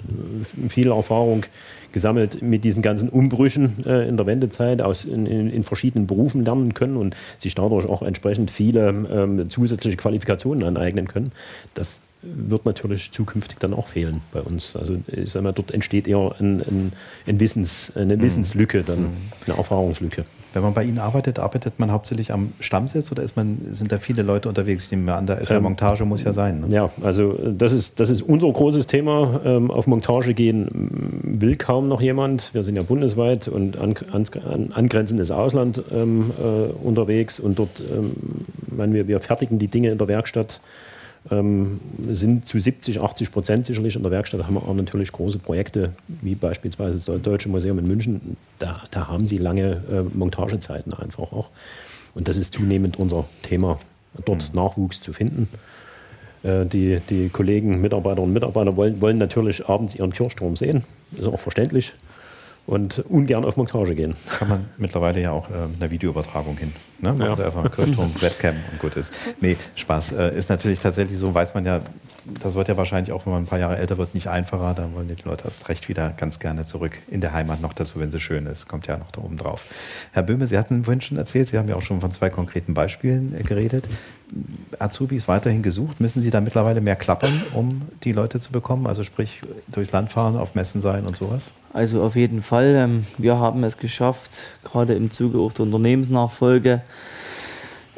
viel 0.70 0.91
Erfahrung 0.91 1.45
gesammelt 1.91 2.41
mit 2.41 2.64
diesen 2.64 2.82
ganzen 2.82 3.10
Umbrüchen 3.10 3.84
äh, 3.86 4.07
in 4.07 4.18
der 4.18 4.26
Wendezeit 4.26 4.82
aus 4.82 5.05
in, 5.05 5.26
in, 5.26 5.49
in, 5.49 5.64
verschiedenen 5.64 6.05
Berufen 6.05 6.45
lernen 6.45 6.74
können 6.74 6.97
und 6.97 7.16
sich 7.39 7.55
dadurch 7.55 7.88
auch 7.88 8.03
entsprechend 8.03 8.51
viele 8.51 8.89
ähm, 9.12 9.49
zusätzliche 9.49 9.97
Qualifikationen 9.97 10.64
aneignen 10.64 11.07
können. 11.07 11.32
Das 11.74 12.01
wird 12.22 12.65
natürlich 12.65 13.11
zukünftig 13.11 13.59
dann 13.59 13.74
auch 13.74 13.88
fehlen 13.88 14.22
bei 14.32 14.41
uns. 14.41 14.76
Also 14.76 14.97
ich 15.07 15.32
sag 15.32 15.43
mal, 15.43 15.53
dort 15.53 15.72
entsteht 15.72 16.07
eher 16.07 16.36
ein, 16.39 16.59
ein, 16.61 16.93
ein 17.26 17.39
Wissens, 17.39 17.93
eine 17.95 18.17
mhm. 18.17 18.22
Wissenslücke, 18.22 18.84
dann 18.84 18.99
mhm. 18.99 19.07
eine 19.47 19.57
Erfahrungslücke. 19.57 20.26
Wenn 20.51 20.63
man 20.63 20.74
bei 20.74 20.84
Ihnen 20.84 20.97
arbeitet, 20.97 21.38
arbeitet 21.38 21.80
man 21.80 21.91
hauptsächlich 21.91 22.34
am 22.34 22.53
Stammsitz 22.59 23.11
oder 23.11 23.22
ist 23.22 23.38
man, 23.38 23.59
sind 23.65 23.91
da 23.91 23.99
viele 23.99 24.24
Leute 24.24 24.49
unterwegs? 24.49 24.86
Ich 24.86 24.91
nehme 24.91 25.13
an, 25.13 25.28
da 25.28 25.36
ist 25.36 25.51
ja 25.51 25.59
Montage, 25.59 26.05
muss 26.05 26.24
ja 26.24 26.34
sein. 26.34 26.61
Ne? 26.61 26.76
Ja, 26.76 26.89
also 27.03 27.38
das 27.51 27.72
ist, 27.72 27.99
das 27.99 28.09
ist 28.09 28.24
unser 28.24 28.51
großes 28.51 28.88
Thema. 28.88 29.41
Ähm, 29.45 29.70
auf 29.70 29.86
Montage 29.86 30.34
gehen 30.34 30.67
will 31.24 31.55
kaum 31.55 31.88
noch 31.88 32.01
jemand. 32.01 32.53
Wir 32.53 32.63
sind 32.63 32.76
ja 32.76 32.82
bundesweit 32.82 33.47
und 33.47 33.78
an, 33.78 33.93
an, 34.11 34.72
angrenzendes 34.74 35.30
Ausland 35.30 35.84
ähm, 35.91 36.32
äh, 36.39 36.72
unterwegs 36.84 37.39
und 37.39 37.59
dort, 37.59 37.82
ähm, 37.82 38.13
wir, 38.91 39.07
wir 39.07 39.20
fertigen 39.20 39.59
die 39.59 39.67
Dinge 39.67 39.91
in 39.91 39.99
der 39.99 40.07
Werkstatt 40.07 40.61
ähm, 41.32 41.80
sind 42.09 42.45
zu 42.45 42.59
70, 42.59 43.01
80 43.01 43.32
Prozent 43.32 43.65
sicherlich 43.65 43.95
in 43.95 44.03
der 44.03 44.11
Werkstatt. 44.11 44.39
Da 44.39 44.47
haben 44.47 44.55
wir 44.55 44.63
auch 44.63 44.73
natürlich 44.73 45.11
große 45.11 45.39
Projekte, 45.39 45.93
wie 46.07 46.36
beispielsweise 46.36 46.99
das 46.99 47.21
Deutsche 47.21 47.49
Museum 47.49 47.80
in 47.80 47.88
München. 47.88 48.38
Da, 48.57 48.84
da 48.91 49.07
haben 49.07 49.27
sie 49.27 49.38
lange 49.38 49.84
äh, 49.91 50.17
Montagezeiten 50.17 50.93
einfach 50.93 51.32
auch. 51.32 51.49
Und 52.15 52.27
das 52.27 52.38
ist 52.38 52.53
zunehmend 52.53 52.97
unser 52.97 53.25
Thema, 53.43 53.80
dort 54.25 54.49
mhm. 54.49 54.59
Nachwuchs 54.59 55.01
zu 55.01 55.13
finden. 55.13 55.47
Äh, 56.43 56.65
die, 56.65 56.99
die 57.09 57.30
Kollegen, 57.30 57.82
Mitarbeiterinnen 57.82 58.30
und 58.30 58.34
Mitarbeiter 58.34 58.75
wollen, 58.75 59.01
wollen 59.01 59.17
natürlich 59.17 59.67
abends 59.67 59.95
ihren 59.95 60.13
Kirchturm 60.13 60.55
sehen. 60.55 60.84
Ist 61.17 61.27
auch 61.27 61.39
verständlich 61.39 61.93
und 62.70 62.99
ungern 63.09 63.45
auf 63.45 63.57
Montage 63.57 63.95
gehen. 63.95 64.13
Kann 64.38 64.47
man 64.47 64.65
mittlerweile 64.78 65.20
ja 65.20 65.32
auch 65.32 65.49
äh, 65.49 65.53
eine 65.80 65.89
Videoübertragung 65.89 66.55
hin. 66.55 66.72
Ne? 66.99 67.13
Machen 67.13 67.22
ja. 67.30 67.36
Sie 67.36 67.43
einfach 67.43 67.72
Kirchturm, 67.72 68.13
Webcam 68.22 68.55
und 68.72 68.80
gut 68.80 68.95
ist. 68.95 69.11
Nee, 69.41 69.57
Spaß. 69.74 70.11
Äh, 70.11 70.38
ist 70.38 70.51
natürlich 70.51 70.78
tatsächlich 70.78 71.17
so, 71.17 71.34
weiß 71.34 71.55
man 71.55 71.65
ja, 71.65 71.82
das 72.41 72.55
wird 72.55 72.67
ja 72.67 72.77
wahrscheinlich 72.77 73.11
auch, 73.11 73.25
wenn 73.25 73.34
man 73.34 73.43
ein 73.43 73.47
paar 73.47 73.59
Jahre 73.59 73.77
älter 73.77 73.97
wird, 73.97 74.13
nicht 74.13 74.27
einfacher. 74.27 74.73
Da 74.75 74.89
wollen 74.93 75.07
die 75.07 75.15
Leute 75.23 75.45
erst 75.45 75.69
recht 75.69 75.89
wieder 75.89 76.13
ganz 76.17 76.39
gerne 76.39 76.65
zurück 76.65 76.97
in 77.09 77.21
der 77.21 77.34
Heimat 77.34 77.61
noch 77.61 77.73
dazu, 77.73 77.99
wenn 77.99 78.11
sie 78.11 78.19
schön 78.19 78.45
ist. 78.45 78.67
Kommt 78.67 78.88
ja 78.88 78.97
noch 78.97 79.11
da 79.11 79.21
oben 79.21 79.38
drauf. 79.38 79.73
Herr 80.11 80.23
Böhme, 80.23 80.47
Sie 80.47 80.57
hatten 80.57 80.84
vorhin 80.84 81.01
schon 81.01 81.17
erzählt, 81.17 81.49
Sie 81.49 81.57
haben 81.57 81.69
ja 81.69 81.75
auch 81.75 81.82
schon 81.82 82.01
von 82.01 82.11
zwei 82.11 82.30
konkreten 82.30 82.73
Beispielen 82.73 83.36
äh, 83.38 83.43
geredet. 83.43 83.86
Azubis 84.77 85.27
weiterhin 85.27 85.63
gesucht? 85.63 85.99
Müssen 85.99 86.21
Sie 86.21 86.30
da 86.30 86.39
mittlerweile 86.39 86.82
mehr 86.82 86.95
klappern, 86.95 87.41
um 87.53 87.82
die 88.03 88.11
Leute 88.11 88.39
zu 88.39 88.51
bekommen? 88.51 88.86
Also 88.86 89.03
sprich, 89.03 89.41
durchs 89.67 89.91
Land 89.91 90.11
fahren, 90.11 90.38
auf 90.38 90.55
Messen 90.55 90.82
sein 90.82 91.05
und 91.05 91.15
sowas? 91.15 91.51
Also 91.73 92.03
auf 92.03 92.15
jeden 92.15 92.41
Fall. 92.41 92.75
Ähm, 92.75 93.05
wir 93.17 93.38
haben 93.38 93.63
es 93.63 93.77
geschafft, 93.77 94.32
gerade 94.63 94.93
im 94.93 95.11
Zuge 95.11 95.39
auch 95.39 95.51
der 95.51 95.65
Unternehmensnachfolge, 95.65 96.82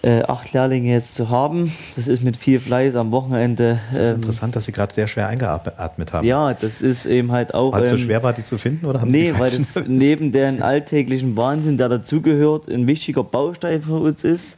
äh, 0.03 0.23
acht 0.23 0.53
Lehrlinge 0.53 0.91
jetzt 0.91 1.13
zu 1.13 1.29
haben. 1.29 1.71
Das 1.95 2.07
ist 2.07 2.23
mit 2.23 2.37
viel 2.37 2.59
Fleiß 2.59 2.95
am 2.95 3.11
Wochenende. 3.11 3.79
Das 3.89 3.97
ist 3.97 4.09
ähm, 4.09 4.15
interessant, 4.17 4.55
dass 4.55 4.65
Sie 4.65 4.71
gerade 4.71 4.93
sehr 4.93 5.07
schwer 5.07 5.27
eingeatmet 5.27 6.13
haben. 6.13 6.27
Ja, 6.27 6.53
das 6.53 6.81
ist 6.81 7.05
eben 7.05 7.31
halt 7.31 7.53
auch. 7.53 7.73
Weil 7.73 7.83
es 7.83 7.89
so 7.89 7.95
ähm, 7.95 8.01
schwer 8.01 8.23
war, 8.23 8.33
die 8.33 8.43
zu 8.43 8.57
finden 8.57 8.85
oder 8.85 9.01
haben 9.01 9.11
nee, 9.11 9.31
Sie 9.31 9.39
weil 9.39 9.49
das 9.49 9.79
neben 9.87 10.31
dem 10.31 10.63
alltäglichen 10.63 11.37
Wahnsinn, 11.37 11.77
der 11.77 11.89
dazugehört, 11.89 12.67
ein 12.69 12.87
wichtiger 12.87 13.23
Baustein 13.23 13.81
für 13.81 13.99
uns 13.99 14.23
ist 14.23 14.57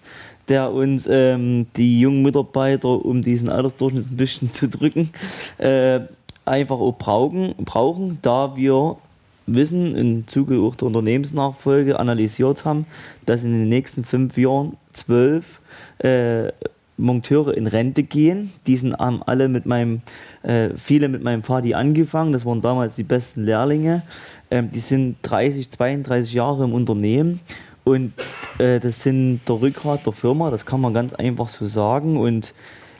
der 0.50 0.72
uns 0.72 1.08
ähm, 1.10 1.68
die 1.78 2.00
jungen 2.00 2.22
Mitarbeiter, 2.22 2.90
um 2.90 3.22
diesen 3.22 3.50
Altersdurchschnitt 3.50 4.12
ein 4.12 4.18
bisschen 4.18 4.52
zu 4.52 4.68
drücken, 4.68 5.10
äh, 5.58 6.02
einfach 6.46 6.80
auch 6.80 6.98
brauchen, 6.98 7.56
brauchen, 7.64 8.20
da 8.22 8.56
wir 8.56 8.98
wissen, 9.46 9.96
im 9.96 10.28
Zuge 10.28 10.60
auch 10.60 10.76
der 10.76 10.88
Unternehmensnachfolge 10.88 12.00
analysiert 12.00 12.66
haben, 12.66 12.86
dass 13.26 13.44
in 13.44 13.52
den 13.52 13.70
nächsten 13.70 14.04
fünf 14.04 14.38
Jahren 14.38 14.78
zwölf 14.94 15.62
äh, 16.00 16.52
Monteure 16.98 17.56
in 17.56 17.68
Rente 17.68 18.04
gehen. 18.04 18.54
Die 18.68 18.78
sind 18.78 18.94
haben 18.94 19.24
alle 19.24 19.48
mit 19.48 19.66
meinem, 19.66 20.02
äh, 20.44 20.70
viele 20.78 21.10
mit 21.10 21.24
meinem 21.24 21.44
Vati 21.44 21.74
angefangen. 21.74 22.34
Das 22.34 22.46
waren 22.46 22.62
damals 22.62 22.96
die 22.96 23.04
besten 23.04 23.44
Lehrlinge. 23.44 24.04
Ähm, 24.52 24.70
die 24.70 24.80
sind 24.80 25.18
30, 25.24 25.72
32 25.72 26.34
Jahre 26.34 26.64
im 26.66 26.74
Unternehmen 26.74 27.40
und 27.84 28.14
äh, 28.60 28.80
das 28.80 29.04
sind 29.04 29.42
der 29.48 29.62
Rückgrat 29.62 30.06
der 30.06 30.14
Firma, 30.14 30.50
das 30.52 30.66
kann 30.66 30.82
man 30.82 30.94
ganz 30.94 31.14
einfach 31.14 31.50
so 31.50 31.66
sagen. 31.66 32.18
Und 32.18 32.54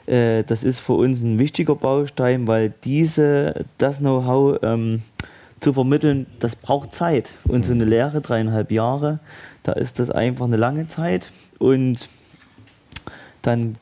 äh, 0.06 0.42
das 0.44 0.62
ist 0.62 0.80
für 0.80 0.94
uns 0.94 1.22
ein 1.22 1.38
wichtiger 1.38 1.74
Baustein, 1.74 2.46
weil 2.46 2.72
diese, 2.84 3.64
das 3.78 3.98
Know-how 3.98 4.58
ähm, 4.62 5.02
zu 5.60 5.72
vermitteln, 5.72 6.26
das 6.40 6.56
braucht 6.56 6.94
Zeit. 6.94 7.28
Und 7.48 7.64
so 7.64 7.72
eine 7.72 7.84
Lehre, 7.84 8.20
dreieinhalb 8.20 8.70
Jahre, 8.70 9.20
da 9.64 9.72
ist 9.72 9.98
das 9.98 10.10
einfach 10.10 10.44
eine 10.44 10.56
lange 10.56 10.86
Zeit. 10.86 11.32
Und 11.58 12.08
dann 13.42 13.76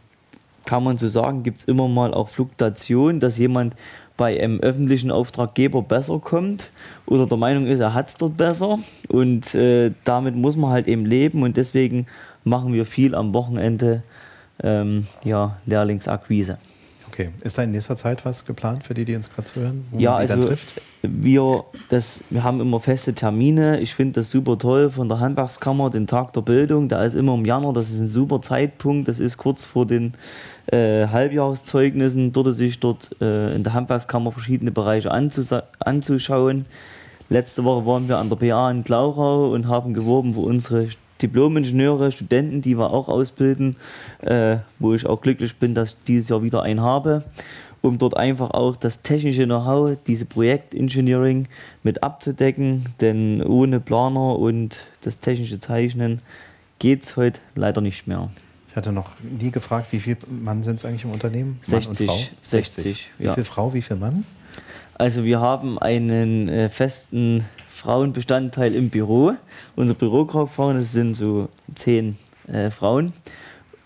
kann 0.64 0.82
man 0.82 0.96
so 0.96 1.08
sagen, 1.08 1.42
gibt 1.42 1.60
es 1.60 1.64
immer 1.68 1.88
mal 1.88 2.14
auch 2.14 2.28
Fluktuation, 2.28 3.20
dass 3.20 3.36
jemand 3.36 3.74
bei 4.16 4.40
einem 4.40 4.60
öffentlichen 4.60 5.10
Auftraggeber 5.10 5.82
besser 5.82 6.18
kommt 6.18 6.70
oder 7.06 7.26
der 7.26 7.38
Meinung 7.38 7.66
ist, 7.66 7.80
er 7.80 7.94
hat 7.94 8.08
es 8.08 8.16
dort 8.16 8.36
besser. 8.36 8.78
Und 9.08 9.54
äh, 9.54 9.92
damit 10.04 10.36
muss 10.36 10.56
man 10.56 10.70
halt 10.70 10.86
eben 10.86 11.04
leben 11.04 11.42
und 11.42 11.56
deswegen 11.56 12.06
machen 12.44 12.72
wir 12.72 12.86
viel 12.86 13.14
am 13.14 13.34
Wochenende 13.34 14.02
ähm, 14.62 15.06
ja, 15.24 15.58
Lehrlingsakquise. 15.66 16.58
Okay. 17.12 17.28
Ist 17.42 17.58
da 17.58 17.62
in 17.62 17.72
nächster 17.72 17.94
Zeit 17.94 18.24
was 18.24 18.46
geplant 18.46 18.84
für 18.84 18.94
die, 18.94 19.04
die 19.04 19.14
uns 19.14 19.30
gerade 19.30 19.46
zuhören, 19.46 19.84
wo 19.90 19.98
ja, 19.98 20.12
man 20.12 20.26
sie 20.26 20.32
also 20.32 20.42
dann 20.42 20.48
trifft? 20.48 20.80
Wir, 21.02 21.64
das, 21.90 22.20
wir 22.30 22.42
haben 22.42 22.60
immer 22.60 22.80
feste 22.80 23.12
Termine. 23.12 23.80
Ich 23.80 23.94
finde 23.94 24.20
das 24.20 24.30
super 24.30 24.56
toll 24.56 24.88
von 24.88 25.10
der 25.10 25.20
Handwerkskammer, 25.20 25.90
den 25.90 26.06
Tag 26.06 26.32
der 26.32 26.40
Bildung. 26.40 26.88
Der 26.88 27.04
ist 27.04 27.14
immer 27.14 27.34
im 27.34 27.44
Januar. 27.44 27.74
Das 27.74 27.90
ist 27.90 27.98
ein 27.98 28.08
super 28.08 28.40
Zeitpunkt. 28.40 29.08
Das 29.08 29.20
ist 29.20 29.36
kurz 29.36 29.62
vor 29.64 29.84
den 29.84 30.14
äh, 30.66 31.06
Halbjahreszeugnissen. 31.06 32.32
Dort 32.32 32.56
sich 32.56 32.80
dort 32.80 33.10
äh, 33.20 33.54
in 33.54 33.62
der 33.62 33.74
Handwerkskammer 33.74 34.32
verschiedene 34.32 34.70
Bereiche 34.70 35.10
anzuschauen. 35.10 36.64
Letzte 37.28 37.64
Woche 37.64 37.84
waren 37.84 38.08
wir 38.08 38.18
an 38.18 38.30
der 38.30 38.36
PA 38.36 38.70
in 38.70 38.84
Glaurau 38.84 39.52
und 39.52 39.68
haben 39.68 39.92
geworben 39.92 40.32
für 40.32 40.40
unsere 40.40 40.88
Diplom-Ingenieure, 41.22 42.12
Studenten, 42.12 42.62
die 42.62 42.76
wir 42.76 42.90
auch 42.90 43.08
ausbilden, 43.08 43.76
äh, 44.20 44.58
wo 44.78 44.94
ich 44.94 45.06
auch 45.06 45.20
glücklich 45.20 45.56
bin, 45.56 45.74
dass 45.74 45.90
ich 45.92 45.96
dieses 46.06 46.28
Jahr 46.28 46.42
wieder 46.42 46.62
einen 46.62 46.80
habe, 46.80 47.24
um 47.80 47.98
dort 47.98 48.16
einfach 48.16 48.50
auch 48.50 48.76
das 48.76 49.02
technische 49.02 49.44
Know-how, 49.44 49.96
diese 50.06 50.24
Projektengineering 50.24 51.48
mit 51.82 52.02
abzudecken, 52.02 52.86
denn 53.00 53.42
ohne 53.42 53.80
Planer 53.80 54.38
und 54.38 54.78
das 55.02 55.18
technische 55.18 55.60
Zeichnen 55.60 56.20
geht 56.78 57.04
es 57.04 57.16
heute 57.16 57.40
leider 57.54 57.80
nicht 57.80 58.06
mehr. 58.06 58.30
Ich 58.68 58.76
hatte 58.76 58.90
noch 58.90 59.10
nie 59.20 59.50
gefragt, 59.50 59.88
wie 59.90 60.00
viele 60.00 60.16
Mann 60.28 60.62
sind 60.62 60.76
es 60.76 60.84
eigentlich 60.84 61.04
im 61.04 61.10
Unternehmen? 61.10 61.60
60, 61.64 62.08
60. 62.08 62.32
60. 62.42 63.10
Wie 63.18 63.24
ja. 63.24 63.34
viel 63.34 63.44
Frau, 63.44 63.74
wie 63.74 63.82
viel 63.82 63.96
Mann? 63.96 64.24
Also 64.94 65.24
wir 65.24 65.40
haben 65.40 65.78
einen 65.78 66.48
äh, 66.48 66.68
festen 66.68 67.44
Frauenbestandteil 67.82 68.74
im 68.76 68.90
Büro. 68.90 69.32
Unser 69.74 69.94
Bürokauffrau, 69.94 70.72
das 70.72 70.92
sind 70.92 71.16
so 71.16 71.48
zehn 71.74 72.16
äh, 72.46 72.70
Frauen. 72.70 73.12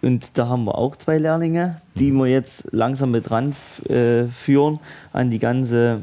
Und 0.03 0.37
da 0.37 0.49
haben 0.49 0.65
wir 0.65 0.77
auch 0.77 0.97
zwei 0.97 1.17
Lehrlinge, 1.17 1.81
die 1.95 2.13
wir 2.13 2.27
jetzt 2.27 2.65
langsam 2.73 3.11
mit 3.11 3.31
ranführen 3.31 4.75
äh, 4.75 4.79
an 5.17 5.31
die 5.31 5.39
ganze 5.39 6.03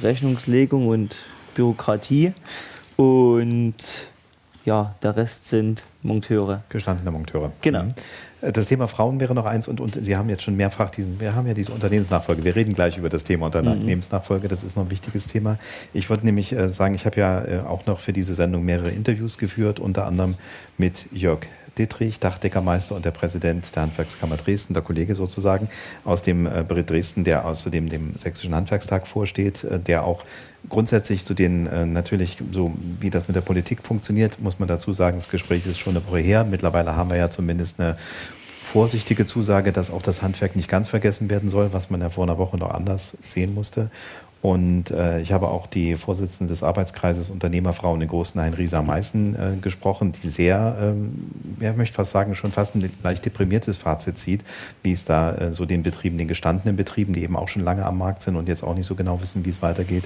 Rechnungslegung 0.00 0.86
und 0.86 1.16
Bürokratie. 1.56 2.34
Und 2.96 3.74
ja, 4.68 4.94
der 5.02 5.16
Rest 5.16 5.48
sind 5.48 5.82
Monteure. 6.02 6.62
Gestandene 6.68 7.10
Monteure. 7.10 7.52
Genau. 7.62 7.84
Mhm. 7.84 7.94
Das 8.52 8.66
Thema 8.66 8.86
Frauen 8.86 9.18
wäre 9.18 9.34
noch 9.34 9.46
eins 9.46 9.66
und, 9.66 9.80
und 9.80 9.98
Sie 10.00 10.14
haben 10.14 10.28
jetzt 10.28 10.42
schon 10.42 10.56
mehrfach 10.56 10.90
diesen, 10.90 11.18
wir 11.20 11.34
haben 11.34 11.46
ja 11.46 11.54
diese 11.54 11.72
Unternehmensnachfolge. 11.72 12.44
Wir 12.44 12.54
reden 12.54 12.74
gleich 12.74 12.98
über 12.98 13.08
das 13.08 13.24
Thema 13.24 13.46
Unternehmensnachfolge, 13.46 14.46
das 14.46 14.62
ist 14.62 14.76
noch 14.76 14.84
ein 14.84 14.90
wichtiges 14.90 15.26
Thema. 15.26 15.58
Ich 15.94 16.10
wollte 16.10 16.26
nämlich 16.26 16.52
äh, 16.52 16.70
sagen, 16.70 16.94
ich 16.94 17.06
habe 17.06 17.18
ja 17.18 17.44
äh, 17.44 17.60
auch 17.60 17.86
noch 17.86 17.98
für 17.98 18.12
diese 18.12 18.34
Sendung 18.34 18.64
mehrere 18.64 18.90
Interviews 18.90 19.38
geführt, 19.38 19.80
unter 19.80 20.06
anderem 20.06 20.34
mit 20.76 21.06
Jörg 21.12 21.40
Dittrich, 21.78 22.20
Dachdeckermeister 22.20 22.94
und 22.94 23.04
der 23.04 23.10
Präsident 23.10 23.74
der 23.74 23.82
Handwerkskammer 23.82 24.36
Dresden, 24.36 24.74
der 24.74 24.82
Kollege 24.82 25.14
sozusagen 25.14 25.68
aus 26.04 26.22
dem 26.22 26.46
äh, 26.46 26.64
Dresden, 26.64 27.24
der 27.24 27.46
außerdem 27.46 27.88
dem 27.88 28.14
Sächsischen 28.16 28.54
Handwerkstag 28.54 29.06
vorsteht, 29.06 29.64
äh, 29.64 29.78
der 29.78 30.04
auch 30.04 30.24
grundsätzlich 30.68 31.24
zu 31.24 31.34
den 31.34 31.66
äh, 31.66 31.86
natürlich 31.86 32.38
so 32.52 32.74
wie 33.00 33.10
das 33.10 33.28
mit 33.28 33.36
der 33.36 33.42
Politik 33.42 33.86
funktioniert, 33.86 34.40
muss 34.40 34.58
man 34.58 34.68
dazu 34.68 34.92
sagen, 34.92 35.16
das 35.16 35.30
Gespräch 35.30 35.66
ist 35.66 35.78
schon 35.78 35.96
eine 35.96 36.06
Woche 36.06 36.18
her. 36.18 36.44
Mittlerweile 36.44 36.96
haben 36.96 37.10
wir 37.10 37.16
ja 37.16 37.30
zumindest 37.30 37.80
eine 37.80 37.96
vorsichtige 38.68 39.24
Zusage, 39.24 39.72
dass 39.72 39.90
auch 39.90 40.02
das 40.02 40.20
Handwerk 40.20 40.54
nicht 40.54 40.68
ganz 40.68 40.90
vergessen 40.90 41.30
werden 41.30 41.48
soll, 41.48 41.72
was 41.72 41.88
man 41.88 42.02
ja 42.02 42.10
vor 42.10 42.24
einer 42.24 42.36
Woche 42.36 42.58
noch 42.58 42.70
anders 42.70 43.16
sehen 43.22 43.54
musste. 43.54 43.90
Und 44.40 44.92
äh, 44.92 45.20
ich 45.20 45.32
habe 45.32 45.48
auch 45.48 45.66
die 45.66 45.96
Vorsitzende 45.96 46.52
des 46.52 46.62
Arbeitskreises 46.62 47.30
Unternehmerfrauen 47.30 48.00
in 48.00 48.06
Großenhain, 48.06 48.54
Risa 48.54 48.82
Meißen, 48.82 49.34
äh, 49.34 49.56
gesprochen, 49.60 50.12
die 50.22 50.28
sehr, 50.28 50.78
ähm, 50.80 51.30
ja, 51.58 51.72
ich 51.72 51.76
möchte 51.76 51.96
fast 51.96 52.12
sagen, 52.12 52.36
schon 52.36 52.52
fast 52.52 52.76
ein 52.76 52.88
leicht 53.02 53.24
deprimiertes 53.24 53.78
Fazit 53.78 54.16
zieht, 54.16 54.42
wie 54.84 54.92
es 54.92 55.04
da 55.04 55.34
äh, 55.34 55.54
so 55.54 55.64
den 55.64 55.82
Betrieben, 55.82 56.18
den 56.18 56.28
gestandenen 56.28 56.76
Betrieben, 56.76 57.14
die 57.14 57.24
eben 57.24 57.36
auch 57.36 57.48
schon 57.48 57.64
lange 57.64 57.84
am 57.84 57.98
Markt 57.98 58.22
sind 58.22 58.36
und 58.36 58.48
jetzt 58.48 58.62
auch 58.62 58.76
nicht 58.76 58.86
so 58.86 58.94
genau 58.94 59.20
wissen, 59.20 59.44
wie 59.44 59.50
es 59.50 59.60
weitergeht. 59.60 60.04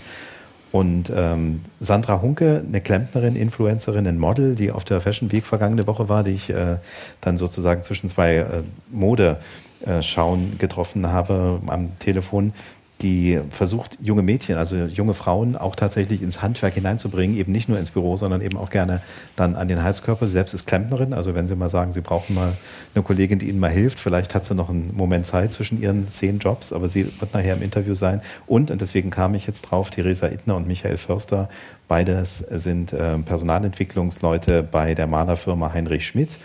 Und 0.72 1.12
ähm, 1.14 1.60
Sandra 1.80 2.22
Hunke, 2.22 2.64
eine 2.66 2.80
Klempnerin, 2.80 3.36
Influencerin, 3.36 4.06
ein 4.06 4.18
Model, 4.18 4.54
die 4.54 4.72
auf 4.72 4.84
der 4.84 5.02
Fashion 5.02 5.30
Week 5.30 5.44
vergangene 5.44 5.86
Woche 5.86 6.08
war, 6.08 6.24
die 6.24 6.30
ich 6.30 6.48
äh, 6.48 6.78
dann 7.20 7.36
sozusagen 7.36 7.82
zwischen 7.82 8.08
zwei 8.08 8.36
äh, 8.36 8.62
Modeschauen 8.90 10.56
getroffen 10.58 11.12
habe 11.12 11.60
am 11.66 11.98
Telefon, 11.98 12.54
die 13.02 13.40
versucht, 13.50 13.98
junge 14.00 14.22
Mädchen, 14.22 14.56
also 14.56 14.76
junge 14.76 15.14
Frauen 15.14 15.56
auch 15.56 15.74
tatsächlich 15.76 16.22
ins 16.22 16.40
Handwerk 16.40 16.74
hineinzubringen, 16.74 17.36
eben 17.36 17.52
nicht 17.52 17.68
nur 17.68 17.78
ins 17.78 17.90
Büro, 17.90 18.16
sondern 18.16 18.40
eben 18.40 18.56
auch 18.56 18.70
gerne 18.70 19.02
dann 19.36 19.56
an 19.56 19.68
den 19.68 19.82
Heizkörper. 19.82 20.26
Sie 20.26 20.32
selbst 20.32 20.54
ist 20.54 20.66
Klempnerin, 20.66 21.12
also 21.12 21.34
wenn 21.34 21.46
Sie 21.46 21.56
mal 21.56 21.68
sagen, 21.68 21.92
Sie 21.92 22.00
brauchen 22.00 22.34
mal 22.34 22.52
eine 22.94 23.02
Kollegin, 23.02 23.38
die 23.38 23.48
Ihnen 23.48 23.58
mal 23.58 23.70
hilft, 23.70 23.98
vielleicht 23.98 24.34
hat 24.34 24.44
sie 24.44 24.54
noch 24.54 24.70
einen 24.70 24.96
Moment 24.96 25.26
Zeit 25.26 25.52
zwischen 25.52 25.80
ihren 25.80 26.08
zehn 26.08 26.38
Jobs, 26.38 26.72
aber 26.72 26.88
sie 26.88 27.06
wird 27.20 27.34
nachher 27.34 27.54
im 27.54 27.62
Interview 27.62 27.94
sein. 27.94 28.20
Und, 28.46 28.70
und 28.70 28.80
deswegen 28.80 29.10
kam 29.10 29.34
ich 29.34 29.46
jetzt 29.46 29.62
drauf, 29.62 29.90
Theresa 29.90 30.28
Ittner 30.28 30.56
und 30.56 30.66
Michael 30.66 30.96
Förster, 30.96 31.48
beides 31.88 32.38
sind 32.38 32.92
äh, 32.92 33.18
Personalentwicklungsleute 33.18 34.62
bei 34.62 34.94
der 34.94 35.06
Malerfirma 35.06 35.72
Heinrich 35.72 36.06
Schmidt 36.06 36.38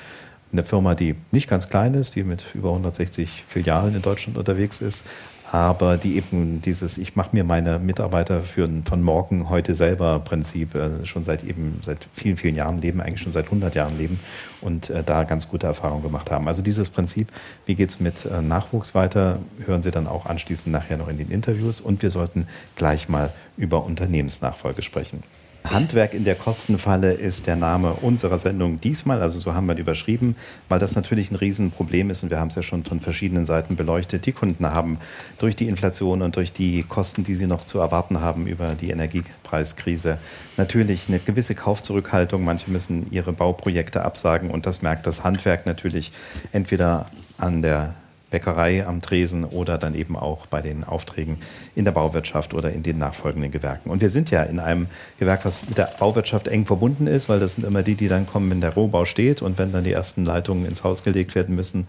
eine 0.51 0.63
Firma, 0.63 0.95
die 0.95 1.15
nicht 1.31 1.49
ganz 1.49 1.69
klein 1.69 1.93
ist, 1.93 2.15
die 2.15 2.23
mit 2.23 2.43
über 2.53 2.69
160 2.69 3.43
Filialen 3.47 3.95
in 3.95 4.01
Deutschland 4.01 4.37
unterwegs 4.37 4.81
ist, 4.81 5.05
aber 5.51 5.97
die 5.97 6.17
eben 6.17 6.61
dieses 6.61 6.97
Ich 6.97 7.15
mache 7.15 7.29
mir 7.31 7.43
meine 7.43 7.79
Mitarbeiter 7.79 8.41
für 8.41 8.69
von 8.85 9.01
morgen 9.01 9.49
heute 9.49 9.75
selber 9.75 10.19
Prinzip 10.19 10.75
äh, 10.75 11.05
schon 11.05 11.23
seit 11.23 11.43
eben 11.43 11.79
seit 11.81 12.07
vielen, 12.13 12.35
vielen 12.35 12.55
Jahren 12.55 12.79
leben, 12.79 12.99
eigentlich 12.99 13.21
schon 13.21 13.31
seit 13.31 13.45
100 13.45 13.73
Jahren 13.73 13.97
leben 13.97 14.19
und 14.61 14.89
äh, 14.89 15.03
da 15.03 15.23
ganz 15.23 15.47
gute 15.47 15.67
Erfahrungen 15.67 16.03
gemacht 16.03 16.31
haben. 16.31 16.47
Also 16.47 16.61
dieses 16.61 16.89
Prinzip, 16.89 17.29
wie 17.65 17.75
geht 17.75 17.89
es 17.89 17.99
mit 17.99 18.25
äh, 18.25 18.41
Nachwuchs 18.41 18.93
weiter, 18.93 19.39
hören 19.65 19.81
Sie 19.81 19.91
dann 19.91 20.07
auch 20.07 20.25
anschließend 20.25 20.73
nachher 20.73 20.97
noch 20.97 21.07
in 21.07 21.17
den 21.17 21.31
Interviews 21.31 21.79
und 21.79 22.01
wir 22.01 22.09
sollten 22.09 22.47
gleich 22.75 23.07
mal 23.07 23.31
über 23.55 23.85
Unternehmensnachfolge 23.85 24.81
sprechen. 24.81 25.23
Handwerk 25.71 26.13
in 26.13 26.23
der 26.23 26.35
Kostenfalle 26.35 27.13
ist 27.13 27.47
der 27.47 27.55
Name 27.55 27.93
unserer 27.93 28.39
Sendung 28.39 28.79
diesmal, 28.81 29.21
also 29.21 29.39
so 29.39 29.53
haben 29.53 29.67
wir 29.67 29.77
überschrieben, 29.77 30.35
weil 30.69 30.79
das 30.79 30.95
natürlich 30.95 31.31
ein 31.31 31.35
Riesenproblem 31.35 32.09
ist 32.09 32.23
und 32.23 32.29
wir 32.29 32.39
haben 32.39 32.49
es 32.49 32.55
ja 32.55 32.63
schon 32.63 32.83
von 32.83 32.99
verschiedenen 32.99 33.45
Seiten 33.45 33.75
beleuchtet. 33.75 34.25
Die 34.25 34.31
Kunden 34.31 34.65
haben 34.65 34.99
durch 35.39 35.55
die 35.55 35.67
Inflation 35.67 36.21
und 36.21 36.35
durch 36.35 36.53
die 36.53 36.83
Kosten, 36.83 37.23
die 37.23 37.35
sie 37.35 37.47
noch 37.47 37.65
zu 37.65 37.79
erwarten 37.79 38.21
haben 38.21 38.47
über 38.47 38.75
die 38.75 38.89
Energiepreiskrise, 38.89 40.17
natürlich 40.57 41.05
eine 41.07 41.19
gewisse 41.19 41.55
Kaufzurückhaltung. 41.55 42.43
Manche 42.43 42.71
müssen 42.71 43.07
ihre 43.11 43.33
Bauprojekte 43.33 44.03
absagen 44.03 44.51
und 44.51 44.65
das 44.65 44.81
merkt 44.81 45.07
das 45.07 45.23
Handwerk 45.23 45.65
natürlich 45.65 46.11
entweder 46.51 47.09
an 47.37 47.61
der 47.61 47.93
Bäckerei 48.29 48.85
am 48.85 49.01
Tresen 49.01 49.45
oder 49.45 49.77
dann 49.77 49.93
eben 49.93 50.17
auch 50.17 50.47
bei 50.47 50.61
den 50.61 50.83
Aufträgen 50.83 51.37
in 51.75 51.85
der 51.85 51.91
Bauwirtschaft 51.91 52.53
oder 52.53 52.71
in 52.71 52.83
den 52.83 52.97
nachfolgenden 52.97 53.51
Gewerken. 53.51 53.89
Und 53.89 54.01
wir 54.01 54.09
sind 54.09 54.31
ja 54.31 54.43
in 54.43 54.59
einem 54.59 54.87
Gewerk, 55.17 55.45
was 55.45 55.67
mit 55.67 55.77
der 55.77 55.89
Bauwirtschaft 55.99 56.47
eng 56.47 56.65
verbunden 56.65 57.07
ist, 57.07 57.29
weil 57.29 57.39
das 57.39 57.55
sind 57.55 57.65
immer 57.65 57.83
die, 57.83 57.95
die 57.95 58.09
dann 58.09 58.27
kommen, 58.27 58.51
wenn 58.51 58.61
der 58.61 58.73
Rohbau 58.73 59.05
steht 59.05 59.41
und 59.41 59.57
wenn 59.57 59.71
dann 59.71 59.83
die 59.83 59.93
ersten 59.93 60.25
Leitungen 60.25 60.65
ins 60.65 60.83
Haus 60.83 61.03
gelegt 61.03 61.35
werden 61.35 61.55
müssen, 61.55 61.87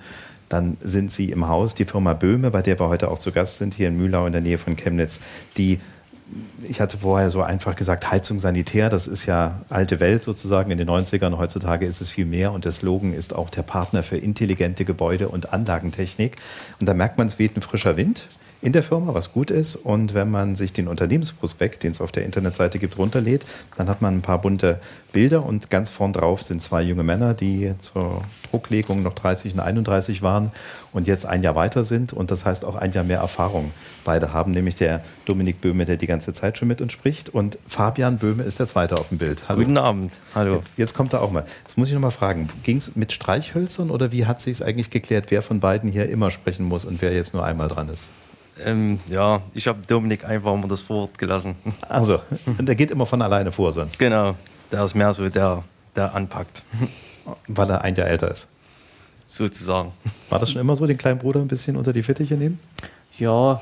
dann 0.48 0.76
sind 0.80 1.12
sie 1.12 1.30
im 1.30 1.48
Haus. 1.48 1.74
Die 1.74 1.84
Firma 1.84 2.14
Böhme, 2.14 2.50
bei 2.50 2.62
der 2.62 2.78
wir 2.78 2.88
heute 2.88 3.10
auch 3.10 3.18
zu 3.18 3.32
Gast 3.32 3.58
sind, 3.58 3.74
hier 3.74 3.88
in 3.88 3.96
Mühlau 3.96 4.26
in 4.26 4.32
der 4.32 4.40
Nähe 4.40 4.58
von 4.58 4.76
Chemnitz, 4.76 5.20
die 5.56 5.80
ich 6.62 6.80
hatte 6.80 6.98
vorher 6.98 7.30
so 7.30 7.42
einfach 7.42 7.76
gesagt, 7.76 8.10
Heizung 8.10 8.38
sanitär, 8.38 8.90
das 8.90 9.06
ist 9.06 9.26
ja 9.26 9.62
alte 9.68 10.00
Welt 10.00 10.22
sozusagen 10.22 10.70
in 10.70 10.78
den 10.78 10.88
90ern. 10.88 11.38
Heutzutage 11.38 11.86
ist 11.86 12.00
es 12.00 12.10
viel 12.10 12.26
mehr 12.26 12.52
und 12.52 12.64
der 12.64 12.72
Slogan 12.72 13.12
ist 13.12 13.34
auch 13.34 13.50
der 13.50 13.62
Partner 13.62 14.02
für 14.02 14.16
intelligente 14.16 14.84
Gebäude 14.84 15.28
und 15.28 15.52
Anlagentechnik. 15.52 16.36
Und 16.80 16.86
da 16.86 16.94
merkt 16.94 17.18
man, 17.18 17.26
es 17.26 17.38
weht 17.38 17.56
ein 17.56 17.62
frischer 17.62 17.96
Wind 17.96 18.28
in 18.60 18.72
der 18.72 18.82
Firma, 18.82 19.14
was 19.14 19.32
gut 19.32 19.50
ist. 19.50 19.76
Und 19.76 20.14
wenn 20.14 20.30
man 20.30 20.56
sich 20.56 20.72
den 20.72 20.88
Unternehmensprospekt, 20.88 21.82
den 21.82 21.92
es 21.92 22.00
auf 22.00 22.12
der 22.12 22.24
Internetseite 22.24 22.78
gibt, 22.78 22.98
runterlädt, 22.98 23.46
dann 23.76 23.88
hat 23.88 24.02
man 24.02 24.16
ein 24.16 24.22
paar 24.22 24.40
bunte 24.40 24.80
Bilder 25.12 25.46
und 25.46 25.70
ganz 25.70 25.90
vorn 25.90 26.12
drauf 26.12 26.42
sind 26.42 26.60
zwei 26.60 26.82
junge 26.82 27.02
Männer, 27.02 27.34
die 27.34 27.72
zur 27.78 28.22
Drucklegung 28.50 29.02
noch 29.02 29.14
30 29.14 29.54
und 29.54 29.60
31 29.60 30.22
waren 30.22 30.52
und 30.92 31.06
jetzt 31.06 31.24
ein 31.24 31.42
Jahr 31.42 31.54
weiter 31.54 31.84
sind 31.84 32.12
und 32.12 32.30
das 32.30 32.44
heißt 32.44 32.64
auch 32.64 32.76
ein 32.76 32.92
Jahr 32.92 33.04
mehr 33.04 33.20
Erfahrung 33.20 33.72
beide 34.04 34.32
haben, 34.32 34.52
nämlich 34.52 34.76
der 34.76 35.02
Dominik 35.24 35.60
Böhme, 35.60 35.86
der 35.86 35.96
die 35.96 36.06
ganze 36.06 36.32
Zeit 36.32 36.58
schon 36.58 36.68
mit 36.68 36.80
uns 36.80 36.92
spricht 36.92 37.30
und 37.30 37.58
Fabian 37.66 38.18
Böhme 38.18 38.42
ist 38.42 38.58
der 38.58 38.66
zweite 38.66 38.96
auf 38.96 39.08
dem 39.08 39.18
Bild. 39.18 39.48
Hallo. 39.48 39.60
Guten 39.60 39.78
Abend. 39.78 40.12
Hallo. 40.34 40.56
Jetzt, 40.56 40.72
jetzt 40.76 40.94
kommt 40.94 41.12
er 41.12 41.22
auch 41.22 41.30
mal. 41.30 41.46
Jetzt 41.64 41.78
muss 41.78 41.88
ich 41.88 41.94
noch 41.94 42.00
mal 42.00 42.10
fragen, 42.10 42.48
ging 42.64 42.76
es 42.78 42.96
mit 42.96 43.12
Streichhölzern 43.12 43.90
oder 43.90 44.12
wie 44.12 44.26
hat 44.26 44.40
sich 44.40 44.52
es 44.52 44.62
eigentlich 44.62 44.90
geklärt, 44.90 45.26
wer 45.30 45.42
von 45.42 45.60
beiden 45.60 45.90
hier 45.90 46.08
immer 46.08 46.30
sprechen 46.30 46.66
muss 46.66 46.84
und 46.84 47.00
wer 47.00 47.14
jetzt 47.14 47.34
nur 47.34 47.44
einmal 47.44 47.68
dran 47.68 47.88
ist? 47.88 48.10
Ähm, 48.64 49.00
ja, 49.08 49.42
ich 49.54 49.66
habe 49.68 49.78
Dominik 49.86 50.24
einfach 50.24 50.54
mal 50.56 50.68
das 50.68 50.88
Wort 50.88 51.18
gelassen. 51.18 51.54
Also, 51.88 52.20
der 52.58 52.74
geht 52.74 52.90
immer 52.90 53.06
von 53.06 53.22
alleine 53.22 53.52
vor 53.52 53.72
sonst. 53.72 53.98
Genau, 53.98 54.34
der 54.70 54.84
ist 54.84 54.94
mehr 54.94 55.12
so 55.12 55.28
der, 55.28 55.64
der 55.96 56.14
anpackt. 56.14 56.62
Weil 57.46 57.70
er 57.70 57.82
ein 57.82 57.94
Jahr 57.94 58.08
älter 58.08 58.30
ist. 58.30 58.48
Sozusagen. 59.26 59.92
War 60.30 60.38
das 60.38 60.50
schon 60.50 60.60
immer 60.60 60.74
so, 60.76 60.86
den 60.86 60.96
kleinen 60.96 61.18
Bruder 61.18 61.40
ein 61.40 61.48
bisschen 61.48 61.76
unter 61.76 61.92
die 61.92 62.02
Fittiche 62.02 62.34
nehmen? 62.34 62.58
Ja, 63.18 63.60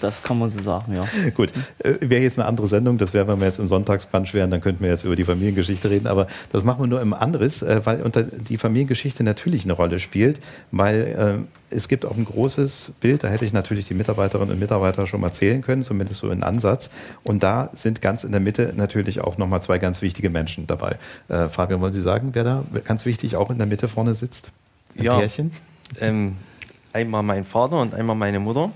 Das 0.00 0.22
kann 0.22 0.38
man 0.38 0.50
so 0.50 0.60
sagen, 0.60 0.94
ja. 0.94 1.04
Gut, 1.34 1.52
äh, 1.78 1.94
wäre 2.00 2.22
jetzt 2.22 2.38
eine 2.38 2.48
andere 2.48 2.66
Sendung, 2.66 2.98
das 2.98 3.14
wäre, 3.14 3.28
wenn 3.28 3.38
wir 3.38 3.46
jetzt 3.46 3.58
im 3.58 3.66
Sonntagspunch 3.66 4.34
wären, 4.34 4.50
dann 4.50 4.60
könnten 4.60 4.82
wir 4.82 4.90
jetzt 4.90 5.04
über 5.04 5.16
die 5.16 5.24
Familiengeschichte 5.24 5.90
reden, 5.90 6.06
aber 6.06 6.26
das 6.52 6.64
machen 6.64 6.82
wir 6.82 6.86
nur 6.86 7.00
im 7.00 7.12
Anderes, 7.12 7.62
äh, 7.62 7.80
weil 7.84 8.02
unter 8.02 8.22
die 8.22 8.56
Familiengeschichte 8.56 9.22
natürlich 9.22 9.64
eine 9.64 9.74
Rolle 9.74 10.00
spielt, 10.00 10.40
weil 10.70 11.46
äh, 11.70 11.74
es 11.74 11.88
gibt 11.88 12.04
auch 12.04 12.16
ein 12.16 12.24
großes 12.24 12.94
Bild, 13.00 13.24
da 13.24 13.28
hätte 13.28 13.44
ich 13.44 13.52
natürlich 13.52 13.86
die 13.86 13.94
Mitarbeiterinnen 13.94 14.54
und 14.54 14.58
Mitarbeiter 14.58 15.06
schon 15.06 15.20
mal 15.20 15.32
zählen 15.32 15.62
können, 15.62 15.82
zumindest 15.82 16.20
so 16.20 16.30
in 16.30 16.42
Ansatz. 16.42 16.90
Und 17.22 17.42
da 17.42 17.70
sind 17.74 18.02
ganz 18.02 18.24
in 18.24 18.32
der 18.32 18.40
Mitte 18.40 18.72
natürlich 18.76 19.20
auch 19.20 19.38
nochmal 19.38 19.62
zwei 19.62 19.78
ganz 19.78 20.02
wichtige 20.02 20.30
Menschen 20.30 20.66
dabei. 20.66 20.96
Äh, 21.28 21.48
Fabian, 21.48 21.80
wollen 21.80 21.92
Sie 21.92 22.02
sagen, 22.02 22.30
wer 22.32 22.44
da 22.44 22.64
ganz 22.84 23.06
wichtig 23.06 23.36
auch 23.36 23.50
in 23.50 23.58
der 23.58 23.66
Mitte 23.66 23.88
vorne 23.88 24.14
sitzt? 24.14 24.50
Ein 24.98 25.04
ja, 25.04 25.18
Pärchen? 25.18 25.52
Ähm, 26.00 26.36
einmal 26.92 27.22
mein 27.22 27.44
Vater 27.44 27.80
und 27.80 27.94
einmal 27.94 28.16
meine 28.16 28.40
Mutter. 28.40 28.72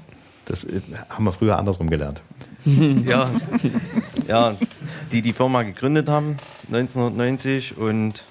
Das 0.47 0.65
äh, 0.65 0.81
haben 1.09 1.25
wir 1.25 1.33
früher 1.33 1.59
andersrum 1.59 1.91
gelernt. 1.91 2.23
ja, 2.65 3.31
ja, 4.27 4.55
die 5.13 5.21
die 5.21 5.33
Firma 5.33 5.63
gegründet 5.63 6.09
haben 6.09 6.39
1990 6.69 7.77
und 7.77 8.25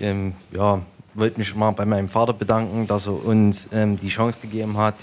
ähm, 0.00 0.34
ja, 0.52 0.80
wollte 1.14 1.38
mich 1.38 1.54
mal 1.54 1.72
bei 1.72 1.84
meinem 1.84 2.08
Vater 2.08 2.32
bedanken, 2.32 2.86
dass 2.86 3.06
er 3.06 3.24
uns 3.24 3.68
ähm, 3.72 3.98
die 3.98 4.08
Chance 4.08 4.38
gegeben 4.40 4.78
hat, 4.78 4.94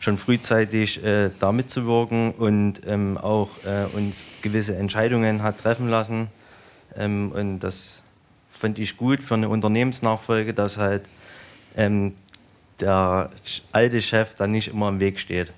schon 0.00 0.18
frühzeitig 0.18 1.04
äh, 1.04 1.30
da 1.38 1.52
mitzuwirken 1.52 2.32
und 2.32 2.80
ähm, 2.86 3.18
auch 3.18 3.50
äh, 3.64 3.84
uns 3.96 4.26
gewisse 4.42 4.76
Entscheidungen 4.76 5.42
hat 5.42 5.60
treffen 5.60 5.88
lassen. 5.88 6.28
Ähm, 6.96 7.32
und 7.32 7.60
das 7.60 8.02
fand 8.50 8.78
ich 8.78 8.96
gut 8.96 9.22
für 9.22 9.34
eine 9.34 9.48
Unternehmensnachfolge, 9.48 10.54
dass 10.54 10.76
halt 10.76 11.02
ähm, 11.76 12.14
der 12.80 13.30
alte 13.72 14.02
Chef 14.02 14.34
dann 14.36 14.52
nicht 14.52 14.68
immer 14.68 14.88
im 14.88 15.00
Weg 15.00 15.18
steht. 15.20 15.52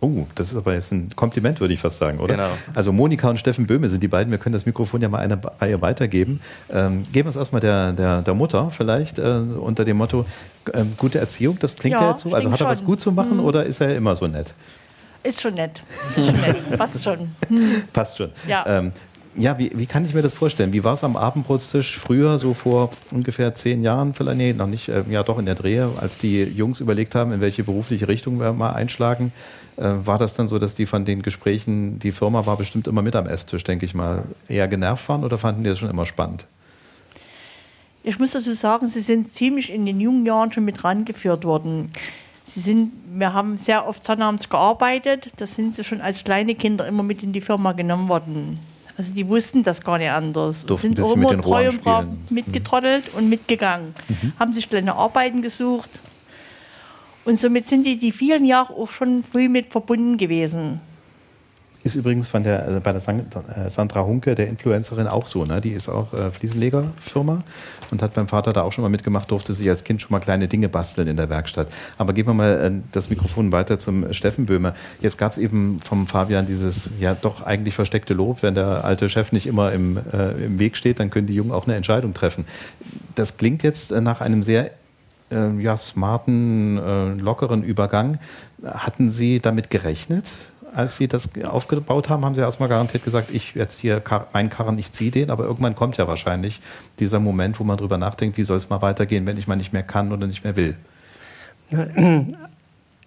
Oh, 0.00 0.26
das 0.36 0.52
ist 0.52 0.56
aber 0.56 0.74
jetzt 0.74 0.92
ein 0.92 1.10
Kompliment, 1.16 1.60
würde 1.60 1.74
ich 1.74 1.80
fast 1.80 1.98
sagen, 1.98 2.20
oder? 2.20 2.34
Genau. 2.34 2.48
Also 2.74 2.92
Monika 2.92 3.30
und 3.30 3.40
Steffen 3.40 3.66
Böhme 3.66 3.88
sind 3.88 4.00
die 4.00 4.08
beiden. 4.08 4.30
Wir 4.30 4.38
können 4.38 4.52
das 4.52 4.64
Mikrofon 4.64 5.02
ja 5.02 5.08
mal 5.08 5.18
eine 5.18 5.40
Reihe 5.60 5.82
weitergeben. 5.82 6.40
Ähm, 6.72 7.04
geben 7.10 7.26
wir 7.26 7.30
es 7.30 7.36
erstmal 7.36 7.60
der, 7.60 7.92
der, 7.92 8.22
der 8.22 8.34
Mutter 8.34 8.70
vielleicht 8.70 9.18
äh, 9.18 9.40
unter 9.58 9.84
dem 9.84 9.96
Motto 9.96 10.24
äh, 10.72 10.84
gute 10.96 11.18
Erziehung. 11.18 11.58
Das 11.58 11.74
klingt 11.74 11.96
ja, 11.96 12.02
ja 12.02 12.10
jetzt 12.10 12.20
so. 12.20 12.32
Also 12.32 12.50
hat 12.50 12.60
er 12.60 12.64
schon. 12.64 12.68
was 12.68 12.84
gut 12.84 13.00
zu 13.00 13.10
machen 13.10 13.38
hm. 13.38 13.44
oder 13.44 13.64
ist 13.64 13.80
er 13.80 13.96
immer 13.96 14.14
so 14.14 14.28
nett? 14.28 14.54
Ist 15.24 15.40
schon 15.40 15.54
nett. 15.54 15.82
Ist 16.16 16.26
schon 16.26 16.40
nett. 16.40 16.78
Passt 16.78 17.02
schon. 17.02 17.18
Hm. 17.48 17.82
Passt 17.92 18.16
schon. 18.16 18.30
Ja. 18.46 18.64
Ähm, 18.66 18.92
ja, 19.36 19.58
wie, 19.58 19.70
wie 19.74 19.86
kann 19.86 20.04
ich 20.04 20.14
mir 20.14 20.22
das 20.22 20.34
vorstellen? 20.34 20.72
Wie 20.72 20.84
war 20.84 20.94
es 20.94 21.04
am 21.04 21.16
Abendbrotstisch 21.16 21.98
früher, 21.98 22.38
so 22.38 22.54
vor 22.54 22.90
ungefähr 23.12 23.54
zehn 23.54 23.82
Jahren, 23.82 24.14
vielleicht, 24.14 24.38
nee, 24.38 24.52
noch 24.52 24.66
nicht, 24.66 24.88
äh, 24.88 25.04
ja 25.08 25.22
doch 25.22 25.38
in 25.38 25.46
der 25.46 25.54
Drehe, 25.54 25.90
als 26.00 26.18
die 26.18 26.42
Jungs 26.42 26.80
überlegt 26.80 27.14
haben, 27.14 27.32
in 27.32 27.40
welche 27.40 27.62
berufliche 27.64 28.08
Richtung 28.08 28.40
wir 28.40 28.52
mal 28.52 28.72
einschlagen? 28.72 29.32
Äh, 29.76 29.90
war 30.04 30.18
das 30.18 30.34
dann 30.34 30.48
so, 30.48 30.58
dass 30.58 30.74
die 30.74 30.86
von 30.86 31.04
den 31.04 31.22
Gesprächen, 31.22 31.98
die 31.98 32.12
Firma 32.12 32.46
war 32.46 32.56
bestimmt 32.56 32.88
immer 32.88 33.02
mit 33.02 33.14
am 33.14 33.26
Esstisch, 33.26 33.64
denke 33.64 33.86
ich 33.86 33.94
mal, 33.94 34.24
eher 34.48 34.66
genervt 34.66 35.08
waren 35.08 35.24
oder 35.24 35.38
fanden 35.38 35.62
die 35.62 35.70
das 35.70 35.78
schon 35.78 35.90
immer 35.90 36.06
spannend? 36.06 36.46
Ich 38.02 38.18
muss 38.18 38.32
dazu 38.32 38.54
sagen, 38.54 38.88
sie 38.88 39.02
sind 39.02 39.28
ziemlich 39.28 39.72
in 39.72 39.84
den 39.84 40.00
jungen 40.00 40.24
Jahren 40.24 40.52
schon 40.52 40.64
mit 40.64 40.82
rangeführt 40.82 41.44
worden. 41.44 41.90
Sie 42.46 42.60
sind, 42.60 42.92
wir 43.12 43.34
haben 43.34 43.58
sehr 43.58 43.86
oft 43.86 44.04
sonnabends 44.04 44.48
gearbeitet, 44.48 45.28
da 45.36 45.46
sind 45.46 45.74
sie 45.74 45.84
schon 45.84 46.00
als 46.00 46.24
kleine 46.24 46.54
Kinder 46.54 46.86
immer 46.86 47.02
mit 47.02 47.22
in 47.22 47.32
die 47.32 47.42
Firma 47.42 47.72
genommen 47.72 48.08
worden. 48.08 48.58
Also 48.98 49.12
die 49.14 49.28
wussten 49.28 49.62
das 49.62 49.80
gar 49.82 49.96
nicht 49.96 50.10
anders. 50.10 50.66
Durften 50.66 50.96
sind 50.96 51.00
auch 51.00 51.14
immer 51.14 51.40
treu 51.40 51.68
und 51.68 51.84
brav 51.84 52.06
mitgetrottelt 52.30 53.12
mhm. 53.12 53.18
und 53.18 53.28
mitgegangen. 53.28 53.94
Mhm. 54.08 54.32
Haben 54.40 54.52
sich 54.52 54.68
kleine 54.68 54.96
Arbeiten 54.96 55.40
gesucht. 55.40 55.88
Und 57.24 57.38
somit 57.38 57.68
sind 57.68 57.84
die 57.84 57.96
die 57.96 58.10
vielen 58.10 58.44
Jahre 58.44 58.74
auch 58.74 58.90
schon 58.90 59.22
früh 59.22 59.48
mit 59.48 59.70
verbunden 59.70 60.16
gewesen. 60.16 60.80
Ist 61.84 61.94
übrigens 61.94 62.28
von 62.28 62.42
der, 62.42 62.64
also 62.64 62.80
bei 62.80 62.92
der 62.92 63.00
äh, 63.00 63.70
Sandra 63.70 64.04
Hunke, 64.04 64.34
der 64.34 64.48
Influencerin, 64.48 65.06
auch 65.06 65.26
so. 65.26 65.44
Ne? 65.44 65.60
Die 65.60 65.70
ist 65.70 65.88
auch 65.88 66.12
äh, 66.12 66.30
Fliesenlegerfirma 66.30 67.44
und 67.92 68.02
hat 68.02 68.14
beim 68.14 68.26
Vater 68.26 68.52
da 68.52 68.62
auch 68.62 68.72
schon 68.72 68.82
mal 68.82 68.88
mitgemacht, 68.88 69.30
durfte 69.30 69.52
sich 69.52 69.68
als 69.70 69.84
Kind 69.84 70.02
schon 70.02 70.10
mal 70.10 70.18
kleine 70.18 70.48
Dinge 70.48 70.68
basteln 70.68 71.06
in 71.06 71.16
der 71.16 71.30
Werkstatt. 71.30 71.68
Aber 71.96 72.12
geben 72.12 72.30
wir 72.30 72.34
mal 72.34 72.50
äh, 72.50 72.72
das 72.90 73.10
Mikrofon 73.10 73.52
weiter 73.52 73.78
zum 73.78 74.12
Steffen 74.12 74.46
Böhmer. 74.46 74.74
Jetzt 75.00 75.18
gab 75.18 75.30
es 75.32 75.38
eben 75.38 75.80
vom 75.84 76.08
Fabian 76.08 76.46
dieses 76.46 76.90
ja 76.98 77.14
doch 77.14 77.42
eigentlich 77.42 77.74
versteckte 77.74 78.12
Lob, 78.12 78.42
wenn 78.42 78.56
der 78.56 78.84
alte 78.84 79.08
Chef 79.08 79.30
nicht 79.30 79.46
immer 79.46 79.70
im, 79.70 79.98
äh, 80.12 80.30
im 80.44 80.58
Weg 80.58 80.76
steht, 80.76 80.98
dann 80.98 81.10
können 81.10 81.28
die 81.28 81.34
Jungen 81.34 81.52
auch 81.52 81.66
eine 81.66 81.76
Entscheidung 81.76 82.12
treffen. 82.12 82.44
Das 83.14 83.36
klingt 83.36 83.62
jetzt 83.62 83.92
äh, 83.92 84.00
nach 84.00 84.20
einem 84.20 84.42
sehr 84.42 84.72
äh, 85.30 85.60
ja, 85.60 85.76
smarten, 85.76 87.20
lockeren 87.20 87.62
Übergang. 87.62 88.18
Hatten 88.64 89.10
Sie 89.10 89.38
damit 89.38 89.70
gerechnet? 89.70 90.32
Als 90.74 90.96
Sie 90.96 91.08
das 91.08 91.30
aufgebaut 91.44 92.08
haben, 92.08 92.24
haben 92.24 92.34
Sie 92.34 92.40
erstmal 92.40 92.68
garantiert 92.68 93.04
gesagt, 93.04 93.30
ich 93.32 93.54
jetzt 93.54 93.80
hier 93.80 94.02
meinen 94.32 94.50
Karren, 94.50 94.78
ich 94.78 94.92
ziehe 94.92 95.10
den, 95.10 95.30
aber 95.30 95.44
irgendwann 95.44 95.74
kommt 95.74 95.96
ja 95.96 96.06
wahrscheinlich 96.06 96.60
dieser 96.98 97.20
Moment, 97.20 97.58
wo 97.60 97.64
man 97.64 97.76
drüber 97.76 97.98
nachdenkt, 97.98 98.38
wie 98.38 98.44
soll 98.44 98.58
es 98.58 98.70
mal 98.70 98.82
weitergehen, 98.82 99.26
wenn 99.26 99.36
ich 99.36 99.48
mal 99.48 99.56
nicht 99.56 99.72
mehr 99.72 99.82
kann 99.82 100.12
oder 100.12 100.26
nicht 100.26 100.44
mehr 100.44 100.56
will. 100.56 100.76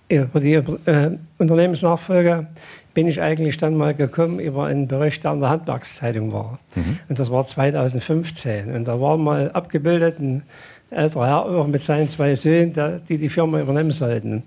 Über 0.09 0.39
die 0.39 0.53
äh, 0.53 1.17
Unternehmensnachfolge 1.37 2.47
bin 2.93 3.07
ich 3.07 3.21
eigentlich 3.21 3.57
dann 3.57 3.75
mal 3.75 3.93
gekommen 3.93 4.39
über 4.39 4.65
einen 4.65 4.87
Bericht, 4.87 5.23
der 5.23 5.31
an 5.31 5.39
der 5.39 5.49
Handwerkszeitung 5.49 6.33
war. 6.33 6.59
Mhm. 6.75 6.99
Und 7.07 7.19
das 7.19 7.31
war 7.31 7.45
2015. 7.45 8.73
Und 8.73 8.85
da 8.85 8.99
war 8.99 9.17
mal 9.17 9.51
abgebildet 9.51 10.19
ein 10.19 10.43
älterer 10.89 11.27
Herr 11.27 11.45
auch 11.45 11.67
mit 11.67 11.81
seinen 11.81 12.09
zwei 12.09 12.35
Söhnen, 12.35 13.01
die 13.07 13.17
die 13.17 13.29
Firma 13.29 13.61
übernehmen 13.61 13.91
sollten. 13.91 14.43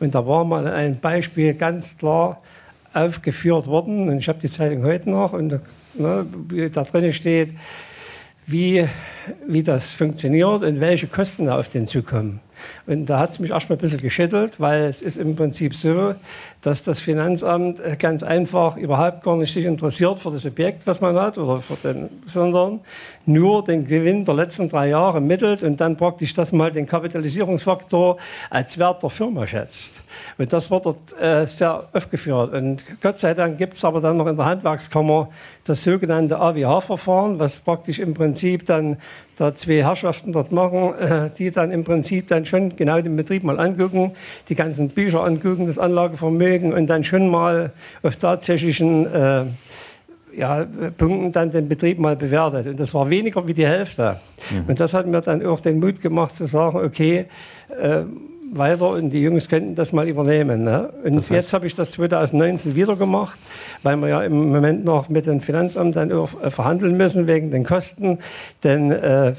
Und 0.00 0.14
da 0.14 0.26
war 0.26 0.44
mal 0.44 0.66
ein 0.68 0.98
Beispiel 1.00 1.54
ganz 1.54 1.98
klar, 1.98 2.40
aufgeführt 2.94 3.66
worden. 3.66 4.08
Und 4.08 4.18
ich 4.18 4.28
habe 4.28 4.40
die 4.40 4.50
Zeitung 4.50 4.82
heute 4.84 5.10
noch 5.10 5.32
und 5.32 5.60
ne, 5.94 6.26
da 6.72 6.84
drin 6.84 7.12
steht, 7.12 7.54
wie, 8.46 8.88
wie 9.46 9.62
das 9.62 9.92
funktioniert 9.94 10.62
und 10.62 10.80
welche 10.80 11.06
Kosten 11.06 11.46
da 11.46 11.58
auf 11.58 11.68
den 11.68 11.86
zukommen. 11.86 12.40
Und 12.86 13.06
da 13.06 13.18
hat 13.18 13.32
es 13.32 13.38
mich 13.38 13.50
erstmal 13.50 13.78
ein 13.78 13.80
bisschen 13.80 14.00
geschüttelt, 14.00 14.58
weil 14.58 14.82
es 14.82 15.02
ist 15.02 15.16
im 15.16 15.36
Prinzip 15.36 15.74
so, 15.74 16.14
dass 16.62 16.82
das 16.82 17.00
Finanzamt 17.00 17.80
ganz 17.98 18.22
einfach 18.22 18.76
überhaupt 18.76 19.22
gar 19.22 19.36
nicht 19.36 19.52
sich 19.52 19.64
interessiert 19.64 20.18
für 20.18 20.30
das 20.30 20.44
Objekt, 20.44 20.86
was 20.86 21.00
man 21.00 21.16
hat, 21.16 21.38
oder 21.38 21.60
für 21.60 21.76
den, 21.76 22.08
sondern 22.26 22.80
nur 23.26 23.62
den 23.62 23.86
Gewinn 23.86 24.24
der 24.24 24.34
letzten 24.34 24.68
drei 24.68 24.88
Jahre 24.88 25.20
mittelt 25.20 25.62
und 25.62 25.80
dann 25.80 25.96
praktisch 25.96 26.34
das 26.34 26.52
mal 26.52 26.72
den 26.72 26.86
Kapitalisierungsfaktor 26.86 28.16
als 28.50 28.78
Wert 28.78 29.02
der 29.02 29.10
Firma 29.10 29.46
schätzt. 29.46 30.02
Und 30.38 30.52
das 30.52 30.70
wird 30.70 30.86
dort 30.86 31.20
äh, 31.20 31.46
sehr 31.46 31.88
aufgeführt. 31.92 32.52
Und 32.52 32.82
Gott 33.00 33.18
sei 33.18 33.34
Dank 33.34 33.58
gibt 33.58 33.74
es 33.74 33.84
aber 33.84 34.00
dann 34.00 34.16
noch 34.16 34.26
in 34.26 34.36
der 34.36 34.46
Handwerkskammer 34.46 35.28
das 35.64 35.84
sogenannte 35.84 36.38
AWH-Verfahren, 36.38 37.38
was 37.38 37.58
praktisch 37.60 37.98
im 37.98 38.14
Prinzip 38.14 38.64
dann 38.66 38.96
da 39.38 39.54
zwei 39.54 39.84
Herrschaften 39.84 40.32
dort 40.32 40.52
machen, 40.52 40.94
äh, 40.98 41.30
die 41.38 41.50
dann 41.50 41.70
im 41.70 41.84
Prinzip 41.84 42.28
dann 42.28 42.44
schon 42.44 42.76
genau 42.76 43.00
den 43.00 43.16
Betrieb 43.16 43.44
mal 43.44 43.58
angucken, 43.58 44.12
die 44.48 44.54
ganzen 44.54 44.88
Bücher 44.88 45.24
angucken, 45.24 45.66
das 45.66 45.78
Anlagevermögen 45.78 46.72
und 46.72 46.88
dann 46.88 47.04
schon 47.04 47.28
mal 47.28 47.70
auf 48.02 48.16
tatsächlichen 48.16 49.06
äh, 49.06 49.44
ja, 50.36 50.66
Punkten 50.96 51.32
dann 51.32 51.50
den 51.52 51.68
Betrieb 51.68 51.98
mal 51.98 52.16
bewertet. 52.16 52.66
Und 52.66 52.80
das 52.80 52.92
war 52.94 53.08
weniger 53.10 53.46
wie 53.46 53.54
die 53.54 53.66
Hälfte. 53.66 54.20
Mhm. 54.50 54.64
Und 54.68 54.80
das 54.80 54.92
hat 54.92 55.06
mir 55.06 55.20
dann 55.20 55.44
auch 55.46 55.60
den 55.60 55.78
Mut 55.78 56.00
gemacht 56.00 56.34
zu 56.34 56.46
sagen, 56.46 56.78
okay, 56.78 57.26
äh, 57.80 58.02
weiter 58.52 58.90
und 58.90 59.10
die 59.10 59.20
Jungs 59.20 59.48
könnten 59.48 59.74
das 59.74 59.92
mal 59.92 60.08
übernehmen. 60.08 60.64
Ne? 60.64 60.90
Und 61.04 61.16
das 61.16 61.30
heißt, 61.30 61.30
jetzt 61.30 61.52
habe 61.52 61.66
ich 61.66 61.74
das 61.74 61.92
2019 61.92 62.74
wieder 62.74 62.96
gemacht, 62.96 63.38
weil 63.82 63.96
wir 63.96 64.08
ja 64.08 64.22
im 64.22 64.50
Moment 64.52 64.84
noch 64.84 65.08
mit 65.08 65.26
dem 65.26 65.40
Finanzamt 65.40 65.96
dann 65.96 66.10
äh, 66.10 66.50
verhandeln 66.50 66.96
müssen 66.96 67.26
wegen 67.26 67.50
den 67.50 67.64
Kosten. 67.64 68.18
Denn 68.64 68.90
äh, 68.90 69.32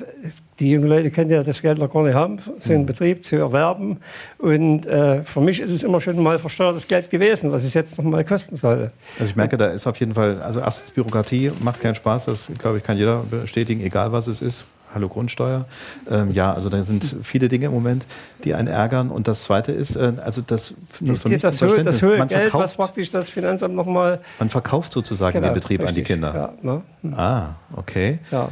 die 0.60 0.72
jungen 0.72 0.89
Leute 0.89 1.10
können 1.10 1.32
ja 1.32 1.43
das 1.43 1.62
Geld 1.62 1.78
noch 1.78 1.91
gar 1.91 2.03
nicht 2.03 2.16
haben, 2.16 2.38
so 2.60 2.74
einen 2.74 2.82
mhm. 2.82 2.88
Betrieb 2.88 3.26
zu 3.26 3.38
erwerben. 3.38 3.97
Und 4.38 4.86
äh, 4.86 5.24
für 5.24 5.41
mich 5.41 5.62
ist 5.62 5.72
es 5.72 5.84
immer 5.84 6.01
schon 6.01 6.22
mal 6.22 6.38
versteuertes 6.38 6.88
Geld 6.88 7.10
gewesen, 7.10 7.51
was 7.51 7.64
es 7.64 7.74
jetzt 7.74 7.97
noch 7.97 8.05
mal 8.05 8.26
kosten 8.26 8.55
soll. 8.55 8.91
Also 9.18 9.30
ich 9.30 9.36
merke, 9.36 9.57
da 9.57 9.68
ist 9.68 9.88
auf 9.88 9.97
jeden 9.97 10.14
Fall, 10.14 10.41
also 10.41 10.60
erstens 10.60 10.91
Bürokratie 10.91 11.51
macht 11.62 11.82
keinen 11.82 11.95
Spaß, 11.95 12.26
das 12.26 12.51
glaube 12.57 12.78
ich 12.78 12.84
kann 12.84 12.97
jeder 12.97 13.24
bestätigen, 13.30 13.82
egal 13.82 14.12
was 14.12 14.28
es 14.28 14.41
ist. 14.41 14.66
Hallo 14.94 15.08
Grundsteuer. 15.08 15.66
Ähm, 16.10 16.32
ja, 16.32 16.54
also 16.54 16.70
da 16.70 16.82
sind 16.84 17.04
viele 17.24 17.48
Dinge 17.48 17.68
im 17.68 17.74
Moment, 17.74 18.06
die 18.44 18.56
einen 18.56 18.68
ärgern. 18.68 19.10
Und 19.10 19.28
das 19.28 19.44
Zweite 19.44 19.72
ist, 19.72 19.96
äh, 19.96 20.14
also 20.24 20.42
das 20.42 20.74
nur 21.00 21.16
für 21.16 21.30
mich 21.30 21.42
das, 21.42 21.62
höhe, 21.62 21.84
das 21.84 22.02
höhere 22.02 22.18
man 22.18 22.28
Geld, 22.28 22.42
verkauft, 22.44 22.64
was 22.64 22.74
praktisch 22.74 23.12
das 23.12 23.30
Finanzamt 23.30 23.76
nochmal... 23.76 24.20
Man 24.40 24.50
verkauft 24.50 24.92
sozusagen 24.92 25.34
genau, 25.34 25.50
den 25.50 25.54
Betrieb 25.54 25.82
richtig, 25.82 25.89
an 25.89 25.96
die 25.96 26.04
Kinder. 26.04 26.51
Ja, 26.63 26.82
ne? 27.04 27.16
Ah, 27.16 27.50
okay. 27.76 28.20
Ja. 28.32 28.50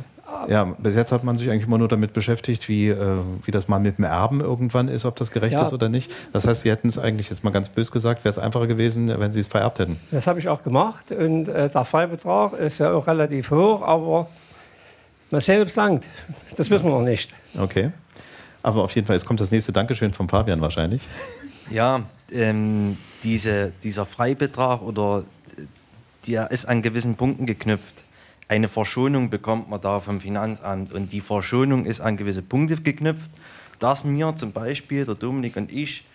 Ja, 0.49 0.66
bis 0.78 0.95
jetzt 0.95 1.11
hat 1.11 1.24
man 1.24 1.38
sich 1.38 1.49
eigentlich 1.49 1.68
immer 1.68 1.78
nur 1.78 1.88
damit 1.88 2.14
beschäftigt, 2.14 2.68
wie, 2.68 2.90
äh, 2.90 3.18
wie 3.44 3.52
das 3.52 3.68
mal 3.68 3.80
mit 3.80 3.98
dem 3.98 4.06
Erben 4.06 4.41
irgendwann 4.41 4.90
ist, 4.90 5.06
ob 5.06 5.16
das 5.16 5.32
gerecht 5.32 5.53
ja. 5.53 5.64
ist 5.64 5.74
oder 5.74 5.90
nicht. 5.90 6.11
Das 6.34 6.45
heißt, 6.45 6.61
Sie 6.61 6.70
hätten 6.70 6.90
es 6.90 6.99
eigentlich 6.99 7.30
jetzt 7.30 7.44
mal 7.44 7.52
ganz 7.52 7.70
bös 7.70 7.91
gesagt, 7.91 8.26
wäre 8.26 8.30
es 8.30 8.38
einfacher 8.38 8.68
gewesen, 8.68 9.11
wenn 9.18 9.32
Sie 9.32 9.40
es 9.40 9.48
vererbt 9.48 9.80
hätten. 9.80 9.98
Das 10.11 10.28
habe 10.28 10.40
ich 10.40 10.49
auch 10.49 10.64
gemacht 10.64 11.11
und 11.11 11.48
äh, 11.48 11.70
der 11.70 11.86
Freibetrag 11.86 12.53
ist 12.53 12.78
ja 12.80 12.91
auch 12.91 13.07
relativ 13.07 13.52
hoch, 13.52 13.82
aber 13.82 14.28
Ob 15.32 15.40
es 15.40 15.76
langt. 15.76 16.06
Das 16.56 16.70
wissen 16.70 16.86
wir 16.86 16.91
noch 16.91 17.02
nicht. 17.02 17.34
Okay. 17.58 17.91
Aber 18.64 18.84
auf 18.84 18.95
jeden 18.95 19.08
Fall, 19.08 19.16
jetzt 19.16 19.26
kommt 19.26 19.40
das 19.40 19.52
nächste 19.52 19.72
Dankeschön 19.72 20.14
vom 20.14 20.30
Fabian 20.30 20.62
wahrscheinlich. 20.62 21.02
Ja, 21.70 22.04
ähm, 22.32 22.98
diese, 23.24 23.72
dieser 23.84 24.06
Freibetrag 24.06 24.82
oder 24.82 25.24
der 26.28 26.52
ist 26.52 26.66
an 26.66 26.82
gewissen 26.82 27.16
Punkten 27.16 27.45
geknüpft. 27.45 28.04
Eine 28.48 28.70
Verschonung 28.70 29.30
bekommt 29.30 29.70
man 29.70 29.82
da 29.82 29.99
vom 29.99 30.22
Finanzamt 30.22 30.94
und 30.94 31.12
die 31.12 31.22
Verschonung 31.22 31.86
ist 31.86 31.99
an 31.99 32.16
gewisse 32.16 32.41
Punkte 32.41 32.78
geknüpft, 32.78 33.30
dass 33.80 34.04
mir 34.04 34.36
zum 34.36 34.52
Beispiel 34.52 35.06
der 35.06 35.16
Dominik 35.16 35.58
und 35.58 35.72
ich 35.72 36.06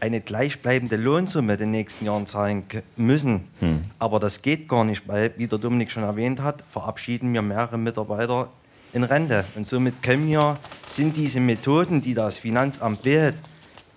eine 0.00 0.20
gleichbleibende 0.20 0.96
Lohnsumme 0.96 1.54
in 1.54 1.58
den 1.58 1.70
nächsten 1.70 2.06
Jahren 2.06 2.26
zahlen 2.26 2.64
müssen. 2.96 3.48
Hm. 3.60 3.84
Aber 3.98 4.18
das 4.18 4.42
geht 4.42 4.68
gar 4.68 4.84
nicht, 4.84 5.06
weil, 5.06 5.32
wie 5.36 5.46
der 5.46 5.58
Dominik 5.58 5.90
schon 5.90 6.04
erwähnt 6.04 6.40
hat, 6.40 6.64
verabschieden 6.72 7.32
wir 7.34 7.42
mehrere 7.42 7.76
Mitarbeiter 7.76 8.48
in 8.92 9.04
Rente. 9.04 9.44
Und 9.54 9.66
somit 9.66 10.02
können 10.02 10.26
wir, 10.26 10.56
sind 10.86 11.16
diese 11.16 11.40
Methoden, 11.40 12.00
die 12.00 12.14
das 12.14 12.38
Finanzamt 12.38 13.04
wählt, 13.04 13.36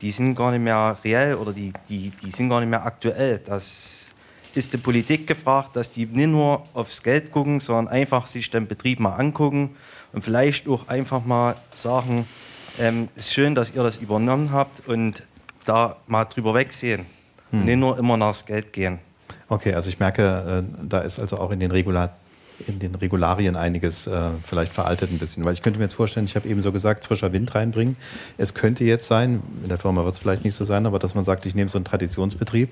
die 0.02 0.12
sind 0.12 0.36
gar 0.36 0.52
nicht 0.52 0.62
mehr 0.62 0.98
reell 1.04 1.36
oder 1.36 1.54
die, 1.54 1.72
die, 1.88 2.12
die 2.22 2.32
sind 2.32 2.50
gar 2.50 2.60
nicht 2.60 2.70
mehr 2.70 2.86
aktuell. 2.86 3.40
Das 3.46 4.08
ist 4.54 4.74
die 4.74 4.78
Politik 4.78 5.28
gefragt, 5.28 5.76
dass 5.76 5.94
die 5.94 6.06
nicht 6.06 6.28
nur 6.28 6.64
aufs 6.74 7.04
Geld 7.04 7.32
gucken, 7.32 7.60
sondern 7.60 7.88
einfach 7.88 8.28
sich 8.28 8.50
den 8.50 8.68
Betrieb 8.68 9.00
mal 9.00 9.16
angucken 9.16 9.76
und 10.12 10.24
vielleicht 10.24 10.68
auch 10.68 10.88
einfach 10.88 11.24
mal 11.24 11.56
sagen, 11.76 12.26
ähm, 12.80 13.10
es 13.16 13.28
ist 13.28 13.34
schön, 13.34 13.56
dass 13.56 13.74
ihr 13.76 13.84
das 13.84 13.98
übernommen 13.98 14.52
habt 14.52 14.88
und 14.88 15.24
da 15.66 15.98
mal 16.08 16.26
drüber 16.26 16.54
wegsehen. 16.54 17.06
Hm. 17.52 17.66
Nicht 17.66 17.78
nur 17.78 17.98
immer 17.98 18.18
nachs 18.18 18.46
Geld 18.46 18.74
gehen. 18.74 19.00
Okay, 19.50 19.74
also 19.74 19.90
ich 19.90 20.00
merke, 20.00 20.64
äh, 20.64 20.88
da 20.88 21.00
ist 21.00 21.20
also 21.20 21.38
auch 21.38 21.52
in 21.52 21.60
den 21.60 21.72
Regulat 21.72 22.12
in 22.68 22.80
den 22.80 22.96
Regularien 22.96 23.56
einiges 23.56 24.08
äh, 24.08 24.30
vielleicht 24.44 24.72
veraltet 24.72 25.12
ein 25.12 25.18
bisschen. 25.18 25.44
Weil 25.46 25.54
ich 25.54 25.62
könnte 25.62 25.80
mir 25.80 25.86
jetzt 25.86 25.94
vorstellen, 25.94 26.26
ich 26.26 26.36
habe 26.36 26.48
eben 26.48 26.62
so 26.62 26.72
gesagt, 26.72 27.06
frischer 27.06 27.34
Wind 27.34 27.54
reinbringen. 27.56 27.96
Es 28.38 28.54
könnte 28.54 28.84
jetzt 28.84 29.08
sein, 29.08 29.42
in 29.64 29.70
der 29.70 29.78
Firma 29.78 30.04
wird 30.04 30.14
es 30.14 30.20
vielleicht 30.20 30.44
nicht 30.44 30.56
so 30.56 30.66
sein, 30.66 30.86
aber 30.86 31.00
dass 31.00 31.16
man 31.16 31.24
sagt, 31.24 31.46
ich 31.46 31.56
nehme 31.56 31.70
so 31.70 31.78
einen 31.78 31.86
Traditionsbetrieb, 31.86 32.70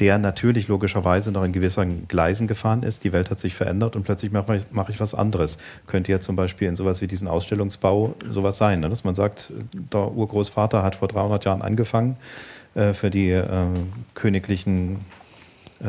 der 0.00 0.18
natürlich 0.18 0.68
logischerweise 0.68 1.30
noch 1.30 1.44
in 1.44 1.52
gewissen 1.52 2.08
Gleisen 2.08 2.48
gefahren 2.48 2.82
ist. 2.82 3.04
Die 3.04 3.12
Welt 3.12 3.30
hat 3.30 3.38
sich 3.38 3.54
verändert 3.54 3.96
und 3.96 4.02
plötzlich 4.02 4.32
mache 4.32 4.56
ich, 4.56 4.62
mach 4.72 4.88
ich 4.88 4.98
was 4.98 5.14
anderes. 5.14 5.58
Könnte 5.86 6.10
ja 6.10 6.20
zum 6.20 6.36
Beispiel 6.36 6.68
in 6.68 6.76
sowas 6.76 7.02
wie 7.02 7.06
diesen 7.06 7.28
Ausstellungsbau 7.28 8.14
sowas 8.28 8.56
sein, 8.56 8.80
ne? 8.80 8.88
dass 8.88 9.04
man 9.04 9.14
sagt, 9.14 9.52
der 9.92 10.10
Urgroßvater 10.12 10.82
hat 10.82 10.96
vor 10.96 11.08
300 11.08 11.44
Jahren 11.44 11.62
angefangen, 11.62 12.16
äh, 12.74 12.94
für 12.94 13.10
die 13.10 13.30
äh, 13.30 13.44
königlichen 14.14 15.04
äh, 15.80 15.86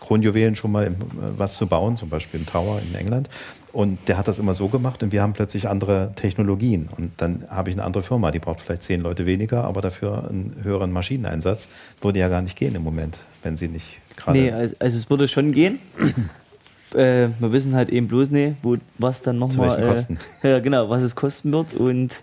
Kronjuwelen 0.00 0.56
schon 0.56 0.72
mal 0.72 0.86
äh, 0.86 0.90
was 1.36 1.56
zu 1.56 1.66
bauen, 1.66 1.98
zum 1.98 2.08
Beispiel 2.08 2.40
im 2.40 2.46
Tower 2.46 2.80
in 2.80 2.94
England. 2.94 3.28
Und 3.72 3.98
der 4.08 4.18
hat 4.18 4.28
das 4.28 4.38
immer 4.38 4.54
so 4.54 4.68
gemacht 4.68 5.02
und 5.02 5.12
wir 5.12 5.22
haben 5.22 5.32
plötzlich 5.32 5.68
andere 5.68 6.12
Technologien. 6.14 6.88
Und 6.96 7.12
dann 7.18 7.46
habe 7.48 7.70
ich 7.70 7.76
eine 7.76 7.84
andere 7.84 8.02
Firma, 8.02 8.30
die 8.30 8.38
braucht 8.38 8.60
vielleicht 8.60 8.82
zehn 8.82 9.00
Leute 9.00 9.24
weniger, 9.24 9.64
aber 9.64 9.80
dafür 9.80 10.28
einen 10.28 10.56
höheren 10.62 10.92
Maschineneinsatz. 10.92 11.68
Würde 12.00 12.18
ja 12.18 12.28
gar 12.28 12.42
nicht 12.42 12.56
gehen 12.56 12.74
im 12.74 12.82
Moment, 12.82 13.18
wenn 13.42 13.56
sie 13.56 13.68
nicht 13.68 13.98
gerade. 14.16 14.38
Nee, 14.38 14.50
also, 14.50 14.74
also 14.78 14.96
es 14.96 15.10
würde 15.10 15.28
schon 15.28 15.52
gehen. 15.52 15.78
äh, 16.94 17.28
wir 17.38 17.52
wissen 17.52 17.74
halt 17.74 17.88
eben 17.88 18.08
bloß 18.08 18.30
nicht, 18.30 18.56
wo, 18.62 18.76
was 18.98 19.22
dann 19.22 19.38
nochmal. 19.38 19.82
Äh, 19.82 19.86
Kosten. 19.86 20.18
ja, 20.42 20.60
genau, 20.60 20.88
was 20.88 21.02
es 21.02 21.14
kosten 21.14 21.52
wird. 21.52 21.74
Und 21.74 22.22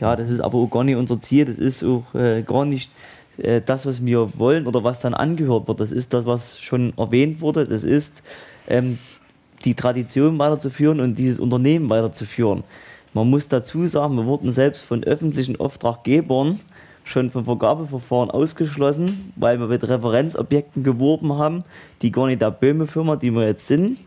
ja, 0.00 0.16
das 0.16 0.30
ist 0.30 0.40
aber 0.40 0.58
auch 0.58 0.68
gar 0.68 0.84
nicht 0.84 0.96
unser 0.96 1.20
Ziel. 1.20 1.44
Das 1.44 1.58
ist 1.58 1.84
auch 1.84 2.14
äh, 2.14 2.42
gar 2.42 2.64
nicht 2.64 2.90
äh, 3.38 3.60
das, 3.64 3.86
was 3.86 4.04
wir 4.04 4.38
wollen 4.38 4.66
oder 4.66 4.84
was 4.84 5.00
dann 5.00 5.14
angehört 5.14 5.68
wird. 5.68 5.80
Das 5.80 5.92
ist 5.92 6.12
das, 6.14 6.26
was 6.26 6.60
schon 6.60 6.92
erwähnt 6.96 7.40
wurde. 7.40 7.66
Das 7.66 7.84
ist 7.84 8.22
ähm, 8.68 8.98
die 9.64 9.74
Tradition 9.74 10.38
weiterzuführen 10.38 11.00
und 11.00 11.16
dieses 11.16 11.38
Unternehmen 11.38 11.88
weiterzuführen. 11.88 12.64
Man 13.14 13.28
muss 13.28 13.48
dazu 13.48 13.86
sagen, 13.86 14.16
wir 14.16 14.26
wurden 14.26 14.52
selbst 14.52 14.82
von 14.82 15.04
öffentlichen 15.04 15.60
Auftraggebern 15.60 16.60
schon 17.04 17.30
vom 17.30 17.44
Vergabeverfahren 17.44 18.30
ausgeschlossen, 18.30 19.32
weil 19.36 19.58
wir 19.58 19.66
mit 19.66 19.86
Referenzobjekten 19.86 20.82
geworben 20.82 21.32
haben, 21.34 21.64
die 22.00 22.12
gar 22.12 22.26
nicht 22.26 22.42
der 22.42 22.50
Böhme-Firma, 22.50 23.16
die 23.16 23.30
wir 23.30 23.46
jetzt 23.46 23.66
sind, 23.66 23.98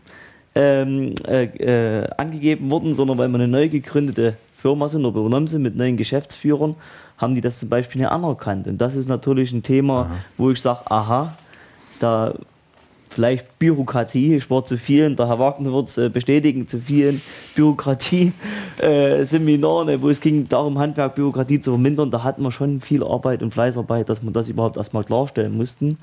ähm, 0.54 1.14
äh, 1.28 1.44
äh, 1.44 2.08
angegeben 2.16 2.70
wurden, 2.70 2.94
sondern 2.94 3.18
weil 3.18 3.28
wir 3.28 3.36
eine 3.36 3.48
neu 3.48 3.68
gegründete 3.68 4.36
Firma 4.56 4.88
sind 4.88 5.04
oder 5.04 5.20
übernommen 5.20 5.46
sind 5.46 5.62
mit 5.62 5.76
neuen 5.76 5.96
Geschäftsführern 5.96 6.76
haben 7.18 7.34
die 7.34 7.40
das 7.40 7.58
zum 7.58 7.68
Beispiel 7.68 8.02
nicht 8.02 8.10
anerkannt. 8.10 8.66
Und 8.66 8.78
das 8.78 8.94
ist 8.94 9.08
natürlich 9.08 9.52
ein 9.52 9.62
Thema, 9.62 10.02
aha. 10.02 10.16
wo 10.36 10.50
ich 10.50 10.60
sage, 10.60 10.90
aha, 10.90 11.34
da 11.98 12.34
vielleicht 13.16 13.58
Bürokratie, 13.58 14.36
ich 14.36 14.48
war 14.50 14.64
zu 14.64 14.76
vielen, 14.76 15.16
der 15.16 15.28
Herr 15.28 15.38
Wagner 15.38 15.72
wird 15.72 15.88
es 15.88 15.96
äh, 15.96 16.10
bestätigen, 16.10 16.68
zu 16.68 16.78
vielen 16.78 17.22
Bürokratie-Seminaren, 17.54 19.88
äh, 19.94 20.02
wo 20.02 20.10
es 20.10 20.20
ging 20.20 20.46
darum, 20.50 20.78
Handwerk, 20.78 21.14
Bürokratie 21.14 21.62
zu 21.62 21.70
vermindern. 21.70 22.10
Da 22.10 22.22
hatten 22.22 22.42
wir 22.42 22.52
schon 22.52 22.82
viel 22.82 23.02
Arbeit 23.02 23.42
und 23.42 23.54
Fleißarbeit, 23.54 24.10
dass 24.10 24.22
wir 24.22 24.30
das 24.32 24.48
überhaupt 24.48 24.76
erstmal 24.76 25.02
klarstellen 25.02 25.56
mussten, 25.56 25.96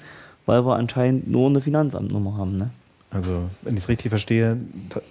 weil 0.48 0.66
wir 0.66 0.76
anscheinend 0.76 1.30
nur 1.30 1.50
eine 1.50 1.62
Finanzamtnummer 1.62 2.36
haben. 2.36 2.58
Ne? 2.58 2.72
Also, 3.12 3.44
wenn 3.62 3.76
ich 3.76 3.84
es 3.84 3.90
richtig 3.90 4.10
verstehe, 4.10 4.58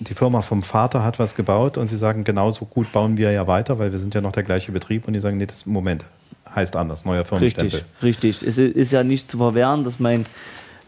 die 0.01 0.15
Firma 0.15 0.43
vom 0.43 0.65
Vater 0.65 1.05
hat 1.05 1.21
was 1.21 1.37
gebaut 1.37 1.79
und 1.79 1.87
sie 1.87 1.97
sagen, 1.97 2.25
genauso 2.25 2.65
gut 2.65 2.91
bauen 2.91 3.17
wir 3.17 3.31
ja 3.31 3.47
weiter, 3.47 3.79
weil 3.79 3.93
wir 3.93 4.01
sind 4.01 4.13
ja 4.13 4.21
noch 4.21 4.33
der 4.33 4.43
gleiche 4.43 4.73
Betrieb 4.73 5.07
und 5.07 5.13
die 5.13 5.21
sagen, 5.21 5.39
nee, 5.39 5.47
das 5.47 5.67
Moment 5.67 6.05
heißt 6.53 6.75
anders, 6.75 7.05
neuer 7.05 7.25
Firmenstempel. 7.25 7.85
Richtig, 8.03 8.43
richtig. 8.43 8.49
Es 8.49 8.59
ist 8.59 8.91
ja 8.91 9.05
nicht 9.05 9.31
zu 9.31 9.39
verwehren, 9.39 9.85
dass 9.85 10.01
mein 10.01 10.27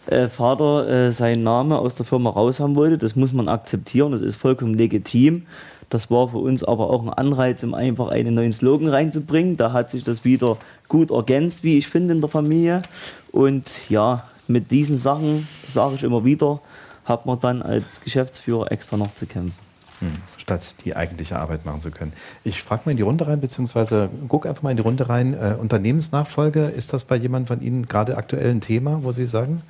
äh, 0.07 0.29
Vater 0.29 0.89
äh, 0.89 1.13
seinen 1.13 1.43
Namen 1.43 1.73
aus 1.73 1.95
der 1.95 2.07
Firma 2.07 2.31
raus 2.31 2.61
haben 2.61 2.77
wollte. 2.77 2.99
Das 2.99 3.17
muss 3.17 3.33
man 3.33 3.49
akzeptieren, 3.49 4.13
das 4.13 4.23
ist 4.23 4.37
vollkommen 4.37 4.75
legitim. 4.75 5.47
Das 5.91 6.11
war 6.11 6.29
für 6.31 6.39
uns 6.39 6.65
aber 6.65 6.91
auch 6.91 7.03
ein 7.03 7.11
Anreiz, 7.11 7.63
um 7.63 7.75
einfach 7.75 8.09
einen 8.09 8.35
neuen 8.35 8.53
Slogan 8.53 8.89
reinzubringen. 8.89 9.57
Da 9.57 9.73
hat 9.73 9.91
sich 9.91 10.03
das 10.03 10.25
wieder 10.25 10.57
gut 10.89 11.11
ergänzt, 11.11 11.63
wie 11.63 11.79
ich 11.79 11.89
finde, 11.89 12.15
in 12.15 12.21
der 12.21 12.31
Familie. 12.31 12.83
Und 13.31 13.65
ja, 13.89 14.25
mit 14.49 14.71
diesen 14.71 14.99
Sachen 14.99 15.47
sage 15.69 15.95
ich 15.97 16.03
immer 16.03 16.25
wieder, 16.25 16.61
hat 17.05 17.27
man 17.27 17.39
dann 17.41 17.63
als 17.63 18.01
Geschäftsführer 18.03 18.73
extra 18.73 18.97
noch 18.97 19.15
zu 19.15 19.27
kämpfen. 19.27 19.55
Hm, 20.01 20.17
statt 20.45 20.85
die 20.85 20.95
eigentliche 20.95 21.39
Arbeit 21.39 21.65
machen 21.65 21.81
zu 21.81 21.91
können. 21.91 22.13
Ich 22.45 22.63
frage 22.63 22.83
mal 22.85 22.91
in 22.91 22.99
die 22.99 23.03
Runde 23.03 23.27
rein, 23.27 23.41
beziehungsweise 23.41 24.11
guck 24.29 24.47
einfach 24.47 24.63
mal 24.63 24.71
in 24.71 24.77
die 24.77 24.83
Runde 24.83 25.09
rein. 25.09 25.33
Äh, 25.33 25.57
Unternehmensnachfolge, 25.59 26.67
ist 26.67 26.93
das 26.93 27.05
bei 27.05 27.17
jemandem 27.17 27.47
von 27.47 27.67
Ihnen 27.67 27.89
gerade 27.89 28.17
aktuell 28.19 28.51
ein 28.51 28.61
Thema, 28.61 29.03
wo 29.03 29.13
Sie 29.13 29.27
sagen, 29.27 29.63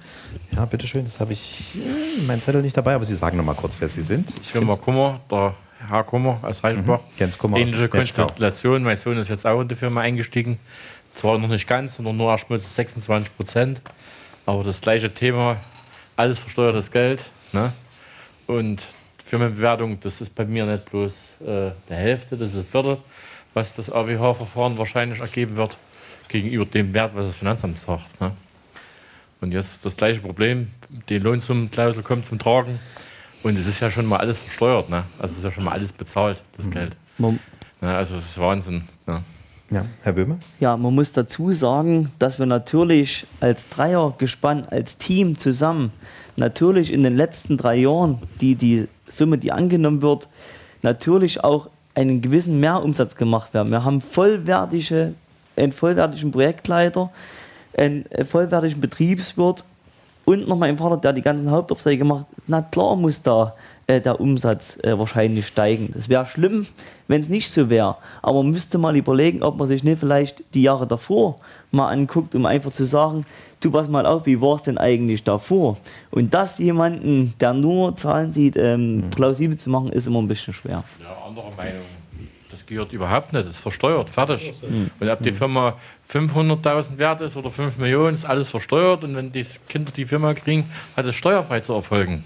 ja, 0.51 0.65
bitteschön, 0.65 1.05
das 1.05 1.21
habe 1.21 1.33
ich 1.33 1.77
in 2.19 2.27
meinem 2.27 2.41
Zettel 2.41 2.63
nicht 2.63 2.77
dabei, 2.77 2.95
aber 2.95 3.05
Sie 3.05 3.15
sagen 3.15 3.37
noch 3.37 3.45
mal 3.45 3.55
kurz, 3.55 3.77
wer 3.81 3.89
Sie 3.89 4.03
sind. 4.03 4.35
Ich 4.43 4.53
bin 4.53 4.67
mal 4.67 4.77
Kummer, 4.77 5.21
der 5.31 5.55
Herr 5.89 6.03
Kummer 6.03 6.39
aus 6.43 6.65
Reichenbach. 6.65 6.99
Mhm, 6.99 7.19
Jens 7.19 7.39
Kummer 7.39 7.57
Ähnliche 7.59 7.89
Konstellation, 7.89 8.83
mein 8.83 8.97
Sohn 8.97 9.17
ist 9.19 9.29
jetzt 9.29 9.47
auch 9.47 9.61
in 9.61 9.69
die 9.69 9.77
Firma 9.77 10.01
eingestiegen. 10.01 10.59
Zwar 11.15 11.39
noch 11.39 11.49
nicht 11.49 11.69
ganz, 11.69 11.97
sondern 11.97 12.17
nur 12.17 12.33
erst 12.33 12.51
mal 12.51 12.59
26 12.59 13.37
Prozent, 13.37 13.81
aber 14.45 14.65
das 14.65 14.81
gleiche 14.81 15.15
Thema, 15.15 15.59
alles 16.17 16.41
versteuertes 16.41 16.91
Geld. 16.91 17.27
Ne? 17.53 17.73
Und 18.49 18.83
Firmenbewertung, 19.35 19.99
das 20.01 20.21
ist 20.21 20.33
bei 20.33 20.45
mir 20.45 20.65
nicht 20.65 20.89
bloß 20.89 21.13
äh, 21.41 21.73
der 21.89 21.97
Hälfte, 21.97 22.37
das 22.37 22.51
ist 22.51 22.57
ein 22.57 22.65
Viertel, 22.65 22.99
was 23.53 23.75
das 23.75 23.91
AWH-Verfahren 23.91 24.79
wahrscheinlich 24.79 25.19
ergeben 25.19 25.57
wird, 25.57 25.77
gegenüber 26.29 26.65
dem 26.67 26.95
Wert, 26.95 27.17
was 27.17 27.27
das 27.27 27.37
Finanzamt 27.37 27.81
sagt. 27.81 28.21
Ne? 28.21 28.31
Und 29.41 29.51
jetzt 29.51 29.85
das 29.85 29.97
gleiche 29.97 30.21
Problem, 30.21 30.71
die 31.09 31.19
Lohnsummenklausel 31.19 32.05
kommt 32.05 32.29
zum 32.29 32.39
Tragen 32.39 32.79
und 33.43 33.59
es 33.59 33.67
ist 33.67 33.81
ja 33.81 33.91
schon 33.91 34.07
mal 34.07 34.19
alles 34.19 34.39
versteuert. 34.39 34.89
Ne? 34.89 35.03
Also 35.19 35.33
es 35.33 35.39
ist 35.39 35.45
ja 35.45 35.51
schon 35.51 35.65
mal 35.65 35.73
alles 35.73 35.91
bezahlt, 35.91 36.41
das 36.57 36.67
mhm. 36.67 36.71
Geld. 36.71 36.97
Ne? 37.19 37.39
Also 37.81 38.15
das 38.15 38.27
ist 38.27 38.39
Wahnsinn. 38.39 38.85
Ne? 39.05 39.25
Ja, 39.71 39.85
Herr 40.03 40.13
Böhme? 40.13 40.39
Ja, 40.61 40.77
man 40.77 40.95
muss 40.95 41.11
dazu 41.11 41.51
sagen, 41.51 42.13
dass 42.21 42.39
wir 42.39 42.47
natürlich 42.47 43.27
als 43.41 43.69
Dreiergespann, 43.69 44.67
als 44.67 44.97
Team 44.97 45.37
zusammen 45.39 45.91
natürlich 46.37 46.93
in 46.93 47.03
den 47.03 47.17
letzten 47.17 47.57
drei 47.57 47.77
Jahren, 47.77 48.23
die 48.41 48.55
die 48.55 48.87
Summe, 49.09 49.39
die 49.39 49.53
angenommen 49.53 50.03
wird, 50.03 50.29
natürlich 50.83 51.43
auch 51.43 51.69
einen 51.95 52.21
gewissen 52.23 52.61
Mehrumsatz 52.61 53.15
gemacht 53.15 53.55
werden. 53.55 53.71
Wir 53.71 53.85
haben 53.85 54.01
vollwertige, 54.01 55.15
einen 55.57 55.73
vollwertigen 55.73 56.33
Projektleiter, 56.33 57.11
einen 57.77 58.05
vollwertigen 58.27 58.81
Betriebswirt 58.81 59.65
und 60.25 60.49
noch 60.49 60.57
meinen 60.57 60.79
Vater, 60.79 60.97
der 60.97 61.13
die 61.13 61.23
ganzen 61.23 61.51
Hauptaufträge 61.51 62.05
macht. 62.05 62.27
Na 62.47 62.63
klar 62.63 62.97
muss 62.97 63.23
da 63.23 63.55
äh, 63.87 64.01
der 64.01 64.21
Umsatz 64.21 64.79
äh, 64.83 64.99
wahrscheinlich 64.99 65.47
steigen. 65.47 65.95
Es 65.97 66.09
wäre 66.09 66.27
schlimm, 66.27 66.67
wenn 67.07 67.21
es 67.21 67.29
nicht 67.29 67.51
so 67.51 67.69
wäre. 67.69 67.97
Aber 68.23 68.43
man 68.43 68.53
müsste 68.53 68.79
mal 68.79 68.97
überlegen, 68.97 69.43
ob 69.43 69.57
man 69.57 69.69
sich 69.69 69.85
nicht 69.85 70.01
vielleicht 70.01 70.43
die 70.55 70.63
Jahre 70.63 70.87
davor 70.87 71.39
mal 71.71 71.89
anguckt, 71.89 72.35
um 72.35 72.47
einfach 72.47 72.71
zu 72.71 72.85
sagen, 72.85 73.27
du 73.65 73.71
pass 73.71 73.89
mal 73.89 74.07
auf, 74.07 74.27
wie 74.27 74.41
war 74.41 74.57
es 74.57 74.63
denn 74.63 74.79
eigentlich 74.79 75.25
davor? 75.25 75.79
Und 76.11 76.35
das 76.35 76.59
jemanden, 76.59 77.35
der 77.41 77.55
nur 77.55 77.97
Zahlen 77.97 78.33
sieht, 78.33 78.57
ähm, 78.57 78.97
mhm. 78.97 79.11
plausibel 79.11 79.57
zu 79.57 79.71
machen, 79.71 79.91
ist 79.91 80.07
immer 80.07 80.21
ein 80.21 80.29
bisschen 80.29 80.53
schwer. 80.53 80.85
Ja, 81.01 81.17
andere 81.27 81.51
Meinung. 81.57 81.83
Das 82.51 82.65
gehört 82.67 82.93
überhaupt 82.93 83.33
nicht, 83.33 83.47
das 83.47 83.55
ist 83.55 83.61
versteuert, 83.61 84.11
fertig. 84.11 84.55
Mhm. 84.63 84.91
Und 85.01 85.09
ob 85.09 85.19
die 85.21 85.33
mhm. 85.33 85.37
Firma 85.37 85.77
500.000 86.13 86.99
wert 86.99 87.21
ist 87.21 87.37
oder 87.37 87.51
5 87.51 87.79
Millionen, 87.79 88.15
ist 88.15 88.25
alles 88.25 88.51
versteuert. 88.51 89.03
Und 89.05 89.17
wenn 89.17 89.33
die 89.33 89.45
Kinder 89.69 89.91
die 89.95 90.05
Firma 90.05 90.35
kriegen, 90.35 90.71
hat 90.97 91.07
es 91.07 91.15
steuerfrei 91.15 91.61
zu 91.61 91.73
erfolgen. 91.73 92.25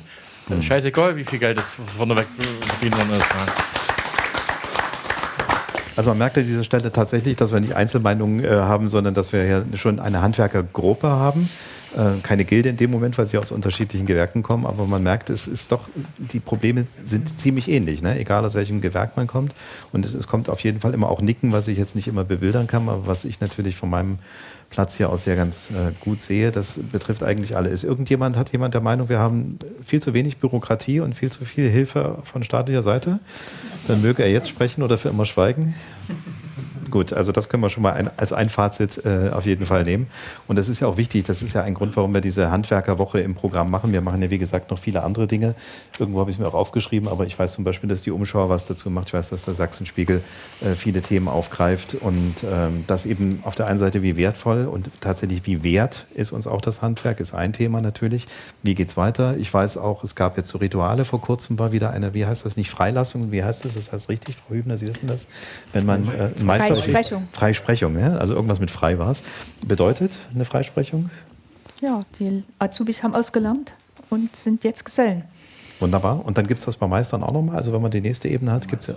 Dann 0.48 0.60
ist 0.60 0.66
scheißegal, 0.66 1.16
wie 1.16 1.24
viel 1.24 1.38
Geld 1.38 1.58
das 1.58 1.76
von 1.96 2.08
der 2.08 2.18
Weg 2.18 2.26
ist. 2.38 3.97
Also 5.98 6.10
man 6.12 6.18
merkt 6.18 6.38
an 6.38 6.44
dieser 6.44 6.62
Stelle 6.62 6.92
tatsächlich, 6.92 7.34
dass 7.34 7.52
wir 7.52 7.58
nicht 7.58 7.74
Einzelmeinungen 7.74 8.44
äh, 8.44 8.50
haben, 8.50 8.88
sondern 8.88 9.14
dass 9.14 9.32
wir 9.32 9.44
ja 9.44 9.62
schon 9.74 9.98
eine 9.98 10.22
Handwerkergruppe 10.22 11.08
haben. 11.08 11.50
Äh, 11.96 12.20
keine 12.22 12.44
Gilde 12.44 12.68
in 12.68 12.76
dem 12.76 12.92
Moment, 12.92 13.18
weil 13.18 13.26
sie 13.26 13.36
aus 13.36 13.50
unterschiedlichen 13.50 14.06
Gewerken 14.06 14.44
kommen, 14.44 14.64
aber 14.64 14.86
man 14.86 15.02
merkt, 15.02 15.28
es 15.28 15.48
ist 15.48 15.72
doch, 15.72 15.88
die 16.18 16.38
Probleme 16.38 16.86
sind 17.02 17.40
ziemlich 17.40 17.68
ähnlich, 17.68 18.00
ne? 18.00 18.16
egal 18.16 18.44
aus 18.44 18.54
welchem 18.54 18.80
Gewerk 18.80 19.16
man 19.16 19.26
kommt. 19.26 19.56
Und 19.90 20.06
es, 20.06 20.14
es 20.14 20.28
kommt 20.28 20.48
auf 20.48 20.60
jeden 20.60 20.78
Fall 20.78 20.94
immer 20.94 21.08
auch 21.08 21.20
Nicken, 21.20 21.50
was 21.50 21.66
ich 21.66 21.76
jetzt 21.76 21.96
nicht 21.96 22.06
immer 22.06 22.22
bebildern 22.22 22.68
kann, 22.68 22.88
aber 22.88 23.08
was 23.08 23.24
ich 23.24 23.40
natürlich 23.40 23.74
von 23.74 23.90
meinem 23.90 24.18
Platz 24.70 24.96
hier 24.96 25.10
aus 25.10 25.24
sehr 25.24 25.36
ganz 25.36 25.68
äh, 25.70 25.92
gut 26.00 26.20
sehe. 26.20 26.52
Das 26.52 26.78
betrifft 26.92 27.22
eigentlich 27.22 27.56
alle. 27.56 27.70
Ist 27.70 27.84
irgendjemand, 27.84 28.36
hat 28.36 28.52
jemand 28.52 28.74
der 28.74 28.80
Meinung, 28.80 29.08
wir 29.08 29.18
haben 29.18 29.58
viel 29.82 30.00
zu 30.00 30.14
wenig 30.14 30.38
Bürokratie 30.38 31.00
und 31.00 31.14
viel 31.14 31.30
zu 31.32 31.44
viel 31.44 31.68
Hilfe 31.70 32.18
von 32.24 32.44
staatlicher 32.44 32.82
Seite? 32.82 33.20
Dann 33.86 34.02
möge 34.02 34.22
er 34.22 34.30
jetzt 34.30 34.48
sprechen 34.48 34.82
oder 34.82 34.98
für 34.98 35.08
immer 35.08 35.24
schweigen. 35.26 35.74
Gut, 36.90 37.12
also 37.12 37.32
das 37.32 37.48
können 37.48 37.62
wir 37.62 37.70
schon 37.70 37.82
mal 37.82 37.92
ein, 37.92 38.10
als 38.16 38.32
ein 38.32 38.48
Fazit 38.48 39.04
äh, 39.04 39.30
auf 39.30 39.44
jeden 39.46 39.66
Fall 39.66 39.84
nehmen. 39.84 40.06
Und 40.46 40.56
das 40.56 40.68
ist 40.68 40.80
ja 40.80 40.86
auch 40.86 40.96
wichtig, 40.96 41.24
das 41.24 41.42
ist 41.42 41.54
ja 41.54 41.62
ein 41.62 41.74
Grund, 41.74 41.96
warum 41.96 42.14
wir 42.14 42.20
diese 42.20 42.50
Handwerkerwoche 42.50 43.20
im 43.20 43.34
Programm 43.34 43.70
machen. 43.70 43.92
Wir 43.92 44.00
machen 44.00 44.22
ja, 44.22 44.30
wie 44.30 44.38
gesagt, 44.38 44.70
noch 44.70 44.78
viele 44.78 45.02
andere 45.02 45.26
Dinge. 45.26 45.54
Irgendwo 45.98 46.20
habe 46.20 46.30
ich 46.30 46.36
es 46.36 46.40
mir 46.40 46.48
auch 46.48 46.54
aufgeschrieben, 46.54 47.08
aber 47.08 47.26
ich 47.26 47.38
weiß 47.38 47.54
zum 47.54 47.64
Beispiel, 47.64 47.88
dass 47.88 48.02
die 48.02 48.10
Umschau 48.10 48.48
was 48.48 48.66
dazu 48.66 48.90
macht. 48.90 49.08
Ich 49.08 49.14
weiß, 49.14 49.30
dass 49.30 49.44
der 49.44 49.54
Sachsenspiegel 49.54 50.22
äh, 50.60 50.74
viele 50.74 51.02
Themen 51.02 51.28
aufgreift 51.28 51.96
und 52.00 52.36
ähm, 52.50 52.84
das 52.86 53.06
eben 53.06 53.40
auf 53.44 53.54
der 53.54 53.66
einen 53.66 53.78
Seite 53.78 54.02
wie 54.02 54.16
wertvoll 54.16 54.66
und 54.66 54.90
tatsächlich 55.00 55.46
wie 55.46 55.62
wert 55.62 56.06
ist 56.14 56.32
uns 56.32 56.46
auch 56.46 56.60
das 56.60 56.82
Handwerk, 56.82 57.20
ist 57.20 57.34
ein 57.34 57.52
Thema 57.52 57.80
natürlich. 57.80 58.26
Wie 58.62 58.74
geht's 58.74 58.96
weiter? 58.96 59.36
Ich 59.36 59.52
weiß 59.52 59.78
auch, 59.78 60.04
es 60.04 60.14
gab 60.14 60.36
jetzt 60.36 60.48
so 60.48 60.58
Rituale 60.58 61.04
vor 61.04 61.20
kurzem, 61.20 61.58
war 61.58 61.72
wieder 61.72 61.90
eine, 61.90 62.14
wie 62.14 62.26
heißt 62.26 62.46
das, 62.46 62.56
nicht 62.56 62.70
Freilassung, 62.70 63.30
wie 63.32 63.44
heißt 63.44 63.64
das? 63.64 63.74
Das 63.74 63.92
heißt 63.92 64.08
richtig, 64.08 64.36
Frau 64.36 64.54
Hübner, 64.54 64.78
Sie 64.78 64.86
wissen 64.86 65.06
das? 65.06 65.28
Wenn 65.72 65.86
man 65.86 66.08
äh, 66.08 66.30
Meister 66.42 66.77
Freisprechung. 66.82 67.28
Freisprechung, 67.32 67.98
ja? 67.98 68.16
also 68.16 68.34
irgendwas 68.34 68.60
mit 68.60 68.70
frei 68.70 68.98
war 68.98 69.10
es. 69.10 69.22
Bedeutet 69.66 70.18
eine 70.34 70.44
Freisprechung? 70.44 71.10
Ja, 71.80 72.04
die 72.18 72.42
Azubis 72.58 73.02
haben 73.02 73.14
ausgelernt 73.14 73.72
und 74.10 74.34
sind 74.34 74.64
jetzt 74.64 74.84
Gesellen. 74.84 75.24
Wunderbar. 75.80 76.24
Und 76.24 76.38
dann 76.38 76.46
gibt 76.46 76.58
es 76.58 76.66
das 76.66 76.76
bei 76.76 76.88
Meistern 76.88 77.22
auch 77.22 77.32
nochmal. 77.32 77.56
Also 77.56 77.72
wenn 77.72 77.82
man 77.82 77.90
die 77.90 78.00
nächste 78.00 78.28
Ebene 78.28 78.52
hat, 78.52 78.66
gibt 78.68 78.82
es 78.82 78.88
ja 78.88 78.94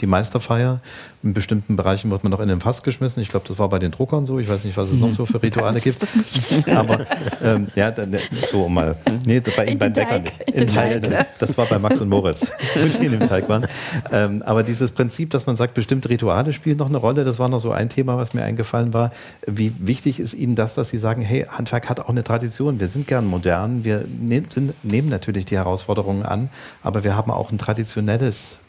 die 0.00 0.06
Meisterfeier. 0.06 0.80
In 1.22 1.32
bestimmten 1.32 1.76
Bereichen 1.76 2.10
wird 2.10 2.22
man 2.22 2.30
noch 2.30 2.40
in 2.40 2.48
den 2.48 2.60
Fass 2.60 2.82
geschmissen. 2.82 3.22
Ich 3.22 3.28
glaube, 3.28 3.46
das 3.48 3.58
war 3.58 3.68
bei 3.68 3.78
den 3.78 3.90
Druckern 3.90 4.26
so. 4.26 4.38
Ich 4.38 4.48
weiß 4.48 4.64
nicht, 4.64 4.76
was 4.76 4.90
es 4.90 4.98
noch 4.98 5.10
so 5.10 5.26
für 5.26 5.42
Rituale 5.42 5.80
gibt. 5.80 6.00
Das 6.00 6.14
nicht. 6.14 6.68
Aber 6.74 7.06
ähm, 7.42 7.68
ja, 7.74 7.90
dann, 7.90 8.16
so 8.46 8.68
mal. 8.68 8.96
Nee, 9.24 9.40
bei 9.40 9.66
Ihnen 9.66 9.78
beim 9.78 9.92
Bäcker 9.92 10.18
nicht. 10.18 10.40
In 10.42 10.66
Teig. 10.66 11.26
Das 11.38 11.56
war 11.58 11.66
bei 11.66 11.78
Max 11.78 12.00
und 12.00 12.08
Moritz, 12.08 12.46
wenn 12.74 13.00
die 13.00 13.06
in 13.06 13.18
dem 13.18 13.28
Teig 13.28 13.48
waren. 13.48 13.66
Ähm, 14.12 14.42
aber 14.44 14.62
dieses 14.62 14.90
Prinzip, 14.90 15.30
dass 15.30 15.46
man 15.46 15.56
sagt, 15.56 15.74
bestimmte 15.74 16.08
Rituale 16.08 16.52
spielen 16.52 16.76
noch 16.76 16.88
eine 16.88 16.98
Rolle, 16.98 17.24
das 17.24 17.38
war 17.38 17.48
noch 17.48 17.60
so 17.60 17.72
ein 17.72 17.88
Thema, 17.88 18.16
was 18.16 18.34
mir 18.34 18.44
eingefallen 18.44 18.92
war. 18.92 19.10
Wie 19.46 19.72
wichtig 19.78 20.20
ist 20.20 20.34
Ihnen 20.34 20.54
das, 20.54 20.74
dass 20.74 20.90
Sie 20.90 20.98
sagen, 20.98 21.22
hey, 21.22 21.46
Handwerk 21.48 21.88
hat 21.88 22.00
auch 22.00 22.08
eine 22.08 22.24
Tradition. 22.24 22.80
Wir 22.80 22.88
sind 22.88 23.06
gern 23.06 23.26
modern. 23.26 23.84
Wir 23.84 24.04
nehm, 24.20 24.46
sind, 24.48 24.72
nehmen 24.84 25.08
natürlich 25.08 25.46
die 25.46 25.56
Herausforderungen 25.56 26.24
an, 26.24 26.50
aber 26.82 27.04
wir 27.04 27.16
haben 27.16 27.30
auch 27.30 27.50
ein 27.50 27.58
traditionelles 27.58 28.58
äh, 28.62 28.65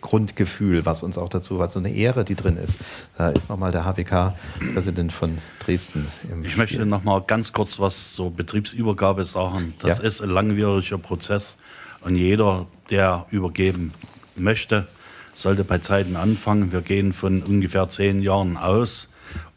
Grundgefühl, 0.00 0.86
was 0.86 1.02
uns 1.02 1.18
auch 1.18 1.28
dazu 1.28 1.58
war, 1.58 1.68
so 1.68 1.78
eine 1.78 1.92
Ehre, 1.92 2.24
die 2.24 2.34
drin 2.34 2.56
ist. 2.56 2.80
Da 3.16 3.30
ist 3.30 3.48
nochmal 3.48 3.72
der 3.72 3.84
HWK-Präsident 3.84 5.12
von 5.12 5.38
Dresden. 5.64 6.06
ich 6.22 6.52
Spiel. 6.52 6.58
möchte 6.58 6.86
nochmal 6.86 7.22
ganz 7.26 7.52
kurz 7.52 7.78
was 7.78 8.12
zur 8.12 8.30
Betriebsübergabe 8.30 9.24
sagen. 9.24 9.74
Das 9.80 9.98
ja. 9.98 10.04
ist 10.04 10.22
ein 10.22 10.30
langwieriger 10.30 10.98
Prozess 10.98 11.56
und 12.00 12.16
jeder, 12.16 12.66
der 12.90 13.26
übergeben 13.30 13.92
möchte, 14.36 14.86
sollte 15.34 15.64
bei 15.64 15.78
Zeiten 15.78 16.16
anfangen. 16.16 16.72
Wir 16.72 16.82
gehen 16.82 17.12
von 17.12 17.42
ungefähr 17.42 17.88
zehn 17.88 18.22
Jahren 18.22 18.56
aus, 18.56 19.08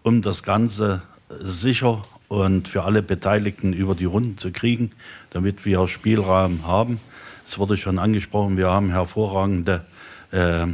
um 0.03 0.21
das 0.21 0.43
Ganze 0.43 1.01
sicher 1.41 2.03
und 2.27 2.67
für 2.67 2.83
alle 2.83 3.01
Beteiligten 3.01 3.73
über 3.73 3.95
die 3.95 4.05
Runden 4.05 4.37
zu 4.37 4.51
kriegen, 4.51 4.91
damit 5.31 5.65
wir 5.65 5.87
Spielraum 5.87 6.65
haben. 6.65 6.99
Es 7.47 7.59
wurde 7.59 7.77
schon 7.77 7.99
angesprochen, 7.99 8.57
wir 8.57 8.69
haben 8.69 8.89
hervorragende 8.89 9.85
äh, 10.31 10.67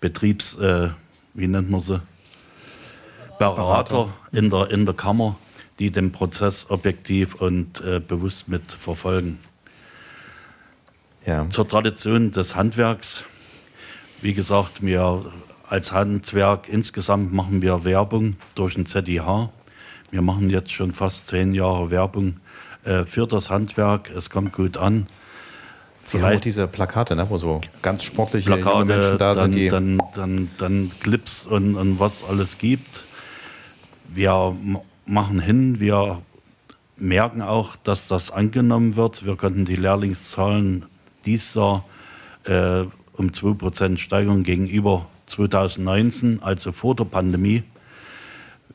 Betriebs, 0.00 0.58
äh, 0.58 0.90
wie 1.34 1.46
nennt 1.46 1.70
man 1.70 1.80
sie? 1.80 2.00
Berater 3.38 4.10
in 4.32 4.50
der, 4.50 4.70
in 4.70 4.84
der 4.84 4.94
Kammer, 4.94 5.36
die 5.78 5.90
den 5.90 6.12
Prozess 6.12 6.70
objektiv 6.70 7.36
und 7.36 7.80
äh, 7.80 8.00
bewusst 8.00 8.48
mit 8.48 8.70
verfolgen. 8.70 9.38
Ja. 11.24 11.48
Zur 11.50 11.66
Tradition 11.68 12.32
des 12.32 12.54
Handwerks. 12.56 13.24
Wie 14.20 14.34
gesagt, 14.34 14.82
wir 14.82 15.24
als 15.68 15.92
Handwerk 15.92 16.68
insgesamt 16.68 17.32
machen 17.32 17.62
wir 17.62 17.84
Werbung 17.84 18.36
durch 18.54 18.74
den 18.74 18.86
ZIH. 18.86 19.48
Wir 20.10 20.22
machen 20.22 20.50
jetzt 20.50 20.72
schon 20.72 20.92
fast 20.92 21.28
zehn 21.28 21.54
Jahre 21.54 21.90
Werbung 21.90 22.40
äh, 22.84 23.04
für 23.04 23.26
das 23.26 23.48
Handwerk. 23.48 24.10
Es 24.10 24.28
kommt 24.28 24.52
gut 24.52 24.76
an. 24.76 25.06
Sie 26.10 26.20
haben 26.20 26.36
auch 26.36 26.40
diese 26.40 26.66
Plakate, 26.66 27.14
ne, 27.14 27.24
wo 27.28 27.38
so 27.38 27.60
ganz 27.82 28.02
sportliche 28.02 28.50
Plakate, 28.50 28.84
Menschen 28.84 29.18
da 29.18 29.34
dann, 29.34 29.52
sind. 29.52 29.54
Die 29.54 29.68
dann, 29.68 29.98
dann, 30.14 30.50
dann 30.58 30.90
Clips 31.00 31.46
und, 31.46 31.76
und 31.76 32.00
was 32.00 32.24
alles 32.28 32.58
gibt. 32.58 33.04
Wir 34.12 34.56
machen 35.06 35.38
hin, 35.38 35.78
wir 35.78 36.20
merken 36.96 37.42
auch, 37.42 37.76
dass 37.76 38.08
das 38.08 38.32
angenommen 38.32 38.96
wird. 38.96 39.24
Wir 39.24 39.36
konnten 39.36 39.64
die 39.64 39.76
Lehrlingszahlen 39.76 40.84
dieses 41.24 41.54
Jahr 41.54 41.84
äh, 42.44 42.84
um 43.12 43.28
2% 43.28 43.98
Steigerung 43.98 44.42
gegenüber 44.42 45.06
2019, 45.26 46.42
also 46.42 46.72
vor 46.72 46.96
der 46.96 47.04
Pandemie. 47.04 47.62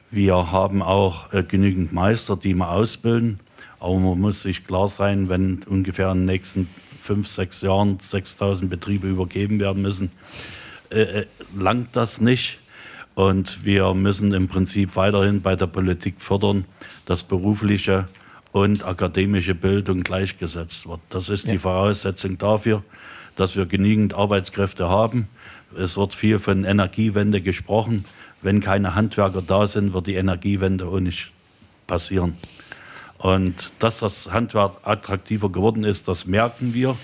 Wir 0.09 0.51
haben 0.51 0.81
auch 0.81 1.33
äh, 1.33 1.43
genügend 1.43 1.91
Meister, 1.91 2.37
die 2.37 2.53
wir 2.53 2.69
ausbilden. 2.69 3.41
Aber 3.79 3.99
man 3.99 4.21
muss 4.21 4.43
sich 4.43 4.65
klar 4.65 4.87
sein, 4.87 5.27
wenn 5.27 5.63
ungefähr 5.63 6.11
in 6.11 6.19
den 6.19 6.25
nächsten 6.25 6.69
fünf, 7.05 7.27
sechs 7.27 7.61
Jahren 7.61 7.99
6000 7.99 8.69
Betriebe 8.69 9.07
übergeben 9.07 9.59
werden 9.59 9.81
müssen, 9.81 10.11
äh, 10.89 11.01
äh, 11.01 11.25
langt 11.55 11.95
das 11.95 12.19
nicht. 12.19 12.57
Und 13.13 13.63
wir 13.63 13.93
müssen 13.93 14.33
im 14.33 14.47
Prinzip 14.49 14.95
weiterhin 14.95 15.41
bei 15.41 15.55
der 15.55 15.67
Politik 15.67 16.15
fördern, 16.19 16.65
dass 17.05 17.23
berufliche 17.23 18.09
und 18.51 18.83
akademische 18.85 19.55
Bildung 19.55 20.01
gleichgesetzt 20.01 20.87
wird. 20.87 20.99
Das 21.09 21.29
ist 21.29 21.45
ja. 21.45 21.53
die 21.53 21.59
Voraussetzung 21.59 22.37
dafür, 22.37 22.83
dass 23.35 23.55
wir 23.55 23.65
genügend 23.65 24.15
Arbeitskräfte 24.15 24.89
haben. 24.89 25.27
Es 25.77 25.95
wird 25.97 26.13
viel 26.13 26.39
von 26.39 26.65
Energiewende 26.65 27.41
gesprochen. 27.41 28.05
Wenn 28.41 28.59
keine 28.59 28.95
Handwerker 28.95 29.41
da 29.41 29.67
sind, 29.67 29.93
wird 29.93 30.07
die 30.07 30.15
Energiewende 30.15 30.85
auch 30.85 30.99
nicht 30.99 31.31
passieren. 31.87 32.35
Und 33.25 33.71
dass 33.79 34.01
das 34.01 34.31
Handwerk 34.31 34.77
attraktiver 34.83 35.51
geworden 35.51 35.83
ist, 35.83 36.07
das 36.07 36.27
merken 36.27 36.75
wir. 36.75 36.95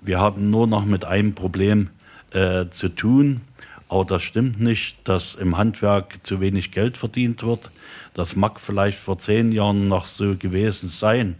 Wir 0.00 0.18
haben 0.18 0.48
nur 0.48 0.66
noch 0.66 0.86
mit 0.86 1.04
einem 1.04 1.34
Problem 1.34 1.90
äh, 2.30 2.64
zu 2.70 2.88
tun. 2.88 3.42
Aber 3.90 4.06
das 4.06 4.22
stimmt 4.22 4.62
nicht, 4.62 4.96
dass 5.06 5.34
im 5.34 5.58
Handwerk 5.58 6.20
zu 6.22 6.40
wenig 6.40 6.72
Geld 6.72 6.96
verdient 6.96 7.42
wird. 7.42 7.70
Das 8.14 8.34
mag 8.34 8.60
vielleicht 8.60 8.98
vor 8.98 9.18
zehn 9.18 9.52
Jahren 9.52 9.88
noch 9.88 10.06
so 10.06 10.36
gewesen 10.36 10.88
sein. 10.88 11.38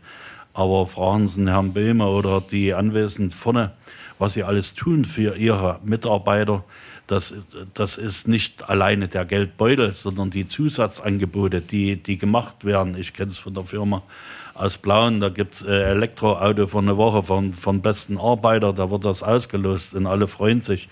Aber 0.52 0.86
fragen 0.86 1.26
Sie 1.26 1.46
Herrn 1.46 1.72
Böhmer 1.72 2.10
oder 2.10 2.42
die 2.42 2.74
Anwesenden 2.74 3.32
vorne, 3.32 3.72
was 4.18 4.34
sie 4.34 4.44
alles 4.44 4.74
tun 4.74 5.06
für 5.06 5.36
ihre 5.36 5.80
Mitarbeiter 5.82 6.64
das, 7.08 7.34
das 7.74 7.96
ist 7.96 8.28
nicht 8.28 8.68
alleine 8.68 9.08
der 9.08 9.24
Geldbeutel, 9.24 9.92
sondern 9.92 10.30
die 10.30 10.46
Zusatzangebote, 10.46 11.62
die, 11.62 11.96
die 11.96 12.18
gemacht 12.18 12.64
werden. 12.64 12.96
Ich 12.96 13.14
kenne 13.14 13.32
es 13.32 13.38
von 13.38 13.54
der 13.54 13.64
Firma 13.64 14.02
aus 14.54 14.76
Blauen, 14.76 15.20
da 15.20 15.30
gibt 15.30 15.54
es 15.54 15.62
äh, 15.62 15.70
Elektroauto 15.70 16.66
für 16.66 16.78
eine 16.78 16.96
Woche 16.96 17.22
von, 17.22 17.54
von 17.54 17.80
besten 17.80 18.18
Arbeiter, 18.18 18.72
da 18.72 18.90
wird 18.90 19.04
das 19.04 19.22
ausgelost 19.22 19.94
und 19.94 20.06
alle 20.06 20.28
freuen 20.28 20.60
sich. 20.60 20.88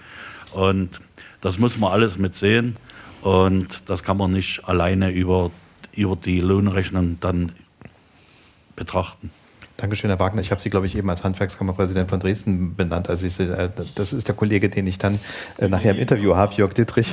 Und 0.52 1.00
das 1.42 1.58
muss 1.58 1.76
man 1.76 1.92
alles 1.92 2.16
mitsehen 2.16 2.76
und 3.22 3.88
das 3.90 4.02
kann 4.02 4.16
man 4.16 4.32
nicht 4.32 4.66
alleine 4.66 5.10
über, 5.10 5.50
über 5.92 6.16
die 6.16 6.40
Lohnrechnung 6.40 7.18
dann 7.20 7.52
betrachten. 8.74 9.30
Dankeschön, 9.76 10.08
Herr 10.08 10.18
Wagner. 10.18 10.40
Ich 10.40 10.50
habe 10.50 10.60
Sie, 10.60 10.70
glaube 10.70 10.86
ich, 10.86 10.96
eben 10.96 11.10
als 11.10 11.22
Handwerkskammerpräsident 11.22 12.08
von 12.08 12.18
Dresden 12.18 12.74
benannt. 12.76 13.10
Also 13.10 13.26
ich, 13.26 13.38
äh, 13.38 13.68
das 13.94 14.14
ist 14.14 14.26
der 14.26 14.34
Kollege, 14.34 14.70
den 14.70 14.86
ich 14.86 14.98
dann 14.98 15.18
äh, 15.58 15.68
nachher 15.68 15.90
im 15.90 15.98
Interview 15.98 16.34
habe, 16.34 16.54
Jörg 16.54 16.72
Dittrich. 16.72 17.12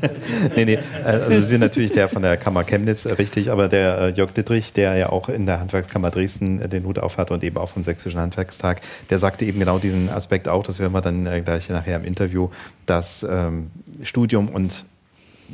nee, 0.56 0.64
nee, 0.64 0.74
äh, 0.74 0.78
also 1.04 1.40
Sie 1.40 1.46
sind 1.46 1.60
natürlich 1.60 1.90
der 1.90 2.08
von 2.08 2.22
der 2.22 2.36
Kammer 2.36 2.62
Chemnitz, 2.62 3.06
richtig, 3.06 3.50
aber 3.50 3.66
der 3.66 4.10
Jörg 4.10 4.32
Dittrich, 4.32 4.72
der 4.72 4.94
ja 4.94 5.08
auch 5.08 5.28
in 5.28 5.46
der 5.46 5.58
Handwerkskammer 5.58 6.12
Dresden 6.12 6.70
den 6.70 6.84
Hut 6.84 7.00
aufhat 7.00 7.32
und 7.32 7.42
eben 7.42 7.56
auch 7.56 7.70
vom 7.70 7.82
Sächsischen 7.82 8.20
Handwerkstag, 8.20 8.80
der 9.10 9.18
sagte 9.18 9.44
eben 9.44 9.58
genau 9.58 9.80
diesen 9.80 10.08
Aspekt 10.08 10.46
auch, 10.46 10.62
das 10.62 10.78
hören 10.78 10.92
wir 10.92 11.00
dann 11.00 11.24
gleich 11.44 11.68
nachher 11.68 11.96
im 11.96 12.04
Interview, 12.04 12.48
dass 12.86 13.26
ähm, 13.28 13.72
Studium 14.02 14.48
und 14.50 14.84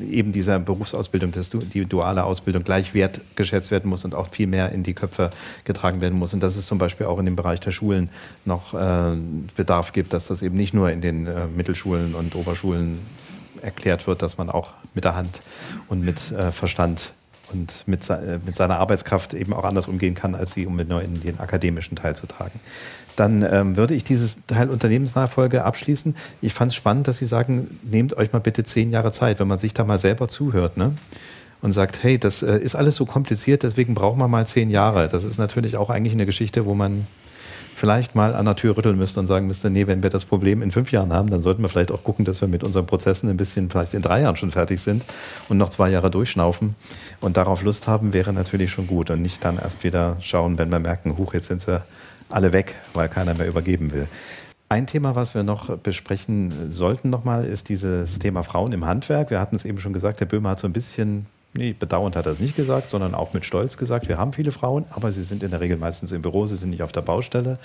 eben 0.03 0.33
dieser 0.33 0.59
Berufsausbildung, 0.59 1.33
dass 1.33 1.51
die 1.51 1.85
duale 1.85 2.25
Ausbildung 2.25 2.65
gleich 2.65 2.95
wertgeschätzt 2.95 3.71
werden 3.71 3.89
muss 3.89 4.05
und 4.05 4.15
auch 4.15 4.29
viel 4.29 4.47
mehr 4.47 4.73
in 4.73 4.83
die 4.83 4.95
Köpfe 4.95 5.31
getragen 5.65 6.01
werden 6.01 6.19
muss. 6.19 6.35
Und 6.35 6.41
dass 6.41 6.57
es 6.57 6.67
zum 6.67 6.79
Beispiel 6.79 7.07
auch 7.07 7.19
in 7.19 7.25
dem 7.25 7.37
Bereich 7.37 7.61
der 7.61 7.73
Schulen 7.73 8.11
noch 8.45 8.75
äh, 8.75 9.17
Bedarf 9.57 9.93
gibt, 9.93 10.13
dass 10.13 10.29
das 10.29 10.43
eben 10.43 10.57
nicht 10.57 10.75
nur 10.75 10.91
in 10.91 11.01
den 11.01 11.27
äh, 11.27 11.47
Mittelschulen 11.47 12.15
und 12.15 12.35
Oberschulen 12.35 12.99
erklärt 13.63 14.07
wird, 14.07 14.23
dass 14.23 14.39
man 14.39 14.51
auch 14.51 14.71
mit 14.95 15.05
der 15.05 15.15
Hand 15.15 15.43
und 15.89 16.05
mit 16.05 16.33
äh, 16.33 16.53
Verstand 16.53 17.13
und 17.53 17.85
mit, 17.87 18.09
äh, 18.11 18.39
mit 18.45 18.57
seiner 18.57 18.79
Arbeitskraft 18.79 19.35
eben 19.35 19.53
auch 19.53 19.65
anders 19.65 19.89
umgehen 19.89 20.15
kann, 20.15 20.35
als 20.35 20.55
sie, 20.55 20.67
um 20.67 20.77
nur 20.77 21.03
in 21.03 21.21
den 21.21 21.41
akademischen 21.41 21.97
Teil 21.97 22.17
zu 22.17 22.27
tragen. 22.27 22.61
Dann 23.21 23.43
ähm, 23.43 23.77
würde 23.77 23.93
ich 23.93 24.03
dieses 24.03 24.47
Teil 24.47 24.71
Unternehmensnachfolge 24.71 25.63
abschließen. 25.63 26.17
Ich 26.41 26.55
fand 26.55 26.71
es 26.71 26.75
spannend, 26.75 27.07
dass 27.07 27.19
Sie 27.19 27.27
sagen, 27.27 27.79
nehmt 27.83 28.17
euch 28.17 28.33
mal 28.33 28.39
bitte 28.39 28.65
zehn 28.65 28.91
Jahre 28.91 29.13
Zeit, 29.13 29.41
wenn 29.41 29.47
man 29.47 29.59
sich 29.59 29.75
da 29.75 29.85
mal 29.85 29.99
selber 29.99 30.29
zuhört. 30.29 30.79
Ne? 30.79 30.95
und 31.63 31.73
sagt, 31.73 32.03
hey, 32.03 32.19
das 32.19 32.43
äh, 32.43 32.57
ist 32.57 32.75
alles 32.75 32.97
so 32.97 33.05
kompliziert, 33.05 33.63
deswegen 33.65 33.95
brauchen 33.95 34.19
wir 34.19 34.29
mal 34.29 34.47
zehn 34.47 34.71
Jahre. 34.71 35.11
Das 35.11 35.25
ist 35.25 35.37
natürlich 35.37 35.77
auch 35.77 35.91
eigentlich 35.91 36.15
eine 36.15 36.25
Geschichte, 36.25 36.65
wo 36.65 36.73
man 36.73 37.07
vielleicht 37.75 38.15
mal 38.15 38.35
an 38.35 38.47
der 38.47 38.57
Tür 38.57 38.77
rütteln 38.77 38.97
müsste 38.97 39.21
und 39.21 39.27
sagen 39.27 39.47
müsste, 39.47 39.69
nee, 39.69 39.87
wenn 39.87 40.03
wir 40.03 40.09
das 40.09 40.25
Problem 40.25 40.63
in 40.63 40.71
fünf 40.71 40.91
Jahren 40.91 41.13
haben, 41.13 41.29
dann 41.29 41.41
sollten 41.41 41.61
wir 41.61 41.69
vielleicht 41.69 41.93
auch 41.93 42.03
gucken, 42.03 42.25
dass 42.25 42.41
wir 42.41 42.49
mit 42.49 42.63
unseren 42.65 42.87
Prozessen 42.87 43.29
ein 43.29 43.37
bisschen 43.37 43.71
vielleicht 43.71 43.93
in 43.95 44.03
drei 44.03 44.23
Jahren 44.23 44.37
schon 44.37 44.51
fertig 44.51 44.81
sind 44.81 45.05
und 45.51 45.59
noch 45.59 45.69
zwei 45.69 45.91
Jahre 45.91 46.11
durchschnaufen 46.11 46.75
und 47.21 47.37
darauf 47.37 47.63
Lust 47.63 47.87
haben, 47.87 48.15
wäre 48.15 48.33
natürlich 48.33 48.71
schon 48.71 48.87
gut 48.87 49.11
und 49.11 49.23
nicht 49.23 49.45
dann 49.45 49.59
erst 49.59 49.85
wieder 49.85 50.17
schauen, 50.21 50.59
wenn 50.59 50.71
wir 50.71 50.79
merken, 50.79 51.17
huch, 51.17 51.33
jetzt 51.35 51.49
sind 51.49 51.63
sie 51.63 51.83
alle 52.31 52.53
weg, 52.53 52.75
weil 52.95 53.09
keiner 53.09 53.35
mehr 53.35 53.47
übergeben 53.47 53.93
will. 53.93 54.09
Ein 54.69 54.87
Thema, 54.87 55.17
was 55.17 55.35
wir 55.35 55.43
noch 55.43 55.77
besprechen 55.79 56.71
sollten 56.71 57.11
nochmal, 57.11 57.45
ist 57.45 57.69
dieses 57.69 58.21
Thema 58.21 58.43
Frauen 58.43 58.73
im 58.73 58.85
Handwerk. 58.85 59.31
Wir 59.31 59.41
hatten 59.41 59.57
es 59.57 59.65
eben 59.65 59.81
schon 59.81 59.93
gesagt, 59.93 60.21
Herr 60.21 60.29
Böhmer 60.29 60.51
hat 60.51 60.61
so 60.61 60.69
ein 60.69 60.73
bisschen 60.73 61.27
Nee, 61.53 61.75
bedauernd 61.77 62.15
hat 62.15 62.27
er 62.27 62.33
es 62.33 62.39
nicht 62.39 62.55
gesagt, 62.55 62.91
sondern 62.91 63.13
auch 63.13 63.35
mit 63.35 63.45
Stolz 63.45 63.77
gesagt, 63.77 64.09
wir 64.09 64.19
haben 64.19 64.33
viele 64.33 64.53
Frauen, 64.53 64.85
aber 64.91 65.11
sie 65.11 65.25
sind 65.25 65.43
in 65.43 65.51
der 65.51 65.61
Regel 65.61 65.79
meistens 65.79 66.13
im 66.13 66.23
Büro, 66.23 66.47
sie 66.47 66.57
sind 66.57 66.71
nicht 66.71 66.85
auf 66.85 66.93
der 66.93 67.01
Baustelle. 67.01 67.59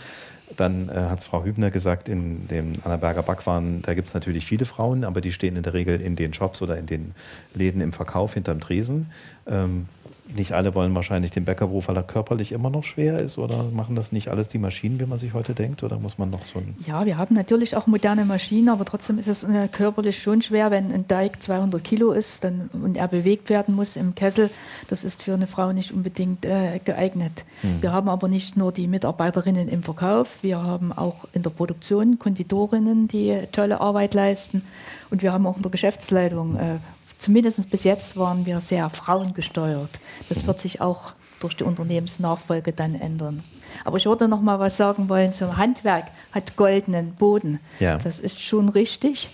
Dann 0.56 0.90
äh, 0.90 0.94
hat 0.94 1.20
es 1.20 1.26
Frau 1.26 1.44
Hübner 1.44 1.70
gesagt, 1.70 2.10
in 2.10 2.48
dem 2.48 2.74
Annaberger 2.84 3.22
Backwaren, 3.22 3.84
da 3.84 3.94
gibt 3.94 4.08
es 4.08 4.16
natürlich 4.16 4.44
viele 4.44 4.66
Frauen, 4.66 5.04
aber 5.04 5.22
die 5.22 5.32
stehen 5.32 5.56
in 5.56 5.62
der 5.62 5.76
Regel 5.76 6.02
in 6.02 6.16
den 6.16 6.34
Shops 6.34 6.64
oder 6.64 6.80
in 6.80 6.88
den 6.88 7.14
Läden 7.54 7.80
im 7.80 7.94
Verkauf 7.94 8.34
hinterm 8.34 8.60
Tresen. 8.60 9.12
Ähm, 9.48 9.86
nicht 10.34 10.54
alle 10.54 10.74
wollen 10.74 10.96
wahrscheinlich 10.96 11.32
den 11.32 11.46
Bäckerberuf, 11.46 11.88
weil 11.88 11.98
er 11.98 12.04
körperlich 12.04 12.52
immer 12.52 12.70
noch 12.70 12.84
schwer 12.84 13.20
ist 13.20 13.38
oder 13.38 13.64
machen 13.72 13.96
das 13.96 14.12
nicht 14.12 14.30
alles 14.30 14.48
die 14.48 14.58
Maschinen, 14.58 15.00
wie 15.00 15.06
man 15.06 15.20
sich 15.20 15.34
heute 15.34 15.54
denkt 15.54 15.84
oder 15.84 16.00
muss 16.00 16.18
man 16.18 16.30
noch 16.30 16.46
so 16.46 16.60
ein... 16.60 16.76
Ja, 16.86 17.06
wir 17.06 17.18
haben 17.18 17.36
natürlich 17.36 17.76
auch 17.76 17.86
moderne 17.88 18.26
Maschinen, 18.26 18.70
aber 18.70 18.86
trotzdem 18.86 19.20
ist 19.20 19.28
es 19.28 19.44
äh, 19.44 19.68
körperlich 19.68 20.22
schon 20.22 20.42
schwer, 20.42 20.72
wenn 20.72 20.92
ein 20.92 21.08
Teig 21.08 21.42
200 21.42 21.84
Kilo 21.84 22.12
ist 22.12 22.44
dann, 22.44 22.70
und 22.74 22.98
er 22.98 23.08
bewegt 23.08 23.50
werden 23.50 23.76
muss 23.76 23.96
im 23.96 24.16
Kessel. 24.16 24.50
Das 24.88 25.04
ist 25.04 25.24
für 25.24 25.34
eine 25.34 25.48
Frau 25.48 25.72
nicht 25.72 25.92
unbedingt 25.92 26.46
äh, 26.46 26.80
geeignet. 26.84 27.46
Mhm. 27.62 27.82
Wir 27.82 27.92
haben 27.92 28.10
aber 28.10 28.28
nicht 28.28 28.58
nur 28.58 28.72
die 28.72 28.88
Mitarbeiterinnen 28.88 29.68
im 29.68 29.84
Verkauf, 29.84 30.42
wir 30.42 30.62
haben 30.62 30.92
auch 30.92 31.26
in 31.34 31.44
der 31.44 31.52
Produktion 31.52 32.18
Konditorinnen, 32.18 33.08
die 33.08 33.42
tolle 33.52 33.80
Arbeit 33.80 34.14
leisten 34.14 34.64
und 35.12 35.22
wir 35.22 35.32
haben 35.32 35.46
auch 35.46 35.58
in 35.58 35.62
der 35.62 35.72
Geschäftsleitung 35.72 36.56
äh, 36.56 36.78
zumindest 37.26 37.72
bis 37.72 37.84
jetzt 37.84 38.18
waren 38.18 38.46
wir 38.46 38.62
sehr 38.62 38.88
frauengesteuert. 38.92 39.90
Das 40.30 40.46
wird 40.46 40.60
sich 40.60 40.80
auch 40.80 41.14
durch 41.40 41.58
die 41.58 41.64
Unternehmensnachfolge 41.64 42.72
dann 42.72 42.94
ändern. 42.94 43.44
Aber 43.84 43.98
ich 43.98 44.06
würde 44.06 44.28
noch 44.28 44.42
mal 44.42 44.60
was 44.60 44.78
sagen 44.78 45.10
wollen 45.10 45.34
zum 45.34 45.58
Handwerk 45.58 46.06
hat 46.32 46.56
goldenen 46.56 47.14
Boden. 47.16 47.60
Ja. 47.80 47.98
Das 47.98 48.20
ist 48.20 48.44
schon 48.44 48.70
richtig, 48.70 49.30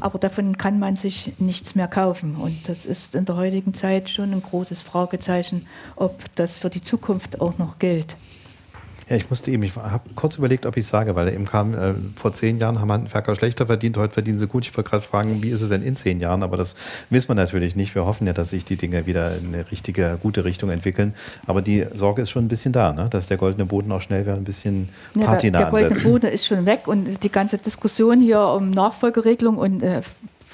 aber 0.00 0.18
davon 0.18 0.56
kann 0.56 0.78
man 0.78 0.96
sich 0.96 1.34
nichts 1.38 1.74
mehr 1.74 1.86
kaufen 1.86 2.36
und 2.36 2.66
das 2.66 2.86
ist 2.86 3.14
in 3.14 3.26
der 3.26 3.36
heutigen 3.36 3.74
Zeit 3.74 4.08
schon 4.08 4.32
ein 4.32 4.42
großes 4.42 4.80
Fragezeichen, 4.80 5.66
ob 5.96 6.34
das 6.36 6.56
für 6.56 6.70
die 6.70 6.82
Zukunft 6.82 7.42
auch 7.42 7.58
noch 7.58 7.78
gilt. 7.78 8.16
Ja, 9.08 9.16
ich 9.16 9.28
musste 9.28 9.50
eben, 9.50 9.62
ich 9.62 9.76
habe 9.76 10.08
kurz 10.14 10.36
überlegt, 10.36 10.64
ob 10.66 10.76
ich 10.76 10.86
sage, 10.86 11.14
weil 11.14 11.28
eben 11.28 11.44
kam, 11.44 11.74
äh, 11.74 11.94
vor 12.16 12.32
zehn 12.32 12.58
Jahren 12.58 12.80
haben 12.80 12.90
Handwerker 12.90 13.34
schlechter 13.34 13.66
verdient, 13.66 13.96
heute 13.96 14.14
verdienen 14.14 14.38
sie 14.38 14.46
gut. 14.46 14.66
Ich 14.66 14.76
wollte 14.76 14.90
gerade 14.90 15.02
fragen, 15.02 15.42
wie 15.42 15.50
ist 15.50 15.62
es 15.62 15.68
denn 15.68 15.82
in 15.82 15.96
zehn 15.96 16.20
Jahren? 16.20 16.42
Aber 16.42 16.56
das 16.56 16.74
wissen 17.10 17.28
wir 17.28 17.34
natürlich 17.34 17.76
nicht. 17.76 17.94
Wir 17.94 18.06
hoffen 18.06 18.26
ja, 18.26 18.32
dass 18.32 18.50
sich 18.50 18.64
die 18.64 18.76
Dinge 18.76 19.06
wieder 19.06 19.36
in 19.36 19.54
eine 19.54 19.70
richtige, 19.70 20.18
gute 20.22 20.44
Richtung 20.44 20.70
entwickeln. 20.70 21.14
Aber 21.46 21.60
die 21.60 21.86
Sorge 21.94 22.22
ist 22.22 22.30
schon 22.30 22.46
ein 22.46 22.48
bisschen 22.48 22.72
da, 22.72 22.92
ne? 22.92 23.08
dass 23.10 23.26
der 23.26 23.36
goldene 23.36 23.66
Boden 23.66 23.92
auch 23.92 24.00
schnell 24.00 24.22
wieder 24.22 24.34
ein 24.34 24.44
bisschen 24.44 24.88
Patina 25.12 25.60
ja, 25.60 25.70
der, 25.70 25.80
der 25.80 25.88
goldene 25.88 26.00
Boden 26.00 26.26
ist 26.26 26.46
schon 26.46 26.66
weg 26.66 26.86
und 26.86 27.22
die 27.22 27.30
ganze 27.30 27.58
Diskussion 27.58 28.20
hier 28.20 28.40
um 28.40 28.70
Nachfolgeregelung 28.70 29.58
und 29.58 29.82
äh, 29.82 30.02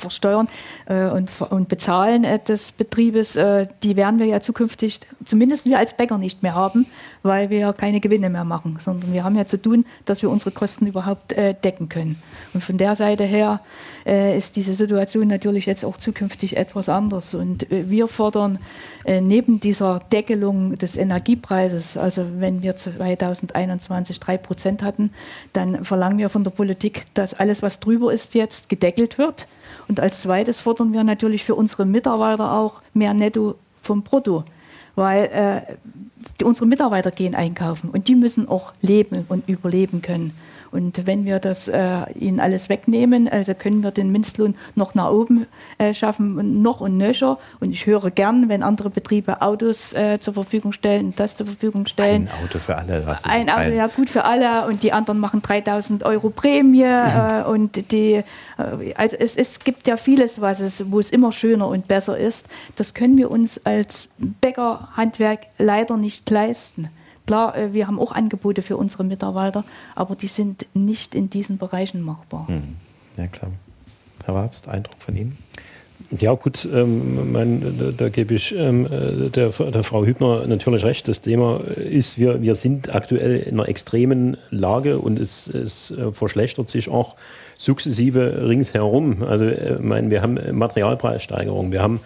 versteuern 0.01 0.49
äh, 0.87 1.07
und, 1.07 1.31
und 1.51 1.69
bezahlen 1.69 2.25
äh, 2.25 2.39
des 2.39 2.73
Betriebes, 2.73 3.37
äh, 3.37 3.67
die 3.83 3.97
werden 3.97 4.19
wir 4.19 4.27
ja 4.27 4.41
zukünftig, 4.41 5.01
zumindest 5.25 5.67
wir 5.67 5.79
als 5.79 5.97
Bäcker 5.97 6.19
nicht 6.19 6.43
mehr 6.43 6.55
haben, 6.55 6.87
weil 7.23 7.51
wir 7.51 7.73
keine 7.73 8.01
Gewinne 8.01 8.31
mehr 8.31 8.45
machen, 8.45 8.79
sondern 8.81 9.13
wir 9.13 9.25
haben 9.25 9.37
ja 9.37 9.47
zu 9.47 9.61
tun, 9.61 9.85
dass 10.05 10.23
wir 10.23 10.31
unsere 10.31 10.51
Kosten 10.51 10.87
überhaupt 10.87 11.33
äh, 11.33 11.55
decken 11.55 11.89
können. 11.89 12.23
Und 12.55 12.63
von 12.63 12.79
der 12.79 12.97
Seite 12.97 13.25
her 13.25 13.61
äh, 14.07 14.37
ist 14.37 14.57
diese 14.57 14.75
Situation 14.75 15.29
natürlich 15.29 15.67
jetzt 15.67 15.85
auch 15.85 15.99
zukünftig 15.99 16.57
etwas 16.57 16.89
anders. 16.89 17.35
Und 17.35 17.71
äh, 17.71 17.89
wir 17.91 18.09
fordern 18.09 18.59
neben 19.07 19.61
dieser 19.61 20.01
Deckelung 20.13 20.77
des 20.77 20.97
Energiepreises, 20.97 21.97
also 21.97 22.25
wenn 22.39 22.63
wir 22.63 22.77
2021 22.77 24.21
drei 24.21 24.37
Prozent 24.37 24.83
hatten, 24.83 25.11
dann 25.53 25.85
verlangen 25.85 26.19
wir 26.19 26.29
von 26.29 26.45
der 26.45 26.51
Politik, 26.51 27.07
dass 27.15 27.35
alles, 27.35 27.63
was 27.63 27.81
drüber 27.81 28.13
ist, 28.13 28.35
jetzt 28.35 28.69
gedeckelt 28.69 29.19
wird. 29.19 29.47
Und 29.91 29.99
als 29.99 30.21
zweites 30.21 30.61
fordern 30.61 30.93
wir 30.93 31.03
natürlich 31.03 31.43
für 31.43 31.57
unsere 31.57 31.85
Mitarbeiter 31.85 32.53
auch 32.53 32.81
mehr 32.95 33.13
Netto 33.13 33.57
vom 33.83 34.05
Brutto, 34.05 34.45
weil 34.95 35.25
äh, 36.39 36.45
unsere 36.45 36.67
Mitarbeiter 36.67 37.11
gehen 37.11 37.35
einkaufen 37.35 37.91
und 37.91 38.07
die 38.07 38.15
müssen 38.15 38.49
auch 38.49 38.73
leben 38.83 39.25
und 39.29 39.49
überleben 39.49 40.01
können. 40.01 40.31
Und 40.73 41.07
wenn 41.07 41.25
wir 41.25 41.39
das 41.39 41.69
äh, 41.69 42.13
ihnen 42.15 42.41
alles 42.41 42.69
wegnehmen, 42.69 43.27
äh, 43.27 43.45
dann 43.45 43.59
können 43.59 43.83
wir 43.83 43.91
den 43.91 44.13
Mindestlohn 44.13 44.55
noch 44.75 44.95
nach 44.95 45.11
oben 45.11 45.47
äh, 45.79 45.93
schaffen, 45.95 46.63
noch 46.63 46.81
und 46.81 46.97
nöcher. 46.97 47.39
Und 47.59 47.73
ich 47.73 47.87
höre 47.87 48.11
gern, 48.11 48.49
wenn 48.49 48.63
andere 48.63 48.91
Betriebe 48.91 49.43
Autos 49.43 49.93
äh, 49.93 50.19
zur 50.21 50.35
Verfügung 50.35 50.73
stellen 50.73 51.07
und 51.07 51.21
das 51.21 51.37
zur 51.37 51.47
Verfügung 51.47 51.87
stellen. 51.87 52.29
Ein 52.29 52.45
Auto 52.45 52.59
für 52.59 52.77
alle, 52.77 53.07
was 53.07 53.25
Ein 53.25 53.51
Auto, 53.51 53.71
ja 53.71 53.87
gut 53.89 54.11
für 54.11 54.25
alle. 54.25 54.67
Und 54.67 54.83
die 54.83 54.93
anderen 54.93 55.19
machen 55.19 55.43
3000 55.43 56.05
Euro 56.05 56.31
Prämie. 56.31 56.81
Äh, 57.11 57.43
und 57.45 57.91
die, 57.91 58.23
äh, 58.59 58.95
also 58.95 59.17
es, 59.19 59.37
es 59.37 59.61
gibt 59.61 59.87
ja 59.89 59.97
vieles, 59.97 60.41
was 60.41 60.61
es, 60.61 60.91
wo 60.91 61.01
es 61.01 61.11
immer 61.11 61.33
schöner 61.33 61.69
und 61.69 61.89
besser 61.89 62.17
ist. 62.17 62.49
Das 62.77 62.95
können 62.95 63.19
wir 63.19 63.31
uns 63.31 63.65
als 63.67 64.09
Bäckerhandwerk 64.19 65.47
leider 65.59 65.97
nicht 65.97 66.29
leisten. 66.31 66.89
Klar, 67.31 67.57
äh, 67.57 67.73
wir 67.73 67.87
haben 67.87 68.01
auch 68.01 68.11
Angebote 68.11 68.61
für 68.61 68.77
unsere 68.77 69.05
Mitarbeiter, 69.05 69.63
aber 69.95 70.17
die 70.17 70.27
sind 70.27 70.67
nicht 70.75 71.15
in 71.15 71.31
diesen 71.31 71.59
Bereichen 71.59 72.03
machbar. 72.03 72.49
Hm. 72.49 72.75
Ja, 73.17 73.29
klar. 73.29 73.53
Herr 74.25 74.35
Wabst, 74.35 74.67
Eindruck 74.67 74.97
von 74.99 75.15
Ihnen? 75.15 75.39
Ja, 76.19 76.35
gut, 76.35 76.69
ähm, 76.75 77.31
mein, 77.31 77.79
da, 77.79 77.93
da, 77.93 78.09
gebe 78.09 78.35
ich 78.35 78.53
ähm, 78.57 78.89
der, 78.91 79.51
der, 79.51 79.83
Frau 79.85 80.05
Hübner 80.05 80.45
natürlich 80.49 80.85
recht. 80.85 81.07
Das 81.07 81.23
Thema 81.23 81.61
ist, 81.77 82.19
wir, 82.19 82.43
wir 82.43 82.57
sind 82.57 82.93
aktuell 82.93 83.37
in 83.37 83.61
einer 83.61 83.69
extremen 83.69 84.37
Lage 84.51 84.99
und 84.99 85.17
es, 85.17 85.47
es 85.47 85.93
äh, 85.93 86.11
verschlechtert 86.11 86.69
sich 86.69 86.89
auch 86.89 87.15
sukzessive 87.59 88.49
ringsherum. 88.49 89.23
Also, 89.23 89.45
äh, 89.45 89.79
mein, 89.81 90.11
wir 90.11 90.21
haben 90.21 90.37
Materialpreissteigerungen, 90.51 91.71
wir 91.71 91.81
haben 91.81 92.01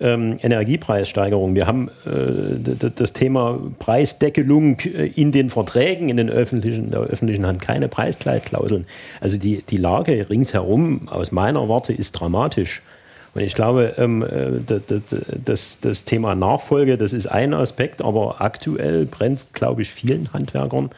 ähm, 0.00 0.38
Energiepreissteigerung. 0.42 1.54
Wir 1.54 1.66
haben 1.66 1.90
äh, 2.06 2.90
das 2.94 3.12
Thema 3.12 3.60
Preisdeckelung 3.78 4.78
äh, 4.80 5.06
in 5.06 5.32
den 5.32 5.50
Verträgen, 5.50 6.08
in 6.08 6.16
den 6.16 6.30
öffentlichen, 6.30 6.90
der 6.90 7.00
öffentlichen 7.00 7.46
Hand 7.46 7.60
keine 7.60 7.88
Preiskleidklauseln. 7.88 8.86
Also 9.20 9.38
die, 9.38 9.62
die 9.62 9.76
Lage 9.76 10.28
ringsherum 10.28 11.08
aus 11.08 11.32
meiner 11.32 11.68
Warte 11.68 11.92
ist 11.92 12.12
dramatisch. 12.12 12.82
Und 13.34 13.42
ich 13.42 13.54
glaube, 13.54 13.94
ähm, 13.98 14.22
äh, 14.22 14.60
das, 15.44 15.80
das, 15.80 16.04
Thema 16.04 16.34
Nachfolge, 16.34 16.96
das 16.96 17.12
ist 17.12 17.26
ein 17.26 17.52
Aspekt, 17.52 18.02
aber 18.02 18.40
aktuell 18.40 19.06
brennt, 19.06 19.46
glaube 19.52 19.82
ich, 19.82 19.90
vielen 19.90 20.32
Handwerkern 20.32 20.90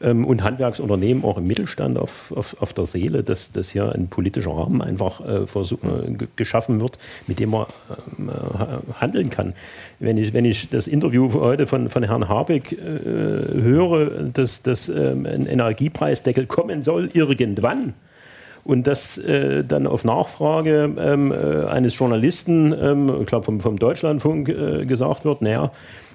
ähm, 0.00 0.24
und 0.24 0.42
Handwerksunternehmen 0.42 1.24
auch 1.24 1.38
im 1.38 1.46
Mittelstand 1.46 1.98
auf, 1.98 2.32
auf, 2.36 2.56
auf 2.60 2.72
der 2.72 2.86
Seele, 2.86 3.22
dass, 3.22 3.52
dass 3.52 3.70
hier 3.70 3.92
ein 3.92 4.08
politischer 4.08 4.52
Rahmen 4.52 4.82
einfach 4.82 5.20
äh, 5.20 5.46
versuch, 5.46 5.78
äh, 5.82 6.16
geschaffen 6.36 6.80
wird, 6.80 6.98
mit 7.26 7.40
dem 7.40 7.50
man 7.50 7.66
äh, 7.66 8.92
handeln 9.00 9.30
kann. 9.30 9.54
Wenn 9.98 10.16
ich, 10.18 10.32
wenn 10.32 10.44
ich 10.44 10.70
das 10.70 10.86
Interview 10.86 11.32
heute 11.32 11.66
von, 11.66 11.90
von 11.90 12.02
Herrn 12.02 12.28
Habeck 12.28 12.72
äh, 12.72 12.76
höre, 12.78 14.24
dass, 14.32 14.62
dass 14.62 14.88
ähm, 14.88 15.26
ein 15.26 15.46
Energiepreisdeckel 15.46 16.46
kommen 16.46 16.82
soll 16.82 17.08
irgendwann, 17.12 17.94
und 18.66 18.88
dass 18.88 19.16
äh, 19.16 19.62
dann 19.62 19.86
auf 19.86 20.04
Nachfrage 20.04 20.92
ähm, 20.98 21.32
äh, 21.32 21.66
eines 21.66 21.96
Journalisten, 21.96 22.74
ähm, 22.76 23.20
ich 23.20 23.26
glaube 23.26 23.44
vom, 23.44 23.60
vom 23.60 23.78
Deutschlandfunk, 23.78 24.48
äh, 24.48 24.86
gesagt 24.86 25.24
wird, 25.24 25.40
naja, 25.40 25.70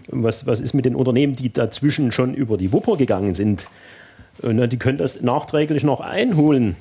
was, 0.08 0.46
was 0.46 0.60
ist 0.60 0.74
mit 0.74 0.86
den 0.86 0.96
Unternehmen, 0.96 1.36
die 1.36 1.52
dazwischen 1.52 2.12
schon 2.12 2.34
über 2.34 2.58
die 2.58 2.74
Wupper 2.74 2.98
gegangen 2.98 3.34
sind? 3.34 3.68
Äh, 4.42 4.68
die 4.68 4.78
können 4.78 4.98
das 4.98 5.22
nachträglich 5.22 5.84
noch 5.84 6.02
einholen. 6.02 6.76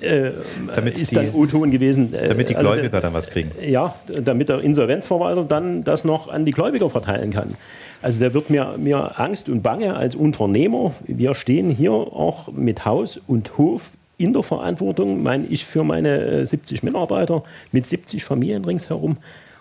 Äh, 0.00 0.32
damit 0.74 0.98
ist 0.98 1.10
die, 1.10 1.16
dann 1.16 1.34
O-Ton 1.34 1.70
gewesen. 1.70 2.14
Äh, 2.14 2.28
damit 2.28 2.48
die 2.48 2.56
also 2.56 2.68
Gläubiger 2.68 2.94
also, 2.94 3.06
dann 3.06 3.14
was 3.14 3.30
kriegen. 3.30 3.50
Ja, 3.60 3.94
damit 4.06 4.48
der 4.48 4.60
Insolvenzverwalter 4.60 5.44
dann 5.44 5.82
das 5.82 6.04
noch 6.04 6.28
an 6.28 6.44
die 6.44 6.52
Gläubiger 6.52 6.88
verteilen 6.88 7.30
kann. 7.30 7.54
Also 8.00 8.20
da 8.20 8.32
wird 8.32 8.50
mir, 8.50 8.76
mir 8.78 9.18
Angst 9.18 9.48
und 9.48 9.62
Bange 9.62 9.96
als 9.96 10.14
Unternehmer. 10.14 10.94
Wir 11.06 11.34
stehen 11.34 11.70
hier 11.70 11.92
auch 11.92 12.52
mit 12.52 12.84
Haus 12.84 13.16
und 13.26 13.58
Hof 13.58 13.90
in 14.18 14.32
der 14.32 14.42
Verantwortung, 14.42 15.22
meine 15.22 15.46
ich, 15.46 15.64
für 15.64 15.84
meine 15.84 16.44
70 16.44 16.82
Mitarbeiter 16.82 17.42
mit 17.72 17.86
70 17.86 18.24
Familien 18.24 18.64
ringsherum. 18.64 19.16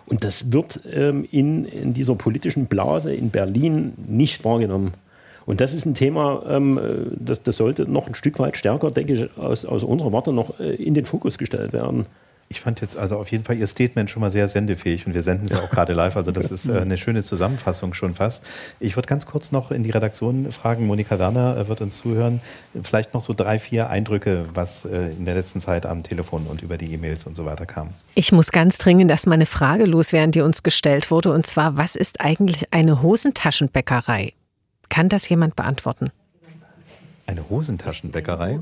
Und 0.07 0.23
das 0.23 0.53
wird 0.53 0.79
ähm, 0.91 1.27
in, 1.31 1.65
in 1.65 1.93
dieser 1.93 2.15
politischen 2.15 2.67
Blase 2.67 3.13
in 3.13 3.29
Berlin 3.29 3.93
nicht 4.07 4.45
wahrgenommen. 4.45 4.93
Und 5.45 5.61
das 5.61 5.73
ist 5.73 5.85
ein 5.85 5.95
Thema, 5.95 6.43
ähm, 6.47 6.79
das, 7.17 7.43
das 7.43 7.57
sollte 7.57 7.89
noch 7.89 8.07
ein 8.07 8.15
Stück 8.15 8.39
weit 8.39 8.57
stärker, 8.57 8.91
denke 8.91 9.13
ich, 9.13 9.37
aus, 9.37 9.65
aus 9.65 9.83
unserer 9.83 10.13
Warte 10.13 10.33
noch 10.33 10.59
äh, 10.59 10.75
in 10.75 10.93
den 10.93 11.05
Fokus 11.05 11.37
gestellt 11.37 11.73
werden. 11.73 12.05
Ich 12.49 12.61
fand 12.61 12.79
jetzt 12.79 12.97
also 12.97 13.17
auf 13.17 13.29
jeden 13.29 13.43
Fall 13.43 13.57
Ihr 13.57 13.67
Statement 13.67 14.09
schon 14.09 14.21
mal 14.21 14.31
sehr 14.31 14.47
sendefähig 14.47 15.05
und 15.05 15.13
wir 15.13 15.21
senden 15.21 15.47
es 15.47 15.51
ja 15.51 15.59
auch 15.61 15.69
gerade 15.69 15.91
live. 15.93 16.15
Also 16.15 16.31
das 16.31 16.49
ist 16.49 16.67
äh, 16.67 16.79
eine 16.79 16.97
schöne 16.97 17.23
Zusammenfassung 17.23 17.93
schon 17.93 18.13
fast. 18.13 18.45
Ich 18.79 18.95
würde 18.95 19.07
ganz 19.07 19.25
kurz 19.25 19.51
noch 19.51 19.71
in 19.71 19.83
die 19.83 19.91
Redaktion 19.91 20.49
fragen. 20.53 20.87
Monika 20.87 21.19
Werner 21.19 21.57
äh, 21.57 21.67
wird 21.67 21.81
uns 21.81 21.97
zuhören. 21.97 22.39
Vielleicht 22.83 23.13
noch 23.13 23.21
so 23.21 23.33
drei, 23.33 23.59
vier 23.59 23.89
Eindrücke, 23.89 24.45
was 24.53 24.85
äh, 24.85 25.11
in 25.11 25.25
der 25.25 25.35
letzten 25.35 25.59
Zeit 25.59 25.85
am 25.85 26.03
Telefon 26.03 26.47
und 26.47 26.61
über 26.61 26.77
die 26.77 26.93
E-Mails 26.93 27.27
und 27.27 27.35
so 27.35 27.45
weiter 27.45 27.65
kam. 27.65 27.89
Ich 28.15 28.31
muss 28.31 28.51
ganz 28.51 28.77
dringend 28.77 29.11
erstmal 29.11 29.35
eine 29.35 29.45
Frage 29.45 29.85
loswerden, 29.85 30.31
die 30.31 30.41
uns 30.41 30.63
gestellt 30.63 31.11
wurde. 31.11 31.33
Und 31.33 31.45
zwar, 31.45 31.75
was 31.75 31.95
ist 31.95 32.21
eigentlich 32.21 32.73
eine 32.73 33.01
Hosentaschenbäckerei? 33.01 34.31
Kann 34.87 35.09
das 35.09 35.27
jemand 35.27 35.57
beantworten? 35.57 36.11
Eine 37.25 37.49
Hosentaschenbäckerei? 37.49 38.61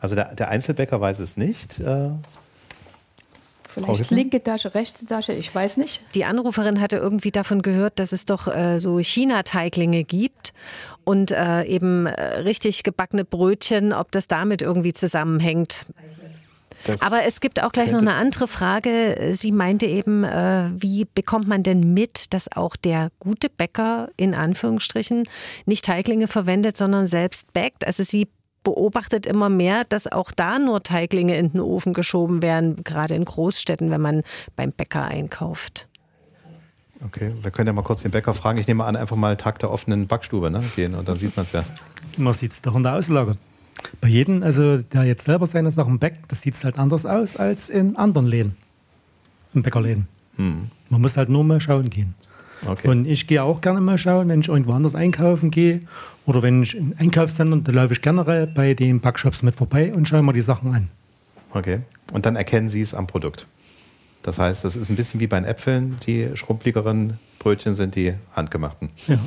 Also 0.00 0.16
der, 0.16 0.34
der 0.34 0.48
Einzelbäcker 0.48 1.00
weiß 1.00 1.20
es 1.20 1.38
nicht. 1.38 1.80
Vielleicht 3.72 4.10
linke 4.10 4.42
Tasche, 4.42 4.74
rechte 4.74 5.06
Tasche, 5.06 5.32
ich 5.32 5.54
weiß 5.54 5.78
nicht. 5.78 6.02
Die 6.14 6.24
Anruferin 6.24 6.80
hatte 6.80 6.96
irgendwie 6.96 7.30
davon 7.30 7.62
gehört, 7.62 7.98
dass 7.98 8.12
es 8.12 8.24
doch 8.24 8.48
äh, 8.48 8.78
so 8.78 8.98
China-Teiglinge 8.98 10.04
gibt 10.04 10.52
und 11.04 11.30
äh, 11.30 11.64
eben 11.64 12.06
äh, 12.06 12.40
richtig 12.40 12.82
gebackene 12.82 13.24
Brötchen, 13.24 13.92
ob 13.92 14.12
das 14.12 14.28
damit 14.28 14.62
irgendwie 14.62 14.92
zusammenhängt. 14.92 15.86
Das 16.84 17.00
Aber 17.00 17.22
es 17.26 17.40
gibt 17.40 17.62
auch 17.62 17.72
gleich 17.72 17.92
noch 17.92 18.00
eine 18.00 18.14
andere 18.14 18.48
Frage. 18.48 19.32
Sie 19.34 19.52
meinte 19.52 19.86
eben, 19.86 20.24
äh, 20.24 20.70
wie 20.74 21.04
bekommt 21.04 21.46
man 21.46 21.62
denn 21.62 21.94
mit, 21.94 22.34
dass 22.34 22.50
auch 22.54 22.76
der 22.76 23.10
gute 23.20 23.48
Bäcker 23.48 24.10
in 24.16 24.34
Anführungsstrichen 24.34 25.24
nicht 25.64 25.84
Teiglinge 25.84 26.26
verwendet, 26.28 26.76
sondern 26.76 27.06
selbst 27.06 27.52
backt? 27.52 27.86
Also 27.86 28.02
sie 28.02 28.28
beobachtet 28.62 29.26
immer 29.26 29.48
mehr, 29.48 29.84
dass 29.84 30.10
auch 30.10 30.32
da 30.32 30.58
nur 30.58 30.82
Teiglinge 30.82 31.36
in 31.36 31.52
den 31.52 31.60
Ofen 31.60 31.92
geschoben 31.92 32.42
werden, 32.42 32.82
gerade 32.84 33.14
in 33.14 33.24
Großstädten, 33.24 33.90
wenn 33.90 34.00
man 34.00 34.22
beim 34.56 34.72
Bäcker 34.72 35.04
einkauft. 35.04 35.88
Okay, 37.04 37.32
wir 37.42 37.50
können 37.50 37.66
ja 37.66 37.72
mal 37.72 37.82
kurz 37.82 38.02
den 38.02 38.12
Bäcker 38.12 38.32
fragen. 38.32 38.58
Ich 38.58 38.68
nehme 38.68 38.84
an, 38.84 38.94
einfach 38.94 39.16
mal 39.16 39.36
Tag 39.36 39.58
der 39.58 39.70
offenen 39.70 40.06
Backstube 40.06 40.50
ne, 40.50 40.62
gehen 40.76 40.94
und 40.94 41.08
dann 41.08 41.18
sieht 41.18 41.36
man 41.36 41.44
es 41.44 41.52
ja. 41.52 41.64
Man 42.16 42.34
sieht 42.34 42.52
es 42.52 42.62
doch 42.62 42.76
in 42.76 42.84
der 42.84 42.94
Auslage. 42.94 43.36
Bei 44.00 44.08
jedem, 44.08 44.42
also 44.42 44.78
der 44.78 45.04
jetzt 45.04 45.24
selber 45.24 45.46
seine 45.46 45.72
Sachen 45.72 45.98
backt, 45.98 46.30
das 46.30 46.42
sieht 46.42 46.62
halt 46.62 46.78
anders 46.78 47.04
aus 47.04 47.36
als 47.36 47.68
in 47.68 47.96
anderen 47.96 48.26
Läden, 48.26 48.56
in 49.54 49.62
Bäckerläden. 49.62 50.06
Hm. 50.36 50.70
Man 50.88 51.00
muss 51.00 51.16
halt 51.16 51.28
nur 51.28 51.42
mal 51.42 51.60
schauen 51.60 51.90
gehen. 51.90 52.14
Okay. 52.66 52.88
Und 52.88 53.06
ich 53.06 53.26
gehe 53.26 53.42
auch 53.42 53.60
gerne 53.60 53.80
mal 53.80 53.98
schauen, 53.98 54.28
wenn 54.28 54.40
ich 54.40 54.48
irgendwo 54.48 54.72
anders 54.72 54.94
einkaufen 54.94 55.50
gehe 55.50 55.82
oder 56.26 56.42
wenn 56.42 56.62
ich 56.62 56.76
in 56.76 56.94
Einkaufszentren, 56.98 57.64
da 57.64 57.72
laufe 57.72 57.92
ich 57.92 58.02
generell 58.02 58.46
bei 58.46 58.74
den 58.74 59.00
Backshops 59.00 59.42
mit 59.42 59.56
vorbei 59.56 59.92
und 59.92 60.06
schaue 60.06 60.22
mir 60.22 60.32
die 60.32 60.42
Sachen 60.42 60.74
an. 60.74 60.88
Okay. 61.52 61.80
Und 62.12 62.26
dann 62.26 62.36
erkennen 62.36 62.68
Sie 62.68 62.80
es 62.80 62.94
am 62.94 63.06
Produkt. 63.06 63.46
Das 64.22 64.38
heißt, 64.38 64.64
das 64.64 64.76
ist 64.76 64.88
ein 64.88 64.96
bisschen 64.96 65.18
wie 65.20 65.26
bei 65.26 65.40
den 65.40 65.44
Äpfeln. 65.44 65.96
Die 66.06 66.28
schrumpligeren 66.34 67.18
Brötchen 67.38 67.74
sind 67.74 67.96
die 67.96 68.14
handgemachten. 68.34 68.90
Ja, 69.08 69.18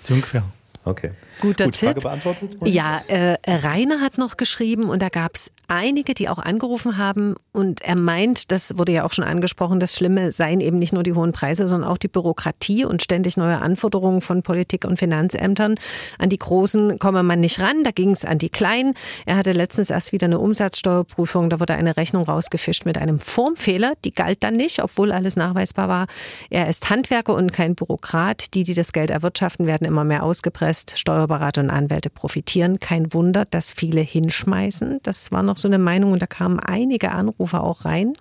so 0.00 0.14
ungefähr. 0.14 0.42
Okay. 0.84 1.12
Guter 1.40 1.66
Gut, 1.66 1.74
Tipp. 1.74 1.88
Frage 1.90 2.00
beantwortet? 2.00 2.56
Ja, 2.64 3.00
äh, 3.06 3.36
Rainer 3.46 4.00
hat 4.00 4.18
noch 4.18 4.36
geschrieben 4.36 4.90
und 4.90 5.00
da 5.00 5.10
gab 5.10 5.36
es 5.36 5.52
einige, 5.68 6.14
die 6.14 6.28
auch 6.28 6.38
angerufen 6.38 6.98
haben 6.98 7.34
und 7.52 7.82
er 7.82 7.96
meint, 7.96 8.50
das 8.50 8.78
wurde 8.78 8.92
ja 8.92 9.04
auch 9.04 9.12
schon 9.12 9.24
angesprochen, 9.24 9.80
das 9.80 9.94
Schlimme 9.94 10.32
seien 10.32 10.60
eben 10.60 10.78
nicht 10.78 10.92
nur 10.92 11.02
die 11.02 11.12
hohen 11.12 11.32
Preise, 11.32 11.68
sondern 11.68 11.90
auch 11.90 11.98
die 11.98 12.08
Bürokratie 12.08 12.84
und 12.84 13.02
ständig 13.02 13.36
neue 13.36 13.58
Anforderungen 13.58 14.20
von 14.20 14.42
Politik 14.42 14.84
und 14.84 14.98
Finanzämtern. 14.98 15.74
An 16.18 16.28
die 16.28 16.38
Großen 16.38 16.98
komme 16.98 17.22
man 17.22 17.40
nicht 17.40 17.60
ran, 17.60 17.84
da 17.84 17.90
ging 17.90 18.10
es 18.10 18.24
an 18.24 18.38
die 18.38 18.50
Kleinen. 18.50 18.94
Er 19.26 19.36
hatte 19.36 19.52
letztens 19.52 19.90
erst 19.90 20.12
wieder 20.12 20.26
eine 20.26 20.38
Umsatzsteuerprüfung, 20.38 21.50
da 21.50 21.60
wurde 21.60 21.74
eine 21.74 21.96
Rechnung 21.96 22.24
rausgefischt 22.24 22.84
mit 22.84 22.98
einem 22.98 23.18
Formfehler, 23.18 23.94
die 24.04 24.12
galt 24.12 24.42
dann 24.42 24.56
nicht, 24.56 24.82
obwohl 24.82 25.12
alles 25.12 25.36
nachweisbar 25.36 25.88
war. 25.88 26.06
Er 26.50 26.68
ist 26.68 26.90
Handwerker 26.90 27.34
und 27.34 27.52
kein 27.52 27.74
Bürokrat. 27.74 28.54
Die, 28.54 28.64
die 28.64 28.74
das 28.74 28.92
Geld 28.92 29.10
erwirtschaften, 29.10 29.66
werden 29.66 29.86
immer 29.86 30.04
mehr 30.04 30.22
ausgepresst. 30.22 30.98
Steuerberater 30.98 31.62
und 31.62 31.70
Anwälte 31.70 32.10
profitieren. 32.10 32.78
Kein 32.78 33.12
Wunder, 33.12 33.44
dass 33.44 33.72
viele 33.72 34.00
hinschmeißen. 34.00 35.00
Das 35.02 35.32
war 35.32 35.42
noch 35.42 35.58
so 35.62 35.68
eine 35.68 35.78
Meinung 35.78 36.12
und 36.12 36.20
da 36.20 36.26
kamen 36.26 36.60
einige 36.60 37.12
Anrufe 37.12 37.60
auch 37.60 37.84
rein. 37.84 38.14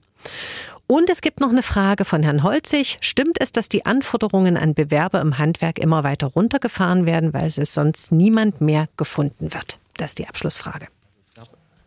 Und 0.88 1.10
es 1.10 1.22
gibt 1.22 1.40
noch 1.40 1.50
eine 1.50 1.64
Frage 1.64 2.04
von 2.04 2.22
Herrn 2.22 2.44
Holzig. 2.44 2.98
Stimmt 3.00 3.38
es, 3.40 3.54
dass 3.54 3.70
die 3.70 3.86
Anforderungen 3.86 4.58
an 4.58 4.74
Bewerber 4.74 5.22
im 5.22 5.38
Handwerk 5.38 5.80
immer 5.80 6.04
weiter 6.04 6.28
runtergefahren 6.28 7.06
werden, 7.06 7.34
weil 7.34 7.46
es 7.46 7.56
sonst 7.56 8.12
niemand 8.12 8.60
mehr 8.60 8.90
gefunden 8.98 9.54
wird? 9.54 9.80
Das 9.96 10.10
ist 10.10 10.20
die 10.20 10.28
Abschlussfrage. 10.28 10.88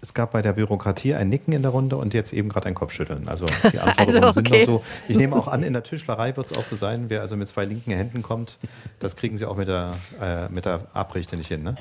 Es 0.04 0.12
gab 0.12 0.32
bei 0.32 0.42
der 0.42 0.52
Bürokratie 0.52 1.14
ein 1.14 1.30
Nicken 1.30 1.54
in 1.54 1.62
der 1.62 1.70
Runde 1.70 1.96
und 1.96 2.12
jetzt 2.12 2.34
eben 2.34 2.50
gerade 2.50 2.66
ein 2.66 2.74
Kopfschütteln. 2.74 3.26
Also 3.26 3.46
die 3.72 3.78
Anforderungen 3.80 4.24
also, 4.24 4.40
okay. 4.40 4.64
sind 4.64 4.74
noch 4.74 4.80
so. 4.80 4.84
Ich 5.08 5.16
nehme 5.16 5.34
auch 5.34 5.48
an, 5.48 5.62
in 5.62 5.72
der 5.72 5.82
Tischlerei 5.82 6.36
wird 6.36 6.50
es 6.50 6.56
auch 6.56 6.62
so 6.62 6.76
sein, 6.76 7.06
wer 7.08 7.22
also 7.22 7.36
mit 7.36 7.48
zwei 7.48 7.64
linken 7.64 7.90
Händen 7.90 8.20
kommt, 8.20 8.58
das 9.00 9.16
kriegen 9.16 9.38
sie 9.38 9.46
auch 9.46 9.56
mit 9.56 9.68
der, 9.68 9.92
äh, 10.20 10.50
mit 10.50 10.66
der 10.66 10.88
Abrichte 10.92 11.38
nicht 11.38 11.48
hin. 11.48 11.62
Ne? 11.62 11.76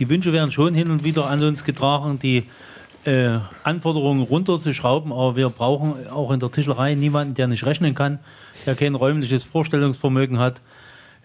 Die 0.00 0.08
Wünsche 0.08 0.32
werden 0.32 0.50
schon 0.50 0.74
hin 0.74 0.90
und 0.90 1.04
wieder 1.04 1.28
an 1.28 1.40
uns 1.44 1.64
getragen, 1.64 2.18
die 2.18 2.48
äh, 3.08 3.40
Anforderungen 3.64 4.22
runterzuschrauben, 4.22 5.12
aber 5.12 5.36
wir 5.36 5.48
brauchen 5.48 6.08
auch 6.08 6.30
in 6.30 6.40
der 6.40 6.50
Tischlerei 6.50 6.94
niemanden, 6.94 7.34
der 7.34 7.46
nicht 7.46 7.64
rechnen 7.64 7.94
kann, 7.94 8.18
der 8.66 8.74
kein 8.74 8.94
räumliches 8.94 9.44
Vorstellungsvermögen 9.44 10.38
hat. 10.38 10.60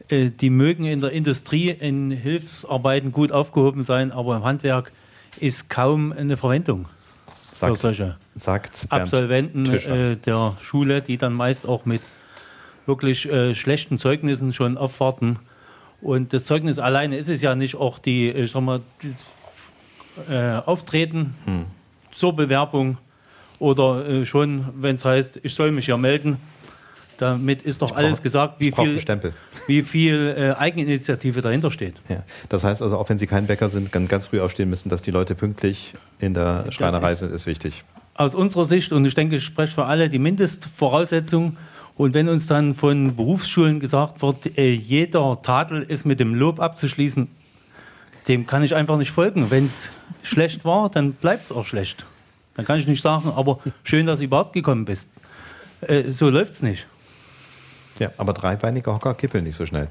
Äh, 0.08 0.30
die 0.30 0.50
mögen 0.50 0.86
in 0.86 1.02
der 1.02 1.12
Industrie 1.12 1.70
in 1.70 2.12
Hilfsarbeiten 2.12 3.12
gut 3.12 3.32
aufgehoben 3.32 3.84
sein, 3.84 4.12
aber 4.12 4.36
im 4.38 4.44
Handwerk 4.44 4.92
ist 5.40 5.70
kaum 5.70 6.12
eine 6.12 6.38
Verwendung 6.38 6.88
sagt, 7.56 7.78
für 7.78 7.82
solche 7.82 8.16
sagt 8.36 8.88
Absolventen 8.90 9.66
äh, 9.66 10.16
der 10.16 10.54
Schule, 10.62 11.02
die 11.02 11.18
dann 11.18 11.34
meist 11.34 11.68
auch 11.68 11.86
mit 11.86 12.02
wirklich 12.86 13.30
äh, 13.32 13.56
schlechten 13.56 14.00
Zeugnissen 14.00 14.54
schon 14.54 14.78
aufwarten. 14.78 15.40
Und 16.02 16.34
das 16.34 16.46
Zeugnis 16.46 16.80
alleine 16.80 17.18
ist 17.18 17.30
es 17.30 17.42
ja 17.42 17.56
nicht, 17.56 17.76
auch 17.76 18.00
die, 18.00 18.30
ich 18.30 18.52
sag 18.52 18.62
mal, 18.62 18.82
das, 19.02 19.28
äh, 20.30 20.58
Auftreten 20.66 21.36
hm. 21.46 21.66
zur 22.16 22.36
Bewerbung 22.36 22.98
oder 23.60 24.08
äh, 24.08 24.26
schon, 24.26 24.66
wenn 24.76 24.96
es 24.96 25.06
heißt, 25.06 25.40
ich 25.44 25.54
soll 25.54 25.72
mich 25.72 25.88
ja 25.88 25.98
melden, 25.98 26.38
damit 27.18 27.62
ist 27.62 27.82
doch 27.82 27.92
brauch, 27.92 27.98
alles 27.98 28.22
gesagt, 28.22 28.56
wie 28.60 28.72
viel, 28.72 29.02
wie 29.68 29.82
viel 29.82 30.36
äh, 30.38 30.60
Eigeninitiative 30.60 31.42
dahinter 31.42 31.72
steht. 31.72 31.96
Ja. 32.10 32.24
Das 32.50 32.64
heißt 32.64 32.82
also, 32.82 32.98
auch 32.98 33.08
wenn 33.10 33.18
Sie 33.18 33.28
kein 33.28 33.48
Bäcker 33.48 33.70
sind, 33.70 33.92
ganz, 33.92 34.10
ganz 34.10 34.28
früh 34.28 34.42
aufstehen 34.42 34.70
müssen, 34.70 34.90
dass 34.90 35.02
die 35.02 35.12
Leute 35.12 35.36
pünktlich 35.36 35.94
in 36.20 36.34
der 36.34 36.72
Schreinerei 36.72 37.14
sind, 37.14 37.34
ist 37.34 37.46
wichtig. 37.46 37.84
Aus 38.16 38.36
unserer 38.36 38.66
Sicht, 38.66 38.92
und 38.92 39.06
ich 39.06 39.16
denke, 39.16 39.38
ich 39.38 39.44
spreche 39.44 39.74
für 39.74 39.86
alle, 39.86 40.10
die 40.10 40.20
Mindestvoraussetzung. 40.20 41.58
Und 41.96 42.14
wenn 42.14 42.28
uns 42.28 42.48
dann 42.48 42.74
von 42.76 43.16
Berufsschulen 43.16 43.80
gesagt 43.80 44.22
wird, 44.22 44.58
äh, 44.58 44.72
jeder 44.72 45.42
Tadel 45.42 45.84
ist 45.84 46.06
mit 46.06 46.20
dem 46.20 46.34
Lob 46.34 46.60
abzuschließen, 46.60 47.28
dem 48.28 48.48
kann 48.48 48.64
ich 48.64 48.76
einfach 48.76 48.98
nicht 48.98 49.12
folgen. 49.12 49.52
Wenn 49.52 49.66
es 49.66 49.90
schlecht 50.24 50.66
war, 50.66 50.90
dann 50.90 51.14
bleibt 51.14 51.46
es 51.46 51.52
auch 51.52 51.66
schlecht. 51.66 52.06
Dann 52.56 52.66
kann 52.66 52.80
ich 52.80 52.88
nicht 52.88 53.02
sagen, 53.02 53.32
aber 53.36 53.60
schön, 53.84 54.06
dass 54.06 54.20
du 54.20 54.26
überhaupt 54.26 54.54
gekommen 54.54 54.86
bist. 54.86 55.10
Äh, 55.82 56.12
so 56.12 56.30
läuft 56.30 56.54
es 56.54 56.62
nicht. 56.62 56.88
Ja, 58.00 58.12
aber 58.18 58.34
dreibeinige 58.34 58.92
Hocker 58.92 59.14
kippeln 59.14 59.44
nicht 59.44 59.56
so 59.56 59.66
schnell. 59.66 59.90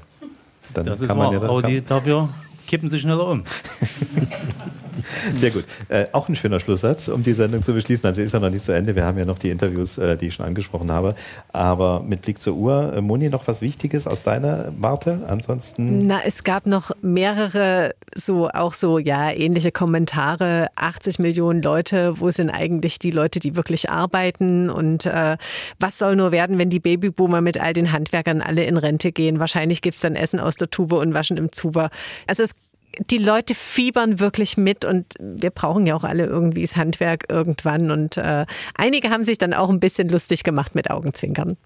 Dann 0.73 0.85
das 0.85 1.01
ist 1.01 1.07
kann 1.07 1.17
man 1.17 1.27
wahr, 1.27 1.41
ja, 1.41 1.49
aber 1.49 1.61
die 1.61 1.81
dafür 1.81 2.29
kippen 2.67 2.89
sie 2.89 2.99
schneller 2.99 3.27
um. 3.27 3.43
Sehr 5.35 5.51
gut. 5.51 5.65
Äh, 5.89 6.05
auch 6.11 6.29
ein 6.29 6.35
schöner 6.35 6.59
Schlusssatz, 6.59 7.07
um 7.07 7.23
die 7.23 7.33
Sendung 7.33 7.63
zu 7.63 7.73
beschließen. 7.73 8.05
Also 8.05 8.21
ist 8.21 8.33
ja 8.33 8.39
noch 8.39 8.49
nicht 8.49 8.65
zu 8.65 8.73
Ende. 8.73 8.95
Wir 8.95 9.05
haben 9.05 9.17
ja 9.17 9.25
noch 9.25 9.39
die 9.39 9.49
Interviews, 9.49 9.97
äh, 9.97 10.17
die 10.17 10.27
ich 10.27 10.35
schon 10.35 10.45
angesprochen 10.45 10.91
habe. 10.91 11.15
Aber 11.51 12.01
mit 12.01 12.21
Blick 12.21 12.39
zur 12.41 12.55
Uhr, 12.55 12.93
äh, 12.95 13.01
Moni, 13.01 13.29
noch 13.29 13.47
was 13.47 13.61
Wichtiges 13.61 14.07
aus 14.07 14.23
deiner 14.23 14.73
Warte? 14.77 15.21
Ansonsten. 15.27 16.07
Na, 16.07 16.21
es 16.25 16.43
gab 16.43 16.65
noch 16.65 16.91
mehrere, 17.01 17.93
so 18.15 18.49
auch 18.49 18.73
so, 18.73 18.99
ja, 18.99 19.31
ähnliche 19.31 19.71
Kommentare. 19.71 20.67
80 20.75 21.19
Millionen 21.19 21.61
Leute, 21.61 22.19
wo 22.19 22.31
sind 22.31 22.49
eigentlich 22.49 22.99
die 22.99 23.11
Leute, 23.11 23.39
die 23.39 23.55
wirklich 23.55 23.89
arbeiten? 23.89 24.69
Und 24.69 25.05
äh, 25.05 25.37
was 25.79 25.97
soll 25.97 26.15
nur 26.15 26.31
werden, 26.31 26.57
wenn 26.57 26.69
die 26.69 26.79
Babyboomer 26.79 27.41
mit 27.41 27.59
all 27.59 27.73
den 27.73 27.91
Handwerkern 27.91 28.41
alle 28.41 28.63
in 28.63 28.77
Rente 28.77 29.11
gehen? 29.11 29.39
Wahrscheinlich 29.39 29.81
gibt 29.81 29.95
es 29.95 30.01
dann 30.01 30.15
Essen 30.15 30.39
aus 30.39 30.55
der 30.55 30.69
Tube 30.69 30.93
und 30.93 31.13
Waschen 31.13 31.37
im 31.37 31.51
Zuber. 31.51 31.89
Also 32.27 32.43
es 32.43 32.55
die 32.99 33.17
Leute 33.17 33.55
fiebern 33.55 34.19
wirklich 34.19 34.57
mit 34.57 34.85
und 34.85 35.05
wir 35.19 35.49
brauchen 35.49 35.87
ja 35.87 35.95
auch 35.95 36.03
alle 36.03 36.25
irgendwie 36.25 36.61
das 36.61 36.75
Handwerk 36.75 37.25
irgendwann. 37.29 37.91
Und 37.91 38.17
äh, 38.17 38.45
einige 38.75 39.09
haben 39.09 39.25
sich 39.25 39.37
dann 39.37 39.53
auch 39.53 39.69
ein 39.69 39.79
bisschen 39.79 40.09
lustig 40.09 40.43
gemacht 40.43 40.75
mit 40.75 40.91
Augenzwinkern. 40.91 41.57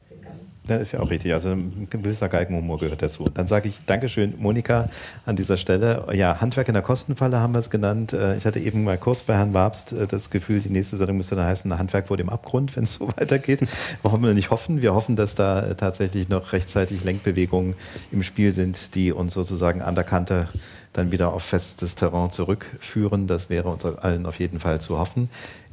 Das 0.68 0.81
ist 0.81 0.91
ja 0.91 0.99
auch 0.99 1.10
richtig. 1.10 1.34
Also 1.34 1.49
ein 1.49 1.88
gewisser 1.89 2.30
Galgenhumor 2.30 2.80
gehört 2.80 3.02
dazu. 3.02 3.30
Dann 3.34 3.48
sage 3.48 3.69
ich 3.69 3.80
Dankeschön, 3.85 4.34
Monika, 4.38 4.89
an 5.26 5.35
dieser 5.35 5.57
Stelle. 5.57 6.06
Ja, 6.14 6.41
Handwerk 6.41 6.68
in 6.68 6.73
der 6.73 6.84
Kostenfalle 6.84 7.39
haben 7.39 7.53
wir 7.53 7.60
es 7.60 7.69
genannt. 7.69 8.14
Äh, 8.14 8.38
ich 8.38 8.45
hatte 8.45 8.60
eben 8.60 8.84
mal 8.84 8.98
kurz 8.98 9.23
bei 9.23 9.35
Herrn 9.35 9.53
Wabst 9.53 9.94
äh, 9.94 10.07
das 10.07 10.30
Gefühl, 10.30 10.60
die 10.60 10.69
nächste 10.69 10.98
Sendung 10.98 11.18
müsste 11.18 11.35
dann 11.35 11.45
heißen 11.45 11.77
Handwerk 11.77 12.07
vor 12.07 12.18
dem 12.18 12.30
Abgrund, 12.30 12.76
wenn 12.76 12.84
es 12.84 12.95
so 12.95 13.07
weitergeht. 13.15 13.61
Warum 14.03 14.23
wir 14.23 14.34
nicht 14.34 14.49
hoffen? 14.49 14.81
Wir 14.81 14.94
hoffen, 14.94 15.15
dass 15.15 15.35
da 15.35 15.61
äh, 15.61 15.76
tatsächlich 15.76 16.30
noch 16.30 16.52
rechtzeitig 16.52 17.03
Lenkbewegungen 17.03 17.76
im 18.11 18.23
Spiel 18.23 18.53
sind, 18.53 18.95
die 18.95 19.11
uns 19.11 19.34
sozusagen 19.34 19.81
an 19.81 19.95
der 19.95 20.03
Kante 20.03 20.49
dann 20.94 21.11
wieder 21.11 21.31
auf 21.31 21.44
festes 21.44 21.95
Terrain 21.95 22.31
zurückführen. 22.31 23.27
Das 23.27 23.49
wäre 23.49 23.69
uns 23.69 23.85
allen 23.85 24.26
auf 24.26 24.39
jeden 24.39 24.60
Fall 24.60 24.81
zu 24.81 24.98
hoffen. 24.98 25.30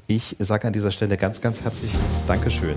Ich 0.07 0.37
sage 0.39 0.67
an 0.67 0.73
dieser 0.73 0.91
Stelle 0.91 1.17
ganz, 1.17 1.41
ganz 1.41 1.63
herzliches 1.63 2.25
Dankeschön. 2.27 2.77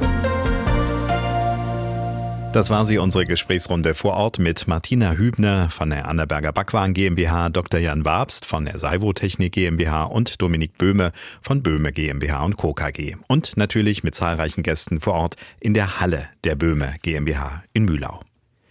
Das 2.57 2.71
war 2.71 2.87
sie, 2.87 2.97
unsere 2.97 3.23
Gesprächsrunde 3.23 3.93
vor 3.93 4.15
Ort 4.15 4.39
mit 4.39 4.67
Martina 4.67 5.11
Hübner 5.11 5.69
von 5.69 5.91
der 5.91 6.07
Annaberger 6.07 6.51
Backwaren 6.51 6.95
GmbH, 6.95 7.49
Dr. 7.49 7.79
Jan 7.79 8.03
Wabst 8.03 8.47
von 8.47 8.65
der 8.65 8.79
Saivo 8.79 9.13
Technik 9.13 9.53
GmbH 9.53 10.05
und 10.05 10.41
Dominik 10.41 10.75
Böhme 10.75 11.11
von 11.39 11.61
Böhme 11.61 11.91
GmbH 11.91 12.43
und 12.43 12.57
Co. 12.57 12.73
KG. 12.73 13.15
Und 13.27 13.57
natürlich 13.57 14.03
mit 14.03 14.15
zahlreichen 14.15 14.63
Gästen 14.63 15.01
vor 15.01 15.13
Ort 15.13 15.35
in 15.59 15.75
der 15.75 15.99
Halle 15.99 16.29
der 16.45 16.55
Böhme 16.55 16.95
GmbH 17.03 17.61
in 17.73 17.85
Mühlau. 17.85 18.21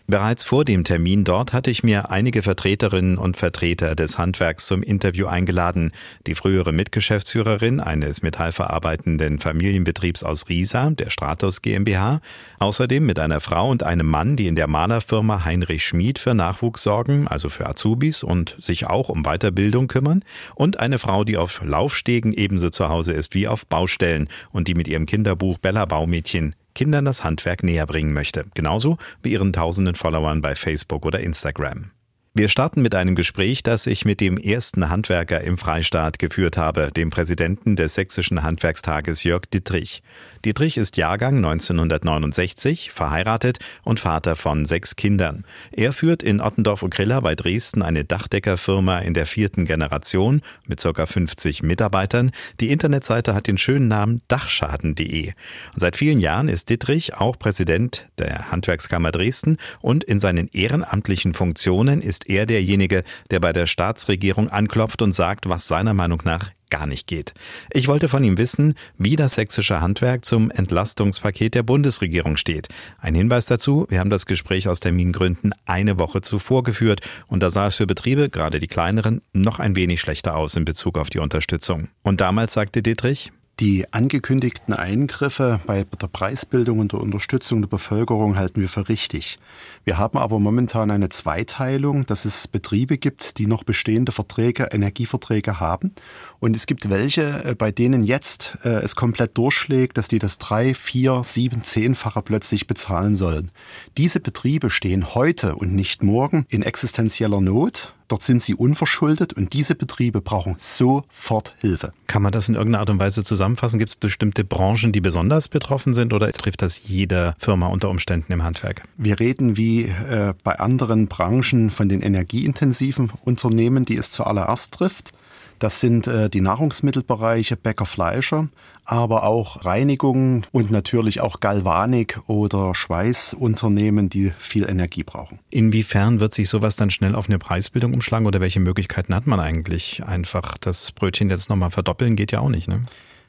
Bereits 0.09 0.45
vor 0.45 0.65
dem 0.65 0.85
Termin 0.85 1.25
dort 1.25 1.53
hatte 1.53 1.69
ich 1.69 1.83
mir 1.83 2.13
einige 2.13 2.43
Vertreterinnen 2.43 3.19
und 3.19 3.37
Vertreter 3.37 3.97
des 3.97 4.19
Handwerks 4.19 4.69
zum 4.69 4.85
Interview 4.85 5.27
eingeladen. 5.27 5.91
Die 6.29 6.37
frühere 6.37 6.71
Mitgeschäftsführerin 6.71 7.81
eines 7.81 8.23
metallverarbeitenden 8.23 9.41
Familienbetriebs 9.41 10.23
aus 10.23 10.49
Riesa, 10.49 10.91
der 10.91 11.11
Stratos 11.11 11.61
GmbH, 11.61 12.21
außerdem 12.61 13.05
mit 13.05 13.19
einer 13.19 13.41
Frau 13.41 13.69
und 13.69 13.83
einem 13.83 14.07
Mann, 14.07 14.37
die 14.37 14.47
in 14.47 14.55
der 14.55 14.69
Malerfirma 14.69 15.45
Heinrich 15.45 15.85
Schmid 15.85 16.21
für 16.21 16.35
Nachwuchs 16.35 16.85
sorgen, 16.85 17.27
also 17.27 17.49
für 17.49 17.67
Azubis 17.67 18.23
und 18.23 18.57
sich 18.61 18.87
auch 18.87 19.09
um 19.09 19.25
Weiterbildung 19.25 19.89
kümmern, 19.89 20.23
und 20.55 20.79
eine 20.79 21.01
Frau, 21.01 21.25
die 21.25 21.37
auf 21.37 21.63
Laufstegen 21.65 22.33
ebenso 22.33 22.71
zu 22.71 22.89
Hause 22.89 23.13
ist 23.13 23.35
wie 23.35 23.49
auf 23.49 23.67
Baustellen 23.67 24.29
und 24.53 24.69
die 24.69 24.75
mit 24.75 24.87
ihrem 24.87 25.07
Kinderbuch 25.07 25.59
Bella 25.59 25.85
Baumädchen 25.85 26.55
Kindern 26.77 27.07
das 27.07 27.25
Handwerk 27.25 27.63
näher 27.63 27.87
bringen 27.87 28.13
möchte, 28.13 28.45
genauso 28.55 28.99
wie 29.23 29.33
ihren 29.33 29.53
tausenden 29.53 29.95
Followern 29.95 30.43
bei 30.43 30.55
Facebook 30.55 31.07
oder 31.07 31.21
Instagram. 31.21 31.91
Wir 32.35 32.51
starten 32.51 32.83
mit 32.83 32.95
einem 32.95 33.15
Gespräch, 33.15 33.63
das 33.63 33.87
ich 33.87 34.05
mit 34.05 34.21
dem 34.21 34.37
ersten 34.37 34.91
Handwerker 34.91 35.41
im 35.41 35.57
Freistaat 35.57 36.19
geführt 36.19 36.59
habe, 36.59 36.93
dem 36.95 37.09
Präsidenten 37.09 37.77
des 37.77 37.95
Sächsischen 37.95 38.43
Handwerkstages 38.43 39.25
Jörg 39.25 39.47
Dittrich. 39.47 40.03
Dietrich 40.47 40.77
ist 40.77 40.97
Jahrgang 40.97 41.39
1969, 41.39 42.93
verheiratet 42.93 43.59
und 43.83 43.99
Vater 43.99 44.37
von 44.37 44.65
sechs 44.65 44.95
Kindern. 44.95 45.45
Er 45.73 45.93
führt 45.93 46.23
in 46.23 46.41
Ottendorf-Okrilla 46.41 47.19
bei 47.19 47.35
Dresden 47.35 47.83
eine 47.83 48.05
Dachdeckerfirma 48.05 49.01
in 49.01 49.13
der 49.13 49.27
vierten 49.27 49.65
Generation 49.65 50.43
mit 50.65 50.81
ca. 50.81 51.05
50 51.05 51.65
Mitarbeitern. 51.65 52.31
Die 52.61 52.71
Internetseite 52.71 53.35
hat 53.35 53.49
den 53.49 53.59
schönen 53.59 53.89
Namen 53.89 54.23
dachschaden.de. 54.29 55.33
Seit 55.75 55.97
vielen 55.97 56.21
Jahren 56.21 56.49
ist 56.49 56.71
Dietrich 56.71 57.15
auch 57.15 57.37
Präsident 57.41 58.07
der 58.17 58.53
Handwerkskammer 58.53 59.11
Dresden 59.11 59.57
und 59.81 60.05
in 60.05 60.21
seinen 60.21 60.47
ehrenamtlichen 60.53 61.35
Funktionen 61.35 62.01
ist 62.01 62.31
er 62.31 62.47
derjenige, 62.47 63.03
der 63.33 63.41
bei 63.41 63.53
der 63.53 63.67
Staatsregierung 63.67 64.49
anklopft 64.49 65.03
und 65.03 65.13
sagt, 65.13 65.49
was 65.49 65.67
seiner 65.67 65.93
Meinung 65.93 66.23
nach 66.23 66.53
gar 66.71 66.87
nicht 66.87 67.07
geht. 67.07 67.35
Ich 67.71 67.89
wollte 67.89 68.09
von 68.09 68.25
ihm 68.25 68.39
wissen, 68.39 68.75
wie 68.99 69.17
das 69.17 69.35
sächsische 69.35 69.81
Handwerk 69.81 70.25
zum 70.25 70.51
Entlastungspaket 70.51 71.55
der 71.55 71.63
Bundesregierung 71.63 72.37
steht. 72.37 72.69
Ein 72.99 73.15
Hinweis 73.15 73.47
dazu, 73.47 73.87
wir 73.89 74.01
haben 74.01 74.11
das 74.11 74.27
Gespräch 74.27 74.69
aus 74.69 74.81
Termingründen 74.81 75.55
eine 75.65 75.99
Woche 75.99 76.21
zuvor 76.21 76.63
geführt 76.63 77.01
und 77.27 77.43
da 77.43 77.51
sah 77.51 77.69
es 77.69 77.77
für 77.77 77.87
Betriebe, 77.87 78.29
gerade 78.29 78.59
die 78.59 78.67
kleineren, 78.67 79.23
noch 79.33 79.59
ein 79.59 79.77
wenig 79.77 80.01
schlechter 80.01 80.37
aus 80.37 80.57
in 80.57 80.65
Bezug 80.65 80.99
auf 80.99 81.11
die 81.11 81.19
Unterstützung. 81.19 81.89
Und 82.03 82.21
damals 82.21 82.55
sagte 82.55 82.83
Dietrich, 82.83 83.33
die 83.59 83.91
angekündigten 83.91 84.75
Eingriffe 84.75 85.61
bei 85.67 85.87
der 85.99 86.09
Preisbildung 86.09 86.79
und 86.79 86.93
der 86.93 87.01
Unterstützung 87.01 87.63
der 87.63 87.69
Bevölkerung 87.69 88.37
halten 88.37 88.61
wir 88.61 88.69
für 88.69 88.91
richtig. 88.91 89.39
Wir 89.85 89.97
haben 89.97 90.19
aber 90.19 90.39
momentan 90.39 90.91
eine 90.91 91.09
Zweiteilung, 91.09 92.05
dass 92.05 92.27
es 92.27 92.49
Betriebe 92.49 92.99
gibt, 92.99 93.39
die 93.39 93.47
noch 93.47 93.65
bestehende 93.65 94.13
Verträge, 94.13 94.65
Energieverträge 94.73 95.59
haben. 95.59 95.95
Und 96.41 96.57
es 96.57 96.67
gibt 96.67 96.89
welche, 96.91 97.45
äh, 97.45 97.55
bei 97.55 97.73
denen 97.73 98.05
jetzt 98.05 98.59
äh, 98.65 98.69
es 98.69 98.97
komplett 98.97 99.37
durchschlägt, 99.37 99.99
dass 99.99 100.09
die 100.09 100.19
das 100.19 100.39
drei, 100.39 100.75
vier, 100.75 101.23
sieben, 101.25 101.65
zehnfache 101.65 102.23
plötzlich 102.23 102.67
bezahlen 102.67 103.17
sollen. 103.17 103.51
Diese 103.97 104.21
Betriebe 104.21 104.71
stehen 104.71 105.15
heute 105.15 105.57
und 105.57 105.75
nicht 105.75 106.03
morgen 106.03 106.47
in 106.49 106.63
existenzieller 106.63 107.41
Not 107.41 107.93
Dort 108.09 108.23
sind 108.23 108.41
sie 108.41 108.55
unverschuldet 108.55 109.33
und 109.33 109.53
diese 109.53 109.75
Betriebe 109.75 110.21
brauchen 110.21 110.55
sofort 110.59 111.55
Hilfe. 111.59 111.93
Kann 112.07 112.23
man 112.23 112.31
das 112.31 112.49
in 112.49 112.55
irgendeiner 112.55 112.81
Art 112.81 112.91
und 112.91 113.01
Weise 113.01 113.25
zusammenfassen? 113.25 113.81
Gibt 113.81 113.91
es 113.91 113.97
bestimmte 113.97 114.45
Branchen, 114.45 114.93
die 114.93 115.01
besonders 115.01 115.49
betroffen 115.49 115.93
sind 115.93 116.13
oder 116.13 116.31
trifft 116.33 116.63
das 116.63 116.89
jede 116.89 117.35
Firma 117.39 117.67
unter 117.67 117.91
Umständen 117.91 118.33
im 118.33 118.45
Handwerk? 118.45 118.85
Wir 118.97 119.19
reden 119.19 119.57
wie 119.57 119.83
äh, 119.85 120.35
bei 120.45 120.59
anderen 120.59 121.09
Branchen 121.09 121.71
von 121.71 121.89
den 121.89 122.01
energieintensiven 122.01 123.11
Unternehmen, 123.25 123.85
die 123.85 123.97
es 123.97 124.13
zuallererst 124.13 124.73
trifft. 124.73 125.13
Das 125.59 125.81
sind 125.81 126.07
äh, 126.07 126.29
die 126.29 126.41
Nahrungsmittelbereiche 126.41 127.57
Bäcker, 127.57 127.87
Fleischer, 127.87 128.49
aber 128.85 129.25
auch 129.25 129.65
Reinigung 129.65 130.45
und 130.53 130.71
natürlich 130.71 131.21
auch 131.21 131.41
Galvanik 131.41 132.21
oder 132.27 132.75
Schweißunternehmen, 132.75 134.09
die 134.09 134.33
viel 134.39 134.69
Energie 134.69 135.03
brauchen. 135.03 135.39
Inwiefern 135.51 136.21
wird 136.21 136.35
sich 136.35 136.49
sowas 136.49 136.77
dann 136.77 136.91
schnell 136.91 137.15
auf 137.15 137.29
eine 137.29 137.39
Preisbildung 137.39 137.95
umschlagen 137.95 138.27
oder 138.27 138.41
welche 138.41 138.61
Möglichkeiten 138.61 139.15
hat 139.15 139.27
man 139.27 139.41
eigentlich? 139.41 140.05
Einfach 140.05 140.59
das 140.59 140.93
Brötchen 140.93 141.31
jetzt 141.31 141.49
nochmal 141.49 141.71
verdoppeln 141.71 142.17
geht 142.17 142.33
ja 142.33 142.41
auch 142.41 142.51
nicht, 142.51 142.69
ne? 142.69 142.83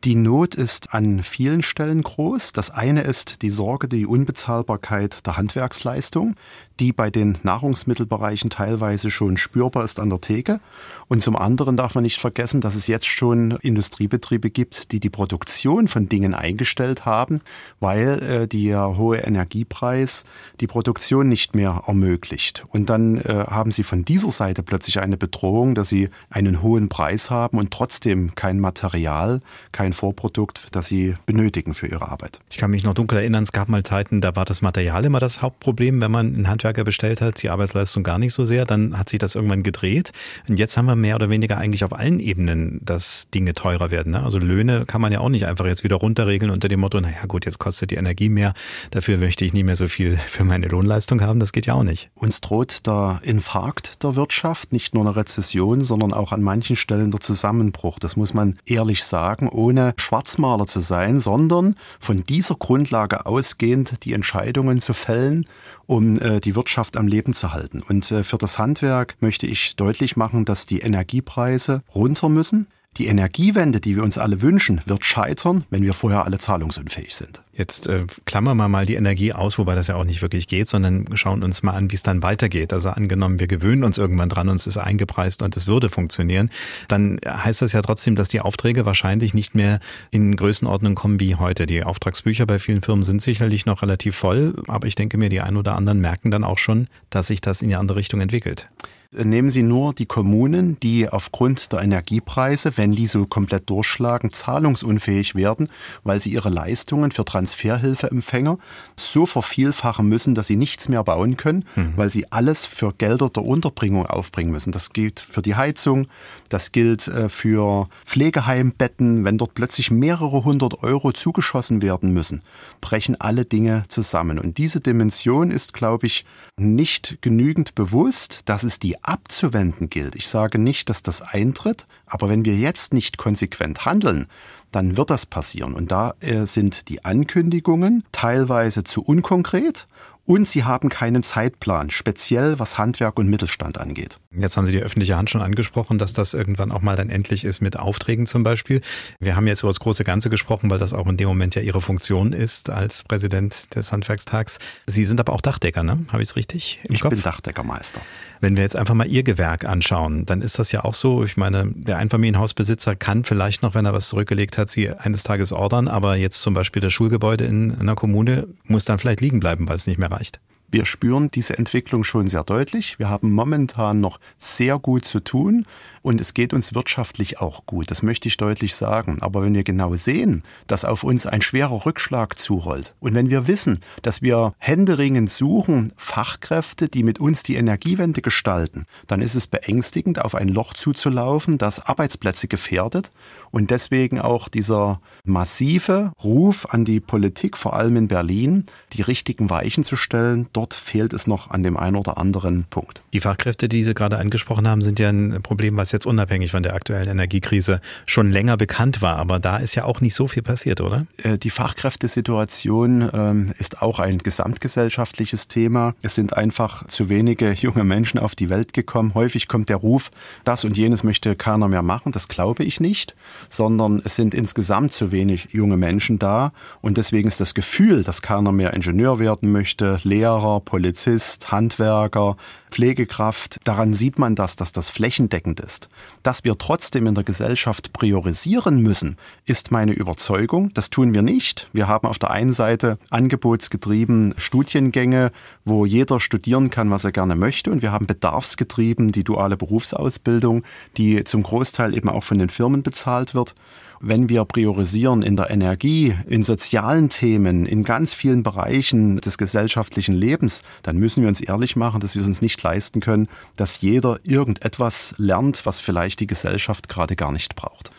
Die 0.03 0.13
Not 0.13 0.53
ist 0.53 0.93
an 0.93 1.23
vielen 1.23 1.63
Stellen 1.63 2.03
groß. 2.03 2.51
Das 2.51 2.69
eine 2.69 3.01
ist 3.01 3.41
die 3.41 3.49
Sorge, 3.49 3.87
die 3.87 4.05
Unbezahlbarkeit 4.05 5.25
der 5.25 5.37
Handwerksleistung 5.37 6.35
die 6.79 6.93
bei 6.93 7.09
den 7.09 7.37
Nahrungsmittelbereichen 7.43 8.49
teilweise 8.49 9.11
schon 9.11 9.37
spürbar 9.37 9.83
ist 9.83 9.99
an 9.99 10.09
der 10.09 10.21
Theke. 10.21 10.59
Und 11.07 11.23
zum 11.23 11.35
anderen 11.35 11.77
darf 11.77 11.95
man 11.95 12.03
nicht 12.03 12.19
vergessen, 12.19 12.61
dass 12.61 12.75
es 12.75 12.87
jetzt 12.87 13.07
schon 13.07 13.51
Industriebetriebe 13.51 14.49
gibt, 14.49 14.91
die 14.91 14.99
die 14.99 15.09
Produktion 15.09 15.87
von 15.87 16.09
Dingen 16.09 16.33
eingestellt 16.33 17.05
haben, 17.05 17.41
weil 17.79 18.21
äh, 18.21 18.47
der 18.47 18.97
hohe 18.97 19.17
Energiepreis 19.17 20.25
die 20.59 20.67
Produktion 20.67 21.29
nicht 21.29 21.55
mehr 21.55 21.83
ermöglicht. 21.87 22.65
Und 22.69 22.89
dann 22.89 23.21
äh, 23.21 23.45
haben 23.47 23.71
sie 23.71 23.83
von 23.83 24.05
dieser 24.05 24.31
Seite 24.31 24.63
plötzlich 24.63 24.99
eine 24.99 25.17
Bedrohung, 25.17 25.75
dass 25.75 25.89
sie 25.89 26.09
einen 26.29 26.61
hohen 26.61 26.89
Preis 26.89 27.31
haben 27.31 27.57
und 27.57 27.71
trotzdem 27.71 28.35
kein 28.35 28.59
Material, 28.59 29.41
kein 29.71 29.93
Vorprodukt, 29.93 30.67
das 30.71 30.87
sie 30.87 31.15
benötigen 31.25 31.73
für 31.73 31.87
ihre 31.87 32.09
Arbeit. 32.09 32.39
Ich 32.49 32.57
kann 32.57 32.71
mich 32.71 32.83
noch 32.83 32.93
dunkel 32.93 33.19
erinnern, 33.19 33.43
es 33.43 33.51
gab 33.51 33.69
mal 33.69 33.83
Zeiten, 33.83 34.21
da 34.21 34.35
war 34.35 34.45
das 34.45 34.61
Material 34.61 35.05
immer 35.05 35.19
das 35.19 35.41
Hauptproblem, 35.41 36.01
wenn 36.01 36.11
man 36.11 36.35
in 36.35 36.47
Handwerk 36.47 36.66
Handwerker 36.67 36.83
bestellt 36.83 37.21
hat, 37.21 37.41
die 37.41 37.49
Arbeitsleistung 37.49 38.03
gar 38.03 38.19
nicht 38.19 38.33
so 38.33 38.45
sehr. 38.45 38.65
Dann 38.65 38.97
hat 38.97 39.07
sich 39.09 39.19
das 39.19 39.35
irgendwann 39.35 39.63
gedreht. 39.63 40.11
Und 40.49 40.59
jetzt 40.59 40.75
haben 40.75 40.85
wir 40.85 40.95
mehr 40.95 41.15
oder 41.15 41.29
weniger 41.29 41.57
eigentlich 41.57 41.85
auf 41.85 41.93
allen 41.93 42.19
Ebenen, 42.19 42.81
dass 42.83 43.27
Dinge 43.33 43.53
teurer 43.53 43.89
werden. 43.89 44.11
Ne? 44.11 44.23
Also 44.23 44.37
Löhne 44.37 44.85
kann 44.85 44.99
man 44.99 45.13
ja 45.13 45.19
auch 45.19 45.29
nicht 45.29 45.45
einfach 45.45 45.65
jetzt 45.65 45.85
wieder 45.85 45.95
runterregeln 45.95 46.51
unter 46.51 46.67
dem 46.67 46.81
Motto, 46.81 46.99
naja 46.99 47.25
gut, 47.27 47.45
jetzt 47.45 47.59
kostet 47.59 47.91
die 47.91 47.95
Energie 47.95 48.27
mehr, 48.27 48.53
dafür 48.91 49.17
möchte 49.17 49.45
ich 49.45 49.53
nicht 49.53 49.63
mehr 49.63 49.77
so 49.77 49.87
viel 49.87 50.17
für 50.27 50.43
meine 50.43 50.67
Lohnleistung 50.67 51.21
haben. 51.21 51.39
Das 51.39 51.53
geht 51.53 51.65
ja 51.65 51.73
auch 51.73 51.83
nicht. 51.83 52.09
Uns 52.15 52.41
droht 52.41 52.85
der 52.85 53.21
Infarkt 53.23 54.03
der 54.03 54.15
Wirtschaft, 54.17 54.73
nicht 54.73 54.93
nur 54.93 55.05
eine 55.05 55.15
Rezession, 55.15 55.81
sondern 55.81 56.13
auch 56.13 56.33
an 56.33 56.41
manchen 56.41 56.75
Stellen 56.75 57.11
der 57.11 57.21
Zusammenbruch. 57.21 57.99
Das 57.99 58.17
muss 58.17 58.33
man 58.33 58.59
ehrlich 58.65 59.05
sagen, 59.05 59.47
ohne 59.47 59.93
Schwarzmaler 59.97 60.67
zu 60.67 60.81
sein, 60.81 61.19
sondern 61.19 61.75
von 61.99 62.23
dieser 62.23 62.55
Grundlage 62.55 63.25
ausgehend 63.25 64.03
die 64.03 64.13
Entscheidungen 64.13 64.81
zu 64.81 64.93
fällen 64.93 65.45
um 65.87 66.19
äh, 66.19 66.39
die 66.39 66.55
Wirtschaft 66.55 66.97
am 66.97 67.07
Leben 67.07 67.33
zu 67.33 67.53
halten. 67.53 67.81
Und 67.81 68.11
äh, 68.11 68.23
für 68.23 68.37
das 68.37 68.59
Handwerk 68.59 69.15
möchte 69.19 69.47
ich 69.47 69.75
deutlich 69.75 70.15
machen, 70.15 70.45
dass 70.45 70.65
die 70.65 70.79
Energiepreise 70.79 71.81
runter 71.95 72.29
müssen. 72.29 72.67
Die 72.97 73.05
Energiewende, 73.05 73.79
die 73.79 73.95
wir 73.95 74.03
uns 74.03 74.17
alle 74.17 74.41
wünschen, 74.41 74.81
wird 74.87 75.05
scheitern, 75.05 75.65
wenn 75.69 75.83
wir 75.83 75.93
vorher 75.93 76.25
alle 76.25 76.39
zahlungsunfähig 76.39 77.13
sind. 77.13 77.43
Jetzt 77.53 77.85
äh, 77.85 78.07
klammern 78.25 78.57
wir 78.57 78.69
mal 78.69 78.87
die 78.87 78.95
Energie 78.95 79.33
aus, 79.33 79.59
wobei 79.59 79.75
das 79.75 79.85
ja 79.85 79.95
auch 79.95 80.03
nicht 80.03 80.23
wirklich 80.23 80.47
geht, 80.47 80.67
sondern 80.67 81.05
schauen 81.13 81.43
uns 81.43 81.61
mal 81.61 81.73
an, 81.73 81.91
wie 81.91 81.95
es 81.95 82.01
dann 82.01 82.23
weitergeht. 82.23 82.73
Also 82.73 82.89
angenommen, 82.89 83.39
wir 83.39 83.45
gewöhnen 83.45 83.83
uns 83.83 83.99
irgendwann 83.99 84.29
dran, 84.29 84.49
uns 84.49 84.65
ist 84.65 84.77
eingepreist 84.77 85.43
und 85.43 85.55
es 85.55 85.67
würde 85.67 85.91
funktionieren, 85.91 86.49
dann 86.87 87.19
heißt 87.23 87.61
das 87.61 87.73
ja 87.73 87.83
trotzdem, 87.83 88.15
dass 88.15 88.29
die 88.29 88.41
Aufträge 88.41 88.87
wahrscheinlich 88.87 89.35
nicht 89.35 89.53
mehr 89.53 89.79
in 90.09 90.35
Größenordnung 90.35 90.95
kommen 90.95 91.19
wie 91.19 91.35
heute. 91.35 91.67
Die 91.67 91.83
Auftragsbücher 91.83 92.47
bei 92.47 92.57
vielen 92.57 92.81
Firmen 92.81 93.03
sind 93.03 93.21
sicherlich 93.21 93.67
noch 93.67 93.83
relativ 93.83 94.15
voll, 94.15 94.55
aber 94.67 94.87
ich 94.87 94.95
denke 94.95 95.19
mir, 95.19 95.29
die 95.29 95.41
ein 95.41 95.55
oder 95.55 95.75
anderen 95.75 96.01
merken 96.01 96.31
dann 96.31 96.43
auch 96.43 96.57
schon, 96.57 96.87
dass 97.11 97.27
sich 97.27 97.41
das 97.41 97.61
in 97.61 97.69
die 97.69 97.75
andere 97.75 97.99
Richtung 97.99 98.21
entwickelt. 98.21 98.69
Nehmen 99.13 99.49
Sie 99.49 99.63
nur 99.63 99.93
die 99.93 100.05
Kommunen, 100.05 100.79
die 100.81 101.07
aufgrund 101.07 101.71
der 101.71 101.81
Energiepreise, 101.81 102.75
wenn 102.75 102.91
die 102.91 103.07
so 103.07 103.25
komplett 103.25 103.69
durchschlagen, 103.69 104.31
zahlungsunfähig 104.31 105.33
werden, 105.33 105.69
weil 106.03 106.19
sie 106.19 106.33
ihre 106.33 106.49
Leistungen 106.49 107.11
für 107.11 107.23
Transferhilfeempfänger 107.23 108.57
so 108.97 109.25
vervielfachen 109.25 110.07
müssen, 110.07 110.35
dass 110.35 110.47
sie 110.47 110.57
nichts 110.57 110.89
mehr 110.89 111.03
bauen 111.05 111.37
können, 111.37 111.63
mhm. 111.75 111.93
weil 111.95 112.09
sie 112.09 112.31
alles 112.31 112.65
für 112.65 112.93
Gelder 112.93 113.29
der 113.29 113.45
Unterbringung 113.45 114.05
aufbringen 114.05 114.51
müssen. 114.51 114.73
Das 114.73 114.91
gilt 114.91 115.21
für 115.21 115.41
die 115.41 115.55
Heizung, 115.55 116.07
das 116.49 116.73
gilt 116.73 117.07
äh, 117.07 117.29
für 117.29 117.87
Pflegeheimbetten. 118.05 119.23
Wenn 119.23 119.37
dort 119.37 119.53
plötzlich 119.53 119.89
mehrere 119.89 120.43
hundert 120.43 120.83
Euro 120.83 121.13
zugeschossen 121.13 121.81
werden 121.81 122.11
müssen, 122.11 122.41
brechen 122.81 123.19
alle 123.19 123.45
Dinge 123.45 123.85
zusammen. 123.87 124.37
Und 124.37 124.57
diese 124.57 124.81
Dimension 124.81 125.49
ist, 125.49 125.73
glaube 125.73 126.07
ich, 126.07 126.25
nicht 126.57 127.19
genügend 127.21 127.73
bewusst, 127.73 128.41
dass 128.45 128.63
es 128.63 128.79
die 128.79 128.96
abzuwenden 129.03 129.89
gilt. 129.89 130.15
Ich 130.15 130.27
sage 130.27 130.59
nicht, 130.59 130.89
dass 130.89 131.03
das 131.03 131.21
eintritt, 131.21 131.85
aber 132.05 132.29
wenn 132.29 132.45
wir 132.45 132.55
jetzt 132.55 132.93
nicht 132.93 133.17
konsequent 133.17 133.85
handeln, 133.85 134.27
dann 134.71 134.97
wird 134.97 135.09
das 135.09 135.25
passieren. 135.25 135.73
Und 135.73 135.91
da 135.91 136.13
äh, 136.19 136.45
sind 136.45 136.89
die 136.89 137.05
Ankündigungen 137.05 138.03
teilweise 138.11 138.83
zu 138.83 139.01
unkonkret 139.01 139.87
und 140.27 140.45
sie 140.45 140.65
haben 140.65 140.89
keinen 140.89 141.23
Zeitplan, 141.23 141.89
speziell 141.89 142.59
was 142.59 142.77
Handwerk 142.77 143.17
und 143.17 143.29
Mittelstand 143.29 143.77
angeht. 143.77 144.19
Jetzt 144.31 144.57
haben 144.57 144.65
Sie 144.65 144.73
die 144.73 144.81
öffentliche 144.81 145.15
Hand 145.15 145.29
schon 145.29 145.41
angesprochen, 145.41 145.97
dass 145.97 146.11
das 146.11 146.33
irgendwann 146.33 146.71
auch 146.71 146.81
mal 146.81 146.97
dann 146.97 147.09
endlich 147.09 147.45
ist 147.45 147.61
mit 147.61 147.79
Aufträgen 147.79 148.27
zum 148.27 148.43
Beispiel. 148.43 148.81
Wir 149.19 149.37
haben 149.37 149.47
jetzt 149.47 149.61
über 149.61 149.69
das 149.69 149.79
große 149.79 150.03
Ganze 150.03 150.29
gesprochen, 150.29 150.69
weil 150.69 150.79
das 150.79 150.93
auch 150.93 151.07
in 151.07 151.15
dem 151.15 151.29
Moment 151.29 151.55
ja 151.55 151.61
Ihre 151.61 151.81
Funktion 151.81 152.33
ist 152.33 152.69
als 152.69 153.03
Präsident 153.03 153.73
des 153.73 153.93
Handwerkstags. 153.93 154.59
Sie 154.85 155.05
sind 155.05 155.21
aber 155.21 155.31
auch 155.31 155.39
Dachdecker, 155.39 155.81
ne? 155.81 156.05
Habe 156.11 156.21
ich 156.21 156.29
es 156.29 156.35
richtig 156.35 156.81
im 156.83 156.95
ich 156.95 157.01
Kopf? 157.01 157.13
Ich 157.13 157.23
bin 157.23 157.31
Dachdeckermeister. 157.31 158.01
Wenn 158.41 158.57
wir 158.57 158.63
jetzt 158.63 158.75
einfach 158.75 158.93
mal 158.93 159.07
Ihr 159.07 159.23
Gewerk 159.23 159.63
anschauen, 159.63 160.25
dann 160.25 160.41
ist 160.41 160.59
das 160.59 160.73
ja 160.73 160.83
auch 160.83 160.93
so. 160.93 161.23
Ich 161.23 161.37
meine, 161.37 161.71
der 161.73 161.97
Einfamilienhausbesitzer 161.97 162.97
kann 162.97 163.23
vielleicht 163.23 163.63
noch, 163.63 163.75
wenn 163.75 163.85
er 163.85 163.93
was 163.93 164.09
zurückgelegt 164.09 164.57
hat, 164.57 164.69
Sie 164.69 164.89
eines 164.89 165.23
Tages 165.23 165.53
ordern, 165.53 165.87
aber 165.87 166.17
jetzt 166.17 166.41
zum 166.41 166.53
Beispiel 166.53 166.81
das 166.81 166.91
Schulgebäude 166.91 167.45
in 167.45 167.79
einer 167.79 167.95
Kommune 167.95 168.47
muss 168.65 168.83
dann 168.83 168.99
vielleicht 168.99 169.21
liegen 169.21 169.39
bleiben, 169.39 169.69
weil 169.69 169.77
es 169.77 169.87
nicht 169.87 169.97
mehr 169.97 170.11
erreicht. 170.17 170.39
Wir 170.69 170.85
spüren 170.85 171.31
diese 171.31 171.57
Entwicklung 171.57 172.03
schon 172.03 172.27
sehr 172.27 172.43
deutlich. 172.43 172.99
Wir 172.99 173.09
haben 173.09 173.31
momentan 173.31 174.01
noch 174.01 174.19
sehr 174.37 174.77
gut 174.79 175.05
zu 175.05 175.21
tun 175.21 175.65
und 176.01 176.19
es 176.19 176.33
geht 176.33 176.53
uns 176.53 176.75
wirtschaftlich 176.75 177.39
auch 177.39 177.65
gut. 177.65 177.89
Das 177.89 178.03
möchte 178.03 178.27
ich 178.27 178.35
deutlich 178.35 178.75
sagen. 178.75 179.19
Aber 179.21 179.43
wenn 179.43 179.55
wir 179.55 179.63
genau 179.63 179.95
sehen, 179.95 180.43
dass 180.67 180.83
auf 180.83 181.05
uns 181.05 181.25
ein 181.25 181.41
schwerer 181.41 181.85
Rückschlag 181.85 182.37
zurollt 182.37 182.95
und 182.99 183.13
wenn 183.13 183.29
wir 183.29 183.47
wissen, 183.47 183.79
dass 184.01 184.21
wir 184.21 184.55
händeringend 184.57 185.29
suchen 185.29 185.93
Fachkräfte, 185.95 186.89
die 186.89 187.03
mit 187.03 187.19
uns 187.19 187.43
die 187.43 187.55
Energiewende 187.55 188.21
gestalten, 188.21 188.87
dann 189.07 189.21
ist 189.21 189.35
es 189.35 189.47
beängstigend, 189.47 190.19
auf 190.19 190.35
ein 190.35 190.49
Loch 190.49 190.73
zuzulaufen, 190.73 191.57
das 191.57 191.79
Arbeitsplätze 191.79 192.49
gefährdet 192.49 193.13
und 193.51 193.71
deswegen 193.71 194.19
auch 194.19 194.49
dieser 194.49 194.99
massive 195.23 196.11
Ruf 196.21 196.65
an 196.65 196.83
die 196.83 196.99
Politik, 196.99 197.55
vor 197.55 197.73
allem 197.73 197.95
in 197.95 198.07
Berlin, 198.09 198.65
die 198.91 199.01
richtigen 199.01 199.49
Weichen 199.49 199.85
zu 199.85 199.95
stellen, 199.95 200.49
dort 200.57 200.73
fehlt 200.73 201.13
es 201.13 201.27
noch 201.27 201.51
an 201.51 201.61
dem 201.61 201.77
einen 201.77 201.95
oder 201.95 202.17
anderen 202.17 202.65
Punkt. 202.71 203.03
Die 203.13 203.19
Fachkräfte, 203.19 203.69
die 203.69 203.83
Sie 203.83 203.93
gerade 203.93 204.17
angesprochen 204.17 204.67
haben, 204.67 204.81
sind 204.81 204.97
ja 204.97 205.09
ein 205.09 205.43
Problem, 205.43 205.77
was 205.77 205.91
jetzt 205.91 206.07
unabhängig 206.07 206.49
von 206.49 206.63
der 206.63 206.73
aktuellen 206.73 207.09
Energiekrise 207.09 207.79
schon 208.07 208.31
länger 208.31 208.57
bekannt 208.57 209.03
war. 209.03 209.17
Aber 209.17 209.39
da 209.39 209.57
ist 209.57 209.75
ja 209.75 209.83
auch 209.83 210.01
nicht 210.01 210.15
so 210.15 210.25
viel 210.25 210.41
passiert, 210.41 210.81
oder? 210.81 211.05
Äh, 211.21 211.37
die 211.37 211.51
Fachkräftesituation 211.51 213.07
ähm, 213.13 213.53
ist 213.59 213.83
auch 213.83 213.99
ein 213.99 214.17
gesamtgesellschaftliches 214.17 215.47
Thema. 215.47 215.93
Es 216.01 216.15
sind 216.15 216.35
einfach 216.35 216.87
zu 216.87 217.07
wenige 217.07 217.51
junge 217.51 217.83
Menschen 217.83 218.19
auf 218.19 218.33
die 218.33 218.49
Welt 218.49 218.73
gekommen. 218.73 219.13
Häufig 219.13 219.47
kommt 219.47 219.69
der 219.69 219.77
Ruf, 219.77 220.09
das 220.43 220.65
und 220.65 220.75
jenes 220.75 221.03
möchte 221.03 221.35
keiner 221.35 221.67
mehr 221.67 221.83
machen. 221.83 222.11
Das 222.11 222.29
glaube 222.29 222.63
ich 222.63 222.79
nicht, 222.79 223.15
sondern 223.47 224.01
es 224.03 224.15
sind 224.15 224.33
insgesamt 224.33 224.91
zu 224.91 225.11
wenig 225.11 225.49
junge 225.51 225.77
Menschen 225.77 226.17
da. 226.17 226.51
Und 226.81 226.97
deswegen 226.97 227.27
ist 227.27 227.39
das 227.39 227.53
Gefühl, 227.53 228.03
dass 228.03 228.23
keiner 228.23 228.51
mehr 228.51 228.73
Ingenieur 228.73 229.19
werden 229.19 229.51
möchte, 229.51 229.99
Lehrer, 230.01 230.46
Lehrer, 230.47 230.59
Polizist, 230.61 231.51
Handwerker, 231.51 232.37
Pflegekraft. 232.71 233.59
Daran 233.63 233.93
sieht 233.93 234.17
man 234.19 234.35
das, 234.35 234.55
dass 234.55 234.71
das 234.71 234.89
flächendeckend 234.89 235.59
ist. 235.59 235.89
Dass 236.23 236.43
wir 236.43 236.57
trotzdem 236.57 237.07
in 237.07 237.15
der 237.15 237.23
Gesellschaft 237.23 237.93
priorisieren 237.93 238.81
müssen, 238.81 239.17
ist 239.45 239.71
meine 239.71 239.93
Überzeugung. 239.93 240.73
Das 240.73 240.89
tun 240.89 241.13
wir 241.13 241.21
nicht. 241.21 241.69
Wir 241.73 241.87
haben 241.87 242.07
auf 242.07 242.19
der 242.19 242.31
einen 242.31 242.53
Seite 242.53 242.97
angebotsgetrieben 243.09 244.35
Studiengänge, 244.37 245.31
wo 245.65 245.85
jeder 245.85 246.19
studieren 246.19 246.69
kann, 246.69 246.91
was 246.91 247.03
er 247.03 247.11
gerne 247.11 247.35
möchte. 247.35 247.71
Und 247.71 247.81
wir 247.81 247.91
haben 247.91 248.07
bedarfsgetrieben 248.07 249.11
die 249.11 249.23
duale 249.23 249.57
Berufsausbildung, 249.57 250.63
die 250.97 251.23
zum 251.23 251.43
Großteil 251.43 251.95
eben 251.95 252.09
auch 252.09 252.23
von 252.23 252.37
den 252.37 252.49
Firmen 252.49 252.83
bezahlt 252.83 253.33
wird 253.35 253.55
wenn 253.99 254.29
wir 254.29 254.45
priorisieren 254.45 255.23
in 255.23 255.35
der 255.35 255.49
Energie, 255.49 256.15
in 256.27 256.43
sozialen 256.43 257.09
Themen, 257.09 257.65
in 257.65 257.83
ganz 257.83 258.13
vielen 258.13 258.43
Bereichen 258.43 259.19
des 259.21 259.37
gesellschaftlichen 259.37 260.15
Lebens, 260.15 260.63
dann 260.83 260.97
müssen 260.97 261.21
wir 261.21 261.29
uns 261.29 261.41
ehrlich 261.41 261.75
machen, 261.75 261.99
dass 261.99 262.15
wir 262.15 262.21
es 262.21 262.27
uns 262.27 262.41
nicht 262.41 262.61
leisten 262.61 262.99
können, 262.99 263.27
dass 263.55 263.81
jeder 263.81 264.19
irgendetwas 264.23 265.13
lernt, 265.17 265.65
was 265.65 265.79
vielleicht 265.79 266.19
die 266.19 266.27
Gesellschaft 266.27 266.89
gerade 266.89 267.15
gar 267.15 267.31
nicht 267.31 267.55
braucht. 267.55 267.91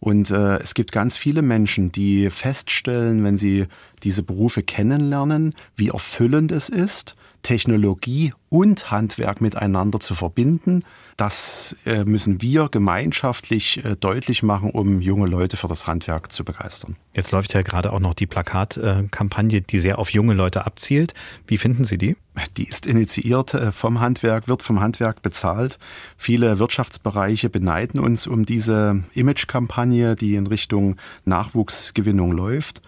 Und 0.00 0.30
äh, 0.30 0.58
es 0.58 0.74
gibt 0.74 0.92
ganz 0.92 1.16
viele 1.16 1.42
Menschen, 1.42 1.90
die 1.90 2.30
feststellen, 2.30 3.24
wenn 3.24 3.36
sie 3.36 3.66
diese 4.02 4.22
Berufe 4.22 4.62
kennenlernen, 4.62 5.54
wie 5.76 5.88
erfüllend 5.88 6.52
es 6.52 6.68
ist, 6.68 7.16
Technologie 7.48 8.34
und 8.50 8.90
Handwerk 8.90 9.40
miteinander 9.40 10.00
zu 10.00 10.14
verbinden. 10.14 10.82
Das 11.16 11.74
äh, 11.86 12.04
müssen 12.04 12.42
wir 12.42 12.68
gemeinschaftlich 12.68 13.82
äh, 13.86 13.96
deutlich 13.96 14.42
machen, 14.42 14.70
um 14.70 15.00
junge 15.00 15.26
Leute 15.26 15.56
für 15.56 15.66
das 15.66 15.86
Handwerk 15.86 16.30
zu 16.30 16.44
begeistern. 16.44 16.96
Jetzt 17.14 17.32
läuft 17.32 17.54
ja 17.54 17.62
gerade 17.62 17.94
auch 17.94 18.00
noch 18.00 18.12
die 18.12 18.26
Plakatkampagne, 18.26 19.62
die 19.62 19.78
sehr 19.78 19.98
auf 19.98 20.10
junge 20.10 20.34
Leute 20.34 20.66
abzielt. 20.66 21.14
Wie 21.46 21.56
finden 21.56 21.84
Sie 21.84 21.96
die? 21.96 22.18
Die 22.58 22.68
ist 22.68 22.86
initiiert 22.86 23.54
äh, 23.54 23.72
vom 23.72 23.98
Handwerk, 23.98 24.46
wird 24.46 24.62
vom 24.62 24.80
Handwerk 24.80 25.22
bezahlt. 25.22 25.78
Viele 26.18 26.58
Wirtschaftsbereiche 26.58 27.48
beneiden 27.48 27.98
uns 27.98 28.26
um 28.26 28.44
diese 28.44 29.04
Imagekampagne, 29.14 30.16
die 30.16 30.34
in 30.34 30.48
Richtung 30.48 30.96
Nachwuchsgewinnung 31.24 32.32
läuft. 32.32 32.82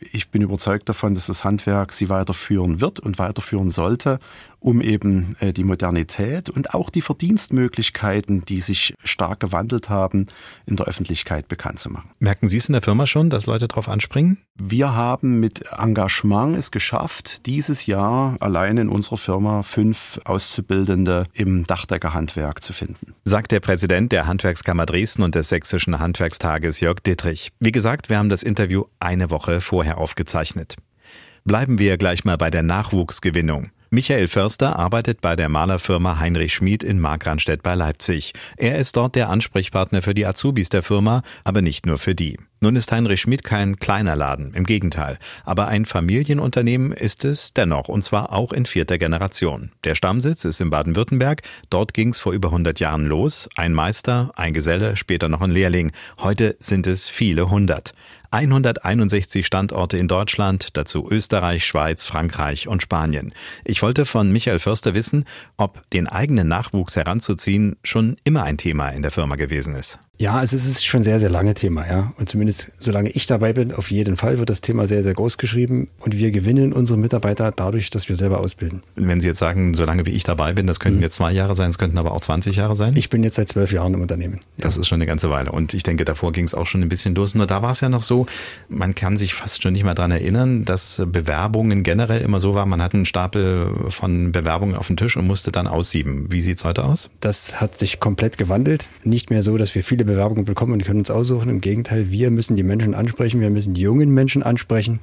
Ich 0.00 0.28
bin 0.28 0.42
überzeugt 0.42 0.88
davon, 0.88 1.14
dass 1.14 1.26
das 1.26 1.44
Handwerk 1.44 1.92
sie 1.92 2.08
weiterführen 2.08 2.80
wird 2.80 3.00
und 3.00 3.18
weiterführen 3.18 3.70
sollte 3.70 4.18
um 4.66 4.80
eben 4.80 5.36
äh, 5.38 5.52
die 5.52 5.62
Modernität 5.62 6.50
und 6.50 6.74
auch 6.74 6.90
die 6.90 7.00
Verdienstmöglichkeiten, 7.00 8.44
die 8.44 8.60
sich 8.60 8.94
stark 9.04 9.38
gewandelt 9.38 9.90
haben, 9.90 10.26
in 10.66 10.74
der 10.74 10.86
Öffentlichkeit 10.86 11.46
bekannt 11.46 11.78
zu 11.78 11.88
machen. 11.88 12.10
Merken 12.18 12.48
Sie 12.48 12.56
es 12.56 12.68
in 12.68 12.72
der 12.72 12.82
Firma 12.82 13.06
schon, 13.06 13.30
dass 13.30 13.46
Leute 13.46 13.68
darauf 13.68 13.88
anspringen? 13.88 14.38
Wir 14.56 14.92
haben 14.92 15.38
mit 15.38 15.62
Engagement 15.70 16.56
es 16.56 16.72
geschafft, 16.72 17.46
dieses 17.46 17.86
Jahr 17.86 18.36
allein 18.40 18.76
in 18.76 18.88
unserer 18.88 19.18
Firma 19.18 19.62
fünf 19.62 20.18
Auszubildende 20.24 21.26
im 21.32 21.62
Dachdeckerhandwerk 21.62 22.60
zu 22.60 22.72
finden. 22.72 23.14
Sagt 23.24 23.52
der 23.52 23.60
Präsident 23.60 24.10
der 24.10 24.26
Handwerkskammer 24.26 24.84
Dresden 24.84 25.22
und 25.22 25.36
des 25.36 25.48
Sächsischen 25.48 26.00
Handwerkstages 26.00 26.80
Jörg 26.80 26.98
Dittrich. 26.98 27.52
Wie 27.60 27.70
gesagt, 27.70 28.08
wir 28.08 28.18
haben 28.18 28.30
das 28.30 28.42
Interview 28.42 28.86
eine 28.98 29.30
Woche 29.30 29.60
vorher 29.60 29.98
aufgezeichnet. 29.98 30.74
Bleiben 31.44 31.78
wir 31.78 31.96
gleich 31.98 32.24
mal 32.24 32.36
bei 32.36 32.50
der 32.50 32.64
Nachwuchsgewinnung. 32.64 33.70
Michael 33.90 34.26
Förster 34.26 34.76
arbeitet 34.76 35.20
bei 35.20 35.36
der 35.36 35.48
Malerfirma 35.48 36.18
Heinrich 36.18 36.54
Schmid 36.54 36.82
in 36.82 36.98
Markranstädt 36.98 37.62
bei 37.62 37.76
Leipzig. 37.76 38.32
Er 38.56 38.78
ist 38.78 38.96
dort 38.96 39.14
der 39.14 39.30
Ansprechpartner 39.30 40.02
für 40.02 40.12
die 40.12 40.26
Azubis 40.26 40.70
der 40.70 40.82
Firma, 40.82 41.22
aber 41.44 41.62
nicht 41.62 41.86
nur 41.86 41.96
für 41.96 42.16
die. 42.16 42.36
Nun 42.58 42.74
ist 42.74 42.90
Heinrich 42.90 43.20
Schmid 43.20 43.44
kein 43.44 43.76
kleiner 43.76 44.16
Laden, 44.16 44.52
im 44.54 44.64
Gegenteil. 44.64 45.18
Aber 45.44 45.68
ein 45.68 45.84
Familienunternehmen 45.84 46.90
ist 46.90 47.24
es 47.24 47.52
dennoch, 47.52 47.88
und 47.88 48.02
zwar 48.02 48.32
auch 48.32 48.52
in 48.52 48.66
vierter 48.66 48.98
Generation. 48.98 49.70
Der 49.84 49.94
Stammsitz 49.94 50.44
ist 50.44 50.60
in 50.60 50.70
Baden-Württemberg. 50.70 51.42
Dort 51.70 51.94
ging 51.94 52.08
es 52.08 52.18
vor 52.18 52.32
über 52.32 52.48
100 52.48 52.80
Jahren 52.80 53.06
los. 53.06 53.48
Ein 53.54 53.72
Meister, 53.72 54.32
ein 54.34 54.52
Geselle, 54.52 54.96
später 54.96 55.28
noch 55.28 55.42
ein 55.42 55.50
Lehrling. 55.52 55.92
Heute 56.18 56.56
sind 56.58 56.88
es 56.88 57.08
viele 57.08 57.50
hundert. 57.50 57.94
161 58.30 59.46
Standorte 59.46 59.98
in 59.98 60.08
Deutschland, 60.08 60.68
dazu 60.74 61.08
Österreich, 61.10 61.64
Schweiz, 61.64 62.04
Frankreich 62.04 62.68
und 62.68 62.82
Spanien. 62.82 63.34
Ich 63.64 63.82
wollte 63.82 64.06
von 64.06 64.32
Michael 64.32 64.58
Förster 64.58 64.94
wissen, 64.94 65.24
ob 65.56 65.88
den 65.90 66.08
eigenen 66.08 66.48
Nachwuchs 66.48 66.96
heranzuziehen 66.96 67.76
schon 67.82 68.16
immer 68.24 68.42
ein 68.42 68.58
Thema 68.58 68.90
in 68.90 69.02
der 69.02 69.10
Firma 69.10 69.36
gewesen 69.36 69.74
ist. 69.74 69.98
Ja, 70.18 70.34
also 70.34 70.56
es 70.56 70.66
ist 70.66 70.84
schon 70.84 71.02
sehr, 71.02 71.20
sehr 71.20 71.28
lange 71.28 71.52
Thema, 71.54 71.86
ja. 71.86 72.12
Und 72.18 72.28
zumindest 72.28 72.72
solange 72.78 73.10
ich 73.10 73.26
dabei 73.26 73.52
bin, 73.52 73.72
auf 73.72 73.90
jeden 73.90 74.16
Fall 74.16 74.38
wird 74.38 74.48
das 74.48 74.62
Thema 74.62 74.86
sehr, 74.86 75.02
sehr 75.02 75.12
groß 75.12 75.36
geschrieben 75.36 75.88
und 76.00 76.16
wir 76.16 76.30
gewinnen 76.30 76.72
unsere 76.72 76.98
Mitarbeiter 76.98 77.52
dadurch, 77.52 77.90
dass 77.90 78.08
wir 78.08 78.16
selber 78.16 78.40
ausbilden. 78.40 78.82
Wenn 78.94 79.20
Sie 79.20 79.28
jetzt 79.28 79.38
sagen, 79.38 79.74
solange 79.74 80.06
wie 80.06 80.10
ich 80.10 80.24
dabei 80.24 80.54
bin, 80.54 80.66
das 80.66 80.80
könnten 80.80 80.98
mhm. 80.98 81.02
jetzt 81.02 81.16
zwei 81.16 81.32
Jahre 81.32 81.54
sein, 81.54 81.68
es 81.68 81.78
könnten 81.78 81.98
aber 81.98 82.12
auch 82.12 82.20
20 82.20 82.56
Jahre 82.56 82.74
sein? 82.76 82.96
Ich 82.96 83.10
bin 83.10 83.22
jetzt 83.22 83.34
seit 83.34 83.48
zwölf 83.48 83.72
Jahren 83.72 83.92
im 83.92 84.00
Unternehmen. 84.00 84.40
Das 84.58 84.78
ist 84.78 84.86
schon 84.86 84.96
eine 84.96 85.06
ganze 85.06 85.28
Weile. 85.28 85.52
Und 85.52 85.74
ich 85.74 85.82
denke, 85.82 86.06
davor 86.06 86.32
ging 86.32 86.44
es 86.44 86.54
auch 86.54 86.66
schon 86.66 86.82
ein 86.82 86.88
bisschen 86.88 87.14
los. 87.14 87.34
Nur 87.34 87.46
da 87.46 87.60
war 87.60 87.72
es 87.72 87.80
ja 87.80 87.90
noch 87.90 88.02
so, 88.02 88.26
man 88.70 88.94
kann 88.94 89.18
sich 89.18 89.34
fast 89.34 89.62
schon 89.62 89.74
nicht 89.74 89.84
mehr 89.84 89.94
dran 89.94 90.10
erinnern, 90.10 90.64
dass 90.64 91.02
Bewerbungen 91.06 91.82
generell 91.82 92.22
immer 92.22 92.40
so 92.40 92.54
waren, 92.54 92.70
man 92.70 92.82
hat 92.82 92.94
einen 92.94 93.04
Stapel 93.04 93.70
von 93.88 94.32
Bewerbungen 94.32 94.76
auf 94.76 94.86
den 94.86 94.96
Tisch 94.96 95.16
und 95.16 95.26
musste 95.26 95.52
dann 95.52 95.66
aussieben. 95.66 96.32
Wie 96.32 96.40
sieht 96.40 96.58
es 96.58 96.64
heute 96.64 96.84
aus? 96.84 97.10
Das 97.20 97.60
hat 97.60 97.76
sich 97.76 98.00
komplett 98.00 98.38
gewandelt. 98.38 98.88
Nicht 99.04 99.28
mehr 99.28 99.42
so, 99.42 99.58
dass 99.58 99.74
wir 99.74 99.84
viele 99.84 100.05
Bewerbungen 100.06 100.44
bekommen 100.44 100.72
und 100.72 100.84
können 100.84 101.00
uns 101.00 101.10
aussuchen. 101.10 101.50
Im 101.50 101.60
Gegenteil, 101.60 102.10
wir 102.10 102.30
müssen 102.30 102.56
die 102.56 102.62
Menschen 102.62 102.94
ansprechen, 102.94 103.40
wir 103.40 103.50
müssen 103.50 103.74
die 103.74 103.82
jungen 103.82 104.10
Menschen 104.10 104.42
ansprechen 104.42 105.00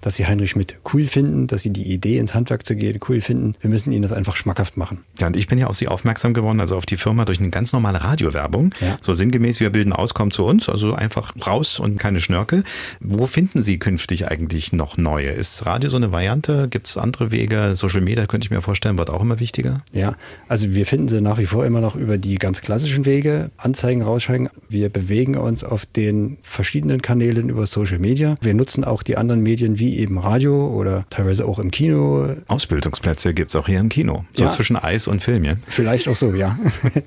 dass 0.00 0.16
sie 0.16 0.26
Heinrich 0.26 0.50
Schmidt 0.50 0.76
cool 0.92 1.06
finden, 1.06 1.46
dass 1.46 1.62
sie 1.62 1.72
die 1.72 1.92
Idee 1.92 2.18
ins 2.18 2.34
Handwerk 2.34 2.64
zu 2.64 2.76
gehen 2.76 2.98
cool 3.08 3.20
finden. 3.20 3.54
Wir 3.60 3.70
müssen 3.70 3.92
ihnen 3.92 4.02
das 4.02 4.12
einfach 4.12 4.36
schmackhaft 4.36 4.76
machen. 4.76 5.00
Ja, 5.18 5.26
und 5.26 5.36
ich 5.36 5.46
bin 5.46 5.58
ja 5.58 5.66
auf 5.66 5.76
Sie 5.76 5.88
aufmerksam 5.88 6.34
geworden, 6.34 6.60
also 6.60 6.76
auf 6.76 6.86
die 6.86 6.96
Firma 6.96 7.24
durch 7.24 7.40
eine 7.40 7.50
ganz 7.50 7.72
normale 7.72 8.02
Radiowerbung. 8.02 8.74
Ja. 8.80 8.98
So 9.00 9.14
sinngemäß, 9.14 9.60
wir 9.60 9.70
bilden 9.70 9.92
aus, 9.92 10.14
kommt 10.14 10.32
zu 10.32 10.44
uns, 10.44 10.68
also 10.68 10.94
einfach 10.94 11.34
raus 11.46 11.78
und 11.78 11.98
keine 11.98 12.20
Schnörkel. 12.20 12.64
Wo 13.00 13.26
finden 13.26 13.62
Sie 13.62 13.78
künftig 13.78 14.28
eigentlich 14.28 14.72
noch 14.72 14.96
neue? 14.96 15.28
Ist 15.28 15.66
Radio 15.66 15.90
so 15.90 15.96
eine 15.96 16.12
Variante? 16.12 16.68
Gibt 16.68 16.88
es 16.88 16.96
andere 16.96 17.30
Wege? 17.30 17.74
Social 17.74 18.00
Media 18.00 18.26
könnte 18.26 18.46
ich 18.46 18.50
mir 18.50 18.62
vorstellen, 18.62 18.98
wird 18.98 19.10
auch 19.10 19.22
immer 19.22 19.40
wichtiger? 19.40 19.82
Ja, 19.92 20.16
also 20.48 20.74
wir 20.74 20.86
finden 20.86 21.08
sie 21.08 21.20
nach 21.20 21.38
wie 21.38 21.46
vor 21.46 21.66
immer 21.66 21.80
noch 21.80 21.96
über 21.96 22.18
die 22.18 22.36
ganz 22.36 22.60
klassischen 22.60 23.04
Wege, 23.04 23.50
Anzeigen 23.56 24.02
rausschreiben. 24.02 24.48
Wir 24.68 24.88
bewegen 24.88 25.36
uns 25.36 25.64
auf 25.64 25.86
den 25.86 26.38
verschiedenen 26.42 27.02
Kanälen 27.02 27.48
über 27.48 27.66
Social 27.66 27.98
Media. 27.98 28.34
Wir 28.40 28.54
nutzen 28.54 28.84
auch 28.84 29.02
die 29.02 29.16
anderen 29.16 29.42
Medien 29.42 29.78
wie 29.78 29.87
wie 29.88 29.98
eben 29.98 30.18
Radio 30.18 30.68
oder 30.68 31.06
teilweise 31.08 31.46
auch 31.46 31.58
im 31.58 31.70
Kino. 31.70 32.28
Ausbildungsplätze 32.46 33.32
gibt 33.32 33.50
es 33.50 33.56
auch 33.56 33.66
hier 33.66 33.80
im 33.80 33.88
Kino, 33.88 34.24
so 34.34 34.44
ja. 34.44 34.50
zwischen 34.50 34.76
Eis 34.76 35.08
und 35.08 35.22
Film, 35.22 35.44
ja? 35.44 35.54
Vielleicht 35.66 36.08
auch 36.08 36.16
so, 36.16 36.34
ja. 36.34 36.58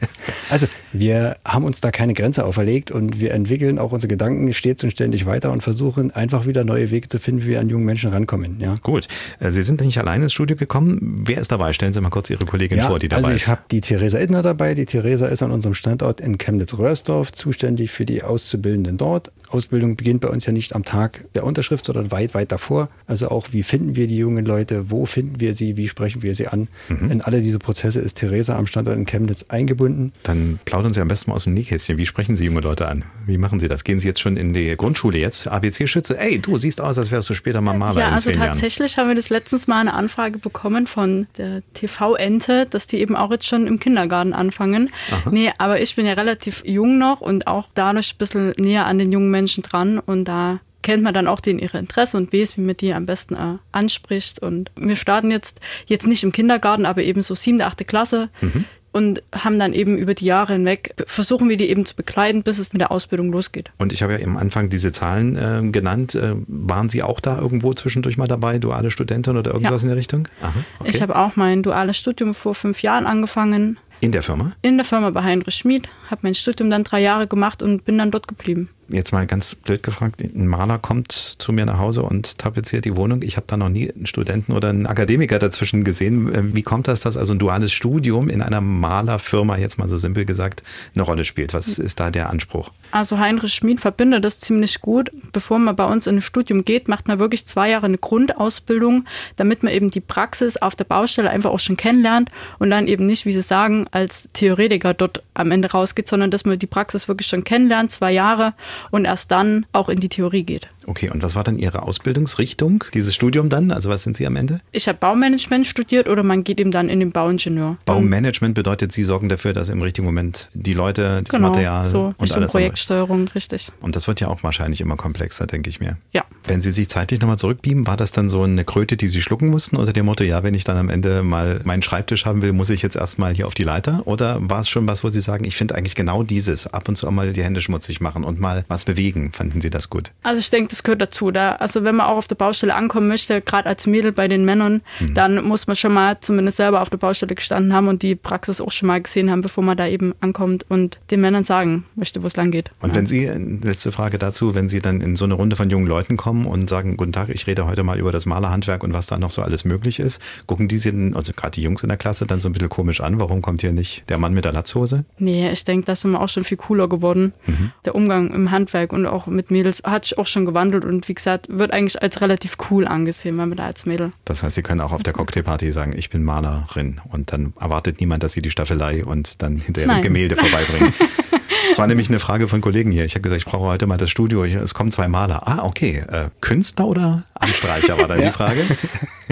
also 0.49 0.67
wir 0.93 1.37
haben 1.45 1.63
uns 1.63 1.79
da 1.81 1.91
keine 1.91 2.13
Grenze 2.13 2.43
auferlegt 2.43 2.89
und 2.89 3.19
wir 3.19 3.33
entwickeln 3.33 3.77
auch 3.77 3.91
unsere 3.91 4.09
Gedanken 4.09 4.51
stets 4.53 4.83
und 4.83 4.89
ständig 4.89 5.27
weiter 5.27 5.51
und 5.51 5.61
versuchen 5.61 6.09
einfach 6.11 6.47
wieder 6.47 6.63
neue 6.63 6.89
Wege 6.89 7.07
zu 7.07 7.19
finden, 7.19 7.43
wie 7.43 7.49
wir 7.49 7.59
an 7.59 7.69
jungen 7.69 7.85
Menschen 7.85 8.09
rankommen. 8.11 8.59
Ja. 8.59 8.77
Gut, 8.81 9.07
äh, 9.39 9.51
Sie 9.51 9.61
sind 9.61 9.81
nicht 9.81 9.99
alleine 9.99 10.23
ins 10.23 10.33
Studio 10.33 10.57
gekommen. 10.57 11.21
Wer 11.23 11.37
ist 11.37 11.51
dabei? 11.51 11.73
Stellen 11.73 11.93
Sie 11.93 12.01
mal 12.01 12.09
kurz 12.09 12.31
Ihre 12.31 12.45
Kollegin 12.45 12.79
ja, 12.79 12.87
vor, 12.87 12.97
die 12.97 13.09
dabei 13.09 13.23
also 13.23 13.31
ist. 13.31 13.43
ich 13.43 13.47
habe 13.47 13.61
die 13.69 13.81
Theresa 13.81 14.17
Edner 14.17 14.41
dabei. 14.41 14.73
Die 14.73 14.85
Theresa 14.85 15.27
ist 15.27 15.43
an 15.43 15.51
unserem 15.51 15.75
Standort 15.75 16.19
in 16.19 16.39
Chemnitz-Röhrsdorf 16.39 17.31
zuständig 17.31 17.91
für 17.91 18.05
die 18.05 18.23
Auszubildenden 18.23 18.97
dort. 18.97 19.31
Ausbildung 19.49 19.97
beginnt 19.97 20.21
bei 20.21 20.29
uns 20.29 20.45
ja 20.45 20.53
nicht 20.53 20.73
am 20.75 20.83
Tag 20.83 21.25
der 21.35 21.43
Unterschrift, 21.43 21.85
sondern 21.85 22.11
weit, 22.11 22.33
weit 22.33 22.51
davor 22.51 22.70
vor. 22.72 22.88
Also 23.06 23.27
auch, 23.27 23.48
wie 23.52 23.64
finden 23.64 23.98
wir 23.98 24.07
die 24.07 24.15
jungen 24.15 24.45
Leute, 24.45 24.89
wo 24.89 25.06
finden 25.06 25.41
wir 25.41 25.53
sie, 25.53 25.76
wie 25.76 25.89
sprechen 25.89 26.22
wir 26.22 26.35
sie 26.35 26.48
an. 26.48 26.69
Mhm. 26.88 27.11
In 27.11 27.22
alle 27.22 27.41
diese 27.41 27.60
Prozesse 27.60 27.99
ist 27.99 28.14
Theresa 28.14 28.57
am 28.57 28.65
Standort 28.65 28.95
in 28.95 29.06
Chemnitz 29.06 29.43
eingebunden. 29.49 30.14
Dann 30.23 30.60
plaudern 30.64 30.93
Sie 30.93 31.02
am 31.02 31.10
besten 31.10 31.31
mal 31.31 31.35
aus 31.35 31.43
dem 31.43 31.53
Nähkästchen. 31.53 31.98
Wie 31.98 32.06
sprechen 32.06 32.38
Sie 32.38 32.45
junge 32.45 32.61
Leute 32.61 32.88
an? 32.88 33.03
Wie 33.26 33.38
machen 33.38 33.60
Sie 33.60 33.68
das? 33.68 33.84
Gehen 33.84 33.99
Sie 33.99 34.07
jetzt 34.07 34.22
schon 34.22 34.38
in 34.38 34.53
die 34.53 34.73
Grundschule 34.77 35.18
jetzt? 35.18 35.49
ABC-Schütze? 35.49 36.18
Ey, 36.18 36.39
du 36.39 36.57
siehst 36.57 36.80
aus, 36.80 36.98
als 36.98 37.11
wärst 37.11 37.30
du 37.30 37.34
später 37.34 37.60
mal 37.60 37.77
Maler 37.77 37.99
ja, 37.99 38.07
in 38.07 38.14
also 38.14 38.30
zehn 38.30 38.39
tatsächlich 38.39 38.98
haben 38.98 39.10
wir 39.10 39.15
das 39.15 39.30
letztens 39.30 39.68
mal 39.68 39.81
eine 39.81 39.93
Anfrage 39.93 40.38
bekommen 40.38 40.88
von 40.88 41.27
der 41.38 41.64
TV-Ente, 41.73 42.68
dass 42.68 42.88
die 42.88 42.99
eben 42.99 43.18
auch 43.18 43.31
jetzt 43.31 43.48
schon 43.48 43.68
im 43.68 43.81
Kindergarten 43.81 44.31
anfangen. 44.31 44.91
Aha. 45.11 45.30
Nee, 45.30 45.52
aber 45.57 45.81
ich 45.81 45.93
bin 45.98 46.06
ja 46.06 46.14
relativ 46.14 46.64
jung 46.65 46.98
noch 46.98 47.19
und 47.19 47.48
auch 47.48 47.68
dadurch 47.73 48.14
ein 48.14 48.18
bisschen 48.18 48.53
näher 48.57 48.85
an 48.85 48.98
den 48.98 49.11
jungen 49.11 49.30
Menschen 49.30 49.61
dran 49.61 49.99
und 49.99 50.23
da 50.26 50.61
kennt 50.81 51.03
man 51.03 51.13
dann 51.13 51.27
auch 51.27 51.39
den 51.39 51.59
ihre 51.59 51.77
Interesse 51.77 52.17
und 52.17 52.33
weiß, 52.33 52.57
wie 52.57 52.61
man 52.61 52.77
die 52.77 52.93
am 52.93 53.05
besten 53.05 53.35
äh, 53.35 53.57
anspricht. 53.71 54.39
Und 54.39 54.71
wir 54.75 54.95
starten 54.95 55.31
jetzt, 55.31 55.59
jetzt 55.85 56.07
nicht 56.07 56.23
im 56.23 56.31
Kindergarten, 56.31 56.85
aber 56.85 57.03
eben 57.03 57.21
so 57.21 57.35
siebte, 57.35 57.65
achte 57.65 57.85
Klasse. 57.85 58.29
Mhm. 58.41 58.65
Und 58.93 59.23
haben 59.33 59.57
dann 59.57 59.71
eben 59.71 59.97
über 59.97 60.13
die 60.13 60.25
Jahre 60.25 60.51
hinweg, 60.51 60.93
versuchen 61.07 61.47
wir 61.47 61.55
die 61.55 61.69
eben 61.69 61.85
zu 61.85 61.95
begleiten, 61.95 62.43
bis 62.43 62.59
es 62.59 62.73
mit 62.73 62.81
der 62.81 62.91
Ausbildung 62.91 63.31
losgeht. 63.31 63.71
Und 63.77 63.93
ich 63.93 64.03
habe 64.03 64.19
ja 64.19 64.25
am 64.25 64.35
Anfang 64.35 64.69
diese 64.69 64.91
Zahlen 64.91 65.37
äh, 65.37 65.71
genannt. 65.71 66.13
Äh, 66.13 66.33
waren 66.47 66.89
Sie 66.89 67.01
auch 67.01 67.21
da 67.21 67.39
irgendwo 67.39 67.73
zwischendurch 67.73 68.17
mal 68.17 68.27
dabei, 68.27 68.59
duale 68.59 68.91
Studentin 68.91 69.37
oder 69.37 69.53
irgendwas 69.53 69.83
ja. 69.83 69.85
in 69.85 69.89
der 69.91 69.97
Richtung? 69.97 70.27
Aha, 70.41 70.53
okay. 70.79 70.89
Ich 70.89 71.01
habe 71.01 71.15
auch 71.15 71.37
mein 71.37 71.63
duales 71.63 71.95
Studium 71.95 72.33
vor 72.33 72.53
fünf 72.53 72.81
Jahren 72.81 73.07
angefangen. 73.07 73.77
In 74.01 74.11
der 74.11 74.23
Firma? 74.23 74.51
In 74.61 74.75
der 74.75 74.85
Firma 74.85 75.09
bei 75.11 75.23
Heinrich 75.23 75.55
Schmid, 75.55 75.87
habe 76.09 76.21
mein 76.23 76.35
Studium 76.35 76.69
dann 76.69 76.83
drei 76.83 76.99
Jahre 76.99 77.27
gemacht 77.27 77.63
und 77.63 77.85
bin 77.85 77.97
dann 77.97 78.11
dort 78.11 78.27
geblieben 78.27 78.67
jetzt 78.91 79.11
mal 79.11 79.26
ganz 79.26 79.55
blöd 79.55 79.84
gefragt, 79.84 80.22
ein 80.22 80.47
Maler 80.47 80.77
kommt 80.77 81.11
zu 81.11 81.51
mir 81.51 81.65
nach 81.65 81.80
Hause 81.80 82.03
und 82.03 82.38
tapeziert 82.38 82.85
die 82.85 82.95
Wohnung. 82.95 83.22
Ich 83.22 83.38
habe 83.38 83.45
da 83.47 83.57
noch 83.57 83.69
nie 83.69 83.91
einen 83.91 84.05
Studenten 84.05 84.53
oder 84.53 84.69
einen 84.69 84.85
Akademiker 84.85 85.39
dazwischen 85.39 85.84
gesehen. 85.84 86.34
Äh, 86.34 86.53
wie 86.55 86.63
kommt 86.63 86.88
das, 86.88 87.01
dass 87.01 87.18
also 87.18 87.34
ein 87.34 87.39
duales 87.39 87.72
Studium 87.72 88.30
in 88.30 88.41
einer 88.41 88.61
Malerfirma, 88.61 89.57
jetzt 89.57 89.77
mal 89.77 89.89
so 89.89 89.97
simpel 89.97 90.26
gesagt, 90.26 90.63
eine 90.95 91.03
Rolle 91.03 91.26
spielt? 91.26 91.53
Was 91.53 91.80
ist 91.80 91.99
da 91.99 92.11
der 92.11 92.30
Anspruch? 92.30 92.72
Also 92.91 93.19
Heinrich 93.19 93.53
Schmid 93.53 93.80
verbindet 93.80 94.26
das 94.26 94.39
ziemlich 94.39 94.81
gut. 94.81 95.11
Bevor 95.31 95.59
man 95.59 95.76
bei 95.76 95.85
uns 95.85 96.07
in 96.07 96.18
ein 96.18 96.22
Studium 96.22 96.65
geht, 96.65 96.88
macht 96.88 97.07
man 97.07 97.19
wirklich 97.19 97.45
zwei 97.45 97.69
Jahre 97.69 97.85
eine 97.85 97.97
Grundausbildung, 97.97 99.05
damit 99.38 99.63
man 99.63 99.72
eben 99.73 99.91
die 99.91 100.01
Praxis 100.01 100.57
auf 100.57 100.76
der 100.76 100.84
Baustelle 100.84 101.30
einfach 101.30 101.51
auch 101.51 101.59
schon 101.59 101.77
kennenlernt 101.77 102.30
und 102.59 102.69
dann 102.69 102.88
eben 102.88 103.05
nicht, 103.05 103.26
wie 103.26 103.31
Sie 103.31 103.41
sagen, 103.41 103.88
als 103.91 104.27
Theoretiker 104.34 104.93
dort 104.93 105.23
am 105.34 105.51
Ende 105.51 105.72
rausgeht, 105.72 106.07
sondern 106.07 106.31
dass 106.31 106.45
man 106.45 106.59
die 106.59 106.68
Praxis 106.68 107.07
wirklich 107.07 107.27
schon 107.27 107.43
kennenlernt, 107.43 107.91
zwei 107.91 108.11
Jahre 108.11 108.53
und 108.89 109.05
erst 109.05 109.31
dann 109.31 109.65
auch 109.73 109.89
in 109.89 109.99
die 109.99 110.09
Theorie 110.09 110.43
geht. 110.43 110.67
Okay, 110.85 111.09
und 111.09 111.23
was 111.23 111.35
war 111.35 111.43
dann 111.43 111.57
Ihre 111.57 111.83
Ausbildungsrichtung, 111.83 112.83
dieses 112.93 113.13
Studium 113.13 113.49
dann? 113.49 113.71
Also 113.71 113.89
was 113.89 114.03
sind 114.03 114.17
Sie 114.17 114.25
am 114.25 114.35
Ende? 114.35 114.61
Ich 114.71 114.87
habe 114.87 114.97
Baumanagement 114.97 115.67
studiert 115.67 116.09
oder 116.09 116.23
man 116.23 116.43
geht 116.43 116.59
eben 116.59 116.71
dann 116.71 116.89
in 116.89 116.99
den 116.99 117.11
Bauingenieur. 117.11 117.77
Baumanagement 117.85 118.55
bedeutet, 118.55 118.91
Sie 118.91 119.03
sorgen 119.03 119.29
dafür, 119.29 119.53
dass 119.53 119.69
im 119.69 119.81
richtigen 119.81 120.05
Moment 120.05 120.49
die 120.53 120.73
Leute, 120.73 121.21
das 121.23 121.33
genau, 121.33 121.49
Material 121.49 121.85
so, 121.85 122.13
und 122.17 122.31
alles 122.31 122.51
Projektsteuerung, 122.51 123.27
richtig. 123.29 123.71
Und 123.81 123.95
das 123.95 124.07
wird 124.07 124.21
ja 124.21 124.27
auch 124.27 124.43
wahrscheinlich 124.43 124.81
immer 124.81 124.97
komplexer, 124.97 125.47
denke 125.47 125.69
ich 125.69 125.79
mir. 125.79 125.97
Ja. 126.13 126.23
Wenn 126.43 126.61
Sie 126.61 126.71
sich 126.71 126.89
zeitlich 126.89 127.19
nochmal 127.21 127.37
zurückbeamen, 127.37 127.85
war 127.85 127.97
das 127.97 128.11
dann 128.11 128.29
so 128.29 128.43
eine 128.43 128.65
Kröte, 128.65 128.97
die 128.97 129.07
Sie 129.07 129.21
schlucken 129.21 129.49
mussten 129.49 129.75
unter 129.75 129.93
dem 129.93 130.05
Motto, 130.05 130.23
ja, 130.23 130.43
wenn 130.43 130.55
ich 130.55 130.63
dann 130.63 130.77
am 130.77 130.89
Ende 130.89 131.21
mal 131.23 131.61
meinen 131.63 131.83
Schreibtisch 131.83 132.25
haben 132.25 132.41
will, 132.41 132.53
muss 132.53 132.69
ich 132.69 132.81
jetzt 132.81 132.95
erstmal 132.95 133.35
hier 133.35 133.47
auf 133.47 133.53
die 133.53 133.63
Leiter? 133.63 134.01
Oder 134.05 134.37
war 134.41 134.61
es 134.61 134.69
schon 134.69 134.87
was, 134.87 135.03
wo 135.03 135.09
Sie 135.09 135.21
sagen, 135.21 135.45
ich 135.45 135.55
finde 135.55 135.75
eigentlich 135.75 135.95
genau 135.95 136.23
dieses, 136.23 136.67
ab 136.67 136.89
und 136.89 136.95
zu 136.95 137.07
auch 137.07 137.11
mal 137.11 137.33
die 137.33 137.43
Hände 137.43 137.61
schmutzig 137.61 138.01
machen 138.01 138.23
und 138.23 138.39
mal 138.39 138.65
was 138.67 138.85
bewegen? 138.85 139.31
Fanden 139.31 139.61
Sie 139.61 139.69
das 139.69 139.89
gut? 139.89 140.11
Also 140.23 140.39
ich 140.39 140.49
denke, 140.49 140.70
das 140.72 140.84
gehört 140.84 141.02
dazu. 141.02 141.31
Da, 141.31 141.53
also 141.53 141.84
wenn 141.84 141.95
man 141.95 142.07
auch 142.07 142.18
auf 142.18 142.27
der 142.27 142.35
Baustelle 142.35 142.73
ankommen 142.73 143.07
möchte, 143.07 143.41
gerade 143.41 143.68
als 143.68 143.88
Mädel 143.88 144.11
bei 144.11 144.27
den 144.27 144.45
Männern, 144.45 144.81
mhm. 144.99 145.14
dann 145.14 145.43
muss 145.43 145.68
man 145.68 145.76
schon 145.76 145.93
mal 145.93 146.19
zumindest 146.19 146.57
selber 146.57 146.81
auf 146.81 146.89
der 146.89 146.98
Baustelle 146.98 147.35
gestanden 147.35 147.73
haben 147.73 147.88
und 147.88 148.02
die 148.02 148.15
Praxis 148.15 148.61
auch 148.61 148.72
schon 148.72 148.88
mal 148.88 149.02
gesehen 149.02 149.30
haben, 149.30 149.41
bevor 149.41 149.64
man 149.64 149.77
da 149.77 149.88
eben 149.88 150.14
ankommt 150.22 150.65
und 150.69 150.99
den 151.11 151.22
Männern 151.22 151.43
sagen 151.43 151.85
möchte, 151.95 152.23
wo 152.23 152.27
es 152.27 152.35
lang 152.35 152.52
geht. 152.52 152.72
Und 152.81 152.89
ja. 152.89 152.95
wenn 152.95 153.06
Sie, 153.06 153.26
letzte 153.64 153.91
Frage 153.91 154.18
dazu, 154.18 154.56
wenn 154.56 154.69
Sie 154.69 154.80
dann 154.80 155.02
in 155.02 155.15
so 155.15 155.26
eine 155.26 155.34
Runde 155.34 155.56
von 155.56 155.69
jungen 155.69 155.88
Leuten 155.88 156.18
kommen 156.18 156.45
und 156.45 156.69
sagen, 156.69 156.98
guten 156.98 157.14
Tag, 157.14 157.30
ich 157.30 157.48
rede 157.48 157.68
heute 157.68 157.84
mal 157.84 157.99
über 157.99 158.11
das 158.11 158.26
Malerhandwerk 158.26 158.84
und 158.84 158.93
was 158.93 159.07
da 159.07 159.18
noch 159.18 159.31
so 159.31 159.41
alles 159.41 159.65
möglich 159.65 159.99
ist, 159.99 160.22
gucken 160.45 160.68
die 160.68 160.77
Sie, 160.77 161.11
also 161.14 161.34
gerade 161.34 161.52
die 161.52 161.61
Jungs 161.61 161.84
in 161.84 161.89
der 161.89 161.98
Klasse, 161.98 162.26
dann 162.26 162.39
so 162.39 162.49
ein 162.49 162.53
bisschen 162.53 162.69
komisch 162.69 163.02
an, 163.02 163.19
warum 163.19 163.41
kommt 163.41 163.61
hier 163.61 163.72
nicht 163.72 164.03
der 164.10 164.18
Mann 164.18 164.34
mit 164.34 164.45
der 164.45 164.53
Latzhose? 164.53 165.06
Nee, 165.18 165.52
ich 165.52 165.64
denke, 165.65 165.85
das 165.85 165.99
ist 165.99 166.06
immer 166.06 166.22
auch 166.22 166.30
schon 166.30 166.43
viel 166.43 166.57
cooler 166.57 166.88
geworden. 166.88 167.34
Mhm. 167.45 167.72
Der 167.85 167.95
Umgang 167.95 168.34
im 168.34 168.52
Handwerk 168.52 168.93
und 168.93 169.06
auch 169.06 169.27
mit 169.27 169.52
Mädels 169.52 169.84
hat 169.84 170.06
sich 170.06 170.18
auch 170.18 170.27
schon 170.27 170.45
gewandelt 170.45 170.60
und 170.61 171.07
wie 171.07 171.13
gesagt, 171.13 171.47
wird 171.49 171.73
eigentlich 171.73 172.01
als 172.01 172.21
relativ 172.21 172.57
cool 172.69 172.88
angesehen, 172.88 173.38
wenn 173.38 173.49
man 173.49 173.57
da 173.57 173.65
als 173.65 173.85
Mädel. 173.85 174.11
Das 174.25 174.43
heißt, 174.43 174.55
Sie 174.55 174.61
können 174.61 174.81
auch 174.81 174.91
auf 174.91 175.03
der 175.03 175.13
Cocktailparty 175.13 175.71
sagen, 175.71 175.93
ich 175.95 176.09
bin 176.09 176.23
Malerin 176.23 177.01
und 177.09 177.33
dann 177.33 177.53
erwartet 177.59 177.99
niemand, 177.99 178.23
dass 178.23 178.33
Sie 178.33 178.41
die 178.41 178.51
Staffelei 178.51 179.03
und 179.03 179.41
dann 179.41 179.57
hinterher 179.57 179.88
Nein. 179.88 179.97
das 179.97 180.03
Gemälde 180.03 180.35
vorbeibringen. 180.35 180.93
Es 181.72 181.77
war 181.77 181.88
nämlich 181.88 182.10
eine 182.10 182.19
Frage 182.19 182.49
von 182.49 182.60
Kollegen 182.60 182.91
hier. 182.91 183.06
Ich 183.06 183.14
habe 183.14 183.22
gesagt, 183.22 183.41
ich 183.41 183.45
brauche 183.45 183.65
heute 183.65 183.88
mal 183.88 183.98
das 183.98 184.10
Studio. 184.10 184.43
Ich, 184.43 184.56
es 184.56 184.73
kommen 184.73 184.91
zwei 184.91 185.07
Maler. 185.07 185.48
Ah, 185.48 185.65
okay. 185.65 186.03
Äh, 186.07 186.30
Künstler 186.41 186.88
oder 186.88 187.23
Anstreicher 187.34 187.98
war 187.98 188.10
dann 188.10 188.19
ja. 188.19 188.27
die 188.27 188.34
Frage. 188.34 188.65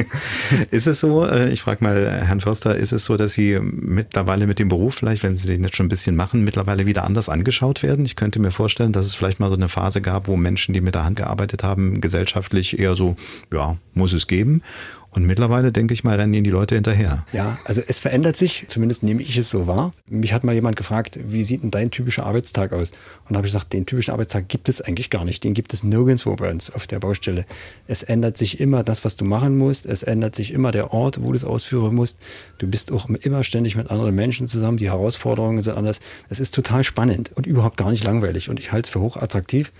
ist 0.71 0.87
es 0.87 1.01
so, 1.01 1.25
äh, 1.25 1.49
ich 1.49 1.61
frage 1.61 1.83
mal 1.83 2.21
Herrn 2.25 2.39
Förster, 2.39 2.75
ist 2.75 2.93
es 2.93 3.03
so, 3.03 3.17
dass 3.17 3.33
Sie 3.33 3.59
mittlerweile 3.61 4.47
mit 4.47 4.57
dem 4.57 4.69
Beruf, 4.69 4.95
vielleicht, 4.95 5.21
wenn 5.21 5.35
Sie 5.35 5.47
den 5.47 5.63
jetzt 5.63 5.75
schon 5.75 5.87
ein 5.87 5.89
bisschen 5.89 6.15
machen, 6.15 6.43
mittlerweile 6.45 6.85
wieder 6.85 7.03
anders 7.03 7.27
angeschaut 7.27 7.83
werden? 7.83 8.05
Ich 8.05 8.15
könnte 8.15 8.39
mir 8.39 8.51
vorstellen, 8.51 8.93
dass 8.93 9.05
es 9.05 9.15
vielleicht 9.15 9.41
mal 9.41 9.49
so 9.49 9.55
eine 9.55 9.67
Phase 9.67 10.01
gab, 10.01 10.27
wo 10.27 10.37
Menschen, 10.37 10.73
die 10.73 10.81
mit 10.81 10.95
der 10.95 11.03
Hand 11.03 11.17
gearbeitet 11.17 11.63
haben, 11.63 11.99
gesellschaftlich 11.99 12.79
eher 12.79 12.95
so, 12.95 13.17
ja, 13.53 13.77
muss 13.93 14.13
es 14.13 14.27
geben. 14.27 14.63
Und 15.11 15.25
mittlerweile, 15.25 15.71
denke 15.71 15.93
ich 15.93 16.03
mal, 16.03 16.19
rennen 16.19 16.33
ihnen 16.33 16.43
die 16.43 16.51
Leute 16.51 16.75
hinterher. 16.75 17.25
Ja, 17.33 17.57
also 17.65 17.81
es 17.87 17.99
verändert 17.99 18.37
sich, 18.37 18.65
zumindest 18.67 19.01
nehme 19.01 19.23
ich 19.23 19.37
es 19.37 19.49
so 19.49 19.65
wahr. 19.65 19.91
Mich 20.07 20.33
hat 20.33 20.43
mal 20.43 20.53
jemand 20.53 20.75
gefragt, 20.75 21.19
wie 21.27 21.43
sieht 21.43 21.63
denn 21.63 21.71
dein 21.71 21.89
typischer 21.89 22.27
Arbeitstag 22.27 22.73
aus? 22.73 22.91
Und 22.91 23.31
da 23.31 23.37
habe 23.37 23.47
ich 23.47 23.53
gesagt, 23.53 23.73
den 23.73 23.87
typischen 23.87 24.11
Arbeitstag 24.11 24.47
gibt 24.49 24.69
es 24.69 24.81
eigentlich 24.81 25.09
gar 25.09 25.25
nicht. 25.25 25.43
Den 25.43 25.55
gibt 25.55 25.73
es 25.73 25.83
nirgendwo 25.83 26.35
bei 26.35 26.51
uns 26.51 26.69
auf 26.69 26.85
der 26.85 26.99
Baustelle. 26.99 27.45
Es 27.87 28.03
ändert 28.03 28.37
sich 28.37 28.59
immer 28.59 28.83
das, 28.83 29.03
was 29.03 29.15
du 29.15 29.25
machen 29.25 29.57
musst. 29.57 29.87
Es 29.87 30.03
ändert 30.03 30.35
sich 30.35 30.53
immer 30.53 30.69
der 30.71 30.93
Ort, 30.93 31.23
wo 31.23 31.31
du 31.31 31.35
es 31.35 31.43
ausführen 31.43 31.95
musst. 31.95 32.19
Du 32.59 32.67
bist 32.67 32.91
auch 32.91 33.09
immer 33.09 33.43
ständig 33.43 33.75
mit 33.75 33.89
anderen 33.89 34.13
Menschen 34.13 34.47
zusammen. 34.47 34.77
Die 34.77 34.89
Herausforderungen 34.89 35.63
sind 35.63 35.75
anders. 35.75 36.01
Es 36.29 36.39
ist 36.39 36.53
total 36.53 36.83
spannend 36.83 37.31
und 37.33 37.47
überhaupt 37.47 37.77
gar 37.77 37.89
nicht 37.89 38.03
langweilig. 38.03 38.49
Und 38.49 38.59
ich 38.59 38.71
halte 38.71 38.87
es 38.87 38.93
für 38.93 39.01
hochattraktiv. 39.01 39.71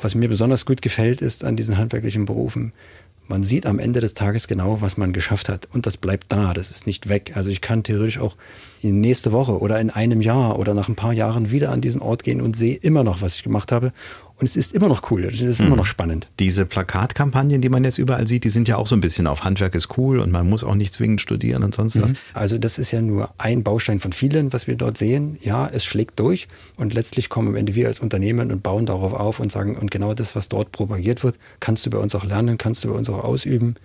Was 0.00 0.14
mir 0.14 0.28
besonders 0.28 0.66
gut 0.66 0.82
gefällt, 0.82 1.22
ist 1.22 1.44
an 1.44 1.56
diesen 1.56 1.78
handwerklichen 1.78 2.24
Berufen, 2.24 2.72
man 3.32 3.44
sieht 3.44 3.64
am 3.64 3.78
Ende 3.78 4.02
des 4.02 4.12
Tages 4.12 4.46
genau, 4.46 4.82
was 4.82 4.98
man 4.98 5.14
geschafft 5.14 5.48
hat. 5.48 5.66
Und 5.72 5.86
das 5.86 5.96
bleibt 5.96 6.30
da, 6.30 6.52
das 6.52 6.70
ist 6.70 6.86
nicht 6.86 7.08
weg. 7.08 7.32
Also 7.34 7.48
ich 7.48 7.62
kann 7.62 7.82
theoretisch 7.82 8.18
auch 8.18 8.36
in 8.82 9.00
nächste 9.00 9.32
Woche 9.32 9.58
oder 9.58 9.80
in 9.80 9.88
einem 9.88 10.20
Jahr 10.20 10.58
oder 10.58 10.74
nach 10.74 10.90
ein 10.90 10.96
paar 10.96 11.14
Jahren 11.14 11.50
wieder 11.50 11.70
an 11.70 11.80
diesen 11.80 12.02
Ort 12.02 12.24
gehen 12.24 12.42
und 12.42 12.54
sehe 12.54 12.76
immer 12.76 13.04
noch, 13.04 13.22
was 13.22 13.36
ich 13.36 13.42
gemacht 13.42 13.72
habe. 13.72 13.94
Und 14.42 14.48
es 14.48 14.56
ist 14.56 14.72
immer 14.72 14.88
noch 14.88 15.08
cool, 15.12 15.24
es 15.26 15.40
ist 15.40 15.60
mhm. 15.60 15.68
immer 15.68 15.76
noch 15.76 15.86
spannend. 15.86 16.26
Diese 16.40 16.66
Plakatkampagnen, 16.66 17.60
die 17.60 17.68
man 17.68 17.84
jetzt 17.84 17.98
überall 17.98 18.26
sieht, 18.26 18.42
die 18.42 18.48
sind 18.48 18.66
ja 18.66 18.76
auch 18.76 18.88
so 18.88 18.96
ein 18.96 19.00
bisschen 19.00 19.28
auf 19.28 19.44
Handwerk 19.44 19.76
ist 19.76 19.96
cool 19.96 20.18
und 20.18 20.32
man 20.32 20.50
muss 20.50 20.64
auch 20.64 20.74
nicht 20.74 20.92
zwingend 20.92 21.20
studieren 21.20 21.62
und 21.62 21.76
sonst 21.76 21.94
mhm. 21.94 22.02
was. 22.02 22.12
Also 22.34 22.58
das 22.58 22.76
ist 22.76 22.90
ja 22.90 23.00
nur 23.00 23.30
ein 23.38 23.62
Baustein 23.62 24.00
von 24.00 24.12
vielen, 24.12 24.52
was 24.52 24.66
wir 24.66 24.74
dort 24.74 24.98
sehen. 24.98 25.38
Ja, 25.42 25.68
es 25.68 25.84
schlägt 25.84 26.18
durch 26.18 26.48
und 26.74 26.92
letztlich 26.92 27.28
kommen 27.28 27.46
am 27.46 27.54
Ende 27.54 27.76
wir 27.76 27.86
als 27.86 28.00
Unternehmen 28.00 28.50
und 28.50 28.64
bauen 28.64 28.84
darauf 28.84 29.12
auf 29.12 29.38
und 29.38 29.52
sagen, 29.52 29.76
und 29.76 29.92
genau 29.92 30.12
das, 30.12 30.34
was 30.34 30.48
dort 30.48 30.72
propagiert 30.72 31.22
wird, 31.22 31.38
kannst 31.60 31.86
du 31.86 31.90
bei 31.90 31.98
uns 31.98 32.12
auch 32.16 32.24
lernen, 32.24 32.58
kannst 32.58 32.82
du 32.82 32.88
bei 32.88 32.94
uns 32.94 33.08
auch 33.08 33.22
ausüben. 33.22 33.76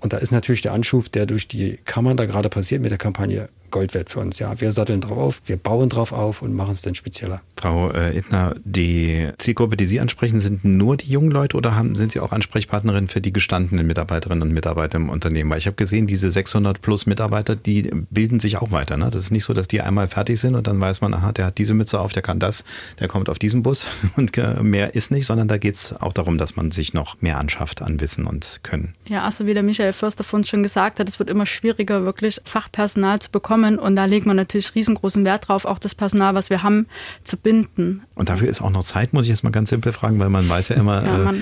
Und 0.00 0.12
da 0.12 0.18
ist 0.18 0.30
natürlich 0.30 0.60
der 0.60 0.74
Anschub, 0.74 1.10
der 1.10 1.24
durch 1.24 1.48
die 1.48 1.78
Kammern 1.86 2.18
da 2.18 2.26
gerade 2.26 2.50
passiert 2.50 2.82
mit 2.82 2.90
der 2.90 2.98
Kampagne, 2.98 3.48
Gold 3.72 3.94
wert 3.94 4.10
für 4.10 4.20
uns. 4.20 4.38
Ja, 4.38 4.60
wir 4.60 4.70
satteln 4.70 5.00
drauf 5.00 5.18
auf, 5.18 5.42
wir 5.46 5.56
bauen 5.56 5.88
drauf 5.88 6.12
auf 6.12 6.42
und 6.42 6.54
machen 6.54 6.70
es 6.70 6.82
dann 6.82 6.94
spezieller. 6.94 7.40
Frau 7.56 7.90
äh, 7.90 8.16
Ittner, 8.16 8.54
die 8.64 9.28
Zielgruppe, 9.38 9.76
die 9.76 9.86
Sie 9.86 9.98
ansprechen, 9.98 10.38
sind 10.40 10.64
nur 10.64 10.96
die 10.96 11.10
jungen 11.10 11.30
Leute 11.30 11.56
oder 11.56 11.74
haben, 11.74 11.94
sind 11.94 12.12
Sie 12.12 12.20
auch 12.20 12.32
Ansprechpartnerin 12.32 13.08
für 13.08 13.20
die 13.20 13.32
gestandenen 13.32 13.86
Mitarbeiterinnen 13.86 14.42
und 14.42 14.52
Mitarbeiter 14.52 14.96
im 14.96 15.08
Unternehmen? 15.08 15.50
Weil 15.50 15.58
ich 15.58 15.66
habe 15.66 15.76
gesehen, 15.76 16.06
diese 16.06 16.30
600 16.30 16.80
plus 16.82 17.06
Mitarbeiter, 17.06 17.56
die 17.56 17.90
bilden 18.10 18.40
sich 18.40 18.58
auch 18.58 18.70
weiter. 18.70 18.96
Ne? 18.96 19.10
Das 19.10 19.22
ist 19.22 19.30
nicht 19.30 19.44
so, 19.44 19.54
dass 19.54 19.68
die 19.68 19.80
einmal 19.80 20.08
fertig 20.08 20.40
sind 20.40 20.54
und 20.54 20.66
dann 20.66 20.80
weiß 20.80 21.00
man, 21.00 21.14
aha, 21.14 21.32
der 21.32 21.46
hat 21.46 21.58
diese 21.58 21.74
Mütze 21.74 21.98
auf, 21.98 22.12
der 22.12 22.22
kann 22.22 22.38
das, 22.38 22.64
der 23.00 23.08
kommt 23.08 23.28
auf 23.28 23.38
diesen 23.38 23.62
Bus 23.62 23.86
und 24.16 24.36
äh, 24.36 24.62
mehr 24.62 24.94
ist 24.94 25.10
nicht, 25.10 25.26
sondern 25.26 25.48
da 25.48 25.56
geht 25.56 25.76
es 25.76 25.94
auch 26.00 26.12
darum, 26.12 26.38
dass 26.38 26.56
man 26.56 26.70
sich 26.70 26.94
noch 26.94 27.20
mehr 27.22 27.38
anschafft 27.38 27.80
an 27.82 28.00
Wissen 28.00 28.26
und 28.26 28.60
Können. 28.62 28.94
Ja, 29.06 29.24
also 29.24 29.46
wie 29.46 29.54
der 29.54 29.62
Michael 29.62 29.92
Förster 29.92 30.24
von 30.24 30.44
schon 30.44 30.62
gesagt 30.62 30.98
hat, 30.98 31.08
es 31.08 31.18
wird 31.18 31.30
immer 31.30 31.46
schwieriger, 31.46 32.04
wirklich 32.04 32.40
Fachpersonal 32.44 33.20
zu 33.20 33.30
bekommen 33.30 33.61
kommen. 33.62 33.78
Und 33.78 33.96
da 33.96 34.04
legt 34.04 34.26
man 34.26 34.36
natürlich 34.36 34.74
riesengroßen 34.74 35.24
Wert 35.24 35.48
drauf, 35.48 35.64
auch 35.64 35.78
das 35.78 35.94
Personal, 35.94 36.34
was 36.34 36.50
wir 36.50 36.62
haben, 36.62 36.86
zu 37.24 37.36
binden. 37.36 38.02
Und 38.14 38.28
dafür 38.28 38.48
ist 38.48 38.60
auch 38.60 38.70
noch 38.70 38.84
Zeit, 38.84 39.12
muss 39.12 39.26
ich 39.26 39.30
jetzt 39.30 39.44
mal 39.44 39.50
ganz 39.50 39.70
simpel 39.70 39.92
fragen, 39.92 40.18
weil 40.18 40.28
man 40.28 40.48
weiß 40.48 40.70
ja 40.70 40.76
immer, 40.76 41.04
ja, 41.04 41.30
äh, 41.30 41.34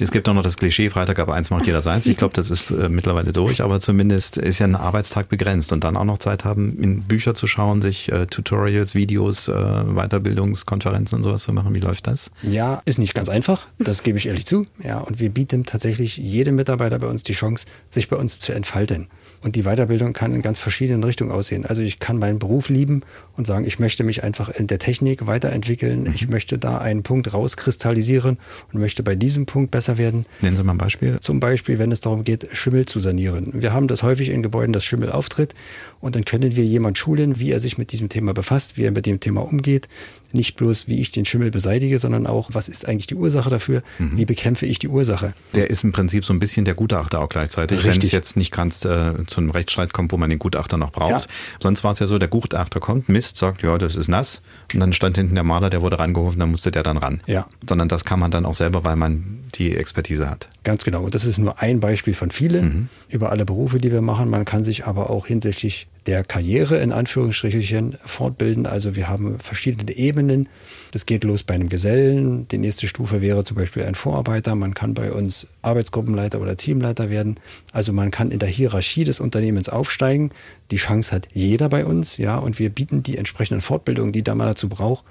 es 0.00 0.10
gibt 0.10 0.28
auch 0.28 0.34
noch 0.34 0.42
das 0.42 0.56
Klischee, 0.56 0.90
Freitag 0.90 1.18
aber 1.18 1.34
eins 1.34 1.50
macht 1.50 1.66
jeder 1.66 1.82
seins. 1.82 2.06
Ich 2.06 2.16
glaube, 2.16 2.34
das 2.34 2.50
ist 2.50 2.70
äh, 2.70 2.88
mittlerweile 2.88 3.32
durch, 3.32 3.62
aber 3.62 3.80
zumindest 3.80 4.36
ist 4.36 4.60
ja 4.60 4.66
ein 4.66 4.76
Arbeitstag 4.76 5.28
begrenzt 5.28 5.72
und 5.72 5.82
dann 5.82 5.96
auch 5.96 6.04
noch 6.04 6.18
Zeit 6.18 6.44
haben, 6.44 6.78
in 6.80 7.02
Bücher 7.02 7.34
zu 7.34 7.46
schauen, 7.46 7.82
sich 7.82 8.12
äh, 8.12 8.26
Tutorials, 8.26 8.94
Videos, 8.94 9.48
äh, 9.48 9.52
Weiterbildungskonferenzen 9.52 11.16
und 11.16 11.22
sowas 11.22 11.42
zu 11.42 11.52
machen. 11.52 11.74
Wie 11.74 11.80
läuft 11.80 12.06
das? 12.06 12.30
Ja, 12.42 12.82
ist 12.84 12.98
nicht 12.98 13.14
ganz 13.14 13.28
einfach, 13.28 13.66
das 13.78 14.02
gebe 14.02 14.18
ich 14.18 14.26
ehrlich 14.26 14.46
zu. 14.46 14.66
Ja, 14.82 14.98
und 14.98 15.18
wir 15.18 15.30
bieten 15.30 15.64
tatsächlich 15.64 16.16
jedem 16.16 16.54
Mitarbeiter 16.54 16.98
bei 16.98 17.06
uns 17.08 17.22
die 17.24 17.32
Chance, 17.32 17.66
sich 17.90 18.08
bei 18.08 18.16
uns 18.16 18.38
zu 18.38 18.52
entfalten. 18.52 19.08
Und 19.42 19.56
die 19.56 19.62
Weiterbildung 19.62 20.12
kann 20.12 20.34
in 20.34 20.42
ganz 20.42 20.58
verschiedenen 20.58 21.04
Richtungen 21.04 21.30
aussehen. 21.30 21.64
Also 21.64 21.82
ich 21.82 21.98
kann 21.98 22.18
meinen 22.18 22.38
Beruf 22.38 22.68
lieben 22.68 23.02
und 23.36 23.46
sagen, 23.46 23.64
ich 23.64 23.78
möchte 23.78 24.02
mich 24.04 24.24
einfach 24.24 24.48
in 24.48 24.66
der 24.66 24.78
Technik 24.78 25.26
weiterentwickeln. 25.26 26.04
Mhm. 26.04 26.12
Ich 26.14 26.28
möchte 26.28 26.58
da 26.58 26.78
einen 26.78 27.02
Punkt 27.02 27.32
rauskristallisieren 27.32 28.38
und 28.72 28.80
möchte 28.80 29.02
bei 29.02 29.14
diesem 29.14 29.46
Punkt 29.46 29.70
besser 29.70 29.98
werden. 29.98 30.26
Nennen 30.40 30.56
Sie 30.56 30.64
mal 30.64 30.72
ein 30.72 30.78
Beispiel. 30.78 31.20
Zum 31.20 31.40
Beispiel, 31.40 31.78
wenn 31.78 31.92
es 31.92 32.00
darum 32.00 32.24
geht, 32.24 32.48
Schimmel 32.52 32.86
zu 32.86 33.00
sanieren. 33.00 33.50
Wir 33.52 33.72
haben 33.72 33.88
das 33.88 34.02
häufig 34.02 34.30
in 34.30 34.42
Gebäuden, 34.42 34.72
dass 34.72 34.84
Schimmel 34.84 35.12
auftritt. 35.12 35.54
Und 36.00 36.16
dann 36.16 36.24
können 36.24 36.56
wir 36.56 36.64
jemand 36.64 36.98
schulen, 36.98 37.38
wie 37.38 37.50
er 37.50 37.60
sich 37.60 37.78
mit 37.78 37.92
diesem 37.92 38.08
Thema 38.08 38.34
befasst, 38.34 38.76
wie 38.76 38.84
er 38.84 38.92
mit 38.92 39.06
dem 39.06 39.20
Thema 39.20 39.42
umgeht, 39.42 39.88
nicht 40.32 40.56
bloß, 40.56 40.88
wie 40.88 41.00
ich 41.00 41.10
den 41.10 41.24
Schimmel 41.24 41.50
beseitige, 41.50 41.98
sondern 41.98 42.26
auch, 42.26 42.50
was 42.52 42.68
ist 42.68 42.86
eigentlich 42.86 43.06
die 43.06 43.14
Ursache 43.14 43.48
dafür? 43.50 43.82
Mhm. 43.98 44.18
Wie 44.18 44.24
bekämpfe 44.24 44.66
ich 44.66 44.78
die 44.78 44.88
Ursache? 44.88 45.32
Der 45.54 45.70
ist 45.70 45.84
im 45.84 45.92
Prinzip 45.92 46.24
so 46.24 46.32
ein 46.32 46.38
bisschen 46.38 46.64
der 46.64 46.74
Gutachter 46.74 47.20
auch 47.20 47.28
gleichzeitig, 47.28 47.78
Richtig. 47.78 47.94
wenn 47.94 48.02
es 48.02 48.10
jetzt 48.10 48.36
nicht 48.36 48.52
ganz 48.52 48.84
äh, 48.84 49.14
zu 49.28 49.40
einem 49.40 49.50
Rechtsstreit 49.50 49.92
kommt, 49.92 50.12
wo 50.12 50.16
man 50.16 50.30
den 50.30 50.38
Gutachter 50.38 50.76
noch 50.76 50.90
braucht. 50.90 51.26
Ja. 51.26 51.32
Sonst 51.60 51.84
war 51.84 51.92
es 51.92 51.98
ja 51.98 52.06
so, 52.06 52.18
der 52.18 52.28
Gutachter 52.28 52.80
kommt, 52.80 53.08
misst, 53.08 53.36
sagt, 53.36 53.62
ja, 53.62 53.78
das 53.78 53.96
ist 53.96 54.08
nass. 54.08 54.42
Und 54.74 54.80
dann 54.80 54.92
stand 54.92 55.16
hinten 55.16 55.34
der 55.34 55.44
Maler, 55.44 55.70
der 55.70 55.82
wurde 55.82 55.98
rangerufen, 55.98 56.40
dann 56.40 56.50
musste 56.50 56.70
der 56.70 56.82
dann 56.82 56.96
ran. 56.96 57.20
Ja. 57.26 57.46
Sondern 57.68 57.88
das 57.88 58.04
kann 58.04 58.20
man 58.20 58.30
dann 58.30 58.44
auch 58.44 58.54
selber, 58.54 58.84
weil 58.84 58.96
man 58.96 59.44
die 59.54 59.76
Expertise 59.76 60.28
hat. 60.28 60.48
Ganz 60.64 60.84
genau. 60.84 61.02
Und 61.02 61.14
das 61.14 61.24
ist 61.24 61.38
nur 61.38 61.60
ein 61.60 61.80
Beispiel 61.80 62.14
von 62.14 62.30
vielen 62.30 62.64
mhm. 62.64 62.88
über 63.08 63.30
alle 63.30 63.44
Berufe, 63.44 63.78
die 63.78 63.92
wir 63.92 64.02
machen. 64.02 64.28
Man 64.28 64.44
kann 64.44 64.64
sich 64.64 64.86
aber 64.86 65.10
auch 65.10 65.26
hinsichtlich 65.26 65.88
der 66.08 66.24
Karriere 66.24 66.78
in 66.78 66.90
Anführungsstrichen 66.90 67.98
fortbilden. 68.02 68.64
Also 68.64 68.96
wir 68.96 69.10
haben 69.10 69.38
verschiedene 69.40 69.92
Ebenen. 69.92 70.48
Das 70.90 71.04
geht 71.04 71.22
los 71.22 71.42
bei 71.42 71.52
einem 71.52 71.68
Gesellen. 71.68 72.48
Die 72.48 72.56
nächste 72.56 72.88
Stufe 72.88 73.20
wäre 73.20 73.44
zum 73.44 73.58
Beispiel 73.58 73.84
ein 73.84 73.94
Vorarbeiter. 73.94 74.54
Man 74.54 74.72
kann 74.72 74.94
bei 74.94 75.12
uns 75.12 75.46
Arbeitsgruppenleiter 75.60 76.40
oder 76.40 76.56
Teamleiter 76.56 77.10
werden. 77.10 77.38
Also 77.72 77.92
man 77.92 78.10
kann 78.10 78.30
in 78.30 78.38
der 78.38 78.48
Hierarchie 78.48 79.04
des 79.04 79.20
Unternehmens 79.20 79.68
aufsteigen. 79.68 80.30
Die 80.70 80.76
Chance 80.76 81.12
hat 81.12 81.28
jeder 81.34 81.68
bei 81.68 81.84
uns, 81.84 82.16
ja, 82.16 82.38
und 82.38 82.58
wir 82.58 82.70
bieten 82.70 83.02
die 83.02 83.18
entsprechenden 83.18 83.60
Fortbildungen, 83.60 84.12
die 84.12 84.22
da 84.22 84.34
mal 84.34 84.46
dazu 84.46 84.70
braucht, 84.70 85.04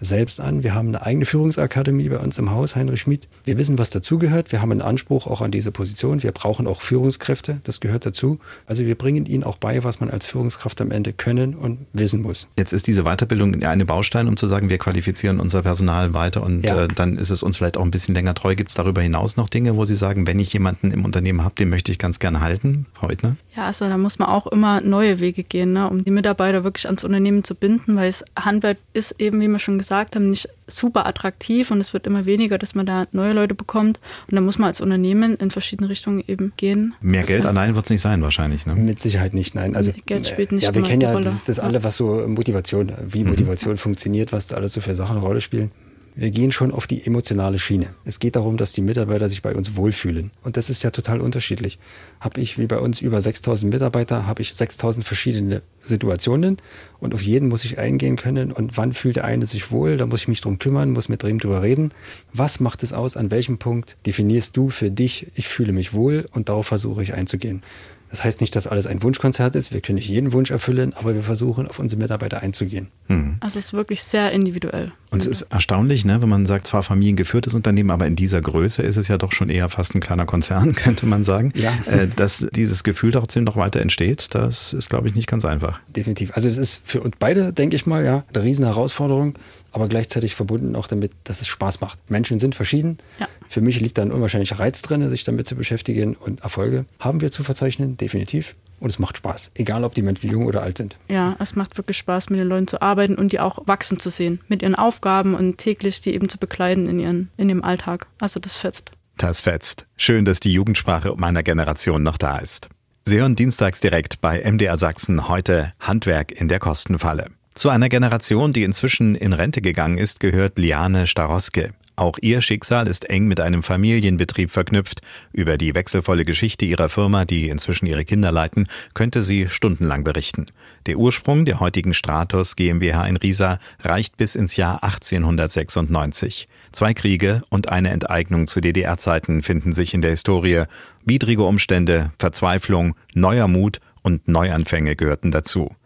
selbst 0.00 0.40
an. 0.40 0.62
Wir 0.62 0.74
haben 0.74 0.88
eine 0.88 1.02
eigene 1.02 1.26
Führungsakademie 1.26 2.08
bei 2.08 2.18
uns 2.18 2.38
im 2.38 2.50
Haus, 2.50 2.76
Heinrich 2.76 3.02
Schmid. 3.02 3.28
Wir 3.44 3.58
wissen, 3.58 3.78
was 3.78 3.90
dazugehört. 3.90 4.52
Wir 4.52 4.62
haben 4.62 4.72
einen 4.72 4.82
Anspruch 4.82 5.26
auch 5.26 5.40
an 5.40 5.50
diese 5.50 5.70
Position. 5.70 6.22
Wir 6.22 6.32
brauchen 6.32 6.66
auch 6.66 6.80
Führungskräfte. 6.80 7.60
Das 7.64 7.80
gehört 7.80 8.06
dazu. 8.06 8.38
Also 8.66 8.84
wir 8.84 8.94
bringen 8.94 9.26
ihnen 9.26 9.44
auch 9.44 9.56
bei, 9.56 9.84
was 9.84 10.00
man 10.00 10.10
als 10.10 10.24
Führungskraft 10.24 10.80
am 10.80 10.90
Ende 10.90 11.12
können 11.12 11.54
und 11.54 11.86
wissen 11.92 12.22
muss. 12.22 12.46
Jetzt 12.56 12.72
ist 12.72 12.86
diese 12.86 13.04
Weiterbildung 13.04 13.62
eine 13.62 13.84
Baustein, 13.84 14.28
um 14.28 14.36
zu 14.36 14.48
sagen, 14.48 14.70
wir 14.70 14.78
qualifizieren 14.78 15.40
unser 15.40 15.62
Personal 15.62 16.14
weiter 16.14 16.42
und 16.42 16.64
ja. 16.64 16.84
äh, 16.84 16.88
dann 16.88 17.16
ist 17.16 17.30
es 17.30 17.42
uns 17.42 17.58
vielleicht 17.58 17.76
auch 17.76 17.84
ein 17.84 17.90
bisschen 17.90 18.14
länger 18.14 18.34
treu. 18.34 18.54
Gibt 18.54 18.70
es 18.70 18.76
darüber 18.76 19.02
hinaus 19.02 19.36
noch 19.36 19.48
Dinge, 19.48 19.76
wo 19.76 19.84
Sie 19.84 19.96
sagen, 19.96 20.26
wenn 20.26 20.38
ich 20.38 20.52
jemanden 20.52 20.90
im 20.90 21.04
Unternehmen 21.04 21.44
habe, 21.44 21.54
den 21.56 21.68
möchte 21.68 21.92
ich 21.92 21.98
ganz 21.98 22.18
gerne 22.18 22.40
halten? 22.40 22.86
Frau 22.94 23.08
Eutner? 23.08 23.36
Ja, 23.56 23.66
also 23.66 23.88
da 23.88 23.98
muss 23.98 24.18
man 24.18 24.28
auch 24.28 24.46
immer 24.46 24.80
neue 24.80 25.18
Wege 25.18 25.42
gehen, 25.42 25.72
ne, 25.72 25.90
um 25.90 26.04
die 26.04 26.12
Mitarbeiter 26.12 26.62
wirklich 26.62 26.86
ans 26.86 27.02
Unternehmen 27.02 27.42
zu 27.42 27.56
binden, 27.56 27.96
weil 27.96 28.08
das 28.08 28.24
Handwerk 28.38 28.78
ist 28.92 29.16
eben, 29.18 29.40
wie 29.40 29.48
wir 29.48 29.58
schon 29.58 29.76
gesagt 29.76 30.14
haben, 30.14 30.30
nicht 30.30 30.48
super 30.68 31.06
attraktiv 31.06 31.72
und 31.72 31.80
es 31.80 31.92
wird 31.92 32.06
immer 32.06 32.26
weniger, 32.26 32.58
dass 32.58 32.76
man 32.76 32.86
da 32.86 33.06
neue 33.10 33.32
Leute 33.32 33.56
bekommt. 33.56 33.98
Und 34.30 34.36
da 34.36 34.40
muss 34.40 34.58
man 34.58 34.68
als 34.68 34.80
Unternehmen 34.80 35.34
in 35.34 35.50
verschiedene 35.50 35.88
Richtungen 35.88 36.22
eben 36.28 36.52
gehen. 36.56 36.94
Mehr 37.00 37.24
Geld 37.24 37.44
allein 37.44 37.74
wird 37.74 37.86
es 37.86 37.90
nicht 37.90 38.02
sein, 38.02 38.22
wahrscheinlich. 38.22 38.66
Ne? 38.66 38.76
Mit 38.76 39.00
Sicherheit 39.00 39.34
nicht, 39.34 39.56
nein. 39.56 39.74
Also, 39.74 39.92
Geld 40.06 40.28
spielt 40.28 40.52
nicht 40.52 40.62
Ja, 40.62 40.74
wir 40.74 40.82
kennen 40.82 41.00
ja 41.00 41.18
das, 41.18 41.44
das 41.44 41.58
alle, 41.58 41.82
was 41.82 41.96
so 41.96 42.24
Motivation, 42.28 42.92
wie 43.08 43.24
mhm. 43.24 43.30
Motivation 43.30 43.72
mhm. 43.72 43.78
funktioniert, 43.78 44.32
was 44.32 44.46
da 44.46 44.56
alles 44.56 44.74
so 44.74 44.80
für 44.80 44.94
Sachen 44.94 45.16
eine 45.16 45.26
Rolle 45.26 45.40
spielen 45.40 45.72
wir 46.14 46.30
gehen 46.30 46.52
schon 46.52 46.72
auf 46.72 46.86
die 46.86 47.06
emotionale 47.06 47.58
Schiene. 47.58 47.88
Es 48.04 48.18
geht 48.18 48.36
darum, 48.36 48.56
dass 48.56 48.72
die 48.72 48.80
Mitarbeiter 48.80 49.28
sich 49.28 49.42
bei 49.42 49.54
uns 49.54 49.76
wohlfühlen. 49.76 50.30
Und 50.42 50.56
das 50.56 50.70
ist 50.70 50.82
ja 50.82 50.90
total 50.90 51.20
unterschiedlich. 51.20 51.78
Habe 52.20 52.40
ich 52.40 52.58
wie 52.58 52.66
bei 52.66 52.78
uns 52.78 53.00
über 53.00 53.20
6000 53.20 53.72
Mitarbeiter, 53.72 54.26
habe 54.26 54.42
ich 54.42 54.52
6000 54.52 55.04
verschiedene 55.04 55.62
Situationen 55.80 56.58
und 56.98 57.14
auf 57.14 57.22
jeden 57.22 57.48
muss 57.48 57.64
ich 57.64 57.78
eingehen 57.78 58.16
können. 58.16 58.52
Und 58.52 58.76
wann 58.76 58.92
fühlt 58.92 59.16
der 59.16 59.24
eine 59.24 59.46
sich 59.46 59.70
wohl? 59.70 59.96
Da 59.96 60.06
muss 60.06 60.22
ich 60.22 60.28
mich 60.28 60.40
drum 60.40 60.58
kümmern, 60.58 60.90
muss 60.90 61.08
mit 61.08 61.22
dem 61.22 61.38
drüber 61.38 61.62
reden. 61.62 61.92
Was 62.32 62.60
macht 62.60 62.82
es 62.82 62.92
aus? 62.92 63.16
An 63.16 63.30
welchem 63.30 63.58
Punkt 63.58 63.96
definierst 64.06 64.56
du 64.56 64.70
für 64.70 64.90
dich, 64.90 65.28
ich 65.34 65.48
fühle 65.48 65.72
mich 65.72 65.92
wohl 65.94 66.28
und 66.32 66.48
darauf 66.48 66.66
versuche 66.66 67.02
ich 67.02 67.14
einzugehen. 67.14 67.62
Das 68.10 68.24
heißt 68.24 68.40
nicht, 68.40 68.56
dass 68.56 68.66
alles 68.66 68.86
ein 68.86 69.02
Wunschkonzert 69.02 69.54
ist. 69.54 69.72
Wir 69.72 69.80
können 69.80 69.96
nicht 69.96 70.08
jeden 70.08 70.32
Wunsch 70.32 70.50
erfüllen, 70.50 70.92
aber 70.94 71.14
wir 71.14 71.22
versuchen, 71.22 71.68
auf 71.68 71.78
unsere 71.78 72.00
Mitarbeiter 72.00 72.42
einzugehen. 72.42 72.88
Mhm. 73.06 73.36
Also 73.40 73.58
es 73.58 73.66
ist 73.66 73.72
wirklich 73.72 74.02
sehr 74.02 74.32
individuell. 74.32 74.92
Und 75.10 75.20
es 75.20 75.26
ist 75.26 75.42
erstaunlich, 75.42 76.04
ne, 76.04 76.20
wenn 76.20 76.28
man 76.28 76.46
sagt, 76.46 76.66
zwar 76.66 76.82
familiengeführtes 76.82 77.54
Unternehmen, 77.54 77.90
aber 77.90 78.06
in 78.06 78.16
dieser 78.16 78.40
Größe 78.40 78.82
ist 78.82 78.96
es 78.96 79.08
ja 79.08 79.18
doch 79.18 79.32
schon 79.32 79.48
eher 79.48 79.68
fast 79.68 79.94
ein 79.94 80.00
kleiner 80.00 80.26
Konzern, 80.26 80.74
könnte 80.76 81.06
man 81.06 81.24
sagen. 81.24 81.52
Ja. 81.54 81.72
Äh, 81.86 82.08
dass 82.08 82.46
dieses 82.52 82.84
Gefühl 82.84 83.12
trotzdem 83.12 83.44
noch 83.44 83.56
weiter 83.56 83.80
entsteht, 83.80 84.34
das 84.34 84.72
ist, 84.72 84.88
glaube 84.88 85.08
ich, 85.08 85.14
nicht 85.14 85.28
ganz 85.28 85.44
einfach. 85.44 85.80
Definitiv. 85.88 86.32
Also 86.34 86.48
es 86.48 86.58
ist 86.58 86.82
für 86.84 87.00
uns 87.00 87.14
beide, 87.18 87.52
denke 87.52 87.76
ich 87.76 87.86
mal, 87.86 88.04
ja, 88.04 88.24
eine 88.34 88.44
riesen 88.44 88.64
Herausforderung, 88.64 89.34
aber 89.72 89.88
gleichzeitig 89.88 90.34
verbunden 90.34 90.76
auch 90.76 90.86
damit, 90.86 91.12
dass 91.24 91.40
es 91.40 91.48
Spaß 91.48 91.80
macht. 91.80 91.98
Menschen 92.10 92.38
sind 92.38 92.54
verschieden. 92.54 92.98
Ja. 93.18 93.28
Für 93.48 93.60
mich 93.60 93.80
liegt 93.80 93.98
da 93.98 94.02
ein 94.02 94.12
unwahrscheinlicher 94.12 94.58
Reiz 94.58 94.82
drin, 94.82 95.08
sich 95.08 95.24
damit 95.24 95.46
zu 95.46 95.56
beschäftigen 95.56 96.14
und 96.14 96.40
Erfolge 96.42 96.84
haben 96.98 97.20
wir 97.20 97.30
zu 97.30 97.42
verzeichnen, 97.42 97.96
definitiv. 97.96 98.54
Und 98.80 98.88
es 98.88 98.98
macht 98.98 99.18
Spaß, 99.18 99.50
egal 99.54 99.84
ob 99.84 99.94
die 99.94 100.00
Menschen 100.00 100.30
jung 100.30 100.46
oder 100.46 100.62
alt 100.62 100.78
sind. 100.78 100.96
Ja, 101.08 101.36
es 101.38 101.54
macht 101.54 101.76
wirklich 101.76 101.98
Spaß, 101.98 102.30
mit 102.30 102.40
den 102.40 102.48
Leuten 102.48 102.66
zu 102.66 102.80
arbeiten 102.80 103.16
und 103.16 103.30
die 103.30 103.38
auch 103.38 103.58
wachsen 103.66 103.98
zu 103.98 104.08
sehen, 104.08 104.40
mit 104.48 104.62
ihren 104.62 104.74
Aufgaben 104.74 105.34
und 105.34 105.58
täglich 105.58 106.00
die 106.00 106.14
eben 106.14 106.30
zu 106.30 106.38
bekleiden 106.38 106.86
in, 106.86 106.98
ihren, 106.98 107.28
in 107.36 107.50
ihrem 107.50 107.62
Alltag. 107.62 108.06
Also 108.20 108.40
das 108.40 108.56
fetzt. 108.56 108.90
Das 109.18 109.42
fetzt. 109.42 109.86
Schön, 109.98 110.24
dass 110.24 110.40
die 110.40 110.52
Jugendsprache 110.52 111.14
meiner 111.14 111.42
Generation 111.42 112.02
noch 112.02 112.16
da 112.16 112.38
ist. 112.38 112.70
Sie 113.04 113.18
hören 113.18 113.36
dienstags 113.36 113.80
direkt 113.80 114.22
bei 114.22 114.40
MDR 114.50 114.78
Sachsen 114.78 115.28
heute 115.28 115.72
Handwerk 115.78 116.32
in 116.32 116.48
der 116.48 116.58
Kostenfalle. 116.58 117.26
Zu 117.60 117.68
einer 117.68 117.90
Generation, 117.90 118.54
die 118.54 118.62
inzwischen 118.62 119.14
in 119.14 119.34
Rente 119.34 119.60
gegangen 119.60 119.98
ist, 119.98 120.18
gehört 120.18 120.58
Liane 120.58 121.06
Staroske. 121.06 121.74
Auch 121.94 122.16
ihr 122.22 122.40
Schicksal 122.40 122.88
ist 122.88 123.10
eng 123.10 123.28
mit 123.28 123.38
einem 123.38 123.62
Familienbetrieb 123.62 124.50
verknüpft. 124.50 125.02
Über 125.34 125.58
die 125.58 125.74
wechselvolle 125.74 126.24
Geschichte 126.24 126.64
ihrer 126.64 126.88
Firma, 126.88 127.26
die 127.26 127.50
inzwischen 127.50 127.84
ihre 127.84 128.06
Kinder 128.06 128.32
leiten, 128.32 128.66
könnte 128.94 129.22
sie 129.22 129.50
stundenlang 129.50 130.04
berichten. 130.04 130.46
Der 130.86 130.96
Ursprung 130.96 131.44
der 131.44 131.60
heutigen 131.60 131.92
Stratos 131.92 132.56
GmbH 132.56 133.06
in 133.06 133.18
Riesa 133.18 133.58
reicht 133.80 134.16
bis 134.16 134.36
ins 134.36 134.56
Jahr 134.56 134.82
1896. 134.82 136.48
Zwei 136.72 136.94
Kriege 136.94 137.42
und 137.50 137.68
eine 137.68 137.90
Enteignung 137.90 138.46
zu 138.46 138.62
DDR-Zeiten 138.62 139.42
finden 139.42 139.74
sich 139.74 139.92
in 139.92 140.00
der 140.00 140.12
Historie. 140.12 140.64
Widrige 141.04 141.42
Umstände, 141.42 142.10
Verzweiflung, 142.18 142.94
neuer 143.12 143.48
Mut 143.48 143.80
und 144.02 144.28
Neuanfänge 144.28 144.96
gehörten 144.96 145.30
dazu. 145.30 145.76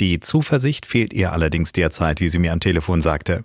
Die 0.00 0.20
Zuversicht 0.20 0.86
fehlt 0.86 1.12
ihr 1.12 1.32
allerdings 1.32 1.72
derzeit, 1.72 2.20
wie 2.20 2.28
sie 2.28 2.38
mir 2.38 2.52
am 2.52 2.60
Telefon 2.60 3.02
sagte. 3.02 3.44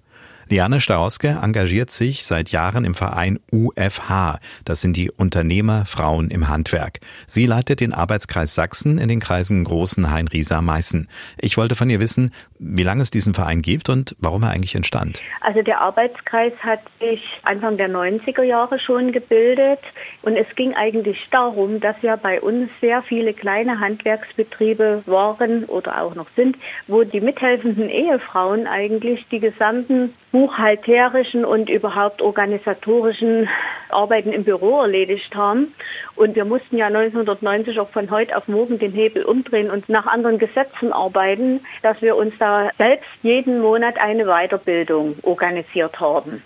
Liane 0.50 0.80
Staroske 0.80 1.40
engagiert 1.44 1.92
sich 1.92 2.24
seit 2.24 2.52
Jahren 2.52 2.86
im 2.86 2.96
Verein 2.96 3.40
UFH. 3.52 4.40
Das 4.64 4.82
sind 4.82 4.96
die 4.96 5.12
Unternehmer 5.12 5.86
Frauen 5.86 6.30
im 6.30 6.48
Handwerk. 6.48 7.00
Sie 7.28 7.46
leitet 7.46 7.82
den 7.82 7.94
Arbeitskreis 7.94 8.56
Sachsen 8.56 8.98
in 8.98 9.10
den 9.10 9.20
Kreisen 9.20 9.66
Großen 9.66 10.10
Hain, 10.10 10.30
Riesa, 10.30 10.62
Meißen. 10.62 11.10
Ich 11.38 11.58
wollte 11.58 11.76
von 11.76 11.90
ihr 11.90 12.00
wissen, 12.00 12.32
wie 12.60 12.84
lange 12.84 13.02
es 13.02 13.12
diesen 13.12 13.34
Verein 13.34 13.62
gibt 13.62 13.90
und 13.90 14.16
warum 14.20 14.44
er 14.44 14.52
eigentlich 14.52 14.76
entstand. 14.76 15.22
Also 15.42 15.62
der 15.62 15.82
Arbeitskreis 15.82 16.54
hat 16.62 16.80
sich 17.00 17.22
Anfang 17.44 17.78
der 17.78 17.90
90er 17.90 18.44
Jahre 18.44 18.80
schon 18.80 19.12
gebildet 19.12 19.80
und 20.22 20.38
es 20.38 20.48
ging 20.56 20.74
eigentlich 20.76 21.28
darum, 21.32 21.82
dass 21.82 21.96
ja 22.02 22.16
bei 22.16 22.42
uns 22.42 22.70
sehr 22.80 23.04
viele 23.04 23.34
kleine 23.34 23.80
Handwerksbetriebe 23.80 25.04
waren 25.06 25.66
oder 25.66 26.02
auch 26.02 26.16
noch 26.16 26.28
sind, 26.36 26.58
wo 26.88 27.04
die 27.04 27.22
mithelfenden 27.22 27.90
Ehefrauen 27.90 28.66
eigentlich 28.66 29.26
die 29.30 29.40
gesamten 29.40 30.14
buchhalterischen 30.38 31.46
und 31.46 31.68
überhaupt 31.68 32.22
organisatorischen 32.22 33.50
Arbeiten 33.90 34.32
im 34.32 34.44
Büro 34.44 34.82
erledigt 34.82 35.34
haben. 35.34 35.74
Und 36.16 36.36
wir 36.36 36.46
mussten 36.46 36.78
ja 36.78 36.86
1990 36.88 37.80
auch 37.80 37.90
von 37.90 38.12
heute 38.12 38.38
auf 38.38 38.48
morgen 38.48 38.78
den 38.78 38.92
Hebel 38.92 39.24
umdrehen 39.24 39.72
und 39.72 39.90
nach 39.90 40.06
anderen 40.06 40.38
Gesetzen 40.38 40.94
arbeiten, 40.94 41.62
dass 41.82 42.00
wir 42.04 42.16
uns 42.16 42.36
da 42.38 42.70
selbst 42.78 43.08
jeden 43.24 43.62
Monat 43.62 44.00
eine 44.00 44.26
Weiterbildung 44.26 45.16
organisiert 45.24 46.00
haben. 46.00 46.44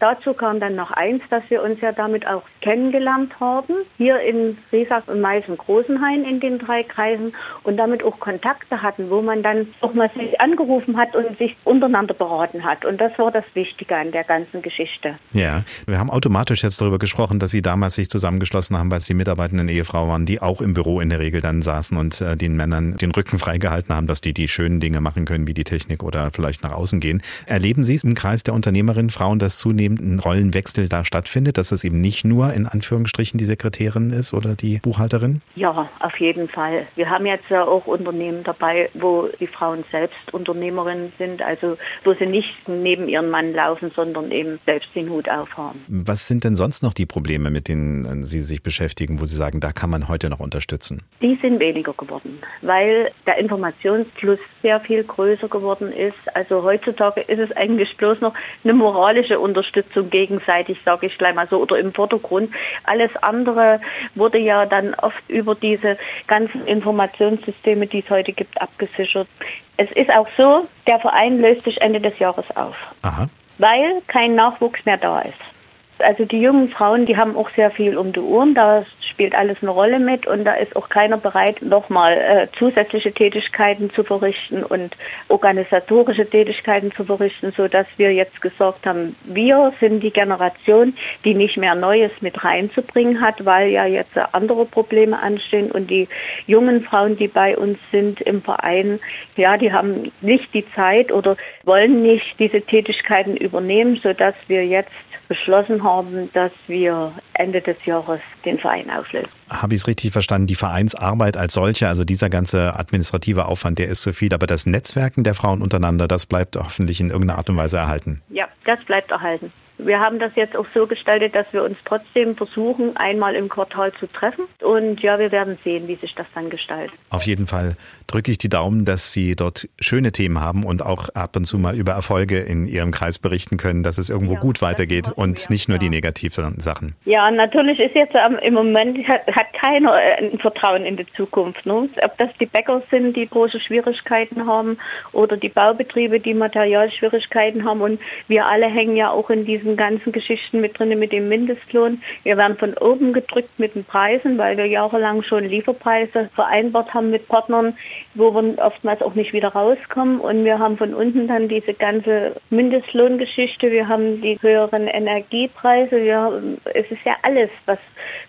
Dazu 0.00 0.32
kam 0.32 0.60
dann 0.60 0.76
noch 0.76 0.90
eins, 0.92 1.22
dass 1.30 1.42
wir 1.48 1.62
uns 1.62 1.80
ja 1.80 1.92
damit 1.92 2.26
auch 2.26 2.42
kennengelernt 2.60 3.32
haben, 3.40 3.74
hier 3.96 4.20
in 4.20 4.58
Riesach 4.72 5.06
und 5.08 5.20
Meißen-Großenhain 5.20 6.24
in 6.24 6.40
den 6.40 6.58
drei 6.58 6.82
Kreisen 6.82 7.34
und 7.64 7.76
damit 7.76 8.02
auch 8.04 8.18
Kontakte 8.20 8.82
hatten, 8.82 9.10
wo 9.10 9.22
man 9.22 9.42
dann 9.42 9.68
auch 9.80 9.94
mal 9.94 10.10
sich 10.14 10.40
angerufen 10.40 10.96
hat 10.96 11.14
und 11.14 11.36
sich 11.38 11.56
untereinander 11.64 12.14
beraten 12.14 12.64
hat. 12.64 12.84
Und 12.84 13.00
das 13.00 13.12
war 13.18 13.30
das 13.30 13.44
Wichtige 13.54 13.96
an 13.96 14.12
der 14.12 14.24
ganzen 14.24 14.62
Geschichte. 14.62 15.16
Ja, 15.32 15.64
wir 15.86 15.98
haben 15.98 16.10
automatisch 16.10 16.62
jetzt 16.62 16.80
darüber 16.80 16.98
gesprochen, 16.98 17.38
dass 17.38 17.50
Sie 17.50 17.62
damals 17.62 17.96
sich 17.96 18.08
zusammengeschlossen 18.08 18.78
haben, 18.78 18.90
weil 18.90 19.00
Sie 19.00 19.14
mitarbeitenden 19.14 19.68
Ehefrau 19.68 20.08
waren, 20.08 20.26
die 20.26 20.40
auch 20.40 20.60
im 20.60 20.74
Büro 20.74 21.00
in 21.00 21.08
der 21.08 21.18
Regel 21.18 21.40
dann 21.40 21.62
saßen 21.62 21.96
und 21.96 22.20
äh, 22.20 22.36
den 22.36 22.56
Männern 22.56 22.96
den 22.96 23.10
Rücken 23.10 23.38
freigehalten 23.38 23.94
haben, 23.94 24.06
dass 24.06 24.20
die 24.20 24.32
die 24.32 24.48
schönen 24.48 24.80
Dinge 24.80 25.00
machen 25.00 25.24
können, 25.24 25.46
wie 25.46 25.54
die 25.54 25.64
Technik 25.64 26.02
oder 26.02 26.30
vielleicht 26.32 26.62
nach 26.62 26.72
außen 26.72 27.00
gehen. 27.00 27.22
Erleben 27.46 27.84
Sie 27.84 27.94
es 27.94 28.04
im 28.04 28.14
Kreis 28.14 28.44
der 28.44 28.54
Unternehmerinnen 28.54 29.10
Frauen, 29.10 29.38
dass 29.38 29.58
zunehmend 29.58 29.87
ein 29.96 30.20
Rollenwechsel 30.20 30.88
da 30.88 31.04
stattfindet, 31.04 31.58
dass 31.58 31.72
es 31.72 31.84
eben 31.84 32.00
nicht 32.00 32.24
nur 32.24 32.52
in 32.52 32.66
Anführungsstrichen 32.66 33.38
die 33.38 33.44
Sekretärin 33.44 34.10
ist 34.10 34.34
oder 34.34 34.54
die 34.54 34.78
Buchhalterin? 34.82 35.40
Ja, 35.54 35.88
auf 36.00 36.18
jeden 36.18 36.48
Fall. 36.48 36.86
Wir 36.96 37.08
haben 37.08 37.26
jetzt 37.26 37.48
ja 37.50 37.64
auch 37.64 37.86
Unternehmen 37.86 38.44
dabei, 38.44 38.90
wo 38.94 39.28
die 39.40 39.46
Frauen 39.46 39.84
selbst 39.90 40.16
Unternehmerinnen 40.32 41.12
sind, 41.18 41.42
also 41.42 41.76
wo 42.04 42.14
sie 42.14 42.26
nicht 42.26 42.48
neben 42.66 43.08
ihrem 43.08 43.30
Mann 43.30 43.52
laufen, 43.52 43.90
sondern 43.94 44.30
eben 44.30 44.58
selbst 44.66 44.88
den 44.94 45.10
Hut 45.10 45.28
aufhaben. 45.28 45.84
Was 45.88 46.28
sind 46.28 46.44
denn 46.44 46.56
sonst 46.56 46.82
noch 46.82 46.94
die 46.94 47.06
Probleme, 47.06 47.50
mit 47.50 47.68
denen 47.68 48.24
Sie 48.24 48.40
sich 48.40 48.62
beschäftigen, 48.62 49.20
wo 49.20 49.24
Sie 49.24 49.36
sagen, 49.36 49.60
da 49.60 49.72
kann 49.72 49.90
man 49.90 50.08
heute 50.08 50.28
noch 50.28 50.40
unterstützen? 50.40 51.02
Die 51.22 51.38
sind 51.40 51.60
weniger 51.60 51.92
geworden, 51.94 52.38
weil 52.62 53.10
der 53.26 53.38
Informationsfluss 53.38 54.38
sehr 54.62 54.80
viel 54.80 55.04
größer 55.04 55.48
geworden 55.48 55.92
ist. 55.92 56.16
Also 56.34 56.62
heutzutage 56.62 57.20
ist 57.22 57.38
es 57.38 57.56
eigentlich 57.56 57.96
bloß 57.96 58.20
noch 58.20 58.34
eine 58.64 58.74
moralische 58.74 59.38
Unterstützung 59.38 59.77
gegenseitig, 60.04 60.78
sage 60.84 61.06
ich 61.06 61.18
gleich 61.18 61.34
mal 61.34 61.48
so, 61.48 61.58
oder 61.58 61.78
im 61.78 61.92
Vordergrund. 61.92 62.50
Alles 62.84 63.10
andere 63.22 63.80
wurde 64.14 64.38
ja 64.38 64.66
dann 64.66 64.94
oft 64.94 65.28
über 65.28 65.54
diese 65.54 65.98
ganzen 66.26 66.66
Informationssysteme, 66.66 67.86
die 67.86 68.00
es 68.00 68.10
heute 68.10 68.32
gibt, 68.32 68.60
abgesichert. 68.60 69.28
Es 69.76 69.90
ist 69.92 70.12
auch 70.12 70.28
so, 70.36 70.66
der 70.86 70.98
Verein 71.00 71.40
löst 71.40 71.64
sich 71.64 71.80
Ende 71.80 72.00
des 72.00 72.18
Jahres 72.18 72.46
auf, 72.56 72.76
Aha. 73.02 73.28
weil 73.58 74.02
kein 74.06 74.34
Nachwuchs 74.34 74.84
mehr 74.84 74.98
da 74.98 75.20
ist. 75.20 75.57
Also 76.00 76.24
die 76.24 76.40
jungen 76.40 76.68
Frauen, 76.70 77.06
die 77.06 77.16
haben 77.16 77.36
auch 77.36 77.50
sehr 77.56 77.70
viel 77.70 77.96
um 77.98 78.12
die 78.12 78.20
Ohren, 78.20 78.54
da 78.54 78.84
spielt 79.18 79.34
alles 79.34 79.56
eine 79.60 79.72
Rolle 79.72 79.98
mit. 79.98 80.26
Und 80.26 80.44
da 80.44 80.54
ist 80.54 80.76
auch 80.76 80.88
keiner 80.88 81.16
bereit, 81.16 81.60
nochmal 81.60 82.12
äh, 82.12 82.46
zusätzliche 82.56 83.12
Tätigkeiten 83.12 83.90
zu 83.90 84.04
verrichten 84.04 84.62
und 84.62 84.96
organisatorische 85.28 86.28
Tätigkeiten 86.28 86.92
zu 86.92 87.04
verrichten, 87.04 87.52
so 87.56 87.66
dass 87.66 87.86
wir 87.96 88.12
jetzt 88.12 88.40
gesagt 88.40 88.86
haben, 88.86 89.16
wir 89.24 89.72
sind 89.80 90.04
die 90.04 90.12
Generation, 90.12 90.94
die 91.24 91.34
nicht 91.34 91.56
mehr 91.56 91.74
Neues 91.74 92.12
mit 92.20 92.44
reinzubringen 92.44 93.20
hat, 93.20 93.44
weil 93.44 93.70
ja 93.70 93.86
jetzt 93.86 94.16
andere 94.32 94.66
Probleme 94.66 95.20
anstehen. 95.20 95.72
Und 95.72 95.90
die 95.90 96.08
jungen 96.46 96.84
Frauen, 96.84 97.16
die 97.16 97.28
bei 97.28 97.56
uns 97.56 97.78
sind 97.90 98.20
im 98.20 98.42
Verein, 98.42 99.00
ja, 99.36 99.56
die 99.56 99.72
haben 99.72 100.12
nicht 100.20 100.54
die 100.54 100.64
Zeit 100.76 101.10
oder 101.10 101.36
wollen 101.64 102.02
nicht 102.02 102.38
diese 102.38 102.60
Tätigkeiten 102.60 103.36
übernehmen, 103.36 103.98
so 104.02 104.12
dass 104.12 104.34
wir 104.46 104.64
jetzt 104.64 104.90
beschlossen 105.28 105.82
haben, 105.82 106.30
dass 106.32 106.52
wir 106.66 107.12
Ende 107.34 107.60
des 107.60 107.76
Jahres 107.84 108.20
den 108.44 108.58
Verein 108.58 108.90
auflösen. 108.90 109.28
Habe 109.50 109.74
ich 109.74 109.82
es 109.82 109.86
richtig 109.86 110.12
verstanden? 110.12 110.46
Die 110.46 110.54
Vereinsarbeit 110.54 111.36
als 111.36 111.54
solche, 111.54 111.88
also 111.88 112.04
dieser 112.04 112.30
ganze 112.30 112.78
administrative 112.78 113.46
Aufwand, 113.46 113.78
der 113.78 113.88
ist 113.88 114.02
zu 114.02 114.12
viel, 114.12 114.32
aber 114.32 114.46
das 114.46 114.66
Netzwerken 114.66 115.24
der 115.24 115.34
Frauen 115.34 115.62
untereinander, 115.62 116.08
das 116.08 116.26
bleibt 116.26 116.56
hoffentlich 116.56 117.00
in 117.00 117.10
irgendeiner 117.10 117.38
Art 117.38 117.50
und 117.50 117.56
Weise 117.56 117.76
erhalten. 117.76 118.22
Ja, 118.30 118.46
das 118.64 118.82
bleibt 118.84 119.10
erhalten. 119.10 119.52
Wir 119.78 120.00
haben 120.00 120.18
das 120.18 120.32
jetzt 120.34 120.56
auch 120.56 120.66
so 120.74 120.86
gestaltet, 120.86 121.34
dass 121.34 121.46
wir 121.52 121.62
uns 121.62 121.76
trotzdem 121.84 122.36
versuchen, 122.36 122.96
einmal 122.96 123.34
im 123.34 123.48
Quartal 123.48 123.92
zu 123.98 124.06
treffen. 124.06 124.44
Und 124.62 125.00
ja, 125.00 125.18
wir 125.18 125.32
werden 125.32 125.58
sehen, 125.64 125.88
wie 125.88 125.96
sich 125.96 126.14
das 126.14 126.26
dann 126.34 126.50
gestaltet. 126.50 126.96
Auf 127.10 127.22
jeden 127.22 127.46
Fall 127.46 127.76
drücke 128.06 128.30
ich 128.30 128.38
die 128.38 128.48
Daumen, 128.48 128.84
dass 128.84 129.12
Sie 129.12 129.36
dort 129.36 129.68
schöne 129.80 130.12
Themen 130.12 130.40
haben 130.40 130.64
und 130.64 130.84
auch 130.84 131.08
ab 131.10 131.36
und 131.36 131.44
zu 131.44 131.58
mal 131.58 131.76
über 131.76 131.92
Erfolge 131.92 132.40
in 132.40 132.66
Ihrem 132.66 132.90
Kreis 132.90 133.18
berichten 133.18 133.56
können, 133.56 133.82
dass 133.82 133.98
es 133.98 134.10
irgendwo 134.10 134.34
ja, 134.34 134.40
gut 134.40 134.62
weitergeht 134.62 135.12
und 135.14 135.50
nicht 135.50 135.68
nur 135.68 135.76
ja. 135.76 135.80
die 135.80 135.90
negativen 135.90 136.60
Sachen. 136.60 136.94
Ja, 137.04 137.30
natürlich 137.30 137.78
ist 137.78 137.94
jetzt 137.94 138.14
ähm, 138.14 138.38
im 138.42 138.54
Moment 138.54 139.06
hat, 139.06 139.26
hat 139.34 139.52
keiner 139.52 139.94
äh, 139.94 140.32
ein 140.32 140.38
Vertrauen 140.38 140.84
in 140.84 140.96
die 140.96 141.06
Zukunft. 141.16 141.64
Ne? 141.66 141.88
Ob 142.02 142.18
das 142.18 142.30
die 142.40 142.46
Bäcker 142.46 142.82
sind, 142.90 143.16
die 143.16 143.28
große 143.28 143.60
Schwierigkeiten 143.60 144.46
haben 144.46 144.78
oder 145.12 145.36
die 145.36 145.48
Baubetriebe, 145.48 146.20
die 146.20 146.34
Materialschwierigkeiten 146.34 147.64
haben. 147.64 147.80
Und 147.80 148.00
wir 148.26 148.46
alle 148.46 148.66
hängen 148.66 148.96
ja 148.96 149.10
auch 149.10 149.30
in 149.30 149.44
diesen 149.68 149.76
ganzen 149.76 150.12
Geschichten 150.12 150.60
mit 150.60 150.78
drin, 150.78 150.98
mit 150.98 151.12
dem 151.12 151.28
Mindestlohn. 151.28 152.02
Wir 152.22 152.36
werden 152.36 152.56
von 152.56 152.74
oben 152.78 153.12
gedrückt 153.12 153.58
mit 153.58 153.74
den 153.74 153.84
Preisen, 153.84 154.38
weil 154.38 154.56
wir 154.56 154.66
jahrelang 154.66 155.22
schon 155.22 155.44
Lieferpreise 155.44 156.30
vereinbart 156.34 156.94
haben 156.94 157.10
mit 157.10 157.28
Partnern, 157.28 157.74
wo 158.14 158.32
wir 158.32 158.58
oftmals 158.58 159.02
auch 159.02 159.14
nicht 159.14 159.32
wieder 159.32 159.48
rauskommen. 159.48 160.20
Und 160.20 160.44
wir 160.44 160.58
haben 160.58 160.78
von 160.78 160.94
unten 160.94 161.28
dann 161.28 161.48
diese 161.48 161.74
ganze 161.74 162.36
Mindestlohngeschichte. 162.50 163.70
Wir 163.70 163.88
haben 163.88 164.22
die 164.22 164.38
höheren 164.40 164.86
Energiepreise. 164.86 165.96
Wir, 165.96 166.56
es 166.74 166.90
ist 166.90 167.04
ja 167.04 167.16
alles, 167.22 167.50
was 167.66 167.78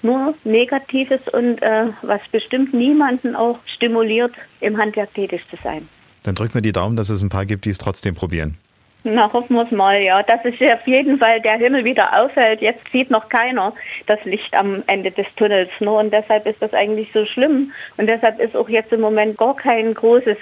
nur 0.01 0.33
negativ 0.43 1.09
ist 1.11 1.33
und 1.33 1.61
äh, 1.61 1.87
was 2.01 2.21
bestimmt 2.31 2.73
niemanden 2.73 3.35
auch 3.35 3.59
stimuliert, 3.75 4.33
im 4.59 4.77
Handwerk 4.77 5.13
tätig 5.13 5.41
zu 5.49 5.57
sein. 5.63 5.87
Dann 6.23 6.35
drücken 6.35 6.55
wir 6.55 6.61
die 6.61 6.73
Daumen, 6.73 6.97
dass 6.97 7.09
es 7.09 7.21
ein 7.21 7.29
paar 7.29 7.45
gibt, 7.45 7.65
die 7.65 7.69
es 7.69 7.77
trotzdem 7.77 8.13
probieren. 8.13 8.57
Na, 9.03 9.31
hoffen 9.31 9.55
wir 9.55 9.63
es 9.63 9.71
mal, 9.71 10.01
ja. 10.01 10.21
Dass 10.23 10.43
sich 10.43 10.61
auf 10.71 10.85
jeden 10.85 11.19
Fall 11.19 11.39
der 11.41 11.57
Himmel 11.57 11.85
wieder 11.85 12.21
aufhält. 12.21 12.61
Jetzt 12.61 12.83
sieht 12.91 13.09
noch 13.09 13.29
keiner 13.29 13.73
das 14.07 14.19
Licht 14.25 14.53
am 14.53 14.83
Ende 14.87 15.11
des 15.11 15.25
Tunnels. 15.37 15.69
Ne? 15.79 15.91
Und 15.91 16.11
deshalb 16.11 16.45
ist 16.45 16.61
das 16.61 16.73
eigentlich 16.73 17.09
so 17.13 17.25
schlimm. 17.25 17.71
Und 17.97 18.09
deshalb 18.09 18.39
ist 18.39 18.55
auch 18.55 18.67
jetzt 18.67 18.91
im 18.91 19.01
Moment 19.01 19.37
gar 19.37 19.55
kein 19.55 19.93
großes 19.93 20.37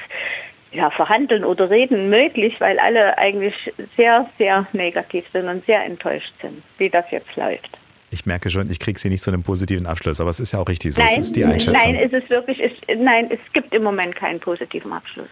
ja, 0.71 0.89
Verhandeln 0.89 1.43
oder 1.43 1.69
Reden 1.69 2.09
möglich, 2.09 2.55
weil 2.59 2.79
alle 2.79 3.17
eigentlich 3.17 3.53
sehr, 3.95 4.29
sehr 4.37 4.67
negativ 4.73 5.25
sind 5.33 5.47
und 5.47 5.65
sehr 5.65 5.83
enttäuscht 5.85 6.33
sind, 6.41 6.63
wie 6.77 6.89
das 6.89 7.05
jetzt 7.11 7.35
läuft. 7.35 7.77
Ich 8.09 8.25
merke 8.25 8.49
schon, 8.49 8.69
ich 8.71 8.79
kriege 8.79 8.97
sie 8.97 9.09
nicht 9.09 9.21
zu 9.21 9.31
einem 9.31 9.43
positiven 9.43 9.85
Abschluss, 9.85 10.21
aber 10.21 10.29
es 10.29 10.39
ist 10.39 10.53
ja 10.53 10.59
auch 10.59 10.69
richtig 10.69 10.93
so. 10.93 11.01
Nein, 11.01 11.09
es 11.11 11.27
ist 11.27 11.35
die 11.35 11.43
Einschätzung. 11.43 11.73
Nein, 11.73 11.95
ist 11.95 12.13
es 12.13 12.29
wirklich, 12.29 12.59
ist, 12.59 12.75
nein, 12.97 13.29
es 13.29 13.39
gibt 13.53 13.73
im 13.73 13.83
Moment 13.83 14.15
keinen 14.15 14.39
positiven 14.39 14.93
Abschluss. 14.93 15.27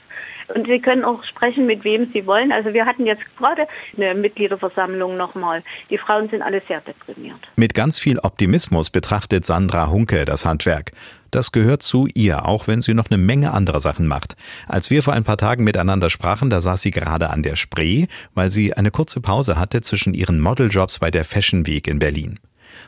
Und 0.53 0.67
Sie 0.67 0.79
können 0.79 1.03
auch 1.03 1.23
sprechen, 1.23 1.65
mit 1.65 1.83
wem 1.83 2.11
Sie 2.13 2.25
wollen. 2.25 2.51
Also 2.51 2.73
wir 2.73 2.85
hatten 2.85 3.05
jetzt 3.05 3.23
gerade 3.37 3.67
eine 3.97 4.13
Mitgliederversammlung 4.13 5.17
nochmal. 5.17 5.63
Die 5.89 5.97
Frauen 5.97 6.29
sind 6.29 6.41
alle 6.41 6.61
sehr 6.67 6.81
deprimiert. 6.81 7.39
Mit 7.55 7.73
ganz 7.73 7.99
viel 7.99 8.19
Optimismus 8.19 8.89
betrachtet 8.89 9.45
Sandra 9.45 9.89
Hunke 9.89 10.25
das 10.25 10.45
Handwerk. 10.45 10.91
das 11.31 11.51
gehört 11.51 11.83
zu 11.83 12.07
ihr, 12.13 12.45
auch 12.45 12.67
wenn 12.67 12.81
sie 12.81 12.93
noch 12.93 13.09
eine 13.09 13.17
Menge 13.17 13.51
andere 13.51 13.81
Sachen 13.81 14.07
macht. 14.07 14.37
Als 14.67 14.89
wir 14.89 15.03
vor 15.03 15.13
ein 15.13 15.25
paar 15.25 15.37
Tagen 15.37 15.65
miteinander 15.65 16.09
sprachen, 16.09 16.49
da 16.49 16.61
saß 16.61 16.81
sie 16.81 16.91
gerade 16.91 17.29
an 17.29 17.43
der 17.43 17.57
Spree, 17.57 18.07
weil 18.33 18.51
sie 18.51 18.73
eine 18.73 18.89
kurze 18.89 19.19
Pause 19.19 19.59
hatte 19.59 19.81
zwischen 19.81 20.13
ihren 20.13 20.39
Modeljobs 20.39 20.99
bei 20.99 21.11
der 21.11 21.25
Fashion 21.25 21.67
Week 21.67 21.87
in 21.87 21.99
Berlin. 21.99 22.39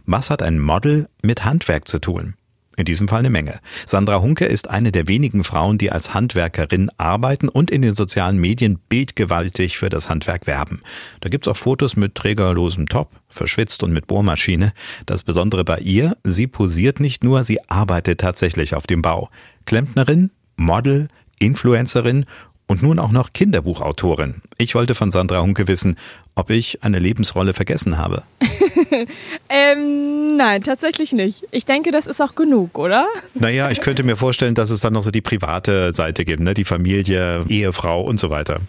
Was 0.05 0.29
hat 0.29 0.41
ein 0.41 0.59
Model 0.59 1.07
mit 1.23 1.43
Handwerk 1.43 1.87
zu 1.87 1.99
tun? 1.99 2.35
In 2.79 2.85
diesem 2.85 3.07
Fall 3.07 3.19
eine 3.19 3.31
Menge. 3.31 3.59
Sandra 3.87 4.21
Hunke 4.21 4.45
ist 4.45 4.69
eine 4.69 4.91
der 4.91 5.07
wenigen 5.07 5.43
Frauen, 5.43 5.79
die 5.79 5.91
als 5.91 6.13
Handwerkerin 6.13 6.91
arbeiten 6.97 7.49
und 7.49 7.71
in 7.71 7.81
den 7.81 7.95
sozialen 7.95 8.37
Medien 8.37 8.77
bildgewaltig 8.87 9.79
für 9.79 9.89
das 9.89 10.09
Handwerk 10.09 10.45
werben. 10.45 10.83
Da 11.19 11.29
gibt's 11.29 11.47
auch 11.47 11.57
Fotos 11.57 11.95
mit 11.95 12.13
trägerlosem 12.13 12.87
Top, 12.87 13.09
verschwitzt 13.29 13.81
und 13.81 13.93
mit 13.93 14.05
Bohrmaschine. 14.05 14.73
Das 15.07 15.23
Besondere 15.23 15.65
bei 15.65 15.79
ihr, 15.79 16.17
sie 16.23 16.45
posiert 16.45 16.99
nicht 16.99 17.23
nur, 17.23 17.43
sie 17.43 17.67
arbeitet 17.67 18.21
tatsächlich 18.21 18.75
auf 18.75 18.85
dem 18.85 19.01
Bau. 19.01 19.31
Klempnerin, 19.65 20.29
Model, 20.55 21.07
Influencerin 21.39 22.25
und 22.67 22.83
nun 22.83 22.99
auch 22.99 23.11
noch 23.11 23.33
Kinderbuchautorin. 23.33 24.43
Ich 24.59 24.75
wollte 24.75 24.93
von 24.93 25.09
Sandra 25.09 25.41
Hunke 25.41 25.67
wissen, 25.67 25.97
ob 26.37 26.51
ich 26.51 26.83
eine 26.83 26.99
Lebensrolle 26.99 27.53
vergessen 27.53 27.97
habe. 27.97 28.23
ähm, 29.49 30.37
nein, 30.37 30.61
tatsächlich 30.61 31.11
nicht. 31.11 31.43
Ich 31.51 31.65
denke, 31.65 31.91
das 31.91 32.05
ist 32.05 32.21
auch 32.21 32.35
genug, 32.35 32.77
oder? 32.77 33.07
Naja, 33.33 33.69
ich 33.69 33.81
könnte 33.81 34.03
mir 34.03 34.15
vorstellen, 34.15 34.55
dass 34.55 34.71
es 34.71 34.81
dann 34.81 34.93
noch 34.93 35.03
so 35.03 35.11
die 35.11 35.21
private 35.21 35.93
Seite 35.93 36.25
gibt, 36.25 36.41
ne? 36.41 36.53
die 36.53 36.65
Familie, 36.65 37.45
Ehefrau 37.47 38.01
und 38.01 38.19
so 38.19 38.29
weiter. 38.29 38.59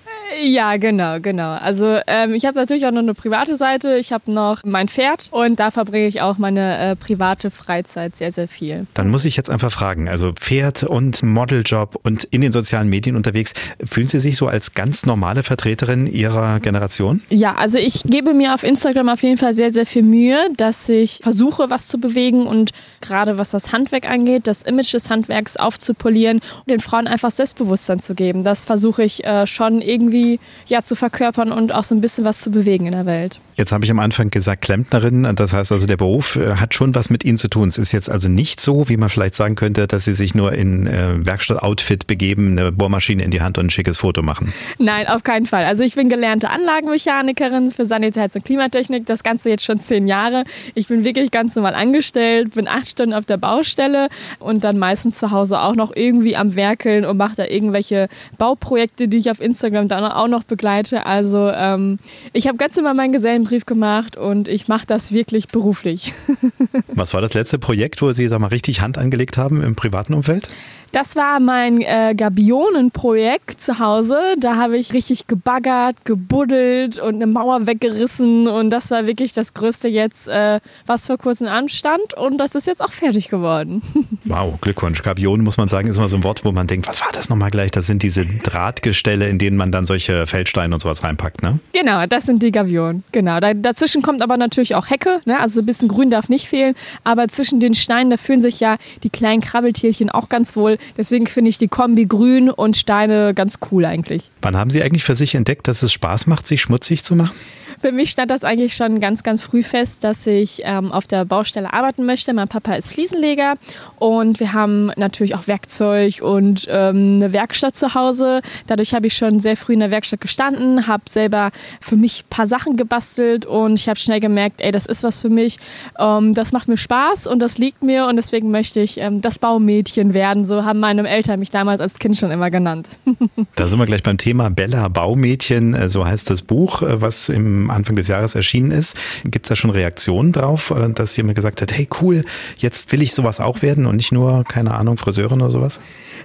Ja, 0.43 0.77
genau, 0.77 1.21
genau. 1.21 1.55
Also 1.55 1.99
ähm, 2.07 2.35
ich 2.35 2.45
habe 2.45 2.59
natürlich 2.59 2.87
auch 2.87 2.91
noch 2.91 3.01
eine 3.01 3.15
private 3.15 3.57
Seite. 3.57 3.97
Ich 3.97 4.13
habe 4.13 4.31
noch 4.31 4.63
mein 4.65 4.89
Pferd 4.89 5.29
und 5.31 5.59
da 5.59 5.71
verbringe 5.71 6.07
ich 6.07 6.21
auch 6.21 6.39
meine 6.39 6.79
äh, 6.79 6.97
private 6.97 7.51
Freizeit 7.51 8.17
sehr, 8.17 8.33
sehr 8.33 8.49
viel. 8.49 8.87
Dann 8.95 9.09
muss 9.09 9.25
ich 9.25 9.37
jetzt 9.37 9.51
einfach 9.51 9.73
fragen, 9.73 10.09
also 10.09 10.33
Pferd 10.33 10.83
und 10.83 11.23
Modeljob 11.23 11.99
und 12.03 12.25
in 12.25 12.41
den 12.41 12.53
sozialen 12.53 12.89
Medien 12.89 13.17
unterwegs, 13.17 13.55
fühlen 13.85 14.09
Sie 14.09 14.21
sich 14.21 14.37
so 14.37 14.47
als 14.49 14.75
ganz 14.75 15.07
normale 15.07 15.43
Vertreterin 15.43 16.07
Ihrer 16.07 16.61
Generation? 16.61 17.23
Ja, 17.31 17.55
also 17.55 17.79
ich 17.79 18.03
gebe 18.05 18.35
mir 18.35 18.55
auf 18.55 18.63
Instagram 18.63 19.09
auf 19.09 19.23
jeden 19.23 19.39
Fall 19.39 19.55
sehr, 19.55 19.73
sehr 19.73 19.87
viel 19.87 20.03
Mühe, 20.03 20.39
dass 20.57 20.89
ich 20.89 21.21
versuche, 21.23 21.71
was 21.71 21.89
zu 21.89 21.99
bewegen 21.99 22.47
und 22.47 22.73
gerade 23.01 23.39
was 23.39 23.51
das 23.51 23.73
Handwerk 23.73 24.09
angeht, 24.09 24.47
das 24.47 24.63
Image 24.63 24.93
des 24.93 25.11
Handwerks 25.11 25.57
aufzupolieren 25.57 26.39
und 26.39 26.71
den 26.71 26.81
Frauen 26.81 27.07
einfach 27.07 27.31
Selbstbewusstsein 27.31 28.01
zu 28.01 28.15
geben. 28.15 28.45
Das 28.45 28.65
versuche 28.65 29.03
ich 29.03 29.25
äh, 29.25 29.47
schon 29.47 29.81
irgendwie 29.81 30.18
irgendwie 30.19 30.41
ja, 30.67 30.83
zu 30.83 30.95
verkörpern 30.95 31.53
und 31.53 31.75
auch 31.75 31.85
so 31.85 31.95
ein 31.95 32.01
bisschen 32.01 32.25
was 32.25 32.41
zu 32.41 32.51
bewegen 32.51 32.87
in 32.87 32.93
der 32.93 33.07
Welt. 33.07 33.41
Jetzt 33.57 33.73
habe 33.73 33.85
ich 33.85 33.91
am 33.91 33.99
Anfang 33.99 34.31
gesagt 34.31 34.63
Klempnerin, 34.63 35.29
das 35.35 35.53
heißt 35.53 35.73
also 35.73 35.87
der 35.87 35.97
Beruf 35.97 36.37
äh, 36.37 36.57
hat 36.57 36.75
schon 36.75 36.95
was 36.95 37.11
mit 37.11 37.25
Ihnen 37.25 37.39
zu 37.39 37.49
tun. 37.49 37.69
Es 37.69 37.77
ist 37.77 37.91
jetzt 37.91 38.09
also 38.09 38.29
nicht 38.29 38.61
so, 38.61 38.89
wie 38.89 38.97
man 38.97 39.09
vielleicht 39.09 39.35
sagen 39.35 39.57
könnte, 39.57 39.89
dass 39.89 40.05
Sie 40.05 40.13
sich 40.13 40.35
nur 40.35 40.53
in 40.53 40.87
äh, 40.87 41.27
Werkstattoutfit 41.27 42.07
begeben, 42.07 42.57
eine 42.57 42.71
Bohrmaschine 42.71 43.23
in 43.25 43.33
die 43.33 43.41
Hand 43.41 43.59
und 43.59 43.67
ein 43.67 43.71
schickes 43.71 43.99
Foto 43.99 44.23
machen. 44.23 44.53
Nein, 44.79 45.09
auf 45.09 45.25
keinen 45.25 45.47
Fall. 45.47 45.65
Also 45.65 45.83
ich 45.83 45.95
bin 45.95 46.09
gelernte 46.09 46.51
Anlagenmechanikerin 46.51 47.73
für 47.73 47.83
Sanitäts- 47.83 48.37
und 48.37 48.45
Klimatechnik, 48.45 49.07
das 49.07 49.25
Ganze 49.25 49.51
jetzt 49.51 49.65
schon 49.65 49.81
zehn 49.81 50.07
Jahre. 50.07 50.45
Ich 50.75 50.87
bin 50.87 51.05
wirklich 51.05 51.33
ganz 51.33 51.57
normal 51.57 51.75
angestellt, 51.75 52.55
bin 52.55 52.69
acht 52.69 52.89
Stunden 52.89 53.13
auf 53.13 53.25
der 53.25 53.39
Baustelle 53.39 54.09
und 54.39 54.63
dann 54.63 54.79
meistens 54.79 55.19
zu 55.19 55.33
Hause 55.33 55.61
auch 55.61 55.75
noch 55.75 55.91
irgendwie 55.97 56.37
am 56.37 56.55
Werkeln 56.55 57.05
und 57.05 57.17
mache 57.17 57.35
da 57.35 57.45
irgendwelche 57.45 58.09
Bauprojekte, 58.37 59.09
die 59.09 59.17
ich 59.17 59.31
auf 59.33 59.41
Instagram 59.41 59.89
dann 59.89 60.05
auch 60.17 60.29
noch 60.29 60.45
begleite. 60.45 61.07
Also 61.07 61.51
ähm, 61.51 61.99
ich 62.33 62.47
habe 62.47 62.59
ganz 62.59 62.77
immer 62.77 62.95
meinen 62.95 63.13
Gesellenbrief 63.13 63.67
gemacht 63.67 64.17
und 64.17 64.49
ich 64.49 64.69
mache 64.69 64.87
das 64.87 65.13
wirklich 65.13 65.49
beruflich. 65.49 66.13
Was 66.89 67.15
war 67.15 67.21
das 67.21 67.35
letzte 67.35 67.59
Projekt, 67.59 68.03
wo 68.03 68.13
Sie 68.13 68.29
sag 68.29 68.41
mal, 68.41 68.49
richtig 68.49 68.81
Hand 68.81 68.99
angelegt 68.99 69.37
haben 69.37 69.63
im 69.63 69.75
privaten 69.77 70.15
Umfeld? 70.15 70.49
Das 70.93 71.17
war 71.17 71.39
mein 71.41 71.81
äh, 71.83 72.15
Gabionenprojekt 72.17 73.61
zu 73.61 73.79
Hause. 73.79 74.19
Da 74.39 74.57
habe 74.57 74.79
ich 74.79 74.93
richtig 74.93 75.27
gebaggert, 75.27 76.05
gebuddelt 76.05 76.99
und 76.99 77.17
eine 77.17 77.27
Mauer 77.27 77.67
weggerissen. 77.67 78.49
Und 78.49 78.71
das 78.71 78.91
war 78.91 79.07
wirklich 79.07 79.35
das 79.35 79.55
Größte 79.55 79.89
jetzt, 79.89 80.29
äh, 80.29 80.61
was 80.87 81.07
vor 81.07 81.19
kurzem 81.19 81.49
anstand. 81.49 82.15
Und 82.15 82.39
das 82.39 82.55
ist 82.55 82.67
jetzt 82.67 82.83
auch 82.83 82.93
fertig 82.93 83.29
geworden. 83.29 83.83
Wow, 84.25 84.61
Glückwunsch. 84.61 85.03
Gabionen, 85.03 85.43
muss 85.43 85.57
man 85.57 85.69
sagen, 85.69 85.89
ist 85.89 85.97
immer 85.97 86.09
so 86.09 86.19
ein 86.19 86.25
Wort, 86.25 86.45
wo 86.45 86.53
man 86.53 86.67
denkt, 86.67 86.87
was 86.87 87.01
war 87.01 87.09
das 87.13 87.31
nochmal 87.31 87.51
gleich? 87.51 87.71
Das 87.71 87.87
sind 87.87 88.03
diese 88.03 88.27
Drahtgestelle, 88.27 89.27
in 89.27 89.39
denen 89.39 89.57
man 89.57 89.73
dann 89.73 89.87
solche 89.87 90.27
Feldsteine 90.27 90.75
und 90.75 90.81
sowas 90.81 91.03
reinpackt, 91.03 91.43
ne? 91.43 91.61
Genau, 91.73 92.05
das 92.05 92.27
sind 92.27 92.43
die 92.43 92.53
Gabionen. 92.53 93.05
Genau. 93.13 93.41
Da, 93.41 93.55
dazwischen 93.55 94.03
kommt 94.03 94.21
aber 94.21 94.37
natürlich 94.37 94.75
auch 94.75 94.91
Hecke. 94.91 95.21
Ne? 95.25 95.41
Also 95.41 95.61
ein 95.61 95.67
bisschen 95.67 95.89
Grün 95.89 96.11
darf 96.11 96.29
nicht 96.29 96.47
fehlen. 96.47 96.75
Aber 97.05 97.29
zwischen 97.29 97.59
den 97.59 97.75
Steinen, 97.75 98.11
da 98.11 98.19
fühlen 98.19 98.43
sich 98.43 98.61
ja 98.61 98.77
die 99.03 99.11
kleinen 99.11 99.41
Krabbeltierchen 99.41 100.11
auch 100.11 100.29
ganz 100.29 100.57
wohl. 100.57 100.78
Deswegen 100.97 101.27
finde 101.27 101.51
ich 101.51 101.59
die 101.59 101.69
Kombi 101.69 102.07
Grün 102.07 102.51
und 102.51 102.77
Steine 102.77 103.35
ganz 103.35 103.59
cool 103.71 103.85
eigentlich. 103.85 104.31
Wann 104.43 104.57
haben 104.57 104.71
Sie 104.71 104.83
eigentlich 104.83 105.05
für 105.05 105.15
sich 105.15 105.35
entdeckt, 105.35 105.69
dass 105.69 105.83
es 105.83 105.93
Spaß 105.93 106.27
macht, 106.27 106.47
sich 106.47 106.61
schmutzig 106.61 107.05
zu 107.05 107.15
machen? 107.15 107.35
Für 107.81 107.93
mich 107.93 108.11
stand 108.11 108.31
das 108.31 108.43
eigentlich 108.43 108.75
schon 108.75 108.99
ganz, 108.99 109.23
ganz 109.23 109.43
früh 109.43 109.63
fest, 109.63 110.03
dass 110.03 110.27
ich 110.27 110.63
ähm, 110.65 110.91
auf 110.91 111.07
der 111.07 111.25
Baustelle 111.25 111.73
arbeiten 111.73 112.05
möchte. 112.05 112.33
Mein 112.33 112.49
Papa 112.49 112.75
ist 112.75 112.91
Fliesenleger 112.91 113.55
und 113.99 114.41
wir 114.41 114.53
haben 114.53 114.91
natürlich 114.97 115.35
auch 115.37 115.47
Werkzeug 115.47 116.21
und 116.21 116.67
ähm, 116.69 117.13
eine 117.15 117.33
Werkstatt 117.33 117.77
zu 117.77 117.95
Hause. 117.95 118.43
Dadurch 118.67 118.95
habe 118.95 119.07
ich 119.07 119.17
schon 119.17 119.39
sehr 119.39 119.57
früh 119.57 119.75
in 119.75 119.81
der 119.81 119.91
Werkstatt 119.91 120.21
gestanden, 120.21 120.87
habe 120.89 121.05
selber 121.09 121.51
für 121.81 121.97
mich 121.97 122.25
ein 122.25 122.31
paar 122.31 122.47
Sachen 122.49 122.77
gebastelt 122.77 123.47
und 123.47 123.79
ich 123.79 123.89
habe 123.89 123.99
schnell 123.99 124.21
gemerkt, 124.21 124.61
ey, 124.61 124.73
das 124.73 124.87
ist 124.87 125.05
was 125.05 125.21
für 125.21 125.31
mich. 125.31 125.59
Ähm, 125.99 126.35
das 126.35 126.53
macht 126.53 126.67
mir 126.67 126.77
Spaß 126.77 127.29
und 127.29 127.41
das 127.41 127.59
liegt 127.59 127.83
mir 127.83 128.07
und 128.07 128.17
deswegen 128.17 128.51
möchte 128.51 128.81
ich 128.81 128.99
ähm, 128.99 129.21
das 129.21 129.39
Baumädchen 129.39 130.15
werden. 130.15 130.45
So 130.45 130.65
haben 130.65 130.81
meine 130.81 131.09
Eltern 131.09 131.39
mich 131.39 131.51
damals 131.51 131.81
als 131.81 131.99
Kind 131.99 132.17
schon 132.17 132.31
immer 132.31 132.51
genannt. 132.51 132.89
da 133.55 133.69
sind 133.69 133.79
wir 133.79 133.87
gleich 133.87 134.03
beim 134.03 134.19
Thema 134.19 134.51
Bella 134.51 134.89
Baumädchen. 134.89 135.75
Äh, 135.75 135.89
so 135.89 136.05
heißt 136.05 136.29
das 136.31 136.43
Buch, 136.43 136.83
äh, 136.83 137.01
was 137.01 137.29
im 137.29 137.68
Anfang 137.71 137.97
des 137.97 138.09
Jahres 138.09 138.35
erschienen 138.35 138.71
ist. 138.71 138.97
Gibt 139.25 139.47
es 139.47 139.49
da 139.49 139.57
schon 139.57 139.71
Reaktionen 139.71 140.33
drauf, 140.33 140.71
äh, 140.71 140.93
dass 140.93 141.17
jemand 141.17 141.37
gesagt 141.37 141.63
hat, 141.63 141.73
hey 141.73 141.89
cool, 142.01 142.25
jetzt 142.57 142.93
will 142.93 143.03
ich 143.03 143.15
sowas 143.15 143.41
auch 143.41 143.63
werden 143.63 143.87
und 143.87 143.97
nicht 143.97 144.13
nur, 144.13 144.45
keine 144.45 144.75
Ahnung, 144.75 144.97
Friseurin 144.97 145.41
oder 145.41 145.51
sowas? 145.51 145.81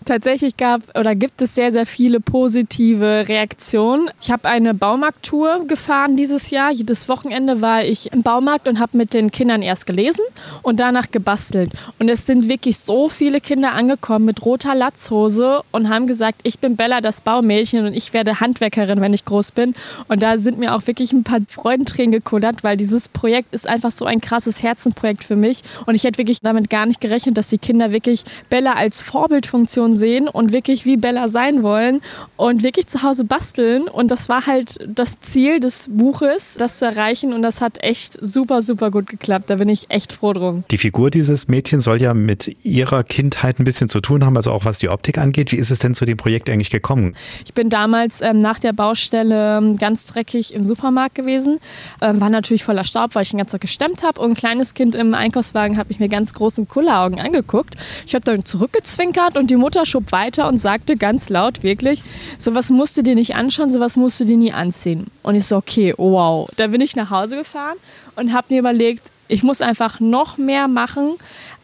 Tatsächlich 0.06 0.58
gab 0.58 0.82
oder 0.98 1.16
gibt 1.16 1.42
es 1.42 1.56
sehr, 1.56 1.72
sehr 1.72 1.86
viele 1.86 2.20
positive 2.20 3.26
Reaktionen. 3.28 4.10
Ich 4.22 4.32
habe 4.32 4.50
eine 4.50 4.74
Baumarkttour 4.74 5.66
gefahren 5.68 6.18
dieses 6.18 6.50
Jahr. 6.50 6.72
Jedes 6.72 7.08
Wochenende 7.10 7.62
war 7.62 7.84
ich 7.84 8.12
im 8.12 8.24
Baumarkt 8.24 8.68
und 8.68 8.80
habe 8.80 8.98
mit 8.98 9.14
den 9.14 9.32
Kindern 9.32 9.62
erst 9.62 9.86
gelesen 9.86 10.24
und 10.62 10.80
danach 10.80 11.12
gebastelt. 11.12 11.72
Und 12.00 12.10
es 12.10 12.26
sind 12.26 12.50
wirklich 12.50 12.80
so 12.80 13.10
viele 13.10 13.40
Kinder 13.40 13.74
angekommen 13.74 14.26
mit 14.26 14.46
roter 14.46 14.76
Latzhose 14.76 15.62
und 15.72 15.90
haben 15.90 16.08
gesagt, 16.08 16.42
ich 16.44 16.60
bin 16.60 16.76
Bella, 16.76 17.02
das 17.02 17.22
Baumädchen 17.22 17.86
und 17.86 17.94
ich 17.94 18.14
werde 18.14 18.40
Handwerkerin, 18.40 19.02
wenn 19.02 19.14
ich 19.14 19.26
groß 19.26 19.52
bin. 19.52 19.76
Und 20.08 20.22
da 20.22 20.38
sind 20.38 20.60
mir 20.60 20.76
auch 20.76 20.88
wirklich 20.88 21.12
ein 21.14 21.24
paar 21.24 21.33
Freudentränen 21.48 22.12
gekullert, 22.12 22.64
weil 22.64 22.78
dieses 22.78 23.08
Projekt 23.08 23.54
ist 23.54 23.68
einfach 23.68 23.92
so 23.92 24.06
ein 24.06 24.22
krasses 24.22 24.64
Herzenprojekt 24.64 25.24
für 25.24 25.36
mich. 25.36 25.62
Und 25.86 25.96
ich 25.96 26.04
hätte 26.04 26.18
wirklich 26.18 26.40
damit 26.42 26.70
gar 26.70 26.86
nicht 26.86 27.02
gerechnet, 27.02 27.38
dass 27.38 27.48
die 27.50 27.58
Kinder 27.58 27.92
wirklich 27.92 28.24
Bella 28.50 28.74
als 28.74 29.02
Vorbildfunktion 29.02 29.96
sehen 29.96 30.28
und 30.28 30.54
wirklich 30.54 30.86
wie 30.86 30.98
Bella 30.98 31.30
sein 31.30 31.64
wollen 31.64 32.02
und 32.38 32.64
wirklich 32.64 32.88
zu 32.88 33.04
Hause 33.04 33.24
basteln. 33.24 33.84
Und 33.84 34.12
das 34.12 34.30
war 34.30 34.46
halt 34.46 34.78
das 34.88 35.20
Ziel 35.22 35.60
des 35.60 35.88
Buches, 35.90 36.56
das 36.58 36.80
zu 36.80 36.86
erreichen. 36.86 37.34
Und 37.34 37.42
das 37.42 37.62
hat 37.62 37.84
echt 37.84 38.18
super, 38.22 38.62
super 38.62 38.92
gut 38.92 39.08
geklappt. 39.08 39.50
Da 39.50 39.56
bin 39.56 39.70
ich 39.70 39.90
echt 39.90 40.14
froh 40.14 40.34
drum. 40.34 40.64
Die 40.72 40.78
Figur 40.78 41.10
dieses 41.10 41.48
Mädchens 41.48 41.84
soll 41.84 42.02
ja 42.02 42.14
mit 42.14 42.56
ihrer 42.64 43.04
Kindheit 43.04 43.60
ein 43.60 43.64
bisschen 43.64 43.90
zu 43.90 44.02
tun 44.02 44.26
haben, 44.26 44.38
also 44.38 44.52
auch 44.52 44.66
was 44.66 44.78
die 44.78 44.90
Optik 44.90 45.18
angeht. 45.18 45.52
Wie 45.52 45.58
ist 45.58 45.72
es 45.72 45.80
denn 45.80 45.94
zu 45.94 46.06
dem 46.06 46.18
Projekt 46.18 46.50
eigentlich 46.50 46.70
gekommen? 46.70 47.16
Ich 47.46 47.54
bin 47.54 47.70
damals 47.70 48.22
ähm, 48.22 48.40
nach 48.40 48.60
der 48.60 48.74
Baustelle 48.74 49.58
ähm, 49.58 49.78
ganz 49.78 50.08
dreckig 50.08 50.54
im 50.54 50.64
Supermarkt 50.64 51.16
gewesen 51.16 51.23
gewesen. 51.24 51.60
Ähm, 52.02 52.22
war 52.22 52.30
natürlich 52.30 52.64
voller 52.64 52.84
Staub, 52.84 53.16
weil 53.16 53.24
ich 53.24 53.32
den 53.32 53.38
ganzen 53.38 53.54
Tag 53.54 53.62
gestemmt 53.62 54.04
habe. 54.04 54.22
Und 54.22 54.32
ein 54.32 54.36
kleines 54.36 54.74
Kind 54.74 54.96
im 54.96 55.14
Einkaufswagen 55.14 55.78
hat 55.78 55.90
mich 55.90 56.00
mir 56.00 56.10
ganz 56.10 56.34
großen 56.34 56.68
Kulleraugen 56.68 57.20
angeguckt. 57.20 57.76
Ich 58.06 58.14
habe 58.16 58.26
dann 58.26 58.46
zurückgezwinkert 58.46 59.38
und 59.38 59.50
die 59.50 59.56
Mutter 59.56 59.86
schob 59.86 60.12
weiter 60.12 60.48
und 60.48 60.58
sagte 60.58 60.98
ganz 60.98 61.30
laut 61.30 61.64
wirklich, 61.64 62.04
sowas 62.38 62.70
musst 62.70 62.98
du 62.98 63.02
dir 63.02 63.16
nicht 63.16 63.36
anschauen, 63.36 63.72
sowas 63.72 63.98
musst 63.98 64.20
du 64.20 64.26
dir 64.26 64.38
nie 64.38 64.54
anziehen. 64.54 65.08
Und 65.24 65.36
ich 65.36 65.46
so, 65.46 65.58
okay, 65.58 65.94
wow. 65.98 66.50
Da 66.58 66.68
bin 66.68 66.82
ich 66.82 66.96
nach 66.96 67.10
Hause 67.10 67.38
gefahren 67.38 67.78
und 68.16 68.34
habe 68.34 68.48
mir 68.50 68.60
überlegt, 68.60 69.12
ich 69.28 69.44
muss 69.44 69.62
einfach 69.62 70.00
noch 70.00 70.38
mehr 70.38 70.68
machen, 70.68 71.16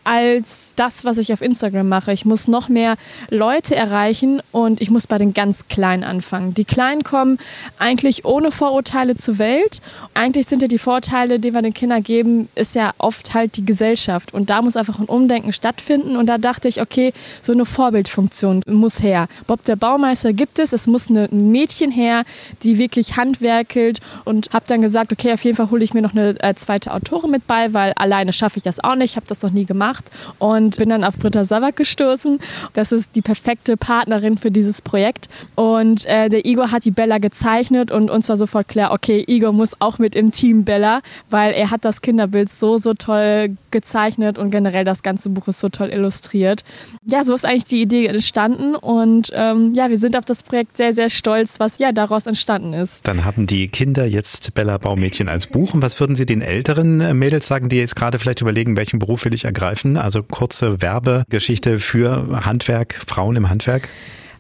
als 0.04 0.74
das, 0.76 1.06
was 1.06 1.18
ich 1.18 1.32
auf 1.34 1.42
Instagram 1.42 1.88
mache. 1.88 2.12
Ich 2.12 2.26
muss 2.26 2.48
noch 2.48 2.70
mehr 2.70 2.96
Leute 3.30 3.76
erreichen 3.76 4.42
und 4.52 4.82
ich 4.82 4.90
muss 4.90 5.08
bei 5.08 5.18
den 5.18 5.34
ganz 5.34 5.68
Kleinen 5.68 6.04
anfangen. 6.04 6.54
Die 6.54 6.66
Kleinen 6.66 7.04
kommen 7.04 7.38
eigentlich 7.78 8.26
ohne 8.26 8.52
Vorurteile 8.52 9.16
zur 9.16 9.38
Welt. 9.38 9.82
Eigentlich 10.14 10.48
sind 10.48 10.62
ja 10.62 10.68
die 10.68 10.78
Vorteile, 10.80 11.40
die 11.40 11.54
wir 11.54 11.62
den 11.62 11.74
Kindern 11.74 12.02
geben, 12.02 12.50
ist 12.56 12.76
ja 12.76 12.94
oft 12.98 13.34
halt 13.34 13.58
die 13.58 13.66
Gesellschaft. 13.66 14.34
Und 14.34 14.50
da 14.50 14.62
muss 14.62 14.76
einfach 14.76 15.00
ein 15.00 15.06
Umdenken 15.06 15.54
stattfinden. 15.54 16.16
Und 16.16 16.28
da 16.28 16.38
dachte 16.38 16.68
ich, 16.68 16.82
okay, 16.82 17.14
so 17.42 17.54
eine 17.54 17.66
Vorbildfunktion 17.66 18.64
muss 18.68 19.04
her. 19.04 19.28
Bob 19.48 19.64
der 19.66 19.76
Baumeister 19.76 20.34
gibt 20.34 20.60
es. 20.60 20.74
Es 20.74 20.88
muss 20.88 21.10
ein 21.10 21.52
Mädchen 21.52 21.92
her, 21.92 22.24
die 22.64 22.78
wirklich 22.78 23.18
handwerkelt. 23.18 24.00
Und 24.26 24.50
habe 24.54 24.66
dann 24.68 24.82
gesagt, 24.82 25.12
okay, 25.12 25.34
auf 25.34 25.44
jeden 25.44 25.58
Fall 25.58 25.70
hole 25.70 25.84
ich 25.84 25.94
mir 25.94 26.02
noch 26.02 26.14
eine 26.14 26.42
äh, 26.42 26.56
zweite 26.56 26.94
Autorin 26.94 27.32
mit 27.32 27.46
bei, 27.48 27.74
weil 27.74 27.94
alleine 27.96 28.34
schaffe 28.34 28.58
ich 28.58 28.64
das 28.64 28.84
auch 28.84 28.96
nicht. 28.96 29.12
Ich 29.12 29.16
habe 29.16 29.28
das 29.28 29.42
noch 29.42 29.52
nie 29.52 29.66
gemacht 29.66 29.99
gemacht 30.00 30.12
und 30.40 30.78
bin 30.78 30.90
dann 30.90 31.04
auf 31.04 31.18
Britta 31.18 31.46
Savak 31.46 31.76
gestoßen. 31.76 32.40
Das 32.74 32.92
ist 32.92 33.16
die 33.16 33.22
perfekte 33.22 33.78
Partnerin 33.78 34.38
für 34.38 34.52
dieses 34.52 34.82
Projekt. 34.82 35.28
Und 35.56 36.06
äh, 36.06 36.30
der 36.30 36.46
Igor 36.46 36.72
hat 36.72 36.86
die 36.86 36.92
Bella 36.92 37.18
gezeichnet 37.18 37.92
und 37.92 38.10
uns 38.10 38.30
war 38.30 38.38
sofort 38.38 38.68
klar, 38.68 38.92
okay, 38.92 39.24
Igor 39.28 39.54
muss 39.54 39.80
auch 39.80 39.98
mit 39.98 40.16
im 40.16 40.32
Team 40.32 40.64
Bella, 40.64 41.02
weil 41.30 41.54
er 41.54 41.72
hat 41.72 41.86
das 41.86 42.02
Kinderbild 42.02 42.50
so, 42.50 42.78
so 42.78 42.94
toll 42.94 43.56
gezeichnet 43.72 44.38
und 44.38 44.52
generell 44.52 44.84
das 44.84 45.04
ganze 45.04 45.30
Buch 45.30 45.48
ist 45.48 45.60
so 45.60 45.70
toll 45.70 45.90
illustriert. 45.90 46.64
Ja, 47.06 47.24
so 47.24 47.34
ist 47.34 47.46
eigentlich 47.46 47.66
die 47.66 47.82
Idee 47.82 48.08
entstanden 48.08 48.76
und 48.76 49.32
ähm, 49.34 49.74
ja, 49.74 49.90
wir 49.90 49.98
sind 49.98 50.18
auf 50.18 50.26
das 50.26 50.44
Projekt 50.44 50.78
sehr, 50.78 50.94
sehr 50.94 51.10
stolz, 51.10 51.60
was 51.60 51.78
ja 51.78 51.92
daraus 51.92 52.26
entstanden 52.26 52.74
ist. 52.74 53.08
Dann 53.08 53.26
haben 53.26 53.48
die 53.48 53.68
Kinder 53.68 54.06
jetzt 54.06 54.54
Bella 54.54 54.78
Baumädchen 54.78 55.30
als 55.30 55.48
Buch. 55.48 55.74
Und 55.74 55.82
was 55.82 56.00
würden 56.00 56.16
Sie 56.16 56.26
den 56.26 56.42
älteren 56.42 57.02
äh, 57.02 57.14
Mädels 57.14 57.48
sagen, 57.48 57.70
die 57.70 57.78
jetzt 57.78 57.96
gerade 57.96 58.20
vielleicht 58.20 58.42
überlegen, 58.42 58.78
welchen 58.78 59.00
Beruf 59.00 59.26
will 59.26 59.34
ich 59.34 59.46
ergreifen? 59.46 59.79
Also 59.86 60.24
kurze 60.24 60.82
Werbegeschichte 60.82 61.80
für 61.80 62.46
Handwerk, 62.46 63.02
Frauen 63.08 63.36
im 63.36 63.50
Handwerk? 63.50 63.90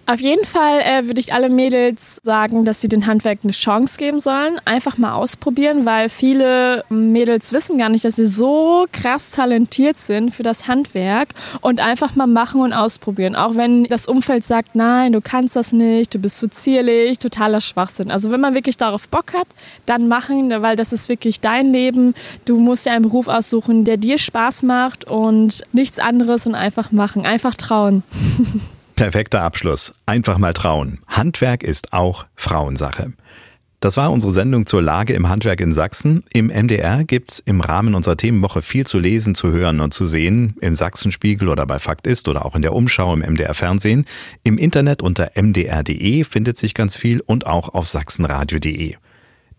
Auf 0.10 0.22
jeden 0.22 0.44
Fall 0.44 0.80
äh, 0.80 1.06
würde 1.06 1.22
ich 1.22 1.34
alle 1.34 1.50
Mädels 1.50 2.18
sagen, 2.24 2.66
dass 2.66 2.82
sie 2.82 2.88
den 2.88 3.06
Handwerk 3.06 3.42
eine 3.44 3.52
Chance 3.52 4.00
geben 4.00 4.20
sollen. 4.20 4.58
Einfach 4.66 4.98
mal 4.98 5.14
ausprobieren, 5.14 5.86
weil 5.86 6.10
viele 6.10 6.84
Mädels 6.90 7.54
wissen 7.54 7.78
gar 7.78 7.90
nicht, 7.90 8.06
dass 8.06 8.16
sie 8.16 8.26
so 8.26 8.88
krass 8.92 9.30
talentiert 9.30 9.98
sind 9.98 10.34
für 10.34 10.42
das 10.42 10.68
Handwerk 10.68 11.30
und 11.62 11.80
einfach 11.80 12.16
mal 12.16 12.26
machen 12.26 12.62
und 12.62 12.74
ausprobieren. 12.74 13.36
Auch 13.36 13.56
wenn 13.56 13.84
das 13.84 14.08
Umfeld 14.08 14.44
sagt, 14.44 14.74
nein, 14.74 15.12
du 15.12 15.22
kannst 15.22 15.56
das 15.56 15.74
nicht, 15.74 16.16
du 16.16 16.18
bist 16.18 16.38
zu 16.38 16.50
zierlich, 16.50 17.20
totaler 17.20 17.62
Schwachsinn. 17.62 18.10
Also 18.10 18.32
wenn 18.32 18.42
man 18.42 18.56
wirklich 18.56 18.78
darauf 18.78 19.08
Bock 19.10 19.34
hat, 19.36 19.48
dann 19.86 20.08
machen, 20.08 20.50
weil 20.64 20.76
das 20.76 20.92
ist 20.92 21.08
wirklich 21.08 21.40
dein 21.40 21.72
Leben. 21.72 22.16
Du 22.46 22.58
musst 22.58 22.88
dir 22.88 22.94
einen 22.94 23.04
Beruf 23.04 23.28
aussuchen, 23.28 23.86
der 23.86 23.98
dir 23.98 24.18
Spaß 24.18 24.64
macht 24.64 25.06
und 25.06 25.62
nichts 25.72 26.00
anderes 26.00 26.48
und 26.48 26.56
einfach 26.56 26.92
machen, 26.92 27.28
einfach 27.28 27.54
trauen. 27.54 28.02
Perfekter 29.00 29.44
Abschluss. 29.44 29.94
Einfach 30.08 30.40
mal 30.40 30.52
trauen. 30.54 31.00
Handwerk 31.08 31.64
ist 31.64 31.94
auch 31.94 32.26
Frauensache. 32.36 33.14
Das 33.80 33.96
war 33.96 34.12
unsere 34.12 34.34
Sendung 34.34 34.66
zur 34.66 34.82
Lage 34.82 35.14
im 35.14 35.30
Handwerk 35.30 35.62
in 35.62 35.72
Sachsen. 35.72 36.26
Im 36.34 36.48
MDR 36.48 37.06
gibt's 37.06 37.40
im 37.40 37.62
Rahmen 37.62 37.96
unserer 37.96 38.18
Themenwoche 38.18 38.62
viel 38.62 38.86
zu 38.86 39.00
lesen, 39.00 39.36
zu 39.36 39.54
hören 39.54 39.80
und 39.80 39.94
zu 39.94 40.06
sehen. 40.06 40.58
Im 40.60 40.76
Sachsenspiegel 40.76 41.48
oder 41.48 41.66
bei 41.66 41.80
Fakt 41.80 42.08
ist 42.08 42.28
oder 42.28 42.46
auch 42.46 42.58
in 42.58 42.62
der 42.62 42.74
Umschau 42.74 43.14
im 43.14 43.22
MDR 43.22 43.54
Fernsehen. 43.54 44.04
Im 44.44 44.58
Internet 44.58 45.02
unter 45.02 45.32
mdr.de 45.34 46.26
findet 46.26 46.58
sich 46.58 46.74
ganz 46.74 46.98
viel 46.98 47.22
und 47.22 47.48
auch 47.48 47.70
auf 47.70 47.88
sachsenradio.de. 47.88 48.98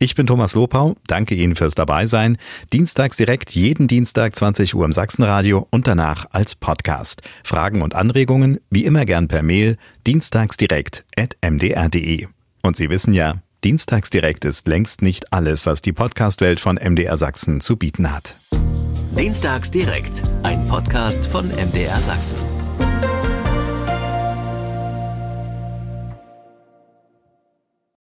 Ich 0.03 0.15
bin 0.15 0.27
Thomas 0.27 0.55
Lopau, 0.55 0.97
danke 1.07 1.35
Ihnen 1.35 1.57
fürs 1.57 1.75
Dabeisein. 1.75 2.39
Dienstags 2.73 3.19
direkt 3.19 3.51
jeden 3.51 3.87
Dienstag 3.87 4.35
20 4.35 4.75
Uhr 4.75 4.87
im 4.87 4.95
Sachsenradio 4.95 5.69
und 5.71 5.87
danach 5.87 6.25
als 6.31 6.55
Podcast. 6.55 7.21
Fragen 7.45 7.83
und 7.83 7.95
Anregungen 7.95 8.61
wie 8.71 8.87
immer 8.87 9.05
gern 9.05 9.29
per 9.29 9.43
Mail 9.43 9.77
dienstagsdirekt@mdr.de. 10.07 12.29
Und 12.63 12.79
Sie 12.79 12.89
wissen 12.89 13.13
ja, 13.13 13.35
Dienstagsdirekt 13.63 14.47
ist 14.47 14.67
längst 14.67 15.03
nicht 15.03 15.35
alles, 15.35 15.67
was 15.67 15.83
die 15.83 15.93
Podcastwelt 15.93 16.61
von 16.61 16.77
MDR 16.77 17.19
Sachsen 17.19 17.61
zu 17.61 17.77
bieten 17.77 18.11
hat. 18.11 18.37
Dienstagsdirekt, 19.19 20.23
ein 20.45 20.65
Podcast 20.65 21.27
von 21.27 21.51
MDR 21.51 22.01
Sachsen. 22.01 22.39